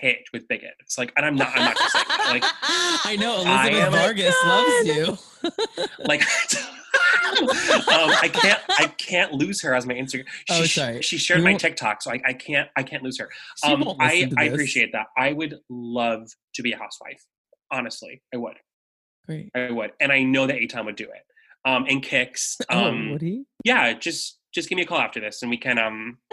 hit 0.00 0.18
with 0.32 0.48
bigots. 0.48 0.96
Like, 0.98 1.12
and 1.16 1.24
I'm 1.26 1.36
not. 1.36 1.48
I'm 1.54 1.64
not 1.64 1.76
just 1.76 1.92
that. 1.92 2.28
Like, 2.30 2.44
I 2.62 3.16
know 3.16 3.42
Elizabeth 3.42 3.92
Vargas 3.92 4.34
loves 4.44 4.86
you. 4.86 5.18
like. 6.06 6.22
Um, 7.38 8.10
I 8.22 8.30
can't. 8.32 8.60
I 8.68 8.86
can't 8.98 9.32
lose 9.32 9.62
her 9.62 9.74
as 9.74 9.86
my 9.86 9.94
Instagram. 9.94 10.24
She, 10.28 10.44
Oh, 10.50 10.64
sorry. 10.64 11.02
She 11.02 11.18
shared 11.18 11.42
my 11.42 11.54
TikTok, 11.54 12.02
so 12.02 12.10
I, 12.12 12.20
I 12.24 12.32
can't. 12.32 12.68
I 12.76 12.82
can't 12.82 13.02
lose 13.02 13.18
her. 13.18 13.28
Um, 13.64 13.84
I 14.00 14.30
I 14.36 14.44
appreciate 14.44 14.92
that. 14.92 15.06
I 15.16 15.32
would 15.32 15.56
love 15.68 16.28
to 16.54 16.62
be 16.62 16.72
a 16.72 16.78
housewife. 16.78 17.24
Honestly, 17.70 18.22
I 18.34 18.36
would. 18.38 18.56
Great. 19.26 19.50
I 19.54 19.70
would, 19.70 19.92
and 20.00 20.10
I 20.12 20.22
know 20.22 20.46
that 20.46 20.56
Aton 20.56 20.86
would 20.86 20.96
do 20.96 21.04
it. 21.04 21.24
Um, 21.64 21.84
and 21.88 22.02
Kix. 22.02 22.56
oh, 22.70 22.86
Um, 22.86 23.12
would 23.12 23.22
he? 23.22 23.44
yeah, 23.64 23.92
just 23.92 24.38
just 24.52 24.68
give 24.68 24.76
me 24.76 24.82
a 24.82 24.86
call 24.86 24.98
after 24.98 25.20
this, 25.20 25.42
and 25.42 25.50
we 25.50 25.56
can 25.56 25.78
um, 25.78 26.18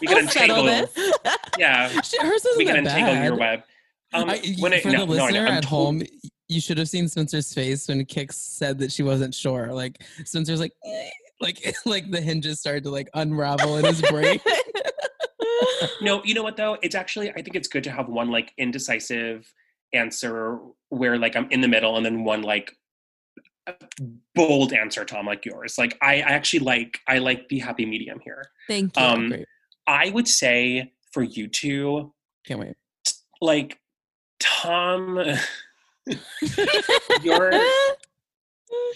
we 0.00 0.06
can 0.06 0.28
settle 0.28 0.66
untangle. 0.66 0.90
this. 0.94 1.14
Yeah, 1.58 1.88
hers 1.88 2.14
isn't 2.44 2.58
we 2.58 2.64
can 2.64 2.74
that 2.84 2.92
untangle 2.92 3.14
bad. 3.14 3.24
your 3.24 3.36
web. 3.36 3.60
Um, 4.12 4.30
I, 4.30 4.54
when 4.60 4.72
I, 4.72 4.80
for 4.80 4.88
no, 4.90 5.00
the 5.00 5.16
no, 5.16 5.24
listener 5.24 5.40
know. 5.44 5.46
I'm 5.50 5.54
at 5.54 5.62
tot- 5.64 5.70
home, 5.70 6.02
you 6.48 6.60
should 6.60 6.78
have 6.78 6.88
seen 6.88 7.08
Spencer's 7.08 7.52
face 7.52 7.88
when 7.88 8.04
Kix 8.04 8.32
said 8.34 8.78
that 8.78 8.92
she 8.92 9.02
wasn't 9.02 9.34
sure. 9.34 9.72
Like 9.72 10.02
Spencer's 10.24 10.60
like, 10.60 10.72
"Eh," 10.84 11.10
like 11.40 11.74
like 11.86 12.10
the 12.10 12.20
hinges 12.20 12.60
started 12.60 12.84
to 12.84 12.90
like 12.90 13.08
unravel 13.14 13.78
in 13.78 13.84
his 13.84 14.02
brain. 14.02 14.40
No, 16.00 16.22
you 16.24 16.34
know 16.34 16.42
what 16.42 16.56
though? 16.56 16.76
It's 16.82 16.94
actually 16.94 17.30
I 17.30 17.34
think 17.34 17.54
it's 17.54 17.68
good 17.68 17.84
to 17.84 17.90
have 17.90 18.08
one 18.08 18.30
like 18.30 18.52
indecisive 18.58 19.50
answer 19.92 20.58
where 20.88 21.16
like 21.16 21.36
I'm 21.36 21.48
in 21.50 21.60
the 21.60 21.68
middle, 21.68 21.96
and 21.96 22.04
then 22.04 22.24
one 22.24 22.42
like 22.42 22.76
bold 24.34 24.72
answer, 24.72 25.04
Tom, 25.04 25.26
like 25.26 25.44
yours. 25.44 25.78
Like 25.78 25.96
I, 26.02 26.16
I 26.16 26.30
actually 26.32 26.60
like 26.60 26.98
I 27.08 27.18
like 27.18 27.48
the 27.48 27.58
happy 27.60 27.86
medium 27.86 28.20
here. 28.20 28.44
Thank 28.68 28.96
you. 28.96 29.02
Um, 29.02 29.28
Great. 29.30 29.46
I 29.86 30.10
would 30.10 30.28
say 30.28 30.92
for 31.12 31.22
you 31.22 31.48
two, 31.48 32.12
Can't 32.46 32.60
wait. 32.60 32.74
like 33.40 33.78
Tom, 34.40 35.18
you're 37.22 37.52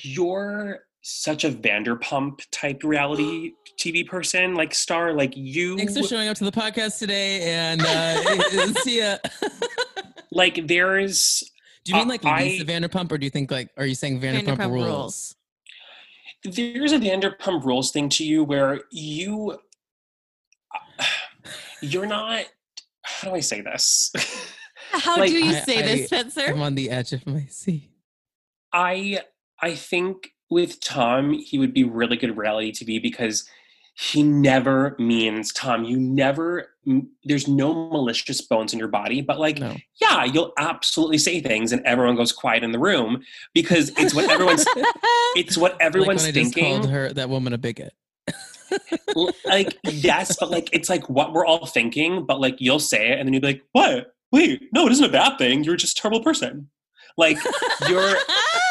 you're 0.03 0.81
such 1.03 1.45
a 1.45 1.51
Vanderpump 1.51 2.41
type 2.51 2.83
reality 2.85 3.53
TV 3.79 4.07
person, 4.07 4.55
like 4.55 4.75
star, 4.75 5.13
like 5.15 5.33
you. 5.37 5.77
Thanks 5.77 5.97
for 5.97 6.03
showing 6.03 6.29
up 6.29 6.37
to 6.39 6.45
the 6.45 6.53
podcast 6.53 6.99
today, 6.99 7.43
and 7.43 7.81
uh, 7.83 8.73
see 8.83 9.01
ya. 9.01 9.17
like 10.33 10.67
there's 10.67 11.43
do 11.85 11.93
you 11.93 11.99
mean 11.99 12.07
Uh, 12.07 12.11
like 12.11 12.25
Lisa 12.25 12.63
I- 12.63 12.67
Vanderpump, 12.67 13.11
or 13.13 13.19
do 13.19 13.25
you 13.25 13.31
think 13.31 13.51
like 13.51 13.71
are 13.77 13.87
you 13.87 13.95
saying 13.95 14.21
Vanderpump, 14.21 14.59
Vanderpump 14.59 14.71
rules? 14.73 15.35
Rules. 16.45 16.57
there's 16.57 16.93
a 16.93 16.99
Vanderpump 16.99 17.65
Rules 17.65 17.91
thing 17.91 18.09
to 18.11 18.25
you 18.25 18.45
where 18.45 18.83
you 18.91 19.59
you're 21.81 22.07
not. 22.07 22.45
How 23.03 23.31
do 23.31 23.35
I 23.35 23.41
say 23.41 23.63
this? 23.63 24.13
How 24.93 25.19
like, 25.19 25.31
do 25.31 25.39
you 25.45 25.53
say 25.53 25.79
I- 25.79 25.83
this, 25.83 26.07
Spencer? 26.07 26.47
I'm 26.47 26.63
on 26.63 26.75
the 26.75 26.91
edge 26.91 27.13
of 27.13 27.27
my 27.27 27.47
seat. 27.49 27.91
I 28.73 29.21
I 29.61 29.75
think 29.75 30.29
with 30.51 30.81
Tom 30.81 31.33
he 31.33 31.59
would 31.59 31.75
be 31.75 31.85
really 31.85 32.17
good 32.17 32.37
reality 32.37 32.73
TV 32.73 33.01
because 33.03 33.49
he 33.95 34.23
never 34.23 34.95
means 34.99 35.53
Tom. 35.53 35.85
You 35.85 35.99
never. 35.99 36.69
There's 37.25 37.49
no 37.49 37.75
malicious 37.91 38.41
bones 38.41 38.73
in 38.73 38.79
your 38.79 38.89
body, 38.89 39.21
but 39.23 39.41
like 39.41 39.59
No. 39.59 39.75
yeah, 40.01 40.25
you'll 40.25 40.53
absolutely 40.57 41.19
say 41.19 41.41
things, 41.41 41.73
and 41.73 41.85
everyone 41.85 42.15
goes 42.17 42.31
quiet 42.33 42.63
in 42.63 42.71
the 42.73 42.79
room 42.79 43.23
because 43.55 43.91
it's 43.97 44.15
what 44.15 44.31
everyone's. 44.31 44.65
It's 45.37 45.59
what 45.59 45.73
like 45.73 45.83
everyone's 45.83 46.23
when 46.23 46.29
I 46.29 46.33
just 46.33 46.55
thinking. 46.55 46.81
called 46.81 46.91
her 46.91 47.13
that 47.13 47.29
woman 47.29 47.53
a 47.53 47.59
bigot. 47.59 47.93
Like 49.45 49.77
yes, 49.85 50.37
but 50.39 50.51
like 50.51 50.69
it's 50.73 50.89
like 50.89 51.09
what 51.09 51.33
we're 51.33 51.45
all 51.47 51.67
thinking, 51.67 52.25
but 52.27 52.41
like 52.41 52.61
you'll 52.61 52.79
say 52.79 53.13
it 53.13 53.19
and 53.19 53.27
then 53.27 53.33
you'll 53.35 53.43
be 53.43 53.49
like, 53.49 53.63
"What? 53.73 54.13
Wait, 54.33 54.63
no, 54.73 54.87
it 54.87 54.93
isn't 54.93 55.05
a 55.05 55.09
bad 55.13 55.39
thing. 55.39 55.65
You're 55.65 55.77
just 55.77 55.99
a 55.99 56.03
terrible 56.03 56.23
person." 56.23 56.71
Like 57.17 57.39
you're 57.89 58.15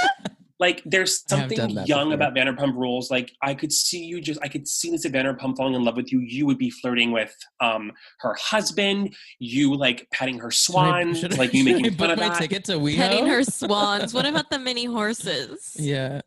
like 0.59 0.81
there's 0.85 1.23
I 1.31 1.35
have 1.35 1.49
done 1.49 1.57
something 1.69 1.85
young 1.85 2.09
before. 2.09 2.13
about 2.13 2.33
Vanderpump 2.35 2.75
Rules. 2.75 3.11
Like 3.11 3.31
I 3.41 3.53
could 3.53 3.71
see 3.73 4.03
you 4.05 4.21
just 4.21 4.39
I 4.41 4.47
could 4.47 4.67
see 4.67 4.89
Lisa 4.91 5.09
Vanderpump 5.09 5.57
falling 5.57 5.73
in 5.73 5.83
love 5.83 5.95
with 5.97 6.11
you. 6.11 6.19
You 6.21 6.45
would 6.45 6.57
be 6.57 6.69
flirting 6.69 7.11
with 7.11 7.35
um 7.59 7.91
her 8.19 8.35
husband. 8.39 9.15
You 9.39 9.75
like 9.75 10.07
petting 10.11 10.39
her 10.39 10.49
Should 10.49 10.75
I- 10.77 11.01
swans. 11.03 11.19
should 11.19 11.33
I- 11.33 11.37
like 11.37 11.53
you 11.53 11.63
should 11.65 11.73
I 11.75 11.81
making 11.81 11.97
fun 11.97 12.11
of 12.11 12.19
my 12.19 12.29
that. 12.29 12.37
ticket 12.39 12.63
to 12.65 12.73
WeHo? 12.73 12.95
Petting 12.97 13.25
her 13.27 13.43
swans. 13.59 14.13
What 14.13 14.25
about 14.25 14.49
the 14.49 14.59
mini 14.59 14.85
horses? 14.85 15.75
Yeah. 15.77 16.21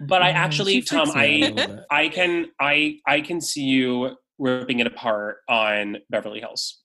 But 0.00 0.20
I 0.20 0.28
actually, 0.30 0.74
she 0.74 0.82
Tom, 0.82 1.08
me 1.08 1.14
out 1.14 1.16
a 1.16 1.20
I- 1.20 1.38
little 1.48 1.56
bit. 1.76 1.84
I 1.90 2.08
can 2.08 2.46
I 2.60 2.98
I 3.06 3.20
can 3.22 3.40
see 3.40 3.62
you 3.62 4.16
ripping 4.38 4.80
it 4.80 4.86
apart 4.86 5.38
on 5.48 5.96
Beverly 6.10 6.40
Hills. 6.40 6.82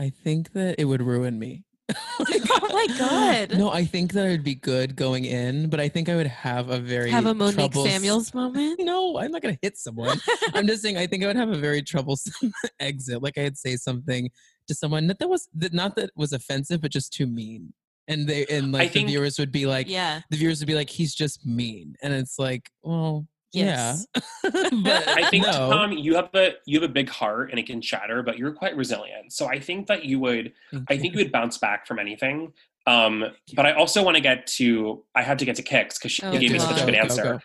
I 0.00 0.08
think 0.08 0.52
that 0.54 0.76
it 0.78 0.86
would 0.86 1.02
ruin 1.02 1.38
me. 1.38 1.64
oh 1.94 2.68
my 2.72 2.86
god. 2.98 3.58
No, 3.58 3.70
I 3.70 3.84
think 3.84 4.14
that 4.14 4.26
it 4.26 4.30
would 4.30 4.44
be 4.44 4.54
good 4.54 4.96
going 4.96 5.26
in, 5.26 5.68
but 5.68 5.78
I 5.78 5.88
think 5.90 6.08
I 6.08 6.16
would 6.16 6.26
have 6.26 6.70
a 6.70 6.78
very 6.78 7.10
Have 7.10 7.26
a 7.26 7.34
Monique 7.34 7.56
troubles- 7.56 7.86
Samuels 7.90 8.32
moment. 8.40 8.80
No, 8.80 9.18
I'm 9.18 9.30
not 9.30 9.42
gonna 9.42 9.58
hit 9.60 9.76
someone. 9.76 10.18
I'm 10.54 10.66
just 10.66 10.82
saying 10.82 10.96
I 10.96 11.06
think 11.06 11.22
I 11.22 11.26
would 11.26 11.36
have 11.36 11.50
a 11.50 11.58
very 11.58 11.82
troublesome 11.82 12.50
exit. 12.80 13.22
Like 13.22 13.36
I'd 13.36 13.58
say 13.58 13.76
something 13.76 14.30
to 14.68 14.74
someone 14.74 15.06
that, 15.08 15.18
that 15.18 15.28
was 15.28 15.48
that 15.54 15.74
not 15.74 15.96
that 15.96 16.10
was 16.16 16.32
offensive, 16.32 16.80
but 16.80 16.92
just 16.92 17.12
too 17.12 17.26
mean. 17.26 17.74
And 18.08 18.26
they 18.26 18.46
and 18.46 18.72
like 18.72 18.92
think- 18.92 19.06
the 19.08 19.12
viewers 19.12 19.38
would 19.38 19.52
be 19.52 19.66
like 19.66 19.86
yeah. 19.86 20.20
the 20.30 20.38
viewers 20.38 20.60
would 20.60 20.66
be 20.68 20.74
like, 20.74 20.88
he's 20.88 21.14
just 21.14 21.44
mean. 21.44 21.94
And 22.02 22.14
it's 22.14 22.38
like, 22.38 22.70
well, 22.82 23.26
Yes. 23.52 24.06
yeah. 24.14 24.20
but 24.82 25.08
I 25.08 25.28
think 25.30 25.46
no. 25.46 25.52
Tom, 25.52 25.92
you 25.92 26.14
have 26.16 26.30
a 26.34 26.52
you 26.66 26.80
have 26.80 26.88
a 26.88 26.92
big 26.92 27.08
heart 27.08 27.50
and 27.50 27.58
it 27.58 27.66
can 27.66 27.80
shatter, 27.80 28.22
but 28.22 28.38
you're 28.38 28.52
quite 28.52 28.76
resilient. 28.76 29.32
So 29.32 29.46
I 29.46 29.58
think 29.58 29.86
that 29.88 30.04
you 30.04 30.18
would 30.20 30.52
I 30.88 30.96
think 30.96 31.14
you 31.14 31.18
would 31.24 31.32
bounce 31.32 31.58
back 31.58 31.86
from 31.86 31.98
anything. 31.98 32.52
Um, 32.86 33.24
but 33.54 33.66
I 33.66 33.72
also 33.72 34.02
want 34.02 34.16
to 34.16 34.22
get 34.22 34.46
to 34.58 35.04
I 35.14 35.22
have 35.22 35.36
to 35.38 35.44
get 35.44 35.56
to 35.56 35.62
Kix 35.62 35.94
because 35.94 36.12
she 36.12 36.22
Oh, 36.22 36.32
gave 36.32 36.50
me 36.52 36.58
God. 36.58 36.68
such 36.74 36.82
a 36.82 36.86
good 36.86 36.94
answer. 36.94 37.42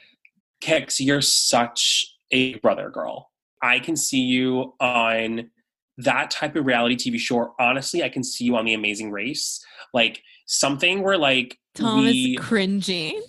Kix, 0.61 0.99
you're 0.99 1.21
such 1.21 2.15
a 2.31 2.55
brother 2.59 2.89
girl. 2.89 3.31
I 3.61 3.79
can 3.79 3.95
see 3.95 4.21
you 4.21 4.73
on 4.79 5.49
that 5.97 6.29
type 6.29 6.55
of 6.55 6.65
reality 6.65 6.95
TV 6.95 7.17
show. 7.19 7.35
or 7.37 7.53
Honestly, 7.59 8.03
I 8.03 8.09
can 8.09 8.23
see 8.23 8.45
you 8.45 8.55
on 8.57 8.65
The 8.65 8.73
Amazing 8.73 9.11
Race, 9.11 9.63
like 9.93 10.21
something 10.45 11.01
where 11.03 11.17
like 11.17 11.57
Tom 11.73 12.03
we. 12.03 12.35
is 12.35 12.39
cringing. 12.45 13.21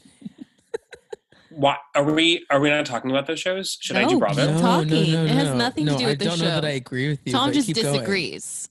What 1.57 1.79
are 1.95 2.05
we? 2.05 2.45
Are 2.51 2.61
we 2.61 2.69
not 2.69 2.85
talking 2.85 3.11
about 3.11 3.27
those 3.27 3.41
shows? 3.41 3.79
Should 3.81 3.97
I 3.97 4.05
do 4.05 4.19
Bravo? 4.19 4.53
No, 4.53 4.61
Bravo? 4.61 4.83
keep 4.85 4.91
talking. 4.91 5.15
It 5.15 5.29
has 5.31 5.55
nothing 5.55 5.87
to 5.87 5.93
no, 5.93 5.99
do 5.99 6.05
I 6.05 6.09
with 6.09 6.19
the 6.19 6.25
don't 6.27 6.39
know 6.39 6.45
that 6.45 6.63
show. 6.65 6.69
I 6.69 6.73
agree 6.73 7.09
with 7.09 7.21
you. 7.25 7.33
Tom 7.33 7.51
just 7.53 7.67
keep 7.69 7.77
going. 7.77 7.95
disagrees. 7.95 8.69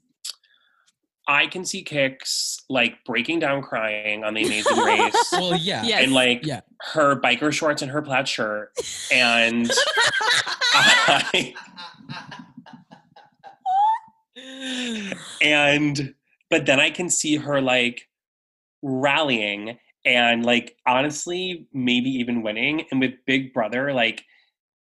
I 1.27 1.47
can 1.47 1.65
see 1.65 1.83
Kix 1.83 2.61
like 2.69 3.03
breaking 3.03 3.39
down 3.39 3.63
crying 3.63 4.23
on 4.23 4.35
The 4.35 4.43
Amazing 4.43 4.77
Race. 4.77 5.13
Well, 5.31 5.55
yeah. 5.57 5.83
Yes. 5.83 6.03
And 6.03 6.13
like 6.13 6.45
Yeah. 6.45 6.61
her 6.93 7.19
biker 7.19 7.51
shorts 7.51 7.81
and 7.81 7.89
her 7.89 8.03
plaid 8.03 8.27
shirt, 8.27 8.71
and 9.11 9.71
I, 10.75 11.55
and 15.41 16.13
but 16.51 16.67
then 16.67 16.79
I 16.79 16.91
can 16.91 17.09
see 17.09 17.37
her 17.37 17.59
like 17.61 18.07
rallying 18.83 19.79
and 20.05 20.45
like 20.45 20.77
honestly 20.85 21.67
maybe 21.73 22.09
even 22.09 22.41
winning 22.41 22.85
and 22.91 22.99
with 22.99 23.13
Big 23.25 23.53
Brother 23.53 23.93
like 23.93 24.23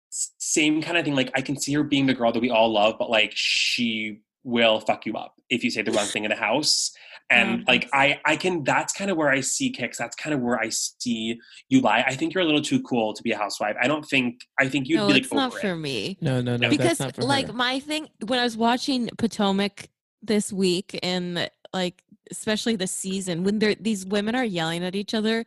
same 0.09 0.81
kind 0.81 0.97
of 0.97 1.05
thing 1.05 1.15
like 1.15 1.31
I 1.35 1.41
can 1.41 1.59
see 1.59 1.73
her 1.73 1.83
being 1.83 2.05
the 2.05 2.13
girl 2.13 2.31
that 2.31 2.39
we 2.39 2.49
all 2.49 2.71
love 2.71 2.95
but 2.97 3.09
like 3.09 3.31
she 3.35 4.21
will 4.43 4.79
fuck 4.79 5.05
you 5.05 5.13
up 5.13 5.35
if 5.49 5.63
you 5.63 5.69
say 5.69 5.81
the 5.81 5.91
wrong 5.91 6.05
thing 6.13 6.25
in 6.25 6.29
the 6.29 6.35
house 6.37 6.91
and 7.29 7.61
Oh, 7.61 7.71
like 7.71 7.89
I 7.93 8.19
I 8.25 8.35
can 8.35 8.63
that's 8.63 8.93
kind 8.93 9.11
of 9.11 9.17
where 9.17 9.29
I 9.29 9.41
see 9.41 9.71
Kix 9.71 9.97
that's 9.97 10.15
kind 10.15 10.33
of 10.33 10.41
where 10.41 10.59
I 10.59 10.69
see 10.69 11.39
you 11.69 11.81
lie 11.81 12.03
I 12.07 12.15
think 12.15 12.33
you're 12.33 12.43
a 12.43 12.45
little 12.45 12.61
too 12.61 12.81
cool 12.81 13.13
to 13.13 13.21
be 13.23 13.31
a 13.31 13.37
housewife 13.37 13.75
I 13.81 13.87
don't 13.87 14.05
think 14.05 14.41
I 14.59 14.67
think 14.67 14.87
you'd 14.87 14.97
no, 14.97 15.07
be 15.07 15.13
like 15.13 15.23
it's 15.23 15.33
not 15.33 15.53
it. 15.55 15.61
for 15.61 15.75
me. 15.75 16.17
No, 16.21 16.41
no, 16.41 16.57
no. 16.57 16.69
because 16.69 16.87
that's 16.87 16.99
not 16.99 17.15
for 17.15 17.23
like 17.23 17.47
her. 17.47 17.53
my 17.53 17.79
thing 17.79 18.07
when 18.25 18.39
I 18.39 18.43
was 18.43 18.57
watching 18.57 19.09
Potomac 19.17 19.89
this 20.21 20.51
week 20.51 20.99
and 21.03 21.49
like 21.73 22.03
especially 22.31 22.75
the 22.75 22.87
season 22.87 23.43
when 23.43 23.59
there 23.59 23.75
these 23.75 24.05
women 24.05 24.35
are 24.35 24.43
yelling 24.45 24.83
at 24.83 24.95
each 24.95 25.13
other, 25.13 25.45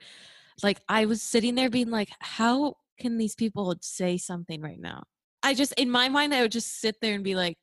like 0.62 0.80
I 0.88 1.06
was 1.06 1.22
sitting 1.22 1.54
there 1.54 1.70
being 1.70 1.90
like, 1.90 2.10
how 2.20 2.74
can 2.98 3.18
these 3.18 3.34
people 3.34 3.74
say 3.80 4.16
something 4.18 4.60
right 4.60 4.80
now? 4.80 5.02
I 5.42 5.54
just 5.54 5.72
in 5.74 5.90
my 5.90 6.08
mind 6.08 6.34
I 6.34 6.42
would 6.42 6.52
just 6.52 6.80
sit 6.80 6.96
there 7.00 7.14
and 7.14 7.24
be 7.24 7.34
like, 7.34 7.56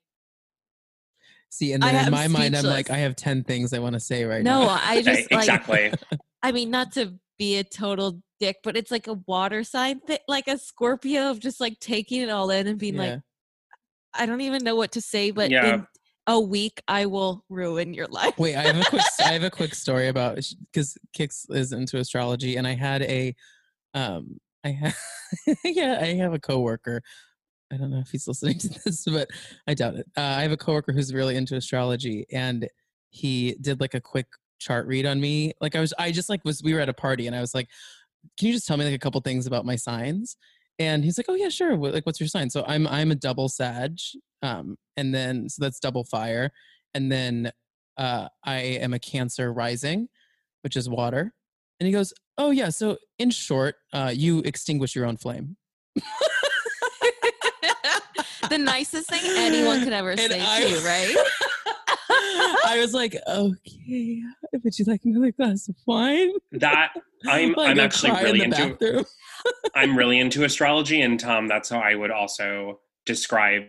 See, 1.51 1.73
and 1.73 1.83
I 1.83 1.91
then 1.91 2.01
in 2.01 2.05
am 2.07 2.11
my 2.11 2.27
mind, 2.27 2.55
I'm 2.55 2.65
like. 2.65 2.91
I 2.91 2.97
have 2.97 3.15
10 3.15 3.43
things 3.43 3.73
I 3.73 3.79
want 3.79 3.93
to 3.93 3.99
say 3.99 4.23
right 4.23 4.43
no, 4.43 4.61
now. 4.61 4.65
No 4.67 4.79
i 4.83 5.01
just 5.01 5.31
like 5.31 5.41
exactly 5.41 5.91
I 6.43 6.51
mean, 6.51 6.71
not 6.71 6.93
to 6.93 7.13
be 7.37 7.57
a 7.57 7.63
total 7.63 8.21
dick, 8.39 8.57
but 8.63 8.77
it's 8.77 8.91
like 8.91 9.07
a 9.07 9.13
water 9.27 9.63
sign 9.63 9.99
thing, 9.99 10.19
like 10.27 10.47
a 10.47 10.57
Scorpio 10.57 11.31
of 11.31 11.39
just 11.39 11.59
like 11.59 11.79
taking 11.79 12.21
it 12.21 12.29
all 12.29 12.49
in 12.49 12.67
and 12.67 12.77
being 12.79 12.95
Yeah. 12.95 13.01
like, 13.15 13.19
I 14.13 14.25
don't 14.25 14.41
even 14.41 14.63
know 14.63 14.75
what 14.75 14.93
to 14.93 15.01
say, 15.01 15.31
but 15.31 15.51
Yeah. 15.51 15.73
in 15.73 15.87
a 16.29 16.39
week 16.39 16.81
I 16.87 17.07
will 17.07 17.43
ruin 17.49 17.93
your 17.93 18.05
life. 18.05 18.37
Wait, 18.37 18.55
I 18.55 18.61
have 18.61 18.79
a 18.79 18.85
quick 18.85 19.01
I 19.19 19.31
have 19.31 19.43
a 19.43 19.49
quick 19.49 19.73
story 19.83 20.07
about 20.07 20.35
because 20.71 20.95
Kix 21.17 21.45
is 21.49 21.73
into 21.73 21.97
astrology, 21.97 22.55
and 22.55 22.67
I 22.67 22.75
had 22.75 23.01
a 23.01 23.35
um 23.95 24.39
I 24.63 24.69
had 24.69 24.93
yeah 25.65 25.97
I 25.99 26.13
have 26.13 26.33
a 26.33 26.39
coworker. 26.39 27.01
I 27.73 27.77
don't 27.77 27.89
know 27.89 27.99
if 27.99 28.09
he's 28.09 28.27
listening 28.27 28.59
to 28.59 28.69
this, 28.85 29.05
but 29.05 29.27
I 29.67 29.73
doubt 29.73 29.95
it. 29.95 30.05
Uh, 30.15 30.21
I 30.21 30.43
have 30.43 30.51
a 30.51 30.57
coworker 30.57 30.93
who's 30.93 31.13
really 31.13 31.35
into 31.35 31.55
astrology, 31.55 32.25
and 32.31 32.67
he 33.09 33.55
did 33.59 33.81
like 33.81 33.95
a 33.95 34.01
quick 34.01 34.27
chart 34.59 34.85
read 34.85 35.07
on 35.07 35.19
me. 35.19 35.53
Like 35.59 35.75
I 35.75 35.79
was, 35.79 35.93
I 35.97 36.11
just 36.11 36.29
like 36.29 36.45
was 36.45 36.61
we 36.63 36.75
were 36.75 36.79
at 36.79 36.89
a 36.89 36.93
party, 36.93 37.25
and 37.25 37.35
I 37.35 37.41
was 37.41 37.55
like, 37.55 37.67
"Can 38.37 38.47
you 38.47 38.53
just 38.53 38.67
tell 38.67 38.77
me 38.77 38.85
like 38.85 38.93
a 38.93 38.99
couple 38.99 39.19
things 39.21 39.47
about 39.47 39.65
my 39.65 39.75
signs?" 39.75 40.37
And 40.79 41.03
he's 41.03 41.17
like, 41.17 41.25
"Oh 41.29 41.35
yeah, 41.35 41.49
sure. 41.49 41.75
What, 41.75 41.93
like, 41.93 42.05
what's 42.05 42.19
your 42.21 42.27
sign?" 42.29 42.49
So 42.49 42.63
I'm 42.65 42.87
I'm 42.87 43.11
a 43.11 43.15
double 43.15 43.49
Sag, 43.49 43.97
um, 44.41 44.77
and 44.97 45.13
then 45.13 45.49
so 45.49 45.61
that's 45.63 45.79
double 45.79 46.05
fire, 46.05 46.51
and 46.93 47.11
then 47.11 47.51
uh, 47.97 48.29
I 48.45 48.59
am 48.59 48.93
a 48.93 48.99
Cancer 48.99 49.51
rising, 49.51 50.07
which 50.63 50.77
is 50.77 50.87
water. 50.89 51.33
And 51.81 51.87
he 51.87 51.91
goes, 51.91 52.13
"Oh 52.37 52.51
yeah, 52.51 52.69
so 52.69 52.97
in 53.17 53.29
short, 53.29 53.75
uh, 53.93 54.11
you 54.15 54.39
extinguish 54.39 54.95
your 54.95 55.05
own 55.05 55.17
flame." 55.17 55.57
the 58.49 58.57
nicest 58.57 59.09
thing 59.09 59.21
anyone 59.25 59.83
could 59.83 59.93
ever 59.93 60.11
And 60.17 60.19
say 60.19 60.41
I- 60.41 60.63
to 60.63 60.69
you, 60.69 60.79
right? 60.79 61.15
I 62.65 62.79
was 62.79 62.93
like, 62.93 63.15
"Okay, 63.27 64.21
would 64.63 64.79
you 64.79 64.85
like 64.85 65.01
another 65.05 65.31
glass 65.31 65.67
of 65.67 65.75
wine?" 65.85 66.31
that 66.51 66.91
I'm 67.27 67.53
Like, 67.53 67.69
I'm 67.69 67.79
actually 67.79 68.11
cry 68.11 68.19
in 68.19 68.25
really 68.25 68.43
into. 68.43 69.05
I'm 69.75 69.97
really 69.97 70.19
into 70.23 70.43
astrology, 70.43 71.01
and 71.01 71.19
Tom, 71.19 71.47
that's 71.47 71.69
how 71.69 71.79
I 71.79 71.95
would 71.95 72.11
also 72.11 72.79
describe 73.05 73.63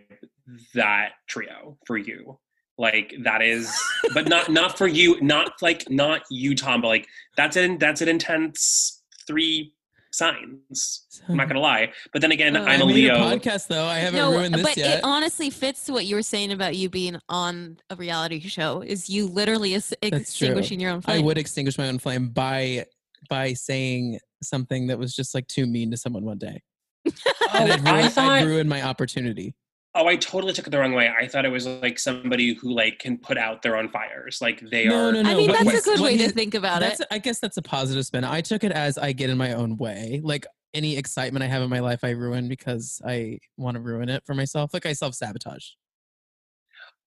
that 0.73 1.11
trio 1.27 1.77
for 1.85 1.97
you. 1.97 2.39
Like 2.77 3.13
that 3.23 3.41
is, 3.41 3.71
but 4.13 4.27
not 4.27 4.49
not 4.51 4.77
for 4.77 4.87
you, 4.87 5.19
not 5.21 5.53
like 5.61 5.89
not 5.89 6.23
you, 6.29 6.55
Tom, 6.55 6.81
but 6.81 6.87
like 6.87 7.07
that's 7.37 7.55
an 7.55 7.77
that's 7.77 8.01
an 8.01 8.07
intense 8.07 9.03
three 9.27 9.73
signs. 10.11 11.07
I'm 11.27 11.37
not 11.37 11.47
gonna 11.47 11.59
lie, 11.59 11.91
but 12.13 12.21
then 12.21 12.31
again, 12.31 12.55
Uh, 12.55 12.61
I'm 12.63 12.81
a 12.81 12.83
I 12.83 12.87
made 12.87 12.95
Leo. 12.95 13.15
podcast 13.15 13.67
though. 13.67 13.85
I 13.85 13.99
haven't 13.99 14.19
ruined 14.21 14.53
this 14.55 14.61
but 14.63 14.77
yet. 14.77 14.99
it 14.99 15.03
honestly 15.03 15.49
fits 15.49 15.85
to 15.85 15.93
what 15.93 16.05
you 16.05 16.15
were 16.15 16.21
saying 16.23 16.51
about 16.51 16.75
you 16.75 16.89
being 16.89 17.17
on 17.29 17.77
a 17.89 17.95
reality 17.95 18.39
show. 18.41 18.81
Is 18.81 19.09
you 19.09 19.27
literally 19.27 19.73
is 19.73 19.93
extinguishing 20.01 20.79
your 20.79 20.91
own 20.91 21.01
I 21.07 21.19
would 21.19 21.37
extinguish 21.37 21.77
my 21.77 21.87
own 21.87 21.99
flame 21.99 22.29
by 22.29 22.85
by 23.29 23.53
saying 23.53 24.19
something 24.43 24.87
that 24.87 24.97
was 24.99 25.15
just 25.15 25.33
like 25.35 25.47
too 25.47 25.65
mean 25.65 25.91
to 25.91 25.97
someone 25.97 26.23
one 26.25 26.37
day. 26.37 26.61
And 27.53 27.71
I'd 27.73 27.85
I 27.87 27.99
ruin, 27.99 28.09
thought- 28.11 28.31
I'd 28.31 28.45
ruin 28.47 28.67
my 28.69 28.81
opportunity. 28.83 29.53
Oh, 29.93 30.07
I 30.07 30.15
totally 30.15 30.53
took 30.53 30.67
it 30.67 30.69
the 30.69 30.79
wrong 30.79 30.93
way. 30.93 31.09
I 31.09 31.27
thought 31.27 31.43
it 31.43 31.49
was 31.49 31.67
like 31.67 31.99
somebody 31.99 32.53
who 32.53 32.73
like 32.73 32.99
can 32.99 33.17
put 33.17 33.37
out 33.37 33.61
their 33.61 33.75
own 33.75 33.89
fires. 33.89 34.39
Like 34.41 34.61
they 34.71 34.85
are 34.87 34.89
No, 34.89 35.09
are. 35.09 35.11
no, 35.11 35.21
no. 35.21 35.29
I 35.29 35.35
mean, 35.35 35.49
what 35.49 35.65
that's 35.65 35.81
a 35.81 35.89
good 35.89 35.99
what 35.99 36.11
way 36.13 36.17
to 36.17 36.29
think 36.29 36.53
about 36.53 36.79
that's 36.79 37.01
it. 37.01 37.07
I 37.11 37.17
guess 37.17 37.39
that's 37.39 37.57
a 37.57 37.61
positive 37.61 38.05
spin. 38.05 38.23
I 38.23 38.39
took 38.39 38.63
it 38.63 38.71
as 38.71 38.97
I 38.97 39.11
get 39.11 39.29
in 39.29 39.37
my 39.37 39.53
own 39.53 39.75
way. 39.75 40.21
Like 40.23 40.45
any 40.73 40.95
excitement 40.95 41.43
I 41.43 41.47
have 41.47 41.61
in 41.61 41.69
my 41.69 41.79
life, 41.79 42.03
I 42.03 42.11
ruin 42.11 42.47
because 42.47 43.01
I 43.05 43.39
want 43.57 43.75
to 43.75 43.81
ruin 43.81 44.07
it 44.07 44.23
for 44.25 44.33
myself. 44.33 44.73
Like 44.73 44.85
I 44.85 44.93
self 44.93 45.13
sabotage. 45.13 45.65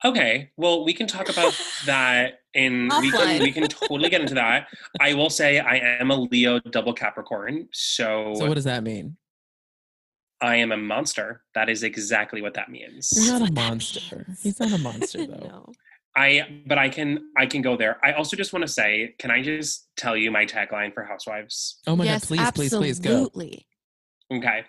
Okay, 0.05 0.51
well, 0.59 0.85
we 0.85 0.93
can 0.93 1.07
talk 1.07 1.31
about 1.31 1.59
that 1.87 2.41
in 2.55 2.91
we 3.01 3.11
can 3.11 3.41
we 3.41 3.51
can 3.51 3.67
totally 3.69 4.11
get 4.11 4.21
into 4.21 4.35
that. 4.35 4.69
I 5.01 5.15
will 5.15 5.31
say 5.31 5.59
I 5.61 5.77
am 5.77 6.11
a 6.11 6.17
Leo 6.17 6.59
double 6.59 6.93
Capricorn, 6.93 7.69
so, 7.73 8.35
So 8.35 8.47
what 8.47 8.55
does 8.55 8.65
that 8.65 8.83
mean? 8.83 9.17
I 10.45 10.57
am 10.57 10.73
a 10.73 10.77
monster. 10.77 11.43
That 11.55 11.69
is 11.69 11.83
exactly 11.83 12.43
what 12.43 12.55
that 12.55 12.71
means. 12.71 13.11
You're 13.15 13.39
not 13.39 13.49
a 13.49 13.53
monster. 13.53 14.27
He's 14.43 14.61
not 14.61 14.73
a 14.73 14.79
monster 14.79 15.27
though. 15.27 15.35
no. 15.49 15.73
I 16.17 16.63
but 16.67 16.79
I 16.79 16.89
can 16.91 17.21
I 17.37 17.47
can 17.47 17.63
go 17.63 17.77
there. 17.77 17.99
I 18.05 18.13
also 18.13 18.37
just 18.37 18.53
want 18.53 18.63
to 18.65 18.69
say, 18.73 19.15
can 19.19 19.31
I 19.31 19.43
just 19.43 19.89
tell 19.97 20.17
you 20.17 20.31
my 20.31 20.47
tagline 20.47 20.93
for 20.95 21.03
Housewives? 21.05 21.81
Oh 21.87 21.97
my 21.97 22.05
yes, 22.05 22.27
god, 22.27 22.29
please, 22.29 22.71
please, 22.71 22.75
please 22.77 22.99
go. 23.01 23.11
absolutely. 23.11 23.67
Okay. 24.33 24.65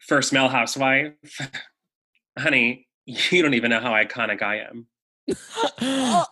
first 0.00 0.32
male 0.32 0.48
housewife. 0.48 1.12
Honey, 2.38 2.88
you 3.06 3.42
don't 3.42 3.54
even 3.54 3.70
know 3.70 3.80
how 3.80 3.92
iconic 3.92 4.42
I 4.42 4.60
am. 4.60 4.86
Oh, 5.82 6.24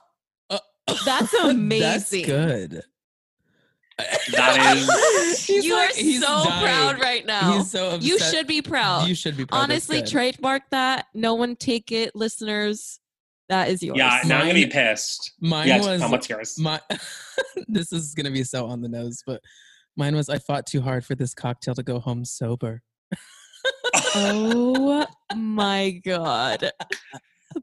Uh, 0.51 0.59
That's 1.05 1.05
That's 1.33 1.35
amazing. 1.35 2.25
good. 2.27 2.83
That 4.33 4.77
is- 4.77 5.45
He's 5.47 5.65
you 5.65 5.75
like- 5.75 5.91
are 5.91 5.95
he's 5.95 6.21
so 6.21 6.45
dying. 6.45 6.65
proud 6.65 7.01
right 7.01 7.27
now. 7.27 7.59
He's 7.59 7.71
so 7.71 7.87
upset. 7.91 8.03
you 8.03 8.19
should 8.19 8.47
be 8.47 8.63
proud. 8.63 9.09
You 9.09 9.15
should 9.15 9.37
be 9.37 9.45
proud. 9.45 9.59
Honestly, 9.63 10.03
trademark 10.03 10.63
that. 10.71 11.07
No 11.15 11.35
one 11.35 11.57
take 11.57 11.91
it, 11.91 12.15
listeners. 12.15 13.01
That 13.49 13.69
is 13.71 13.83
yours. 13.83 13.97
Yeah, 13.99 14.21
now 14.27 14.37
I'm 14.41 14.43
gonna 14.43 14.55
be 14.55 14.61
Mine- 14.67 14.71
pissed. 14.71 15.33
Mine 15.41 15.67
yes, 15.69 15.87
was 15.87 16.01
Tom, 16.03 16.11
what's 16.11 16.29
yours? 16.29 16.59
my. 16.59 16.81
this 17.69 17.93
is 17.93 18.15
gonna 18.15 18.31
be 18.31 18.45
so 18.45 18.67
on 18.67 18.83
the 18.83 18.89
nose, 18.89 19.23
but 19.27 19.43
mine 19.97 20.15
was 20.15 20.29
I 20.29 20.39
fought 20.39 20.67
too 20.67 20.81
hard 20.83 21.05
for 21.05 21.15
this 21.15 21.35
cocktail 21.35 21.75
to 21.75 21.83
go 21.83 21.99
home 21.99 22.25
sober. 22.25 22.83
oh 24.15 25.07
my 25.37 26.01
god. 26.05 26.71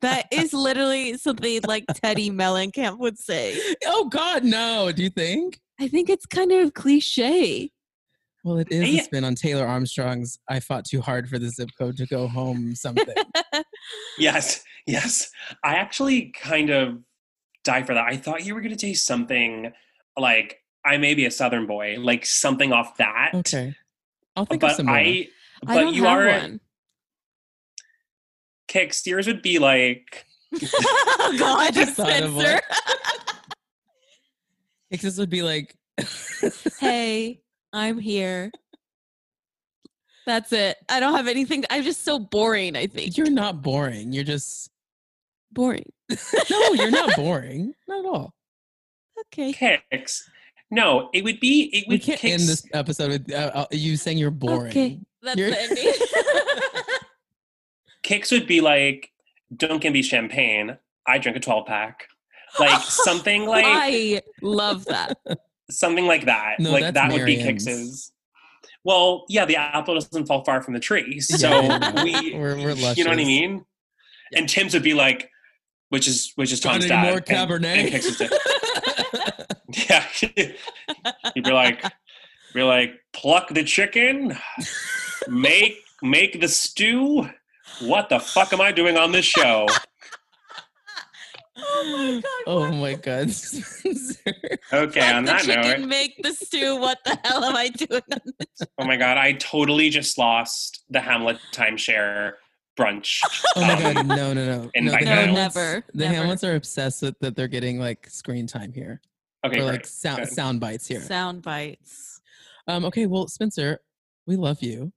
That 0.02 0.26
is 0.32 0.54
literally 0.54 1.18
something 1.18 1.62
like 1.68 1.86
Teddi 1.86 2.32
Mellencamp 2.32 2.98
would 2.98 3.18
say. 3.20 3.58
Oh 3.86 4.10
God, 4.10 4.44
no! 4.44 4.92
Do 4.92 5.04
you 5.04 5.10
think? 5.12 5.60
I 5.80 5.88
think 5.88 6.10
it's 6.10 6.26
kind 6.26 6.52
of 6.52 6.74
cliche. 6.74 7.72
Well, 8.44 8.58
it 8.58 8.68
is 8.72 8.82
a 8.84 8.88
Yeah. 8.88 9.02
spin 9.02 9.24
on 9.24 9.36
Taylor 9.36 9.66
Armstrong's 9.66 10.38
"I 10.48 10.60
fought 10.60 10.86
too 10.86 11.02
hard 11.02 11.28
for 11.28 11.40
the 11.40 11.50
zip 11.50 11.70
code 11.78 11.98
to 11.98 12.06
go 12.06 12.28
home" 12.28 12.76
something. 12.76 13.06
Yes, 14.18 14.64
yes. 14.88 15.30
I 15.64 15.76
actually 15.76 16.32
kind 16.32 16.70
of 16.72 17.00
die 17.64 17.84
for 17.84 17.94
that. 17.94 18.06
I 18.08 18.18
thought 18.18 18.46
you 18.46 18.56
were 18.56 18.62
gonna 18.62 18.80
say 18.80 18.94
something 18.94 19.72
like 20.18 20.62
I 20.84 20.98
may 20.98 21.14
be 21.14 21.26
a 21.26 21.32
Southern 21.32 21.66
boy, 21.68 21.98
like 22.00 22.26
something 22.26 22.72
off 22.72 22.98
that. 22.98 23.32
okay, 23.36 23.76
I'll 24.36 24.46
think 24.46 24.64
of 24.64 24.70
But 24.70 24.76
some 24.78 24.86
more. 24.88 24.96
I, 24.96 25.28
but 25.64 25.70
I 25.72 25.82
don't 25.82 25.94
you 25.94 26.04
have 26.06 26.18
are 26.20 26.28
one. 26.28 26.60
Kix. 28.68 29.06
Yours 29.06 29.28
would 29.28 29.42
be 29.42 29.60
like 29.60 30.26
oh 30.54 31.36
god, 31.40 31.74
just 31.74 31.94
thought 31.96 32.10
of 32.22 32.32
Spencer. 32.32 32.62
This 34.92 35.18
would 35.18 35.30
be 35.30 35.42
like, 35.42 35.76
hey, 36.80 37.42
I'm 37.74 38.00
here. 38.00 38.52
That's 40.26 40.52
it. 40.54 40.78
I 40.90 41.00
don't 41.00 41.14
have 41.16 41.28
anything. 41.28 41.66
I'm 41.70 41.84
just 41.84 42.04
so 42.04 42.18
boring, 42.20 42.76
I 42.76 42.88
think. 42.88 43.18
you're 43.18 43.30
not 43.30 43.62
boring. 43.62 44.12
You're 44.12 44.24
just 44.24 44.70
boring. 45.52 45.92
no, 46.50 46.74
you're 46.74 46.92
not 46.92 47.16
boring. 47.16 47.74
Not 47.88 48.00
at 48.00 48.06
all. 48.06 48.34
Okay. 49.34 49.54
Kix. 49.54 50.22
No, 50.72 51.10
it 51.14 51.24
would 51.24 51.40
be 51.40 51.70
it 51.74 51.86
We 51.88 51.96
would 51.96 52.02
can't 52.04 52.20
Kix. 52.20 52.32
end 52.32 52.42
this 52.44 52.66
episode 52.74 53.10
with 53.10 53.32
uh, 53.34 53.52
uh, 53.54 53.66
you 53.72 53.98
saying 53.98 54.18
you're 54.18 54.32
boring. 54.32 54.70
Okay. 54.72 55.00
That's 55.22 55.38
You're- 55.38 55.52
the 55.52 55.62
ending. 55.62 55.94
Kix 58.04 58.32
would 58.32 58.48
be 58.48 58.62
like 58.62 59.12
don't 59.56 59.82
give 59.82 59.94
me 59.94 60.02
champagne. 60.02 60.78
I 61.08 61.18
drink 61.20 61.38
a 61.38 61.40
twelve 61.40 61.68
pack. 61.68 62.08
Like 62.60 62.82
something 62.88 63.46
like 63.46 63.66
I 63.68 64.22
love 64.42 64.86
that. 64.86 65.18
something 65.70 66.06
like 66.06 66.26
that. 66.26 66.60
No, 66.60 66.72
like 66.72 66.82
that's 66.84 66.94
that 66.96 67.12
would 67.12 67.26
be 67.26 67.38
Miriam's. 67.38 68.12
Well, 68.84 69.26
yeah, 69.30 69.46
the 69.46 69.56
apple 69.56 69.96
doesn't 69.96 70.28
fall 70.28 70.44
far 70.44 70.62
from 70.62 70.74
the 70.76 70.80
tree. 70.80 71.20
So 71.22 71.50
Yeah, 71.50 72.04
we, 72.04 72.34
We're- 72.36 72.64
we're 72.64 72.72
you 72.72 72.76
know 72.76 72.76
what 72.76 72.98
I 72.98 73.12
luscious. 73.12 73.18
mean. 73.18 73.66
And 74.36 74.48
Tim's 74.50 74.74
would 74.74 74.84
be 74.84 74.94
like, 74.94 75.30
which 75.90 76.08
is 76.08 76.32
which 76.36 76.52
is 76.52 76.60
Got 76.60 76.74
Tom's 76.74 76.88
dad. 76.88 77.04
more 77.04 77.14
and- 77.18 77.26
Cabernet? 77.26 77.66
And, 77.66 77.90
Kix 77.90 78.06
would 78.06 78.16
say, 78.16 78.30
yeah, 79.90 80.04
he'd 81.34 81.44
be 81.44 81.52
like, 81.52 81.84
be 82.54 82.64
like, 82.64 82.94
pluck 83.14 83.50
the 83.50 83.64
chicken, 83.64 84.38
make 85.28 85.78
make 86.02 86.40
the 86.40 86.48
stew. 86.48 87.30
What 87.82 88.10
the 88.10 88.20
fuck 88.20 88.54
am 88.54 88.62
I 88.62 88.72
doing 88.72 88.96
on 88.98 89.12
this 89.12 89.26
show? 89.26 89.68
Oh 91.58 91.84
my 91.98 92.22
god. 92.22 92.32
oh 92.48 92.72
my 92.72 92.94
god. 92.96 93.30
Okay, 94.74 95.00
Let 95.00 95.16
on 95.16 95.26
the 95.26 95.32
that 95.32 95.42
chicken 95.44 95.82
note, 95.82 95.88
make 95.88 96.22
the 96.24 96.34
stew. 96.34 96.76
What 96.80 96.98
the 97.06 97.18
hell 97.24 97.44
am 97.46 97.56
I 97.56 97.70
doing? 97.70 98.02
On 98.12 98.20
this? 98.40 98.68
oh 98.80 98.86
my 98.86 98.98
god, 98.98 99.18
I 99.18 99.34
totally 99.34 99.90
just 99.90 100.18
lost 100.18 100.84
the 100.90 101.00
Hamlet 101.00 101.38
timeshare 101.52 102.34
brunch. 102.78 103.20
Oh 103.56 103.62
my 103.62 103.74
Um, 103.74 103.94
god, 103.94 104.08
no, 104.08 104.34
no, 104.34 104.46
no. 104.46 104.72
No, 104.76 104.92
the 104.92 105.06
them. 105.06 105.08
Hamlets, 105.08 105.56
Never, 105.56 105.84
The 105.94 106.04
never. 106.06 106.14
Hamlets 106.16 106.44
are 106.44 106.56
obsessed 106.56 107.02
with 107.04 107.18
that 107.20 107.36
they're 107.36 107.48
getting 107.48 107.80
like 107.80 108.10
screen 108.10 108.48
time 108.48 108.74
here. 108.74 109.00
Okay, 109.46 109.58
or 109.60 109.62
great. 109.62 109.72
like 109.72 109.86
sound 109.86 110.24
Good. 110.24 110.30
sound 110.34 110.60
bites 110.60 110.88
here. 110.88 111.02
Sound 111.02 111.44
bites. 111.44 112.20
Um, 112.68 112.84
okay, 112.86 113.06
well, 113.06 113.28
Spencer, 113.28 113.80
we 114.26 114.36
love 114.36 114.62
you. 114.64 114.92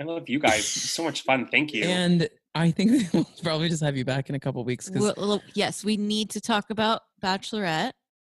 I 0.00 0.02
love 0.02 0.28
you 0.28 0.40
guys. 0.40 0.66
So 0.66 1.04
much 1.04 1.22
fun. 1.22 1.46
Thank 1.46 1.72
you. 1.72 1.84
And 1.84 2.28
I 2.54 2.70
think 2.70 3.08
we'll 3.12 3.26
probably 3.42 3.68
just 3.68 3.82
have 3.82 3.96
you 3.96 4.04
back 4.04 4.28
in 4.28 4.34
a 4.34 4.40
couple 4.40 4.62
weeks 4.64 4.90
Well, 4.92 5.14
well, 5.16 5.42
yes, 5.54 5.84
we 5.84 5.96
need 5.96 6.30
to 6.30 6.40
talk 6.40 6.66
about 6.70 7.00
Bachelorette. 7.22 7.92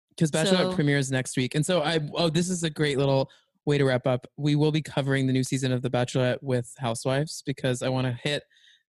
because 0.09 0.31
Bachelorette 0.31 0.69
So- 0.71 0.73
premieres 0.75 1.11
next 1.11 1.35
week. 1.37 1.55
And 1.55 1.65
so 1.65 1.81
I 1.81 1.99
oh, 2.13 2.29
this 2.29 2.49
is 2.49 2.63
a 2.63 2.69
great 2.69 2.97
little 2.97 3.29
way 3.65 3.77
to 3.77 3.83
wrap 3.85 4.05
up. 4.07 4.27
We 4.37 4.55
will 4.55 4.71
be 4.71 4.81
covering 4.81 5.27
the 5.27 5.33
new 5.33 5.43
season 5.43 5.71
of 5.71 5.81
The 5.81 5.89
Bachelorette 5.89 6.37
with 6.41 6.71
Housewives 6.77 7.41
because 7.45 7.81
I 7.81 7.89
want 7.89 8.05
to 8.07 8.13
hit 8.23 8.43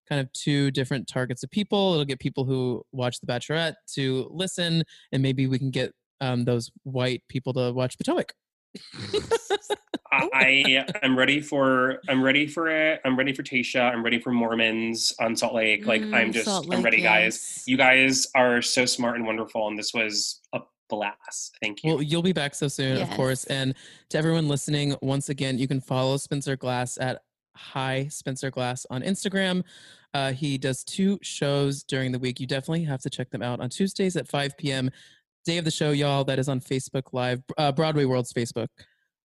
kind 0.08 0.20
of 0.20 0.32
two 0.32 0.70
different 0.70 1.08
targets 1.08 1.42
of 1.42 1.50
people. 1.50 1.92
It'll 1.94 2.04
get 2.04 2.20
people 2.20 2.44
who 2.44 2.84
watch 2.92 3.18
The 3.20 3.26
Bachelorette 3.26 3.74
to 3.94 4.28
listen, 4.30 4.84
and 5.12 5.22
maybe 5.22 5.46
we 5.46 5.58
can 5.58 5.70
get 5.70 5.92
um, 6.20 6.44
those 6.44 6.70
white 6.84 7.22
people 7.28 7.52
to 7.54 7.72
watch 7.72 7.98
Potomac. 7.98 8.32
I, 10.12 10.28
I 10.32 10.86
am 11.02 11.18
ready 11.18 11.40
for 11.40 12.00
I'm 12.08 12.22
ready 12.22 12.46
for 12.46 12.68
it. 12.68 13.00
I'm 13.04 13.16
ready 13.18 13.32
for 13.32 13.42
Tayshia. 13.42 13.92
I'm 13.92 14.02
ready 14.04 14.20
for 14.20 14.30
Mormons 14.30 15.12
on 15.20 15.36
Salt 15.36 15.54
Lake. 15.54 15.86
Like 15.86 16.02
I'm 16.12 16.30
Mm, 16.30 16.32
just 16.32 16.44
Salt 16.46 16.66
I'm 16.66 16.78
Lake, 16.78 16.84
ready, 16.84 17.00
guys. 17.02 17.64
You 17.66 17.76
guys 17.76 18.26
are 18.34 18.62
so 18.62 18.86
smart 18.86 19.16
and 19.16 19.26
wonderful, 19.26 19.68
and 19.68 19.78
this 19.78 19.92
was 19.92 20.40
a 20.52 20.60
blast. 20.88 21.56
Thank 21.60 21.82
you. 21.82 21.94
Well, 21.94 22.02
you'll 22.02 22.22
be 22.22 22.32
back 22.32 22.54
so 22.54 22.68
soon, 22.68 23.00
of 23.02 23.10
course. 23.10 23.44
And 23.44 23.74
to 24.10 24.18
everyone 24.18 24.48
listening, 24.48 24.96
once 25.02 25.28
again, 25.28 25.58
you 25.58 25.66
can 25.68 25.80
follow 25.80 26.16
Spencer 26.16 26.56
Glass 26.56 26.98
at 26.98 27.22
Hi 27.56 28.06
Spencer 28.08 28.50
Glass 28.50 28.86
on 28.90 29.02
Instagram. 29.02 29.64
Uh, 30.14 30.32
he 30.32 30.56
does 30.56 30.84
two 30.84 31.18
shows 31.22 31.82
during 31.82 32.12
the 32.12 32.18
week. 32.18 32.40
You 32.40 32.46
definitely 32.46 32.84
have 32.84 33.02
to 33.02 33.10
check 33.10 33.28
them 33.30 33.42
out 33.42 33.60
on 33.60 33.68
Tuesdays 33.68 34.16
at 34.16 34.28
5 34.28 34.56
p.m. 34.56 34.90
Day 35.46 35.58
of 35.58 35.64
the 35.64 35.70
show, 35.70 35.92
y'all. 35.92 36.24
That 36.24 36.40
is 36.40 36.48
on 36.48 36.60
Facebook 36.60 37.12
Live, 37.12 37.40
uh, 37.56 37.70
Broadway 37.70 38.04
World's 38.04 38.32
Facebook. 38.32 38.66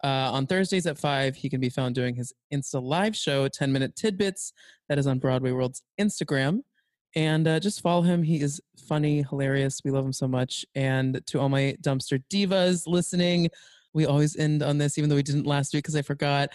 Uh, 0.04 0.30
on 0.32 0.46
Thursdays 0.46 0.86
at 0.86 1.00
5, 1.00 1.36
he 1.36 1.50
can 1.50 1.60
be 1.60 1.70
found 1.70 1.96
doing 1.96 2.14
his 2.14 2.32
Insta 2.54 2.80
Live 2.80 3.16
show, 3.16 3.48
10 3.48 3.72
Minute 3.74 3.96
Tidbits. 3.96 4.54
That 4.88 5.00
is 5.00 5.08
on 5.08 5.18
Broadway 5.18 5.52
World's 5.52 5.82
Instagram. 6.00 6.60
And 7.16 7.48
uh, 7.48 7.60
just 7.60 7.82
follow 7.82 8.04
him. 8.04 8.22
He 8.22 8.40
is 8.40 8.62
funny, 8.88 9.24
hilarious. 9.24 9.82
We 9.84 9.90
love 9.90 10.06
him 10.06 10.14
so 10.14 10.28
much. 10.28 10.64
And 10.76 11.26
to 11.26 11.40
all 11.40 11.50
my 11.50 11.76
dumpster 11.82 12.24
divas 12.32 12.84
listening, 12.86 13.50
we 13.96 14.06
always 14.06 14.36
end 14.36 14.62
on 14.62 14.78
this, 14.78 15.00
even 15.00 15.10
though 15.10 15.16
we 15.16 15.24
didn't 15.24 15.48
last 15.48 15.74
week 15.74 15.86
because 15.86 15.96
I 15.96 16.04
forgot. 16.04 16.52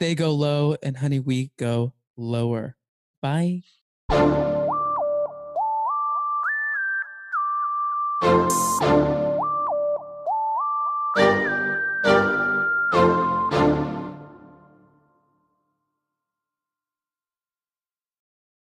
They 0.00 0.14
go 0.14 0.32
low, 0.32 0.74
and 0.82 0.96
honey, 0.96 1.20
we 1.20 1.50
go 1.58 1.92
lower. 2.16 2.76
Bye. 3.20 3.62
Thank 8.50 9.07